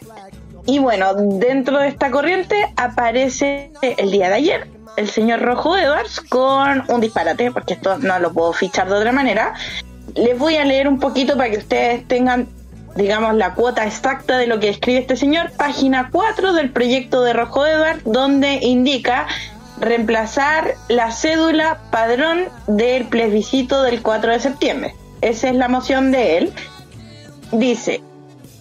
Y 0.66 0.78
bueno, 0.78 1.14
dentro 1.14 1.78
de 1.78 1.88
esta 1.88 2.10
corriente 2.10 2.56
aparece 2.76 3.72
el 3.80 4.10
día 4.10 4.28
de 4.28 4.34
ayer 4.34 4.78
el 4.98 5.08
señor 5.08 5.40
Rojo 5.40 5.76
Edwards 5.76 6.20
con 6.20 6.84
un 6.88 7.00
disparate, 7.00 7.52
porque 7.52 7.74
esto 7.74 7.98
no 7.98 8.18
lo 8.18 8.32
puedo 8.32 8.52
fichar 8.52 8.88
de 8.88 8.96
otra 8.96 9.12
manera. 9.12 9.54
Les 10.16 10.36
voy 10.36 10.56
a 10.56 10.64
leer 10.64 10.88
un 10.88 10.98
poquito 10.98 11.36
para 11.36 11.50
que 11.50 11.58
ustedes 11.58 12.06
tengan, 12.08 12.48
digamos, 12.96 13.34
la 13.34 13.54
cuota 13.54 13.86
exacta 13.86 14.38
de 14.38 14.48
lo 14.48 14.58
que 14.58 14.68
escribe 14.68 14.98
este 14.98 15.14
señor. 15.14 15.52
Página 15.56 16.08
4 16.10 16.52
del 16.52 16.70
proyecto 16.72 17.22
de 17.22 17.32
Rojo 17.32 17.64
Edwards, 17.64 18.02
donde 18.04 18.54
indica 18.54 19.28
reemplazar 19.78 20.74
la 20.88 21.12
cédula 21.12 21.78
padrón 21.92 22.46
del 22.66 23.04
plebiscito 23.04 23.84
del 23.84 24.02
4 24.02 24.32
de 24.32 24.40
septiembre. 24.40 24.94
Esa 25.20 25.48
es 25.48 25.54
la 25.54 25.68
moción 25.68 26.12
de 26.12 26.38
él. 26.38 26.52
Dice, 27.52 28.02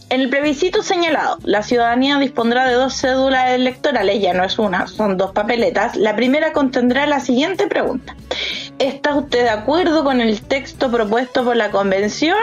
en 0.10 0.22
el 0.22 0.30
plebiscito 0.30 0.84
señalado, 0.84 1.38
la 1.44 1.64
ciudadanía 1.64 2.18
dispondrá 2.18 2.66
de 2.66 2.76
dos 2.76 2.94
cédulas 2.94 3.52
electorales, 3.52 4.22
ya 4.22 4.34
no 4.34 4.46
es 4.46 4.58
una, 4.58 4.88
son 4.88 5.18
dos 5.18 5.32
papeletas. 5.34 5.98
La 5.98 6.16
primera 6.16 6.54
contendrá 6.54 7.06
la 7.06 7.20
siguiente 7.20 7.68
pregunta. 7.68 8.16
¿Está 8.80 9.16
usted 9.16 9.44
de 9.44 9.50
acuerdo 9.50 10.06
con 10.06 10.22
el 10.22 10.42
texto 10.42 10.90
propuesto 10.90 11.44
por 11.44 11.58
la 11.58 11.72
convención? 11.72 12.38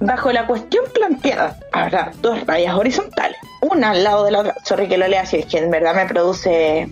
Bajo 0.00 0.32
la 0.32 0.46
cuestión 0.46 0.84
planteada, 0.92 1.56
habrá 1.72 2.12
dos 2.20 2.46
rayas 2.46 2.74
horizontales, 2.74 3.36
una 3.60 3.90
al 3.90 4.04
lado 4.04 4.24
de 4.24 4.30
la 4.30 4.40
otra. 4.40 4.54
Sorry 4.64 4.88
que 4.88 4.96
lo 4.96 5.08
lea 5.08 5.22
así, 5.22 5.38
es 5.38 5.46
que 5.46 5.58
en 5.58 5.70
verdad 5.70 5.94
me 5.94 6.06
produce 6.06 6.88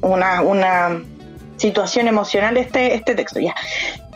una, 0.00 0.40
una 0.42 1.02
situación 1.56 2.08
emocional 2.08 2.56
este, 2.56 2.94
este 2.94 3.14
texto. 3.14 3.38
Ya. 3.38 3.54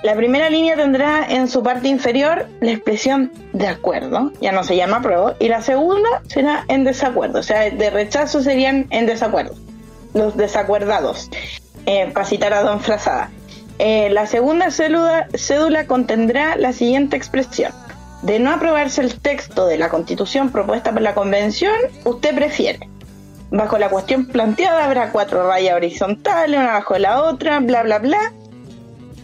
La 0.05 0.15
primera 0.15 0.51
línea 0.51 0.77
tendrá 0.77 1.25
en 1.27 1.49
su 1.49 1.63
parte 1.63 1.89
inferior 1.89 2.47
la 2.61 2.73
expresión 2.73 3.33
de 3.55 3.69
acuerdo, 3.69 4.33
ya 4.39 4.53
no 4.53 4.63
se 4.63 4.77
llama 4.77 4.99
apruebo, 4.99 5.33
y 5.39 5.49
la 5.49 5.63
segunda 5.63 6.21
será 6.29 6.67
en 6.69 6.85
desacuerdo, 6.85 7.39
o 7.39 7.43
sea, 7.43 7.71
de 7.71 7.89
rechazo 7.89 8.43
serían 8.43 8.87
en 8.91 9.07
desacuerdo, 9.07 9.55
los 10.13 10.37
desacuerdados, 10.37 11.31
eh, 11.87 12.11
para 12.13 12.27
citar 12.27 12.53
a 12.53 12.61
Don. 12.61 12.81
Eh, 13.79 14.11
la 14.11 14.27
segunda 14.27 14.71
cédula 14.71 15.87
contendrá 15.87 16.57
la 16.57 16.75
siguiente 16.75 17.17
expresión. 17.17 17.73
De 18.21 18.39
no 18.39 18.51
aprobarse 18.51 19.01
el 19.01 19.19
texto 19.19 19.65
de 19.65 19.79
la 19.79 19.89
constitución 19.89 20.51
propuesta 20.51 20.93
por 20.93 21.01
la 21.01 21.15
convención, 21.15 21.77
usted 22.05 22.35
prefiere. 22.35 22.91
Bajo 23.51 23.79
la 23.79 23.89
cuestión 23.89 24.27
planteada 24.27 24.85
habrá 24.85 25.13
cuatro 25.13 25.49
rayas 25.49 25.77
horizontales, 25.77 26.61
una 26.61 26.73
bajo 26.73 26.99
la 26.99 27.23
otra, 27.23 27.61
bla, 27.61 27.83
bla, 27.85 28.01
bla 28.01 28.33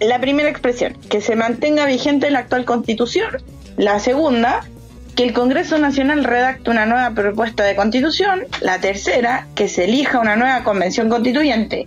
la 0.00 0.20
primera 0.20 0.48
expresión, 0.48 0.94
que 1.08 1.20
se 1.20 1.36
mantenga 1.36 1.86
vigente 1.86 2.30
la 2.30 2.40
actual 2.40 2.64
constitución. 2.64 3.42
La 3.76 4.00
segunda, 4.00 4.64
que 5.14 5.24
el 5.24 5.32
Congreso 5.32 5.78
Nacional 5.78 6.24
redacte 6.24 6.70
una 6.70 6.86
nueva 6.86 7.10
propuesta 7.10 7.64
de 7.64 7.76
constitución. 7.76 8.46
La 8.60 8.80
tercera, 8.80 9.46
que 9.54 9.68
se 9.68 9.84
elija 9.84 10.18
una 10.18 10.36
nueva 10.36 10.64
convención 10.64 11.08
constituyente. 11.08 11.86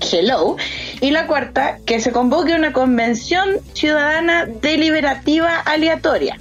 Hello. 0.00 0.56
Y 1.00 1.10
la 1.10 1.26
cuarta, 1.26 1.78
que 1.86 2.00
se 2.00 2.12
convoque 2.12 2.54
una 2.54 2.72
convención 2.72 3.60
ciudadana 3.72 4.46
deliberativa 4.46 5.60
aleatoria. 5.60 6.38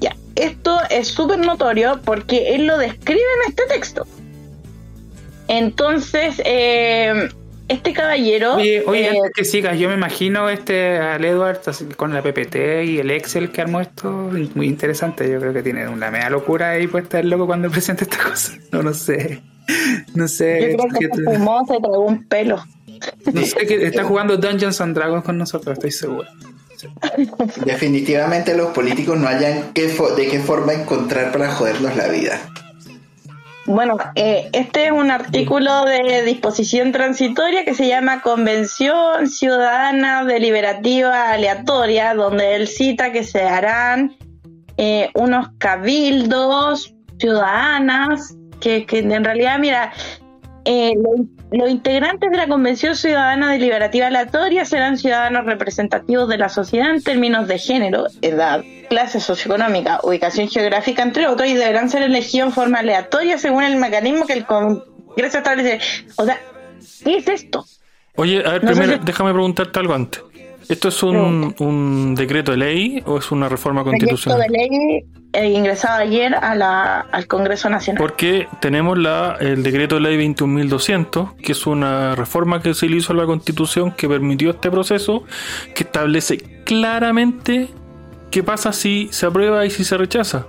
Ya, 0.00 0.16
esto 0.34 0.78
es 0.90 1.08
súper 1.08 1.38
notorio 1.38 2.00
porque 2.04 2.54
él 2.54 2.66
lo 2.66 2.76
describe 2.76 3.20
en 3.44 3.50
este 3.50 3.66
texto. 3.66 4.06
Entonces, 5.48 6.42
eh, 6.44 7.28
este 7.68 7.92
caballero. 7.92 8.54
Oye, 8.56 8.82
oye 8.86 9.04
eh, 9.06 9.08
antes 9.10 9.32
que 9.34 9.44
sigas, 9.44 9.78
yo 9.78 9.88
me 9.88 9.94
imagino 9.94 10.48
este 10.48 10.98
al 10.98 11.24
Edward 11.24 11.60
así, 11.66 11.84
con 11.96 12.12
la 12.14 12.22
PPT 12.22 12.84
y 12.84 12.98
el 12.98 13.10
Excel 13.10 13.50
que 13.50 13.60
armó 13.62 13.80
esto, 13.80 14.10
muy 14.54 14.66
interesante. 14.66 15.30
Yo 15.30 15.40
creo 15.40 15.52
que 15.52 15.62
tiene 15.62 15.88
una 15.88 16.10
media 16.10 16.30
locura 16.30 16.70
ahí 16.70 16.86
puesta 16.86 17.18
el 17.20 17.28
loco 17.30 17.46
cuando 17.46 17.70
presenta 17.72 18.04
esta 18.04 18.18
cosa. 18.22 18.52
No 18.72 18.82
lo 18.82 18.94
sé. 18.94 19.42
No 20.14 20.28
sé. 20.28 20.72
yo 20.72 20.76
creo 20.78 21.10
que 21.10 21.22
fumó, 21.24 21.64
se 21.66 21.78
tragó 21.78 22.04
un 22.06 22.24
pelo. 22.28 22.64
no 23.32 23.42
sé 23.44 23.66
que 23.66 23.86
está 23.86 24.04
jugando 24.04 24.36
Dungeons 24.36 24.80
and 24.80 24.94
Dragons 24.94 25.24
con 25.24 25.36
nosotros, 25.36 25.74
estoy 25.74 25.90
seguro. 25.90 26.28
Definitivamente 27.64 28.56
los 28.56 28.68
políticos 28.68 29.18
no 29.18 29.26
hayan 29.28 29.72
qué 29.72 29.88
fo- 29.94 30.14
de 30.14 30.28
qué 30.28 30.40
forma 30.40 30.72
encontrar 30.74 31.32
para 31.32 31.50
jodernos 31.52 31.96
la 31.96 32.08
vida. 32.08 32.40
Bueno, 33.66 33.96
eh, 34.14 34.48
este 34.52 34.86
es 34.86 34.92
un 34.92 35.10
artículo 35.10 35.84
de 35.84 36.22
disposición 36.22 36.92
transitoria 36.92 37.64
que 37.64 37.74
se 37.74 37.88
llama 37.88 38.22
Convención 38.22 39.28
Ciudadana 39.28 40.24
Deliberativa 40.24 41.32
Aleatoria, 41.32 42.14
donde 42.14 42.54
él 42.54 42.68
cita 42.68 43.10
que 43.10 43.24
se 43.24 43.42
harán 43.42 44.16
eh, 44.76 45.10
unos 45.14 45.48
cabildos 45.58 46.94
ciudadanas, 47.18 48.36
que, 48.60 48.86
que 48.86 49.00
en 49.00 49.24
realidad, 49.24 49.58
mira, 49.58 49.92
eh, 50.64 50.92
lo- 50.96 51.24
los 51.56 51.70
integrantes 51.70 52.30
de 52.30 52.36
la 52.36 52.48
Convención 52.48 52.94
Ciudadana 52.96 53.52
Deliberativa 53.52 54.06
Aleatoria 54.08 54.64
serán 54.64 54.96
ciudadanos 54.98 55.44
representativos 55.46 56.28
de 56.28 56.38
la 56.38 56.48
sociedad 56.48 56.90
en 56.90 57.02
términos 57.02 57.48
de 57.48 57.58
género, 57.58 58.06
edad, 58.22 58.62
clase 58.88 59.20
socioeconómica, 59.20 60.00
ubicación 60.02 60.48
geográfica, 60.48 61.02
entre 61.02 61.26
otros, 61.26 61.48
y 61.48 61.54
deberán 61.54 61.88
ser 61.90 62.02
elegidos 62.02 62.48
en 62.48 62.52
forma 62.54 62.78
aleatoria 62.80 63.38
según 63.38 63.64
el 63.64 63.76
mecanismo 63.76 64.26
que 64.26 64.34
el 64.34 64.44
Congreso 64.46 65.38
establece. 65.38 65.80
O 66.16 66.24
sea, 66.24 66.38
¿qué 67.04 67.16
es 67.18 67.28
esto? 67.28 67.64
Oye, 68.16 68.42
a 68.46 68.52
ver, 68.52 68.64
No 68.64 68.70
primero, 68.70 68.92
si- 68.94 69.00
déjame 69.04 69.32
preguntarte 69.32 69.78
algo 69.78 69.94
antes. 69.94 70.22
¿Esto 70.68 70.88
es 70.88 71.02
un, 71.02 71.54
un 71.58 72.14
decreto 72.14 72.50
de 72.50 72.56
ley 72.56 73.02
o 73.06 73.18
es 73.18 73.30
una 73.30 73.48
reforma 73.48 73.84
constitucional? 73.84 74.40
de 74.40 74.48
ley 74.48 75.04
eh, 75.32 75.50
ingresado 75.50 76.00
ayer 76.00 76.34
a 76.34 76.54
la, 76.54 77.00
al 77.00 77.26
Congreso 77.26 77.68
Nacional. 77.68 78.00
Porque 78.00 78.48
tenemos 78.60 78.98
la, 78.98 79.36
el 79.38 79.62
decreto 79.62 79.96
de 79.96 80.00
ley 80.00 80.16
21.200, 80.16 81.36
que 81.36 81.52
es 81.52 81.66
una 81.66 82.14
reforma 82.14 82.62
que 82.62 82.74
se 82.74 82.88
le 82.88 82.96
hizo 82.96 83.12
a 83.12 83.16
la 83.16 83.26
constitución 83.26 83.92
que 83.92 84.08
permitió 84.08 84.50
este 84.50 84.70
proceso, 84.70 85.24
que 85.74 85.84
establece 85.84 86.38
claramente 86.64 87.68
qué 88.30 88.42
pasa 88.42 88.72
si 88.72 89.08
se 89.12 89.26
aprueba 89.26 89.64
y 89.66 89.70
si 89.70 89.84
se 89.84 89.96
rechaza. 89.96 90.46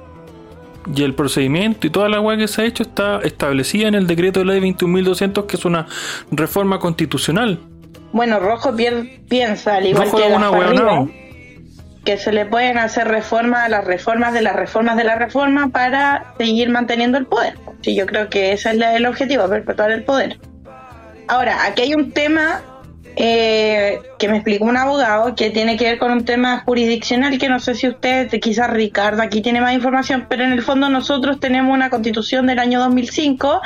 Y 0.95 1.03
el 1.03 1.13
procedimiento 1.13 1.85
y 1.85 1.89
toda 1.89 2.07
la 2.07 2.21
weá 2.21 2.37
que 2.37 2.47
se 2.47 2.61
ha 2.61 2.65
hecho 2.65 2.83
está 2.83 3.19
establecida 3.19 3.89
en 3.89 3.95
el 3.95 4.07
decreto 4.07 4.39
de 4.39 4.45
ley 4.45 4.61
21.200, 4.61 5.45
que 5.45 5.57
es 5.57 5.65
una 5.65 5.85
reforma 6.31 6.79
constitucional. 6.79 7.59
Bueno, 8.11 8.39
Rojo 8.39 8.73
piensa, 9.27 9.75
al 9.75 9.85
igual 9.85 10.09
Rojo 10.09 10.17
que 10.17 10.33
una. 10.33 10.49
Rivas, 10.49 11.09
que 12.07 12.17
se 12.17 12.31
le 12.31 12.45
pueden 12.45 12.77
hacer 12.77 13.05
reformas 13.05 13.65
a 13.65 13.69
las 13.69 13.83
reformas 13.83 14.31
de 14.33 14.41
las 14.41 14.55
reformas 14.55 14.95
de 14.95 15.03
la 15.03 15.15
reforma 15.15 15.67
para 15.69 16.33
seguir 16.37 16.69
manteniendo 16.69 17.17
el 17.17 17.25
poder. 17.25 17.55
Sí, 17.81 17.95
yo 17.95 18.05
creo 18.05 18.29
que 18.29 18.53
ese 18.53 18.69
es 18.69 18.81
el 18.81 19.05
objetivo, 19.05 19.47
perpetuar 19.49 19.91
el 19.91 20.05
poder. 20.05 20.39
Ahora, 21.27 21.65
aquí 21.65 21.81
hay 21.81 21.93
un 21.93 22.13
tema 22.13 22.61
eh, 23.17 23.99
que 24.19 24.29
me 24.29 24.37
explicó 24.37 24.63
un 24.65 24.77
abogado 24.77 25.33
que 25.35 25.49
tiene 25.49 25.75
que 25.75 25.85
ver 25.85 25.97
con 25.97 26.11
un 26.11 26.23
tema 26.23 26.59
jurisdiccional 26.59 27.37
que 27.39 27.49
no 27.49 27.59
sé 27.59 27.73
si 27.73 27.87
usted, 27.87 28.29
quizás 28.39 28.69
Ricardo 28.69 29.23
aquí 29.23 29.41
tiene 29.41 29.59
más 29.59 29.73
información, 29.73 30.27
pero 30.29 30.43
en 30.43 30.53
el 30.53 30.61
fondo 30.61 30.87
nosotros 30.87 31.39
tenemos 31.39 31.73
una 31.73 31.89
constitución 31.89 32.45
del 32.45 32.59
año 32.59 32.79
2005 32.79 33.59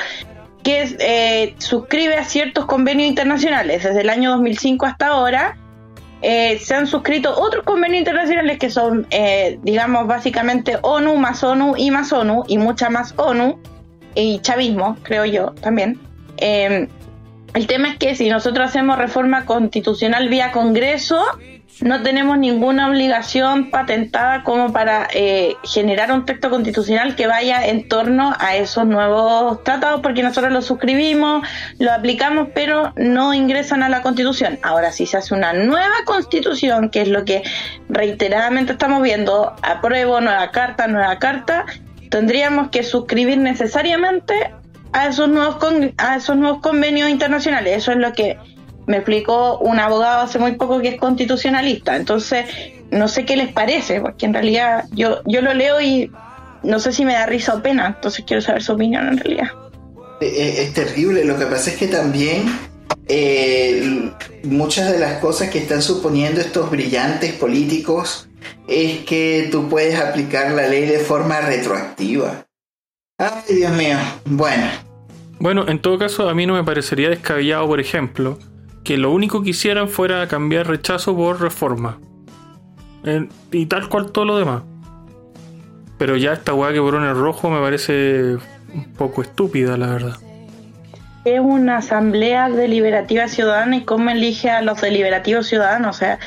que 0.63 0.95
eh, 0.99 1.55
suscribe 1.57 2.15
a 2.15 2.25
ciertos 2.25 2.65
convenios 2.65 3.09
internacionales. 3.09 3.83
Desde 3.83 4.01
el 4.01 4.09
año 4.09 4.31
2005 4.31 4.85
hasta 4.85 5.07
ahora 5.07 5.57
eh, 6.21 6.59
se 6.59 6.75
han 6.75 6.87
suscrito 6.87 7.33
otros 7.39 7.63
convenios 7.63 7.99
internacionales 7.99 8.59
que 8.59 8.69
son, 8.69 9.07
eh, 9.09 9.59
digamos, 9.63 10.07
básicamente 10.07 10.77
ONU 10.81 11.15
más 11.15 11.43
ONU 11.43 11.75
y 11.77 11.91
más 11.91 12.13
ONU 12.13 12.43
y 12.47 12.57
mucha 12.57 12.89
más 12.89 13.13
ONU 13.17 13.59
y 14.13 14.39
chavismo, 14.39 14.97
creo 15.03 15.25
yo 15.25 15.53
también. 15.61 15.99
El 16.37 17.67
tema 17.67 17.89
es 17.89 17.97
que 17.97 18.15
si 18.15 18.29
nosotros 18.29 18.69
hacemos 18.69 18.97
reforma 18.97 19.45
constitucional 19.45 20.29
vía 20.29 20.51
Congreso, 20.51 21.21
no 21.81 22.01
tenemos 22.03 22.37
ninguna 22.37 22.87
obligación 22.87 23.69
patentada 23.71 24.43
como 24.43 24.71
para 24.71 25.07
eh, 25.13 25.55
generar 25.63 26.11
un 26.11 26.25
texto 26.25 26.49
constitucional 26.49 27.15
que 27.15 27.27
vaya 27.27 27.65
en 27.65 27.87
torno 27.87 28.33
a 28.39 28.55
esos 28.55 28.85
nuevos 28.85 29.63
tratados, 29.63 30.01
porque 30.01 30.23
nosotros 30.23 30.51
los 30.53 30.65
suscribimos, 30.65 31.45
lo 31.79 31.91
aplicamos, 31.91 32.49
pero 32.53 32.93
no 32.95 33.33
ingresan 33.33 33.83
a 33.83 33.89
la 33.89 34.01
constitución. 34.01 34.59
Ahora, 34.63 34.91
si 34.91 35.05
se 35.05 35.17
hace 35.17 35.33
una 35.33 35.53
nueva 35.53 35.95
constitución, 36.05 36.89
que 36.89 37.01
es 37.01 37.07
lo 37.07 37.25
que 37.25 37.43
reiteradamente 37.89 38.73
estamos 38.73 39.01
viendo, 39.01 39.55
apruebo 39.61 40.21
nueva 40.21 40.51
carta, 40.51 40.87
nueva 40.87 41.17
carta, 41.19 41.65
tendríamos 42.09 42.69
que 42.69 42.83
suscribir 42.83 43.37
necesariamente 43.37 44.53
a 44.93 45.07
esos 45.07 45.29
nuevos 45.29 45.55
con- 45.55 45.93
a 45.97 46.17
esos 46.17 46.35
nuevos 46.35 46.59
convenios 46.61 47.09
internacionales. 47.09 47.77
Eso 47.77 47.91
es 47.91 47.97
lo 47.97 48.11
que 48.13 48.37
me 48.91 48.97
explicó 48.97 49.57
un 49.59 49.79
abogado 49.79 50.21
hace 50.21 50.37
muy 50.37 50.51
poco 50.51 50.81
que 50.81 50.89
es 50.89 50.99
constitucionalista. 50.99 51.95
Entonces, 51.95 52.45
no 52.91 53.07
sé 53.07 53.25
qué 53.25 53.37
les 53.37 53.51
parece, 53.53 54.01
porque 54.01 54.25
en 54.25 54.33
realidad 54.33 54.85
yo, 54.91 55.21
yo 55.25 55.41
lo 55.41 55.53
leo 55.53 55.79
y 55.79 56.11
no 56.61 56.77
sé 56.79 56.91
si 56.91 57.05
me 57.05 57.13
da 57.13 57.25
risa 57.25 57.55
o 57.55 57.61
pena. 57.61 57.93
Entonces 57.95 58.25
quiero 58.27 58.41
saber 58.41 58.61
su 58.61 58.73
opinión 58.73 59.07
en 59.07 59.17
realidad. 59.17 59.47
Eh, 60.19 60.27
eh, 60.27 60.63
Es 60.63 60.73
terrible, 60.73 61.23
lo 61.23 61.37
que 61.37 61.45
pasa 61.45 61.69
es 61.71 61.77
que 61.77 61.87
también 61.87 62.43
eh, 63.07 64.11
muchas 64.43 64.91
de 64.91 64.99
las 64.99 65.19
cosas 65.19 65.49
que 65.49 65.59
están 65.59 65.81
suponiendo 65.81 66.41
estos 66.41 66.69
brillantes 66.69 67.31
políticos 67.33 68.27
es 68.67 69.05
que 69.05 69.47
tú 69.51 69.69
puedes 69.69 69.97
aplicar 69.99 70.51
la 70.51 70.67
ley 70.67 70.85
de 70.85 70.99
forma 70.99 71.39
retroactiva. 71.39 72.45
Ay, 73.17 73.55
Dios 73.55 73.71
mío. 73.71 73.97
Bueno, 74.25 74.67
Bueno, 75.39 75.67
en 75.69 75.79
todo 75.79 75.97
caso, 75.97 76.27
a 76.27 76.33
mí 76.33 76.45
no 76.45 76.53
me 76.55 76.63
parecería 76.63 77.09
descabellado, 77.09 77.67
por 77.67 77.79
ejemplo, 77.79 78.37
que 78.83 78.97
lo 78.97 79.11
único 79.11 79.43
que 79.43 79.51
hicieran 79.51 79.87
fuera 79.87 80.27
cambiar 80.27 80.67
rechazo 80.67 81.15
por 81.15 81.41
reforma. 81.41 81.99
En- 83.03 83.29
y 83.51 83.65
tal 83.65 83.89
cual 83.89 84.11
todo 84.11 84.25
lo 84.25 84.37
demás. 84.37 84.63
Pero 85.97 86.17
ya 86.17 86.33
esta 86.33 86.53
weá 86.53 86.73
que 86.73 86.79
pone 86.79 87.13
rojo 87.13 87.49
me 87.49 87.59
parece 87.59 88.35
un 88.73 88.93
poco 88.97 89.21
estúpida, 89.21 89.77
la 89.77 89.87
verdad. 89.87 90.17
Es 91.25 91.39
una 91.39 91.77
asamblea 91.77 92.49
deliberativa 92.49 93.27
ciudadana 93.27 93.77
y 93.77 93.81
cómo 93.83 94.09
elige 94.09 94.49
a 94.49 94.61
los 94.61 94.81
deliberativos 94.81 95.45
ciudadanos. 95.45 95.95
O 95.95 95.99
sea, 95.99 96.17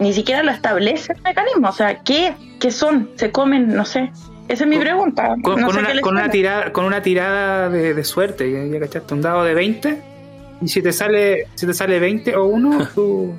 ni 0.00 0.12
siquiera 0.12 0.42
lo 0.42 0.50
establece 0.50 1.12
el 1.12 1.22
mecanismo. 1.22 1.68
O 1.68 1.72
sea, 1.72 2.00
¿qué, 2.02 2.34
¿Qué 2.58 2.72
son? 2.72 3.10
¿Se 3.14 3.30
comen? 3.30 3.68
No 3.68 3.84
sé. 3.84 4.10
Esa 4.48 4.64
es 4.64 4.70
mi 4.70 4.78
pregunta. 4.78 5.36
Con, 5.42 5.60
no 5.60 5.66
con 5.66 5.76
sé 5.76 5.82
qué 5.82 5.92
una, 5.92 6.00
con, 6.00 6.30
tirada, 6.30 6.72
con 6.72 6.84
una 6.86 7.02
tirada 7.02 7.68
de, 7.68 7.94
de 7.94 8.04
suerte, 8.04 8.50
ya, 8.50 8.64
ya 8.64 8.80
cachaste, 8.80 9.14
un 9.14 9.20
dado 9.20 9.44
de 9.44 9.54
20. 9.54 10.02
Y 10.60 10.68
si 10.68 10.82
te 10.82 10.92
sale, 10.92 11.46
si 11.54 11.66
te 11.66 11.74
sale 11.74 11.98
20 12.00 12.34
o 12.36 12.44
1, 12.46 12.88
tú. 12.94 13.32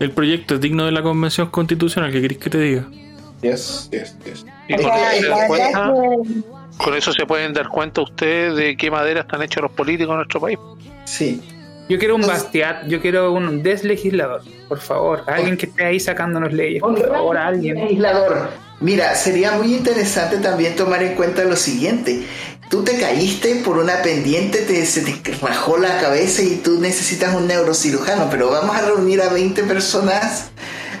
El 0.00 0.10
proyecto 0.10 0.54
es 0.54 0.60
digno 0.60 0.84
de 0.86 0.92
la 0.92 1.02
convención 1.02 1.48
constitucional, 1.50 2.10
¿qué 2.12 2.20
querés 2.22 2.38
que 2.38 2.50
te 2.50 2.58
diga? 2.58 2.86
Yes, 3.42 3.88
yes, 3.90 4.16
yes. 4.24 4.46
Y 4.68 4.78
sea, 4.78 5.14
eso 5.16 5.36
se 5.36 5.46
cuenta- 5.48 5.92
con 6.78 6.94
eso 6.94 7.12
se 7.12 7.26
pueden 7.26 7.52
dar 7.52 7.68
cuenta 7.68 8.00
ustedes 8.00 8.54
de 8.56 8.76
qué 8.76 8.90
madera 8.90 9.20
están 9.22 9.42
hechos 9.42 9.62
los 9.62 9.72
políticos 9.72 10.12
en 10.12 10.16
nuestro 10.16 10.40
país. 10.40 10.58
sí. 11.04 11.40
Yo 11.88 11.98
quiero 11.98 12.14
un 12.14 12.22
Bastiat, 12.22 12.86
yo 12.86 13.00
quiero 13.02 13.32
un 13.32 13.62
deslegislador, 13.62 14.40
por 14.68 14.78
favor. 14.78 15.24
Alguien 15.26 15.56
que 15.58 15.66
esté 15.66 15.84
ahí 15.84 16.00
sacándonos 16.00 16.52
leyes, 16.52 16.80
por 16.80 16.96
favor, 16.98 17.36
alguien. 17.36 17.74
Legislador. 17.74 18.48
Mira, 18.80 19.14
sería 19.16 19.52
muy 19.52 19.74
interesante 19.74 20.38
también 20.38 20.74
tomar 20.76 21.02
en 21.02 21.14
cuenta 21.16 21.44
lo 21.44 21.56
siguiente. 21.56 22.22
Tú 22.72 22.82
te 22.82 22.98
caíste 22.98 23.56
por 23.56 23.76
una 23.76 24.00
pendiente, 24.00 24.62
te, 24.62 24.86
se 24.86 25.02
te 25.02 25.32
rajó 25.42 25.76
la 25.76 26.00
cabeza 26.00 26.40
y 26.42 26.56
tú 26.56 26.80
necesitas 26.80 27.34
un 27.34 27.46
neurocirujano, 27.46 28.28
pero 28.30 28.50
vamos 28.50 28.74
a 28.74 28.80
reunir 28.86 29.20
a 29.20 29.28
20 29.28 29.62
personas 29.64 30.50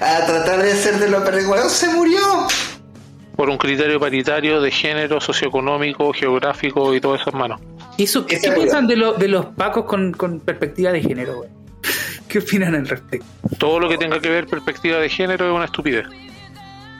a 0.02 0.26
tratar 0.26 0.62
de 0.62 0.70
hacer 0.70 0.98
de 0.98 1.08
lo 1.08 1.24
peregrino. 1.24 1.66
¡Se 1.70 1.88
murió! 1.88 2.20
Por 3.36 3.48
un 3.48 3.56
criterio 3.56 3.98
paritario 3.98 4.60
de 4.60 4.70
género, 4.70 5.18
socioeconómico, 5.18 6.12
geográfico 6.12 6.94
y 6.94 7.00
todas 7.00 7.22
esas 7.22 7.32
manos. 7.32 7.58
¿Y 7.96 8.02
eso, 8.04 8.26
¿Qué 8.26 8.36
piensan 8.54 8.86
de, 8.86 8.96
lo- 8.96 9.14
de 9.14 9.28
los 9.28 9.46
pacos 9.46 9.86
con, 9.86 10.12
con 10.12 10.40
perspectiva 10.40 10.92
de 10.92 11.00
género, 11.00 11.38
güey? 11.38 11.48
¿Qué 12.28 12.40
opinan 12.40 12.74
al 12.74 12.86
respecto? 12.86 13.26
Todo 13.58 13.80
lo 13.80 13.88
que 13.88 13.96
tenga 13.96 14.20
que 14.20 14.28
ver 14.28 14.46
perspectiva 14.46 14.98
de 14.98 15.08
género 15.08 15.46
es 15.48 15.56
una 15.56 15.64
estupidez. 15.64 16.04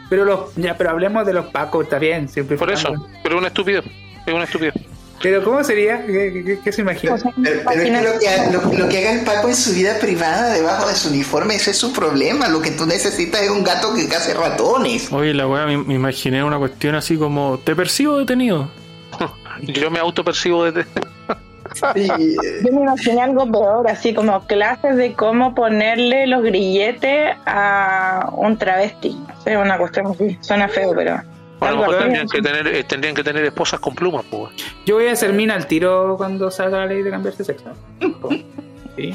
Pero 0.08 0.24
los, 0.24 0.54
ya, 0.56 0.78
pero 0.78 0.88
hablemos 0.90 1.26
de 1.26 1.34
los 1.34 1.44
pacos, 1.46 1.84
está 1.84 1.98
bien, 1.98 2.26
siempre. 2.30 2.56
Por 2.56 2.70
eso, 2.70 2.90
pero 3.22 3.34
es 3.34 3.38
una 3.38 3.48
estupidez. 3.48 3.84
Es 4.26 4.34
una 4.34 4.44
estupidez. 4.44 4.74
Pero 5.22 5.44
¿cómo 5.44 5.62
sería? 5.62 6.04
¿Qué, 6.04 6.12
qué- 6.32 6.44
qué- 6.44 6.58
qué 6.64 6.72
se 6.72 6.80
imagina? 6.80 7.14
Pero, 7.16 7.60
pero 7.64 7.80
es 7.82 7.84
que 7.84 7.90
lo 8.02 8.18
que, 8.18 8.28
ha- 8.28 8.50
lo, 8.50 8.60
lo 8.76 8.88
que 8.88 8.98
haga 8.98 9.12
el 9.12 9.20
Paco 9.24 9.48
en 9.48 9.54
su 9.54 9.72
vida 9.72 9.96
privada 10.00 10.52
debajo 10.52 10.88
de 10.88 10.96
su 10.96 11.10
uniforme, 11.10 11.54
ese 11.54 11.70
es 11.70 11.78
su 11.78 11.92
problema. 11.92 12.48
Lo 12.48 12.60
que 12.60 12.72
tú 12.72 12.86
necesitas 12.86 13.40
es 13.42 13.50
un 13.50 13.62
gato 13.62 13.94
que 13.94 14.08
cace 14.08 14.34
ratones. 14.34 15.12
Oye, 15.12 15.32
la 15.32 15.46
weá, 15.46 15.64
me, 15.66 15.78
me 15.78 15.94
imaginé 15.94 16.42
una 16.42 16.58
cuestión 16.58 16.96
así 16.96 17.16
como, 17.16 17.58
te 17.62 17.76
percibo 17.76 18.18
detenido. 18.18 18.68
Yo 19.62 19.90
me 19.92 20.00
autopercibo 20.00 20.64
desde... 20.64 20.90
Y, 21.94 22.10
eh, 22.10 22.36
Yo 22.64 22.72
me 22.72 22.82
imaginé 22.82 23.22
algo 23.22 23.50
peor, 23.50 23.88
así 23.88 24.12
como 24.12 24.44
clases 24.46 24.96
de 24.96 25.14
cómo 25.14 25.54
ponerle 25.54 26.26
los 26.26 26.42
grilletes 26.42 27.34
a 27.46 28.28
un 28.32 28.58
travesti. 28.58 29.16
Sé, 29.44 29.56
una 29.56 29.78
cuestión 29.78 30.08
así. 30.08 30.36
Suena 30.42 30.68
feo, 30.68 30.92
pero. 30.94 31.22
A 31.66 31.70
lo 31.70 31.78
algo 31.78 31.92
mejor 31.92 32.02
tendrían 32.04 32.28
que 32.28 32.42
tener, 32.42 32.66
eh, 32.68 32.84
tendrían 32.84 33.14
que 33.14 33.24
tener 33.24 33.44
esposas 33.44 33.80
con 33.80 33.94
plumas, 33.94 34.24
pues. 34.30 34.52
Yo 34.86 34.96
voy 34.96 35.06
a 35.06 35.12
hacer 35.12 35.32
mina 35.32 35.54
al 35.54 35.66
tiro 35.66 36.14
cuando 36.16 36.50
salga 36.50 36.78
la 36.78 36.86
ley 36.86 37.02
de 37.02 37.10
cambiarse 37.10 37.38
de 37.38 37.44
sexo. 37.44 37.72
Sí. 38.96 39.14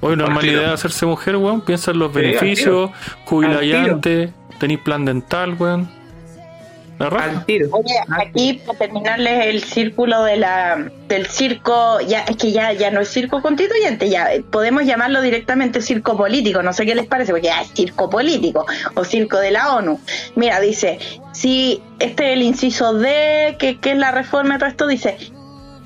Oye, 0.00 0.16
no 0.16 0.24
es 0.24 0.28
Al 0.30 0.34
mala 0.34 0.46
idea 0.48 0.72
hacerse 0.72 1.06
mujer, 1.06 1.36
weón. 1.36 1.60
Piensa 1.60 1.92
en 1.92 2.00
los 2.00 2.12
Sí, 2.12 2.18
beneficios, 2.18 2.90
Al 2.90 3.24
jubilayante, 3.24 4.32
tenéis 4.58 4.80
plan 4.80 5.04
dental, 5.04 5.54
weón. 5.58 5.88
Al 6.98 7.44
tiro. 7.44 7.68
Oye, 7.72 7.94
aquí 8.08 8.54
para 8.64 8.78
terminarles 8.78 9.46
el 9.46 9.62
círculo 9.62 10.22
de 10.24 10.36
la 10.38 10.90
del 11.08 11.26
circo, 11.26 12.00
ya 12.00 12.20
es 12.20 12.36
que 12.36 12.52
ya 12.52 12.72
ya 12.72 12.90
no 12.90 13.00
es 13.00 13.08
circo 13.08 13.42
constituyente, 13.42 14.08
ya 14.08 14.32
eh, 14.32 14.42
podemos 14.42 14.84
llamarlo 14.84 15.20
directamente 15.20 15.82
circo 15.82 16.16
político, 16.16 16.62
no 16.62 16.72
sé 16.72 16.86
qué 16.86 16.94
les 16.94 17.06
parece, 17.06 17.32
porque 17.32 17.48
ya 17.48 17.60
es 17.60 17.68
circo 17.74 18.08
político 18.08 18.66
o 18.94 19.04
circo 19.04 19.38
de 19.38 19.50
la 19.50 19.74
ONU. 19.74 20.00
Mira, 20.36 20.58
dice, 20.60 20.98
si 21.32 21.82
este 21.98 22.28
es 22.28 22.32
el 22.32 22.42
inciso 22.42 22.94
D, 22.94 23.56
que, 23.58 23.78
que 23.78 23.92
es 23.92 23.98
la 23.98 24.10
reforma 24.10 24.54
de 24.54 24.58
todo 24.58 24.68
esto, 24.70 24.86
dice, 24.86 25.18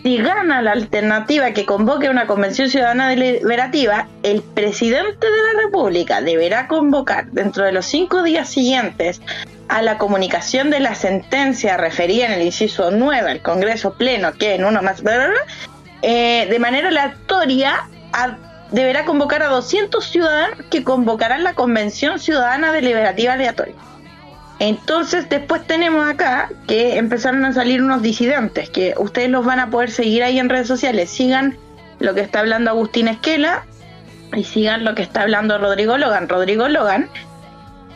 si 0.02 0.16
gana 0.16 0.62
la 0.62 0.72
alternativa 0.72 1.52
que 1.52 1.66
convoque 1.66 2.08
una 2.08 2.26
convención 2.26 2.70
ciudadana 2.70 3.08
deliberativa, 3.10 4.08
el 4.22 4.42
presidente 4.42 5.26
de 5.26 5.54
la 5.54 5.62
República 5.64 6.22
deberá 6.22 6.68
convocar 6.68 7.26
dentro 7.32 7.64
de 7.64 7.72
los 7.72 7.86
cinco 7.86 8.22
días 8.22 8.48
siguientes 8.48 9.20
a 9.68 9.82
la 9.82 9.98
comunicación 9.98 10.70
de 10.70 10.80
la 10.80 10.94
sentencia 10.94 11.76
referida 11.76 12.26
en 12.26 12.32
el 12.32 12.42
inciso 12.42 12.90
9 12.90 13.30
al 13.30 13.42
Congreso 13.42 13.94
Pleno, 13.94 14.32
que 14.32 14.54
en 14.54 14.64
uno 14.64 14.82
más, 14.82 15.02
bla, 15.02 15.16
bla, 15.16 15.28
bla, 15.28 15.40
eh, 16.02 16.46
de 16.50 16.58
manera 16.58 16.88
aleatoria 16.88 17.88
deberá 18.72 19.04
convocar 19.04 19.42
a 19.42 19.48
200 19.48 20.04
ciudadanos 20.04 20.58
que 20.70 20.82
convocarán 20.82 21.44
la 21.44 21.54
Convención 21.54 22.18
Ciudadana 22.18 22.72
Deliberativa 22.72 23.34
Aleatoria. 23.34 23.74
Entonces 24.60 25.26
después 25.30 25.66
tenemos 25.66 26.06
acá 26.06 26.50
que 26.68 26.98
empezaron 26.98 27.46
a 27.46 27.52
salir 27.54 27.82
unos 27.82 28.02
disidentes, 28.02 28.68
que 28.68 28.94
ustedes 28.98 29.30
los 29.30 29.44
van 29.44 29.58
a 29.58 29.70
poder 29.70 29.90
seguir 29.90 30.22
ahí 30.22 30.38
en 30.38 30.50
redes 30.50 30.68
sociales. 30.68 31.08
Sigan 31.08 31.56
lo 31.98 32.14
que 32.14 32.20
está 32.20 32.40
hablando 32.40 32.70
Agustín 32.70 33.08
Esquela 33.08 33.64
y 34.36 34.44
sigan 34.44 34.84
lo 34.84 34.94
que 34.94 35.00
está 35.00 35.22
hablando 35.22 35.56
Rodrigo 35.56 35.96
Logan. 35.96 36.28
Rodrigo 36.28 36.68
Logan 36.68 37.08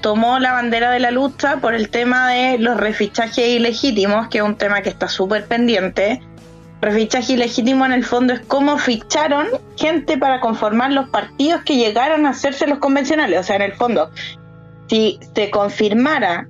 tomó 0.00 0.38
la 0.38 0.52
bandera 0.52 0.90
de 0.90 1.00
la 1.00 1.10
lucha 1.10 1.58
por 1.58 1.74
el 1.74 1.90
tema 1.90 2.30
de 2.30 2.56
los 2.58 2.78
refichajes 2.78 3.46
ilegítimos, 3.46 4.28
que 4.28 4.38
es 4.38 4.44
un 4.44 4.56
tema 4.56 4.80
que 4.80 4.88
está 4.88 5.06
súper 5.06 5.44
pendiente. 5.44 6.22
Refichaje 6.80 7.34
ilegítimo 7.34 7.84
en 7.84 7.92
el 7.92 8.06
fondo 8.06 8.32
es 8.32 8.40
cómo 8.40 8.78
ficharon 8.78 9.48
gente 9.76 10.16
para 10.16 10.40
conformar 10.40 10.92
los 10.92 11.10
partidos 11.10 11.62
que 11.62 11.76
llegaron 11.76 12.24
a 12.24 12.30
hacerse 12.30 12.66
los 12.66 12.78
convencionales. 12.78 13.38
O 13.38 13.42
sea, 13.42 13.56
en 13.56 13.62
el 13.62 13.74
fondo, 13.74 14.10
si 14.88 15.20
se 15.34 15.50
confirmara 15.50 16.48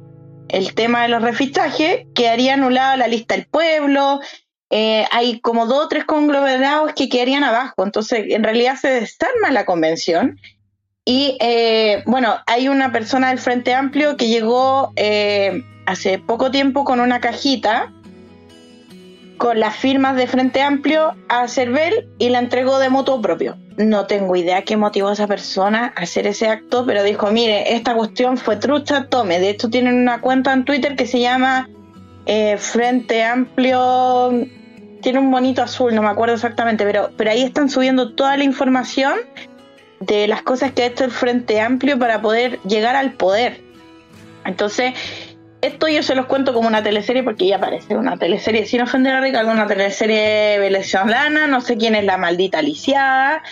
el 0.49 0.75
tema 0.75 1.03
de 1.03 1.09
los 1.09 1.23
refichajes, 1.23 2.07
quedaría 2.15 2.55
anulada 2.55 2.97
la 2.97 3.09
lista 3.09 3.35
del 3.35 3.47
pueblo. 3.47 4.21
eh, 4.71 5.07
hay 5.12 5.41
como 5.41 5.66
dos 5.66 5.85
o 5.85 5.89
tres 5.89 6.05
conglomerados 6.05 6.95
que 6.95 7.09
quedarían 7.09 7.45
abajo. 7.45 7.85
Entonces, 7.85 8.25
en 8.29 8.43
realidad 8.43 8.77
se 8.77 8.89
desarma 8.89 9.53
la 9.53 9.65
convención. 9.65 10.41
Y 11.05 11.37
eh, 11.41 12.03
bueno, 12.07 12.37
hay 12.47 12.69
una 12.69 12.91
persona 12.91 13.29
del 13.29 13.39
Frente 13.39 13.75
Amplio 13.75 14.16
que 14.16 14.29
llegó 14.29 14.93
eh, 14.97 15.62
hace 15.87 16.19
poco 16.19 16.51
tiempo 16.51 16.85
con 16.85 16.99
una 17.01 17.21
cajita 17.21 17.93
con 19.39 19.61
las 19.61 19.77
firmas 19.77 20.16
de 20.16 20.27
Frente 20.27 20.62
Amplio 20.62 21.15
a 21.28 21.48
Cervel 21.48 22.09
y 22.19 22.28
la 22.28 22.39
entregó 22.39 22.78
de 22.78 22.89
moto 22.89 23.20
propio. 23.20 23.56
No 23.77 24.06
tengo 24.06 24.36
idea 24.36 24.62
qué 24.62 24.77
motivó 24.77 25.09
a 25.09 25.15
esa 25.15 25.27
persona 25.27 25.93
a 25.97 26.02
hacer 26.02 26.27
ese 26.27 26.48
acto, 26.48 26.86
pero 26.86 27.02
dijo, 27.02 27.31
mire, 27.31 27.74
esta 27.74 27.94
cuestión 27.94 28.36
fue 28.36 28.56
trucha, 28.56 29.06
tome. 29.09 29.40
De 29.40 29.51
hecho, 29.51 29.69
tienen 29.69 29.97
una 29.97 30.20
cuenta 30.20 30.52
en 30.52 30.65
Twitter 30.65 30.97
que 30.97 31.06
se 31.06 31.20
llama 31.20 31.69
eh, 32.27 32.56
Frente 32.59 33.24
Amplio, 33.24 34.47
tiene 35.02 35.19
un 35.19 35.31
bonito 35.31 35.62
azul, 35.62 35.94
no 35.94 36.02
me 36.02 36.09
acuerdo 36.09 36.35
exactamente, 36.35 36.85
pero, 36.85 37.11
pero 37.16 37.31
ahí 37.31 37.43
están 37.43 37.69
subiendo 37.69 38.15
toda 38.15 38.36
la 38.36 38.44
información 38.44 39.19
de 40.01 40.27
las 40.28 40.43
cosas 40.43 40.73
que 40.73 40.85
ha 40.85 40.86
hecho 40.86 41.05
el 41.05 41.11
Frente 41.11 41.61
Amplio 41.61 41.98
para 41.98 42.23
poder 42.23 42.61
llegar 42.62 42.97
al 42.97 43.12
poder. 43.12 43.61
Entonces, 44.44 44.94
esto 45.66 45.89
yo 45.89 46.03
se 46.03 46.15
los 46.15 46.27
cuento 46.27 46.53
como 46.53 46.69
una 46.69 46.82
teleserie 46.82 47.23
porque 47.23 47.47
ya 47.47 47.59
parece 47.59 47.97
una 47.97 48.16
teleserie, 48.16 48.66
sin 48.66 48.82
ofender 48.82 49.15
a 49.15 49.20
Ricardo, 49.20 49.51
una 49.51 49.66
teleserie 49.66 50.59
venezolana, 50.59 51.47
no 51.47 51.61
sé 51.61 51.77
quién 51.77 51.95
es 51.95 52.05
la 52.05 52.16
maldita 52.16 52.62
lisiada. 52.62 53.43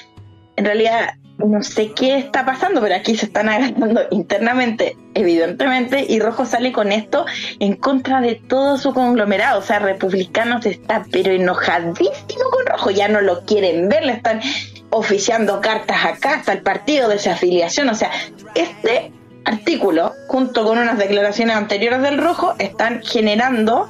En 0.56 0.64
realidad, 0.64 1.14
no 1.38 1.62
sé 1.62 1.92
qué 1.92 2.18
está 2.18 2.44
pasando, 2.44 2.80
pero 2.80 2.94
aquí 2.94 3.16
se 3.16 3.26
están 3.26 3.48
agarrando 3.48 4.02
internamente, 4.10 4.96
evidentemente, 5.14 6.04
y 6.08 6.20
Rojo 6.20 6.44
sale 6.44 6.72
con 6.72 6.92
esto 6.92 7.24
en 7.58 7.76
contra 7.76 8.20
de 8.20 8.34
todo 8.34 8.78
su 8.78 8.92
conglomerado. 8.92 9.58
O 9.58 9.62
sea, 9.62 9.78
Republicanos 9.78 10.66
está 10.66 11.04
pero 11.10 11.32
enojadísimo 11.32 12.44
con 12.50 12.66
Rojo, 12.66 12.90
ya 12.90 13.08
no 13.08 13.20
lo 13.20 13.44
quieren 13.44 13.88
ver, 13.88 14.04
le 14.04 14.12
están 14.12 14.40
oficiando 14.90 15.60
cartas 15.60 16.04
acá 16.04 16.34
hasta 16.34 16.52
el 16.52 16.62
partido 16.62 17.08
de 17.08 17.14
desafiliación. 17.14 17.88
O 17.88 17.94
sea, 17.94 18.10
este 18.54 19.12
artículo, 19.44 20.12
junto 20.28 20.64
con 20.64 20.78
unas 20.78 20.98
declaraciones 20.98 21.56
anteriores 21.56 22.02
del 22.02 22.18
Rojo, 22.18 22.54
están 22.58 23.02
generando 23.02 23.88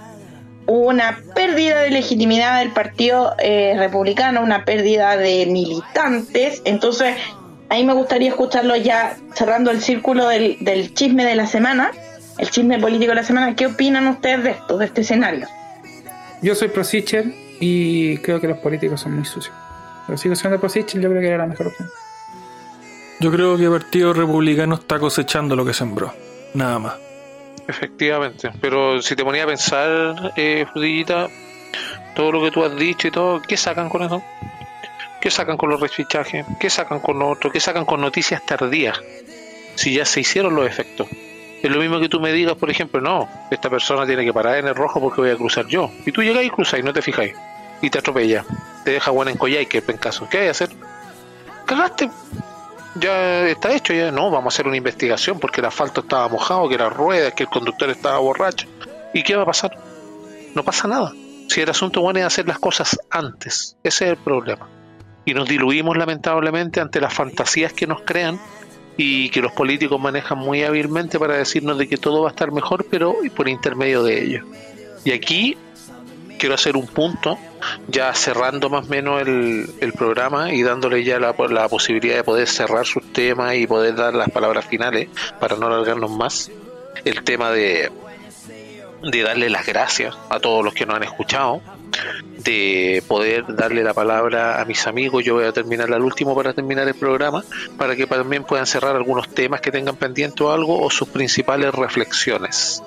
una 0.66 1.18
pérdida 1.34 1.80
de 1.80 1.90
legitimidad 1.90 2.60
del 2.60 2.70
Partido 2.70 3.34
eh, 3.38 3.74
Republicano, 3.76 4.42
una 4.42 4.64
pérdida 4.64 5.16
de 5.16 5.46
militantes. 5.46 6.62
Entonces, 6.64 7.16
ahí 7.68 7.84
me 7.84 7.94
gustaría 7.94 8.28
escucharlo 8.30 8.76
ya 8.76 9.16
cerrando 9.34 9.70
el 9.70 9.80
círculo 9.80 10.28
del, 10.28 10.58
del 10.60 10.94
chisme 10.94 11.24
de 11.24 11.34
la 11.34 11.46
semana, 11.46 11.90
el 12.38 12.50
chisme 12.50 12.78
político 12.78 13.10
de 13.10 13.16
la 13.16 13.24
semana. 13.24 13.56
¿Qué 13.56 13.66
opinan 13.66 14.06
ustedes 14.06 14.44
de 14.44 14.50
esto, 14.50 14.78
de 14.78 14.86
este 14.86 15.00
escenario? 15.02 15.46
Yo 16.42 16.54
soy 16.54 16.68
pro 16.68 16.82
y 17.60 18.18
creo 18.18 18.40
que 18.40 18.48
los 18.48 18.58
políticos 18.58 19.00
son 19.00 19.14
muy 19.14 19.24
sucios. 19.24 19.54
Pero 20.06 20.18
sigo 20.18 20.34
siendo 20.34 20.58
pro 20.60 20.68
yo 20.68 20.84
creo 20.84 21.20
que 21.20 21.28
era 21.28 21.38
la 21.38 21.46
mejor 21.46 21.68
opción. 21.68 21.88
Yo 23.22 23.30
creo 23.30 23.56
que 23.56 23.66
el 23.66 23.70
Partido 23.70 24.12
Republicano 24.12 24.74
está 24.74 24.98
cosechando 24.98 25.54
lo 25.54 25.64
que 25.64 25.72
sembró. 25.72 26.12
Nada 26.54 26.80
más. 26.80 26.94
Efectivamente, 27.68 28.50
pero 28.60 29.00
si 29.00 29.14
te 29.14 29.22
ponía 29.22 29.44
a 29.44 29.46
pensar, 29.46 30.32
eh, 30.34 30.66
Frutillita, 30.72 31.28
todo 32.16 32.32
lo 32.32 32.42
que 32.42 32.50
tú 32.50 32.64
has 32.64 32.74
dicho 32.74 33.06
y 33.06 33.12
todo, 33.12 33.40
¿qué 33.40 33.56
sacan 33.56 33.88
con 33.88 34.02
eso? 34.02 34.24
¿Qué 35.20 35.30
sacan 35.30 35.56
con 35.56 35.70
los 35.70 35.80
refichajes? 35.80 36.44
¿Qué 36.58 36.68
sacan 36.68 36.98
con 36.98 37.20
lo 37.20 37.28
otro? 37.28 37.52
¿Qué 37.52 37.60
sacan 37.60 37.84
con 37.84 38.00
noticias 38.00 38.44
tardías? 38.44 39.00
Si 39.76 39.94
ya 39.94 40.04
se 40.04 40.18
hicieron 40.18 40.56
los 40.56 40.66
efectos. 40.66 41.06
Es 41.62 41.70
lo 41.70 41.78
mismo 41.78 42.00
que 42.00 42.08
tú 42.08 42.18
me 42.18 42.32
digas, 42.32 42.56
por 42.56 42.70
ejemplo, 42.70 43.00
no, 43.00 43.28
esta 43.52 43.70
persona 43.70 44.04
tiene 44.04 44.24
que 44.24 44.32
parar 44.32 44.56
en 44.56 44.66
el 44.66 44.74
rojo 44.74 45.00
porque 45.00 45.20
voy 45.20 45.30
a 45.30 45.36
cruzar 45.36 45.68
yo. 45.68 45.92
Y 46.04 46.10
tú 46.10 46.24
llegas 46.24 46.42
y 46.44 46.50
cruzas 46.50 46.80
y 46.80 46.82
no 46.82 46.92
te 46.92 47.00
fijáis. 47.02 47.34
Y 47.82 47.88
te 47.88 48.00
atropella. 48.00 48.44
Te 48.84 48.90
deja 48.90 49.12
buena 49.12 49.30
en 49.30 49.38
collar 49.38 49.62
y 49.62 49.66
que 49.66 49.78
en 49.78 49.96
caso. 49.96 50.26
¿Qué 50.28 50.38
hay 50.38 50.44
que 50.46 50.50
hacer? 50.50 50.70
Cagaste. 51.66 52.10
Ya 52.94 53.48
está 53.48 53.74
hecho, 53.74 53.94
ya 53.94 54.10
no, 54.10 54.30
vamos 54.30 54.52
a 54.52 54.54
hacer 54.54 54.66
una 54.66 54.76
investigación 54.76 55.38
porque 55.38 55.60
el 55.60 55.66
asfalto 55.66 56.02
estaba 56.02 56.28
mojado, 56.28 56.68
que 56.68 56.76
las 56.76 56.92
ruedas, 56.92 57.32
que 57.32 57.44
el 57.44 57.48
conductor 57.48 57.88
estaba 57.88 58.18
borracho. 58.18 58.68
¿Y 59.14 59.22
qué 59.22 59.34
va 59.34 59.42
a 59.42 59.46
pasar? 59.46 59.78
No 60.54 60.62
pasa 60.62 60.88
nada. 60.88 61.12
Si 61.48 61.60
el 61.60 61.70
asunto 61.70 62.00
bueno 62.02 62.20
es 62.20 62.26
hacer 62.26 62.46
las 62.46 62.58
cosas 62.58 62.98
antes, 63.10 63.76
ese 63.82 64.04
es 64.04 64.10
el 64.12 64.16
problema. 64.16 64.68
Y 65.24 65.34
nos 65.34 65.48
diluimos 65.48 65.96
lamentablemente 65.96 66.80
ante 66.80 67.00
las 67.00 67.14
fantasías 67.14 67.72
que 67.72 67.86
nos 67.86 68.02
crean 68.02 68.38
y 68.96 69.30
que 69.30 69.40
los 69.40 69.52
políticos 69.52 70.00
manejan 70.00 70.38
muy 70.38 70.62
hábilmente 70.62 71.18
para 71.18 71.36
decirnos 71.36 71.78
de 71.78 71.88
que 71.88 71.96
todo 71.96 72.22
va 72.22 72.28
a 72.28 72.30
estar 72.30 72.52
mejor, 72.52 72.86
pero 72.90 73.16
por 73.34 73.48
intermedio 73.48 74.02
de 74.02 74.22
ellos. 74.22 74.44
Y 75.04 75.12
aquí 75.12 75.56
quiero 76.42 76.56
hacer 76.56 76.76
un 76.76 76.88
punto, 76.88 77.38
ya 77.86 78.12
cerrando 78.14 78.68
más 78.68 78.86
o 78.86 78.88
menos 78.88 79.22
el, 79.22 79.92
programa 79.96 80.52
y 80.52 80.62
dándole 80.62 81.04
ya 81.04 81.20
la, 81.20 81.34
posibilidad 81.68 82.16
de 82.16 82.24
poder 82.24 82.48
cerrar 82.48 82.84
sus 82.84 83.12
temas 83.12 83.54
y 83.54 83.68
poder 83.68 83.94
dar 83.94 84.12
las 84.12 84.28
palabras 84.28 84.66
finales 84.66 85.08
para 85.38 85.54
no 85.54 85.68
alargarnos 85.68 86.10
más. 86.10 86.50
El 87.04 87.22
tema 87.22 87.52
de 87.52 87.92
darle 89.24 89.50
las 89.50 89.66
gracias 89.66 90.16
a 90.30 90.40
todos 90.40 90.64
los 90.64 90.74
que 90.74 90.84
nos 90.84 90.96
han 90.96 91.04
escuchado, 91.04 91.62
de 92.38 93.04
poder 93.06 93.44
darle 93.54 93.84
la 93.84 93.94
palabra 93.94 94.60
a 94.60 94.64
mis 94.64 94.84
amigos. 94.88 95.22
Yo 95.22 95.34
voy 95.34 95.44
a 95.44 95.52
terminar 95.52 95.92
al 95.92 96.02
último 96.02 96.34
para 96.34 96.52
terminar 96.52 96.88
el 96.88 96.94
programa, 96.94 97.44
para 97.78 97.94
que 97.94 98.08
también 98.08 98.42
puedan 98.42 98.66
cerrar 98.66 98.96
algunos 98.96 99.32
temas 99.32 99.60
que 99.60 99.70
tengan 99.70 99.94
pendiente 99.94 100.42
o 100.42 100.50
algo 100.50 100.80
o 100.82 100.90
sus 100.90 101.08
principales 101.08 101.72
reflexiones. 101.72 102.82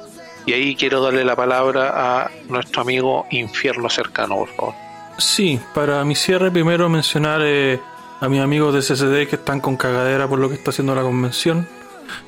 Y 0.46 0.54
ahí 0.54 0.76
quiero 0.76 1.02
darle 1.02 1.26
la 1.26 1.36
palabra 1.36 1.94
a 1.96 2.32
nuestro 2.50 2.82
amigo 2.82 3.26
Infierno 3.32 3.90
Cercano, 3.90 4.38
por 4.38 4.50
favor. 4.50 4.74
Sí, 5.18 5.60
para 5.74 6.04
mi 6.04 6.16
cierre 6.16 6.52
primero 6.52 6.90
mencionar 6.90 7.42
eh, 7.44 7.80
a 8.20 8.30
mis 8.30 8.42
amigos 8.42 8.74
de 8.74 8.82
CCD 8.82 9.28
que 9.28 9.38
están 9.38 9.60
con 9.60 9.78
cagadera 9.78 10.28
por 10.28 10.40
lo 10.40 10.50
que 10.50 10.56
está 10.56 10.72
haciendo 10.72 10.94
la 10.94 11.02
convención. 11.02 11.68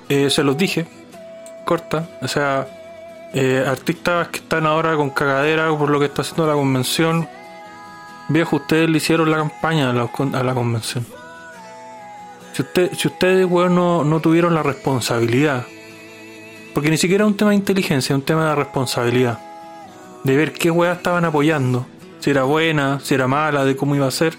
Eh, 0.09 0.29
se 0.29 0.43
los 0.43 0.57
dije, 0.57 0.87
corta, 1.65 2.09
o 2.21 2.27
sea, 2.27 2.67
eh, 3.33 3.63
artistas 3.67 4.29
que 4.29 4.39
están 4.39 4.65
ahora 4.65 4.95
con 4.95 5.09
cagadera 5.09 5.69
por 5.77 5.89
lo 5.89 5.99
que 5.99 6.05
está 6.05 6.21
haciendo 6.21 6.47
la 6.47 6.53
convención. 6.53 7.27
Viejo, 8.29 8.55
ustedes 8.55 8.89
le 8.89 8.97
hicieron 8.97 9.29
la 9.29 9.37
campaña 9.37 9.89
a 9.89 9.93
la, 9.93 10.53
convención. 10.53 11.05
Si, 12.53 12.61
usted, 12.61 12.93
si 12.93 13.07
ustedes, 13.07 13.45
weón, 13.45 13.75
no, 13.75 14.03
no 14.03 14.19
tuvieron 14.19 14.53
la 14.53 14.63
responsabilidad, 14.63 15.65
porque 16.77 16.91
ni 16.91 16.97
siquiera 16.97 17.23
es 17.23 17.27
un 17.27 17.35
tema 17.35 17.49
de 17.49 17.55
inteligencia, 17.55 18.13
es 18.13 18.19
un 18.19 18.23
tema 18.23 18.49
de 18.49 18.53
responsabilidad, 18.53 19.39
de 20.23 20.37
ver 20.37 20.53
qué 20.53 20.69
weas 20.69 20.97
estaban 20.97 21.25
apoyando, 21.25 21.87
si 22.19 22.29
era 22.29 22.43
buena, 22.43 22.99
si 22.99 23.15
era 23.15 23.27
mala, 23.27 23.65
de 23.65 23.75
cómo 23.75 23.95
iba 23.95 24.05
a 24.05 24.11
ser. 24.11 24.35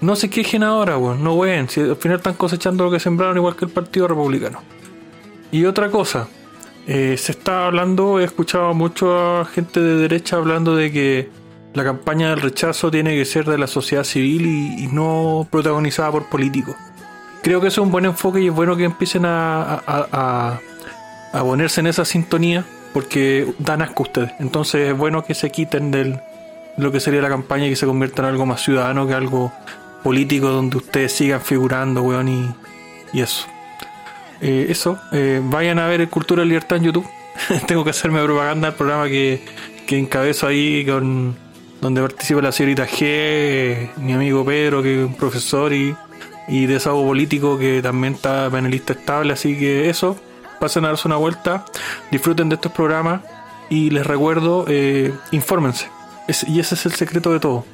No 0.00 0.16
se 0.16 0.30
quejen 0.30 0.62
ahora, 0.62 0.96
weón, 0.96 1.22
no 1.22 1.34
weón, 1.34 1.68
si 1.68 1.82
al 1.82 1.96
final 1.96 2.16
están 2.16 2.32
cosechando 2.32 2.84
lo 2.84 2.90
que 2.90 2.98
sembraron 2.98 3.36
igual 3.36 3.56
que 3.56 3.66
el 3.66 3.70
Partido 3.70 4.08
Republicano. 4.08 4.62
Y 5.52 5.66
otra 5.66 5.90
cosa, 5.90 6.28
eh, 6.86 7.16
se 7.18 7.32
está 7.32 7.66
hablando, 7.66 8.20
he 8.20 8.24
escuchado 8.24 8.68
a 8.68 8.72
mucha 8.72 9.44
gente 9.44 9.78
de 9.80 9.96
derecha 9.96 10.36
hablando 10.36 10.74
de 10.76 10.90
que 10.90 11.28
la 11.74 11.84
campaña 11.84 12.30
del 12.30 12.40
rechazo 12.40 12.90
tiene 12.90 13.14
que 13.14 13.26
ser 13.26 13.44
de 13.44 13.58
la 13.58 13.66
sociedad 13.66 14.04
civil 14.04 14.46
y, 14.46 14.86
no 14.86 15.46
protagonizada 15.50 16.10
por 16.10 16.30
políticos. 16.30 16.74
Creo 17.42 17.60
que 17.60 17.68
eso 17.68 17.82
es 17.82 17.84
un 17.84 17.92
buen 17.92 18.06
enfoque 18.06 18.40
y 18.40 18.46
es 18.46 18.54
bueno 18.54 18.78
que 18.78 18.84
empiecen 18.84 19.26
a, 19.26 19.74
a, 19.74 20.08
a, 20.10 20.60
a 21.32 21.40
ponerse 21.42 21.80
en 21.80 21.88
esa 21.88 22.04
sintonía 22.04 22.64
porque 22.92 23.52
dan 23.58 23.82
asco 23.82 24.04
ustedes. 24.04 24.32
Entonces 24.38 24.90
es 24.90 24.96
bueno 24.96 25.24
que 25.24 25.34
se 25.34 25.50
quiten 25.50 25.90
del 25.90 26.20
lo 26.76 26.92
que 26.92 27.00
sería 27.00 27.22
la 27.22 27.28
campaña 27.28 27.66
y 27.66 27.70
que 27.70 27.76
se 27.76 27.86
convierta 27.86 28.22
en 28.22 28.28
algo 28.28 28.46
más 28.46 28.62
ciudadano 28.62 29.06
que 29.06 29.14
algo 29.14 29.52
político 30.02 30.48
donde 30.48 30.76
ustedes 30.76 31.12
sigan 31.12 31.40
figurando, 31.40 32.02
weón, 32.02 32.28
y, 32.28 32.54
y 33.12 33.22
eso. 33.22 33.46
Eh, 34.40 34.66
eso, 34.68 34.98
eh, 35.12 35.40
vayan 35.42 35.78
a 35.78 35.86
ver 35.86 36.08
Cultura 36.08 36.42
de 36.42 36.46
Libertad 36.46 36.78
en 36.78 36.84
YouTube. 36.84 37.06
Tengo 37.66 37.84
que 37.84 37.90
hacerme 37.90 38.22
propaganda 38.22 38.68
del 38.68 38.76
programa 38.76 39.08
que, 39.08 39.42
que 39.86 39.98
encabezo 39.98 40.46
ahí 40.46 40.84
con 40.84 41.36
donde 41.80 42.00
participa 42.00 42.40
la 42.40 42.52
señorita 42.52 42.86
G, 42.86 43.90
mi 43.96 44.12
amigo 44.12 44.44
Pedro, 44.44 44.82
que 44.82 45.02
es 45.02 45.06
un 45.06 45.14
profesor 45.14 45.72
y, 45.72 45.94
y 46.48 46.66
desahogo 46.66 47.06
político 47.06 47.58
que 47.58 47.82
también 47.82 48.14
está 48.14 48.48
panelista 48.50 48.94
estable, 48.94 49.32
así 49.32 49.58
que 49.58 49.88
eso, 49.90 50.16
pasen 50.58 50.84
a 50.84 50.88
darse 50.88 51.08
una 51.08 51.16
vuelta, 51.16 51.64
disfruten 52.10 52.48
de 52.48 52.56
estos 52.56 52.72
programas 52.72 53.20
y 53.68 53.90
les 53.90 54.06
recuerdo, 54.06 54.64
eh, 54.68 55.14
infórmense. 55.32 55.88
Y 56.48 56.60
ese 56.60 56.74
es 56.74 56.86
el 56.86 56.92
secreto 56.92 57.32
de 57.32 57.40
todo. 57.40 57.64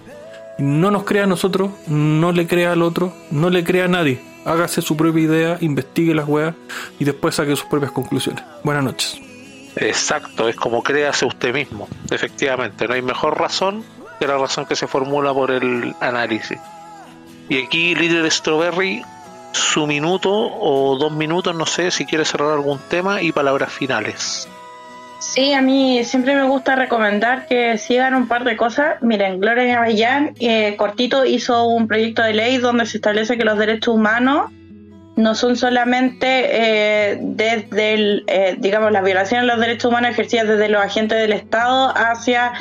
No 0.59 0.91
nos 0.91 1.05
crea 1.05 1.25
a 1.25 1.27
nosotros, 1.27 1.71
no 1.87 2.33
le 2.33 2.47
crea 2.47 2.73
al 2.73 2.83
otro, 2.83 3.15
no 3.31 3.51
le 3.51 3.65
crea 3.65 3.87
a 3.87 3.89
nadie. 3.89 4.21
Hágase 4.45 4.83
su 4.83 4.97
propia 4.97 5.23
idea, 5.23 5.59
investigue 5.61 6.15
las 6.15 6.29
weas 6.29 6.55
y 6.99 7.05
después 7.05 7.35
saque 7.35 7.57
sus 7.57 7.65
propias 7.65 7.93
conclusiones. 7.93 8.45
Buenas 8.63 8.85
noches. 8.85 9.21
Exacto, 9.77 10.49
es 10.49 10.57
como 10.57 10.83
créase 10.83 11.25
usted 11.25 11.55
mismo, 11.55 11.89
efectivamente. 12.11 12.87
No 12.87 12.95
hay 12.95 13.03
mejor 13.03 13.39
razón 13.39 13.83
que 14.19 14.27
la 14.27 14.37
razón 14.37 14.67
que 14.67 14.77
se 14.77 14.87
formula 14.87 15.33
por 15.33 15.51
el 15.51 15.95
análisis. 16.01 16.59
Y 17.49 17.63
aquí, 17.63 17.95
líder 17.95 18.31
Strawberry, 18.31 19.03
su 19.53 19.87
minuto 19.87 20.31
o 20.31 20.97
dos 20.99 21.13
minutos, 21.13 21.55
no 21.55 21.67
sé 21.67 21.91
si 21.91 22.05
quiere 22.05 22.25
cerrar 22.25 22.53
algún 22.53 22.79
tema 22.89 23.23
y 23.23 23.33
palabras 23.33 23.73
finales. 23.73 24.49
Sí, 25.19 25.53
a 25.53 25.63
mí 25.63 26.03
siempre 26.05 26.35
me 26.35 26.43
gusta 26.43 26.75
recomendar 26.75 27.47
que 27.47 27.79
sigan 27.79 28.15
un 28.15 28.27
par 28.27 28.45
de 28.45 28.57
cosas. 28.57 29.01
Miren, 29.03 29.41
Gloria 29.41 29.79
Avellán, 29.79 30.35
eh, 30.41 30.75
cortito, 30.77 31.25
hizo 31.25 31.65
un 31.65 31.87
proyecto 31.87 32.23
de 32.23 32.35
ley 32.35 32.59
donde 32.59 32.87
se 32.87 32.97
establece 32.97 33.39
que 33.39 33.45
los 33.45 33.57
derechos 33.57 33.95
humanos 33.95 34.51
no 35.17 35.35
son 35.35 35.57
solamente 35.57 36.27
eh, 36.27 37.19
desde, 37.21 37.95
el, 37.95 38.25
eh, 38.27 38.57
digamos, 38.59 38.91
las 38.93 39.05
violaciones 39.05 39.47
de 39.47 39.53
los 39.53 39.61
derechos 39.61 39.91
humanos 39.91 40.11
ejercidas 40.11 40.49
desde 40.49 40.69
los 40.69 40.83
agentes 40.83 41.19
del 41.19 41.33
Estado 41.33 41.93
hacia 41.97 42.53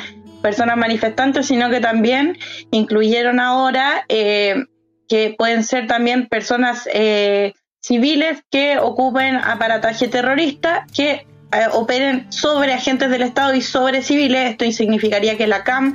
personas 0.42 0.76
manifestantes, 0.76 1.46
sino 1.46 1.70
que 1.70 1.80
también 1.80 2.36
incluyeron 2.70 3.40
ahora 3.40 4.04
eh, 4.08 4.66
que 5.12 5.34
pueden 5.36 5.62
ser 5.62 5.86
también 5.86 6.26
personas 6.26 6.88
eh, 6.90 7.52
civiles 7.82 8.42
que 8.50 8.78
ocupen 8.78 9.36
aparataje 9.36 10.08
terrorista, 10.08 10.86
que 10.96 11.10
eh, 11.10 11.26
operen 11.72 12.32
sobre 12.32 12.72
agentes 12.72 13.10
del 13.10 13.20
Estado 13.20 13.52
y 13.52 13.60
sobre 13.60 14.00
civiles. 14.00 14.52
Esto 14.52 14.64
significaría 14.72 15.36
que 15.36 15.46
la 15.46 15.64
CAM 15.64 15.94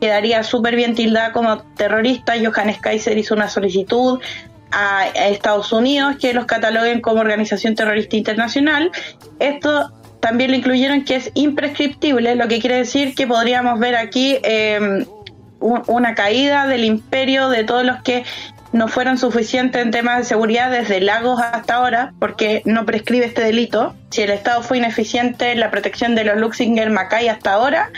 quedaría 0.00 0.42
súper 0.42 0.74
bien 0.74 0.94
tildada 0.94 1.32
como 1.32 1.58
terrorista. 1.74 2.32
Johannes 2.42 2.78
Kaiser 2.80 3.18
hizo 3.18 3.34
una 3.34 3.50
solicitud 3.50 4.20
a, 4.70 5.00
a 5.00 5.28
Estados 5.28 5.70
Unidos 5.70 6.16
que 6.18 6.32
los 6.32 6.46
cataloguen 6.46 7.02
como 7.02 7.20
organización 7.20 7.74
terrorista 7.74 8.16
internacional. 8.16 8.90
Esto 9.38 9.92
también 10.20 10.50
lo 10.50 10.56
incluyeron 10.56 11.04
que 11.04 11.16
es 11.16 11.30
imprescriptible, 11.34 12.34
lo 12.36 12.48
que 12.48 12.58
quiere 12.58 12.76
decir 12.76 13.14
que 13.14 13.26
podríamos 13.26 13.78
ver 13.78 13.96
aquí 13.96 14.38
eh, 14.42 15.04
un- 15.60 15.82
una 15.86 16.14
caída 16.14 16.66
del 16.66 16.84
imperio 16.84 17.48
de 17.48 17.64
todos 17.64 17.84
los 17.84 18.02
que 18.02 18.24
no 18.72 18.88
fueron 18.88 19.16
suficientes 19.16 19.80
en 19.80 19.90
temas 19.90 20.18
de 20.18 20.24
seguridad 20.24 20.70
desde 20.70 21.00
Lagos 21.00 21.40
hasta 21.40 21.76
ahora, 21.76 22.12
porque 22.18 22.62
no 22.66 22.84
prescribe 22.84 23.24
este 23.24 23.42
delito. 23.42 23.94
Si 24.10 24.22
el 24.22 24.30
Estado 24.30 24.62
fue 24.62 24.78
ineficiente 24.78 25.52
en 25.52 25.60
la 25.60 25.70
protección 25.70 26.14
de 26.14 26.24
los 26.24 26.36
Luxinger 26.36 26.90
Macay 26.90 27.28
hasta 27.28 27.52
ahora. 27.52 27.90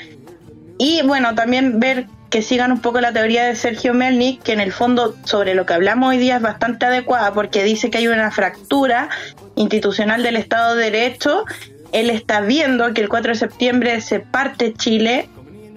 Y 0.78 1.02
bueno, 1.02 1.34
también 1.34 1.80
ver 1.80 2.06
que 2.30 2.42
sigan 2.42 2.70
un 2.70 2.80
poco 2.80 3.00
la 3.00 3.12
teoría 3.12 3.44
de 3.44 3.56
Sergio 3.56 3.94
Melnik, 3.94 4.42
que 4.42 4.52
en 4.52 4.60
el 4.60 4.70
fondo 4.70 5.16
sobre 5.24 5.54
lo 5.54 5.64
que 5.66 5.72
hablamos 5.72 6.10
hoy 6.10 6.18
día 6.18 6.36
es 6.36 6.42
bastante 6.42 6.86
adecuada, 6.86 7.32
porque 7.32 7.64
dice 7.64 7.90
que 7.90 7.98
hay 7.98 8.06
una 8.06 8.30
fractura 8.30 9.08
institucional 9.56 10.22
del 10.22 10.36
Estado 10.36 10.76
de 10.76 10.90
Derecho. 10.90 11.44
Él 11.92 12.10
está 12.10 12.42
viendo 12.42 12.92
que 12.92 13.00
el 13.00 13.08
4 13.08 13.32
de 13.32 13.38
septiembre 13.38 14.00
se 14.02 14.20
parte 14.20 14.74
Chile. 14.74 15.28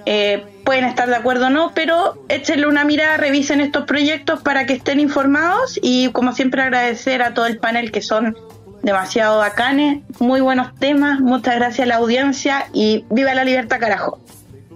Eh, 0.05 0.43
pueden 0.63 0.85
estar 0.85 1.07
de 1.07 1.15
acuerdo 1.15 1.47
o 1.47 1.49
no, 1.49 1.71
pero 1.73 2.23
échenle 2.29 2.67
una 2.67 2.83
mirada, 2.83 3.17
revisen 3.17 3.61
estos 3.61 3.85
proyectos 3.85 4.41
para 4.41 4.65
que 4.65 4.73
estén 4.73 4.99
informados 4.99 5.79
y 5.81 6.09
como 6.11 6.33
siempre 6.33 6.61
agradecer 6.61 7.21
a 7.21 7.33
todo 7.33 7.45
el 7.45 7.59
panel 7.59 7.91
que 7.91 8.01
son 8.01 8.37
demasiado 8.83 9.37
bacanes, 9.37 10.01
muy 10.19 10.41
buenos 10.41 10.73
temas, 10.75 11.19
muchas 11.19 11.55
gracias 11.55 11.85
a 11.85 11.87
la 11.87 11.95
audiencia 11.97 12.67
y 12.73 13.05
viva 13.09 13.33
la 13.33 13.43
libertad 13.43 13.79
carajo. 13.79 14.19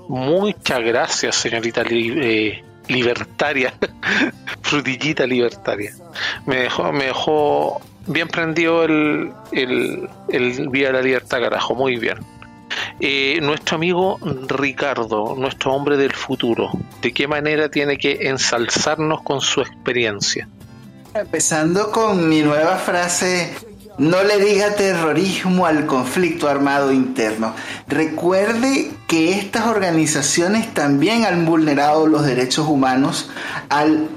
Muchas 0.08 0.82
gracias, 0.82 1.36
señorita 1.36 1.84
eh, 1.90 2.64
libertaria, 2.88 3.74
frutillita 4.62 5.26
libertaria. 5.26 5.92
Me 6.46 6.58
dejó, 6.58 6.92
me 6.92 7.06
dejó 7.06 7.82
bien 8.08 8.28
prendido 8.28 8.84
el, 8.84 9.32
el, 9.52 10.08
el 10.30 10.72
de 10.72 10.92
la 10.92 11.02
Libertad, 11.02 11.42
carajo, 11.42 11.76
muy 11.76 11.98
bien. 11.98 12.18
Eh, 13.00 13.40
nuestro 13.42 13.76
amigo 13.76 14.20
Ricardo, 14.48 15.36
nuestro 15.38 15.74
hombre 15.74 15.98
del 15.98 16.14
futuro, 16.14 16.72
¿de 17.02 17.14
qué 17.14 17.28
manera 17.28 17.70
tiene 17.70 17.98
que 17.98 18.28
ensalzarnos 18.28 19.22
con 19.22 19.42
su 19.42 19.62
experiencia? 19.62 20.48
Empezando 21.14 21.92
con 21.92 22.28
mi 22.28 22.42
nueva 22.42 22.78
frase, 22.78 23.54
no 23.98 24.24
le 24.24 24.40
diga 24.40 24.76
terrorismo 24.76 25.66
al 25.66 25.86
conflicto 25.86 26.50
armado 26.50 26.92
interno. 26.92 27.54
Recuerde 27.88 28.92
que 29.08 29.40
estas 29.40 29.68
organizaciones 29.68 30.74
también 30.74 31.26
han 31.26 31.46
vulnerado 31.46 32.06
los 32.08 32.26
derechos 32.26 32.68
humanos 32.68 33.30
al 33.70 34.10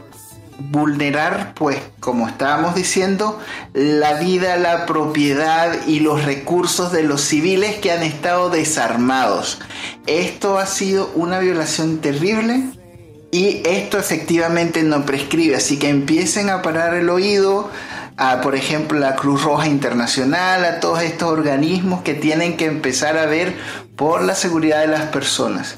vulnerar, 0.58 1.54
pues, 1.54 1.78
como 2.00 2.28
estábamos 2.28 2.74
diciendo, 2.74 3.38
la 3.72 4.14
vida, 4.14 4.56
la 4.56 4.86
propiedad 4.86 5.86
y 5.86 6.00
los 6.00 6.24
recursos 6.24 6.92
de 6.92 7.04
los 7.04 7.20
civiles 7.20 7.76
que 7.76 7.92
han 7.92 8.02
estado 8.02 8.50
desarmados. 8.50 9.60
Esto 10.06 10.58
ha 10.58 10.66
sido 10.66 11.10
una 11.14 11.38
violación 11.38 11.98
terrible 11.98 12.64
y 13.30 13.62
esto 13.66 13.98
efectivamente 13.98 14.82
no 14.82 15.04
prescribe, 15.04 15.56
así 15.56 15.78
que 15.78 15.88
empiecen 15.88 16.50
a 16.50 16.62
parar 16.62 16.94
el 16.94 17.08
oído 17.08 17.70
a, 18.16 18.40
por 18.40 18.56
ejemplo, 18.56 18.98
la 18.98 19.14
Cruz 19.14 19.44
Roja 19.44 19.68
Internacional, 19.68 20.64
a 20.64 20.80
todos 20.80 21.02
estos 21.02 21.30
organismos 21.30 22.02
que 22.02 22.14
tienen 22.14 22.56
que 22.56 22.66
empezar 22.66 23.16
a 23.16 23.26
ver 23.26 23.56
por 23.94 24.22
la 24.24 24.34
seguridad 24.34 24.80
de 24.80 24.88
las 24.88 25.06
personas. 25.06 25.76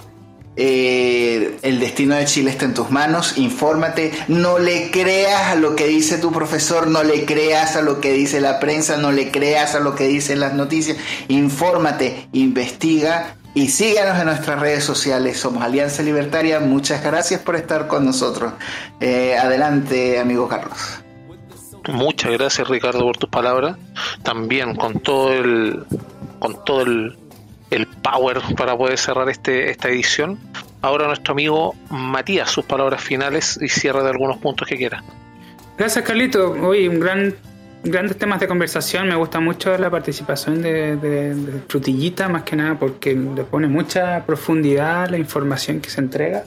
Eh, 0.56 1.58
el 1.62 1.78
destino 1.78 2.16
de 2.16 2.24
Chile 2.24 2.50
está 2.50 2.64
en 2.64 2.74
tus 2.74 2.90
manos, 2.90 3.38
infórmate, 3.38 4.12
no 4.28 4.58
le 4.58 4.90
creas 4.90 5.52
a 5.52 5.54
lo 5.54 5.76
que 5.76 5.86
dice 5.86 6.18
tu 6.18 6.32
profesor, 6.32 6.88
no 6.88 7.04
le 7.04 7.24
creas 7.24 7.76
a 7.76 7.82
lo 7.82 8.00
que 8.00 8.12
dice 8.12 8.40
la 8.40 8.58
prensa, 8.58 8.96
no 8.96 9.12
le 9.12 9.30
creas 9.30 9.74
a 9.74 9.80
lo 9.80 9.94
que 9.94 10.08
dicen 10.08 10.40
las 10.40 10.54
noticias, 10.54 10.96
infórmate, 11.28 12.28
investiga 12.32 13.36
y 13.54 13.68
síganos 13.68 14.18
en 14.18 14.26
nuestras 14.26 14.60
redes 14.60 14.84
sociales. 14.84 15.38
Somos 15.38 15.62
Alianza 15.62 16.02
Libertaria. 16.02 16.60
Muchas 16.60 17.02
gracias 17.02 17.40
por 17.40 17.56
estar 17.56 17.86
con 17.86 18.04
nosotros. 18.04 18.52
Eh, 19.00 19.36
adelante, 19.36 20.18
amigo 20.18 20.48
Carlos. 20.48 21.02
Muchas 21.88 22.32
gracias 22.32 22.68
Ricardo 22.68 23.00
por 23.00 23.16
tus 23.16 23.30
palabras. 23.30 23.76
También 24.22 24.76
con 24.76 25.00
todo 25.00 25.32
el 25.32 25.84
con 26.38 26.64
todo 26.64 26.82
el, 26.82 27.16
el 27.70 27.86
power 27.86 28.40
para 28.56 28.76
poder 28.76 28.98
cerrar 28.98 29.28
este 29.28 29.70
esta 29.70 29.88
edición. 29.88 30.38
Ahora 30.82 31.06
nuestro 31.06 31.32
amigo 31.32 31.74
Matías, 31.90 32.50
sus 32.50 32.64
palabras 32.64 33.02
finales 33.02 33.58
y 33.60 33.68
cierre 33.68 34.02
de 34.02 34.10
algunos 34.10 34.38
puntos 34.38 34.66
que 34.66 34.76
quiera. 34.76 35.02
Gracias, 35.78 36.04
Carlito. 36.04 36.52
Hoy 36.52 36.88
un 36.88 37.00
gran, 37.00 37.34
grandes 37.82 38.18
temas 38.18 38.40
de 38.40 38.48
conversación. 38.48 39.08
Me 39.08 39.14
gusta 39.14 39.40
mucho 39.40 39.76
la 39.78 39.90
participación 39.90 40.60
de, 40.62 41.62
Frutillita, 41.68 42.28
más 42.28 42.42
que 42.42 42.56
nada, 42.56 42.78
porque 42.78 43.14
le 43.14 43.44
pone 43.44 43.66
mucha 43.66 44.24
profundidad 44.26 45.08
la 45.08 45.18
información 45.18 45.80
que 45.80 45.90
se 45.90 46.00
entrega. 46.00 46.44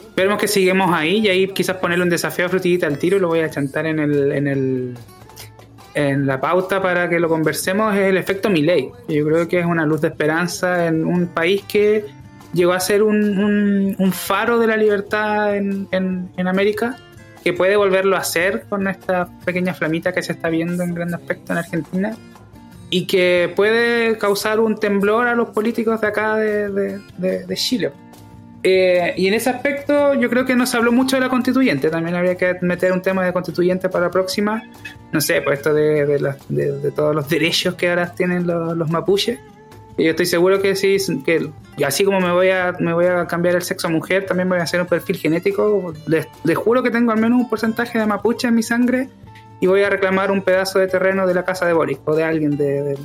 Esperemos 0.00 0.38
que 0.38 0.46
sigamos 0.46 0.92
ahí 0.94 1.18
y 1.18 1.28
ahí 1.28 1.48
quizás 1.48 1.76
ponerle 1.76 2.04
un 2.04 2.10
desafío 2.10 2.46
a 2.46 2.48
Frutillita 2.48 2.86
al 2.86 2.98
tiro. 2.98 3.18
Lo 3.18 3.28
voy 3.28 3.40
a 3.40 3.50
chantar 3.50 3.86
en 3.86 3.98
el, 3.98 4.32
en 4.32 4.46
el 4.46 4.94
en 5.94 6.26
la 6.26 6.40
pauta 6.40 6.80
para 6.80 7.08
que 7.08 7.20
lo 7.20 7.28
conversemos. 7.28 7.94
Es 7.94 8.02
el 8.02 8.16
efecto 8.16 8.50
Milei. 8.50 8.90
Yo 9.08 9.24
creo 9.26 9.48
que 9.48 9.60
es 9.60 9.66
una 9.66 9.86
luz 9.86 10.00
de 10.00 10.08
esperanza 10.08 10.86
en 10.86 11.04
un 11.04 11.26
país 11.28 11.62
que 11.68 12.04
llegó 12.52 12.72
a 12.72 12.80
ser 12.80 13.02
un, 13.02 13.96
faro 14.12 14.58
de 14.58 14.66
la 14.66 14.76
libertad 14.76 15.56
en, 15.56 15.88
en- 15.90 16.48
América 16.48 16.96
que 17.42 17.52
puede 17.52 17.76
volverlo 17.76 18.16
a 18.16 18.20
hacer 18.20 18.64
con 18.68 18.86
esta 18.86 19.28
pequeña 19.44 19.74
flamita 19.74 20.12
que 20.12 20.22
se 20.22 20.32
está 20.32 20.48
viendo 20.48 20.82
en 20.84 20.94
gran 20.94 21.12
aspecto 21.14 21.52
en 21.52 21.58
Argentina 21.58 22.16
y 22.90 23.06
que 23.06 23.52
puede 23.56 24.16
causar 24.18 24.60
un 24.60 24.76
temblor 24.76 25.26
a 25.26 25.34
los 25.34 25.48
políticos 25.48 26.00
de 26.00 26.06
acá 26.06 26.36
de 26.36 27.54
Chile. 27.54 27.90
Eh, 28.64 29.14
y 29.16 29.26
en 29.26 29.34
ese 29.34 29.50
aspecto 29.50 30.14
yo 30.14 30.30
creo 30.30 30.44
que 30.44 30.54
no 30.54 30.66
se 30.66 30.76
habló 30.76 30.92
mucho 30.92 31.16
de 31.16 31.20
la 31.22 31.28
constituyente, 31.28 31.90
también 31.90 32.14
habría 32.14 32.36
que 32.36 32.56
meter 32.62 32.92
un 32.92 33.02
tema 33.02 33.24
de 33.24 33.32
constituyente 33.32 33.88
para 33.88 34.04
la 34.06 34.10
próxima, 34.12 34.62
no 35.10 35.20
sé, 35.20 35.42
pues 35.42 35.58
esto 35.58 35.74
de, 35.74 36.06
de 36.06 36.20
las- 36.20 36.38
de- 36.48 36.78
de 36.78 36.90
todos 36.92 37.12
los 37.14 37.28
derechos 37.28 37.74
que 37.74 37.88
ahora 37.90 38.12
tienen 38.14 38.46
los, 38.46 38.76
los 38.76 38.88
mapuches. 38.88 39.40
Yo 39.98 40.10
estoy 40.10 40.26
seguro 40.26 40.62
que 40.62 40.74
sí, 40.76 40.96
que 41.24 41.50
así 41.84 42.04
como 42.04 42.20
me 42.20 42.30
voy 42.32 42.50
a 42.50 42.74
me 42.78 42.94
voy 42.94 43.06
a 43.06 43.26
cambiar 43.26 43.56
el 43.56 43.62
sexo 43.62 43.88
a 43.88 43.90
mujer, 43.90 44.26
también 44.26 44.48
voy 44.48 44.58
a 44.58 44.62
hacer 44.62 44.80
un 44.80 44.86
perfil 44.86 45.16
genético. 45.16 45.92
Les, 46.06 46.26
les 46.44 46.56
juro 46.56 46.82
que 46.84 46.90
tengo 46.90 47.10
al 47.12 47.18
menos 47.20 47.40
un 47.40 47.48
porcentaje 47.50 47.98
de 47.98 48.06
mapuche 48.06 48.46
en 48.48 48.54
mi 48.54 48.62
sangre 48.62 49.08
y 49.60 49.66
voy 49.66 49.82
a 49.82 49.90
reclamar 49.90 50.30
un 50.30 50.40
pedazo 50.40 50.78
de 50.78 50.86
terreno 50.86 51.26
de 51.26 51.34
la 51.34 51.44
casa 51.44 51.66
de 51.66 51.72
Boris 51.72 51.98
o 52.04 52.14
de 52.14 52.24
alguien 52.24 52.56
de, 52.56 52.96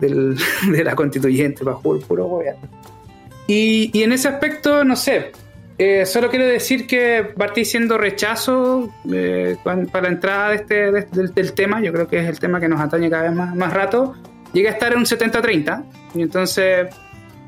del- 0.00 0.36
de 0.72 0.84
la 0.84 0.94
constituyente, 0.94 1.64
bajo 1.64 1.82
puro, 1.82 2.00
puro 2.00 2.24
gobierno. 2.26 2.62
Y, 3.48 3.90
y 3.98 4.02
en 4.04 4.12
ese 4.12 4.28
aspecto, 4.28 4.84
no 4.84 4.94
sé, 4.94 5.32
eh, 5.78 6.04
solo 6.06 6.28
quiero 6.30 6.44
decir 6.46 6.86
que 6.86 7.24
partí 7.36 7.64
siendo 7.64 7.98
rechazo 7.98 8.92
eh, 9.12 9.56
para 9.64 10.02
la 10.02 10.08
entrada 10.08 10.50
de 10.50 10.56
este, 10.56 10.92
de- 10.92 11.02
del, 11.10 11.32
del 11.34 11.52
tema, 11.54 11.80
yo 11.80 11.92
creo 11.92 12.06
que 12.06 12.18
es 12.18 12.26
el 12.28 12.38
tema 12.38 12.60
que 12.60 12.68
nos 12.68 12.80
atañe 12.80 13.08
cada 13.10 13.24
vez 13.24 13.32
más, 13.32 13.54
más 13.56 13.72
rato. 13.72 14.14
Llegué 14.52 14.68
a 14.68 14.72
estar 14.72 14.92
en 14.92 14.98
un 14.98 15.04
70-30 15.06 15.84
y 16.14 16.22
entonces 16.22 16.88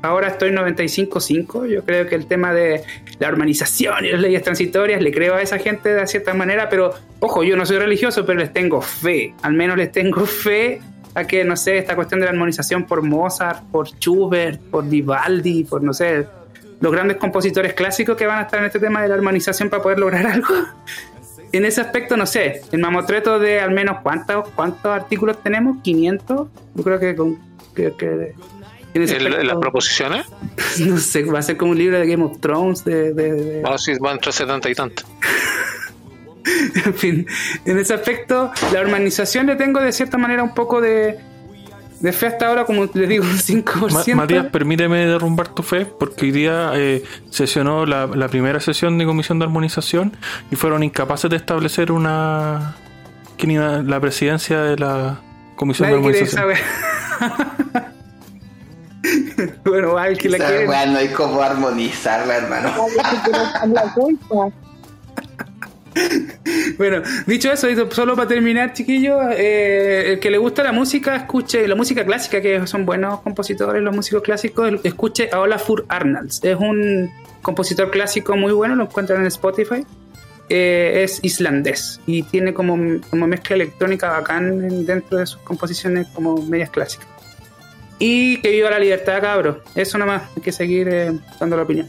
ahora 0.01 0.29
estoy 0.29 0.51
95-5. 0.51 1.67
Yo 1.67 1.83
creo 1.83 2.07
que 2.07 2.15
el 2.15 2.25
tema 2.25 2.53
de 2.53 2.81
la 3.19 3.29
urbanización 3.29 4.05
y 4.05 4.09
las 4.09 4.21
leyes 4.21 4.41
transitorias 4.43 5.01
le 5.01 5.11
creo 5.11 5.35
a 5.35 5.41
esa 5.41 5.57
gente 5.59 5.93
de 5.93 6.07
cierta 6.07 6.33
manera, 6.33 6.69
pero 6.69 6.93
ojo, 7.19 7.43
yo 7.43 7.55
no 7.57 7.65
soy 7.65 7.77
religioso, 7.79 8.25
pero 8.25 8.39
les 8.39 8.53
tengo 8.53 8.81
fe. 8.81 9.33
Al 9.43 9.53
menos 9.53 9.77
les 9.77 9.91
tengo 9.91 10.25
fe 10.25 10.81
a 11.15 11.23
que, 11.25 11.43
no 11.43 11.55
sé, 11.57 11.77
esta 11.77 11.95
cuestión 11.95 12.19
de 12.19 12.25
la 12.25 12.31
armonización 12.31 12.85
por 12.85 13.01
Mozart, 13.01 13.63
por 13.71 13.87
Schubert, 13.89 14.59
por 14.61 14.87
Vivaldi, 14.87 15.63
por, 15.65 15.83
no 15.83 15.93
sé, 15.93 16.25
los 16.79 16.91
grandes 16.91 17.17
compositores 17.17 17.73
clásicos 17.73 18.15
que 18.17 18.25
van 18.25 18.39
a 18.39 18.41
estar 18.43 18.59
en 18.59 18.65
este 18.65 18.79
tema 18.79 19.01
de 19.01 19.07
la 19.09 19.15
armonización 19.15 19.69
para 19.69 19.83
poder 19.83 19.99
lograr 19.99 20.25
algo. 20.33 20.53
En 21.53 21.65
ese 21.65 21.81
aspecto, 21.81 22.15
no 22.15 22.25
sé, 22.25 22.61
el 22.71 22.79
mamotreto 22.79 23.37
de 23.37 23.59
al 23.59 23.71
menos 23.71 23.97
cuántos, 24.01 24.47
cuántos 24.55 24.85
artículos 24.85 25.41
tenemos, 25.43 25.77
500, 25.83 26.47
yo 26.75 26.83
creo 26.83 26.97
que, 26.99 27.13
con, 27.15 27.37
que, 27.75 27.93
que 27.97 28.35
en 28.93 29.01
aspecto, 29.03 29.43
las 29.43 29.57
proposiciones, 29.57 30.25
no 30.79 30.97
sé, 30.97 31.23
va 31.25 31.39
a 31.39 31.41
ser 31.41 31.57
como 31.57 31.71
un 31.71 31.77
libro 31.77 31.99
de 31.99 32.07
Game 32.07 32.23
of 32.23 32.39
Thrones, 32.39 32.83
de, 32.85 33.13
de- 33.13 33.33
de- 33.33 33.63
a 33.65 33.71
decir, 33.73 33.97
van 33.99 34.13
entre 34.13 34.31
70 34.31 34.69
y 34.69 34.75
tantos. 34.75 35.05
en 36.85 36.93
fin, 36.93 37.27
en 37.65 37.77
ese 37.79 37.93
aspecto, 37.93 38.51
la 38.73 38.81
urbanización 38.81 39.45
le 39.47 39.55
tengo 39.55 39.79
de 39.79 39.91
cierta 39.91 40.17
manera 40.17 40.41
un 40.43 40.53
poco 40.53 40.81
de, 40.81 41.19
de 41.99 42.11
fe 42.13 42.27
hasta 42.27 42.47
ahora, 42.47 42.65
como 42.65 42.89
les 42.93 43.07
digo, 43.09 43.23
un 43.23 43.37
5%. 43.37 43.91
Ma- 43.91 44.15
Matías, 44.15 44.45
permíteme 44.47 45.05
derrumbar 45.05 45.49
tu 45.49 45.61
fe, 45.63 45.85
porque 45.85 46.25
hoy 46.25 46.31
día 46.31 46.71
eh, 46.75 47.03
sesionó 47.29 47.85
la, 47.85 48.07
la 48.07 48.27
primera 48.27 48.59
sesión 48.59 48.97
de 48.97 49.05
comisión 49.05 49.37
de 49.39 49.45
armonización 49.45 50.17
y 50.49 50.55
fueron 50.55 50.83
incapaces 50.83 51.29
de 51.29 51.35
establecer 51.37 51.91
una. 51.91 52.75
¿Quién 53.37 53.51
iba? 53.51 53.81
La 53.83 53.99
presidencia 53.99 54.61
de 54.61 54.77
la 54.77 55.19
comisión 55.55 55.89
Nadie 55.89 56.01
de 56.01 56.19
armonización. 56.19 56.45
bueno, 59.65 59.97
al 59.97 60.17
que 60.17 60.29
la 60.29 60.37
quiere. 60.37 60.65
no 60.67 60.97
hay 60.97 61.09
cómo 61.09 61.41
armonizarla, 61.41 62.37
hermano. 62.37 62.71
Bueno, 66.77 67.01
dicho 67.27 67.51
eso, 67.51 67.67
solo 67.91 68.15
para 68.15 68.27
terminar, 68.27 68.73
chiquillos, 68.73 69.17
eh, 69.37 70.13
el 70.13 70.19
que 70.19 70.31
le 70.31 70.37
gusta 70.37 70.63
la 70.63 70.71
música, 70.71 71.15
escuche 71.15 71.67
la 71.67 71.75
música 71.75 72.05
clásica, 72.05 72.41
que 72.41 72.65
son 72.65 72.85
buenos 72.85 73.21
compositores, 73.21 73.81
los 73.83 73.93
músicos 73.95 74.23
clásicos, 74.23 74.73
escuche 74.83 75.29
a 75.31 75.39
Olafur 75.39 75.85
Arnalds. 75.89 76.43
Es 76.43 76.55
un 76.57 77.11
compositor 77.41 77.91
clásico 77.91 78.35
muy 78.37 78.51
bueno, 78.53 78.75
lo 78.75 78.83
encuentran 78.85 79.21
en 79.21 79.27
Spotify. 79.27 79.85
Eh, 80.49 81.03
es 81.03 81.19
islandés 81.23 82.01
y 82.05 82.23
tiene 82.23 82.53
como, 82.53 82.77
como 83.09 83.25
mezcla 83.25 83.55
electrónica 83.55 84.09
bacán 84.09 84.47
en- 84.65 84.85
dentro 84.85 85.17
de 85.17 85.25
sus 85.25 85.39
composiciones 85.43 86.07
como 86.13 86.41
medias 86.45 86.69
clásicas. 86.69 87.07
Y 87.99 88.41
que 88.41 88.49
viva 88.51 88.69
la 88.69 88.79
libertad, 88.79 89.21
cabros. 89.21 89.57
Eso 89.75 89.97
nomás, 89.97 90.23
hay 90.35 90.41
que 90.41 90.51
seguir 90.51 90.89
eh, 90.89 91.11
dando 91.39 91.55
la 91.55 91.63
opinión. 91.63 91.87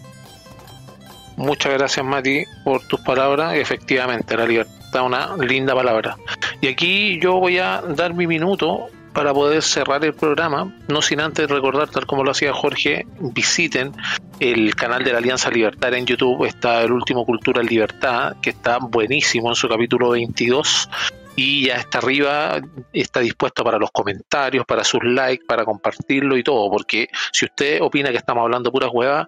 Muchas 1.43 1.73
gracias, 1.73 2.06
Mati, 2.06 2.44
por 2.62 2.86
tus 2.86 3.01
palabras. 3.01 3.56
Efectivamente, 3.56 4.36
la 4.36 4.47
libertad 4.47 5.05
una 5.05 5.36
linda 5.36 5.74
palabra. 5.74 6.16
Y 6.60 6.69
aquí 6.69 7.19
yo 7.20 7.40
voy 7.40 7.59
a 7.59 7.82
dar 7.82 8.14
mi 8.14 8.28
minuto 8.28 8.86
para 9.12 9.35
poder 9.35 9.60
cerrar 9.60 10.05
el 10.05 10.14
programa, 10.14 10.73
no 10.86 11.02
sin 11.02 11.20
antes 11.20 11.51
recordar, 11.51 11.90
tal 11.90 12.06
como 12.06 12.23
lo 12.23 12.31
hacía 12.31 12.52
Jorge, 12.52 13.06
visiten 13.19 13.93
el 14.39 14.77
canal 14.77 15.02
de 15.02 15.10
la 15.10 15.19
Alianza 15.19 15.51
Libertaria 15.51 15.98
en 15.98 16.06
YouTube, 16.06 16.44
está 16.44 16.81
el 16.82 16.93
último 16.93 17.27
Cultura 17.27 17.60
Libertad, 17.60 18.36
que 18.40 18.51
está 18.51 18.78
buenísimo 18.78 19.48
en 19.48 19.56
su 19.56 19.69
capítulo 19.69 20.10
22. 20.10 20.89
y 21.35 21.66
ya 21.66 21.74
está 21.77 21.98
arriba, 21.98 22.60
está 22.93 23.19
dispuesto 23.19 23.64
para 23.64 23.78
los 23.78 23.90
comentarios, 23.90 24.64
para 24.64 24.85
sus 24.85 25.02
likes, 25.02 25.44
para 25.44 25.64
compartirlo 25.64 26.36
y 26.36 26.44
todo, 26.44 26.70
porque 26.70 27.09
si 27.32 27.47
usted 27.47 27.82
opina 27.82 28.10
que 28.10 28.19
estamos 28.19 28.43
hablando 28.43 28.70
puras 28.70 28.90
huevas, 28.93 29.27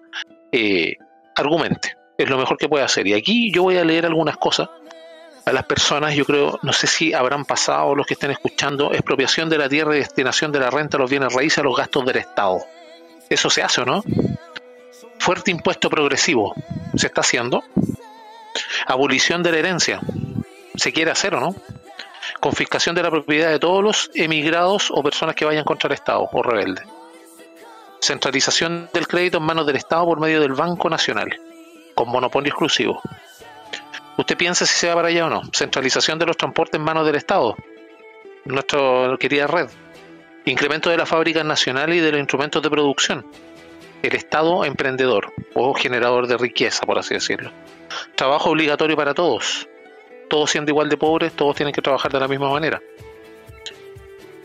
eh, 0.53 0.95
argumente, 1.35 1.97
es 2.17 2.29
lo 2.29 2.37
mejor 2.37 2.57
que 2.57 2.69
puede 2.69 2.83
hacer. 2.83 3.07
Y 3.07 3.13
aquí 3.13 3.51
yo 3.51 3.63
voy 3.63 3.77
a 3.77 3.85
leer 3.85 4.05
algunas 4.05 4.37
cosas 4.37 4.69
a 5.45 5.51
las 5.51 5.65
personas, 5.65 6.15
yo 6.15 6.25
creo, 6.25 6.59
no 6.63 6.73
sé 6.73 6.87
si 6.87 7.13
habrán 7.13 7.45
pasado 7.45 7.93
los 7.93 8.07
que 8.07 8.15
estén 8.15 8.31
escuchando, 8.31 8.91
expropiación 8.91 9.47
de 9.49 9.59
la 9.59 9.69
tierra 9.69 9.95
y 9.95 9.99
destinación 9.99 10.51
de 10.51 10.59
la 10.59 10.71
renta, 10.71 10.97
los 10.97 11.09
bienes 11.09 11.33
raíces 11.33 11.59
a 11.59 11.63
los 11.63 11.77
gastos 11.77 12.03
del 12.05 12.17
Estado. 12.17 12.65
¿Eso 13.29 13.49
se 13.49 13.61
hace 13.61 13.81
o 13.81 13.85
no? 13.85 14.03
Fuerte 15.19 15.51
impuesto 15.51 15.89
progresivo, 15.89 16.55
¿se 16.95 17.07
está 17.07 17.21
haciendo? 17.21 17.63
Abolición 18.87 19.43
de 19.43 19.51
la 19.51 19.57
herencia, 19.59 20.01
¿se 20.75 20.91
quiere 20.91 21.11
hacer 21.11 21.35
o 21.35 21.39
no? 21.39 21.55
confiscación 22.39 22.95
de 22.95 23.03
la 23.03 23.11
propiedad 23.11 23.49
de 23.49 23.59
todos 23.59 23.83
los 23.83 24.11
emigrados 24.13 24.91
o 24.91 25.01
personas 25.01 25.35
que 25.35 25.45
vayan 25.45 25.63
contra 25.63 25.87
el 25.87 25.93
Estado 25.93 26.29
o 26.31 26.43
rebeldes. 26.43 26.85
Centralización 28.01 28.89
del 28.93 29.07
crédito 29.07 29.37
en 29.37 29.43
manos 29.43 29.65
del 29.65 29.77
Estado 29.77 30.05
por 30.05 30.19
medio 30.19 30.41
del 30.41 30.53
Banco 30.53 30.89
Nacional, 30.89 31.39
con 31.95 32.09
monopolio 32.09 32.49
exclusivo. 32.49 33.01
¿Usted 34.17 34.37
piensa 34.37 34.65
si 34.65 34.75
se 34.75 34.93
para 34.93 35.07
allá 35.07 35.25
o 35.25 35.29
no? 35.29 35.41
Centralización 35.51 36.19
de 36.19 36.25
los 36.25 36.37
transportes 36.37 36.79
en 36.79 36.85
manos 36.85 37.05
del 37.05 37.15
Estado, 37.15 37.55
nuestra 38.45 38.79
querida 39.19 39.47
red. 39.47 39.69
Incremento 40.45 40.89
de 40.89 40.97
las 40.97 41.09
fábricas 41.09 41.43
nacionales 41.43 41.97
y 41.97 42.01
de 42.01 42.11
los 42.11 42.19
instrumentos 42.19 42.61
de 42.61 42.69
producción. 42.69 43.25
El 44.03 44.15
Estado 44.15 44.63
emprendedor 44.63 45.33
o 45.55 45.73
generador 45.73 46.27
de 46.27 46.37
riqueza, 46.37 46.85
por 46.85 46.99
así 46.99 47.15
decirlo. 47.15 47.51
Trabajo 48.15 48.51
obligatorio 48.51 48.95
para 48.95 49.15
todos 49.15 49.67
todos 50.27 50.51
siendo 50.51 50.71
igual 50.71 50.89
de 50.89 50.97
pobres, 50.97 51.33
todos 51.33 51.55
tienen 51.55 51.73
que 51.73 51.81
trabajar 51.81 52.11
de 52.11 52.19
la 52.19 52.27
misma 52.27 52.49
manera. 52.49 52.81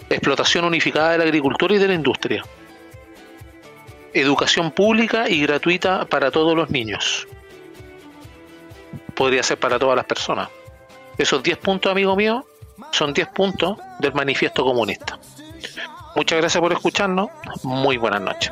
Explotación 0.09 0.65
unificada 0.65 1.13
de 1.13 1.19
la 1.19 1.25
agricultura 1.25 1.75
y 1.75 1.79
de 1.79 1.89
la 1.89 1.95
industria. 1.95 2.45
Educación 4.13 4.73
pública 4.73 5.29
y 5.29 5.43
gratuita 5.43 6.05
para 6.05 6.31
todos 6.31 6.57
los 6.57 6.71
niños. 6.71 7.29
Podría 9.21 9.43
ser 9.43 9.61
para 9.61 9.79
todas 9.79 9.97
las 9.97 10.07
personas. 10.07 10.49
Esos 11.19 11.43
10 11.43 11.59
puntos, 11.59 11.93
amigo 11.93 12.17
mío, 12.17 12.47
son 12.91 13.13
10 13.13 13.29
puntos 13.29 13.77
del 13.99 14.15
manifiesto 14.15 14.65
comunista. 14.65 15.19
Muchas 16.17 16.39
gracias 16.39 16.59
por 16.59 16.73
escucharnos. 16.73 17.29
Muy 17.63 17.99
buenas 17.99 18.23
noches. 18.23 18.51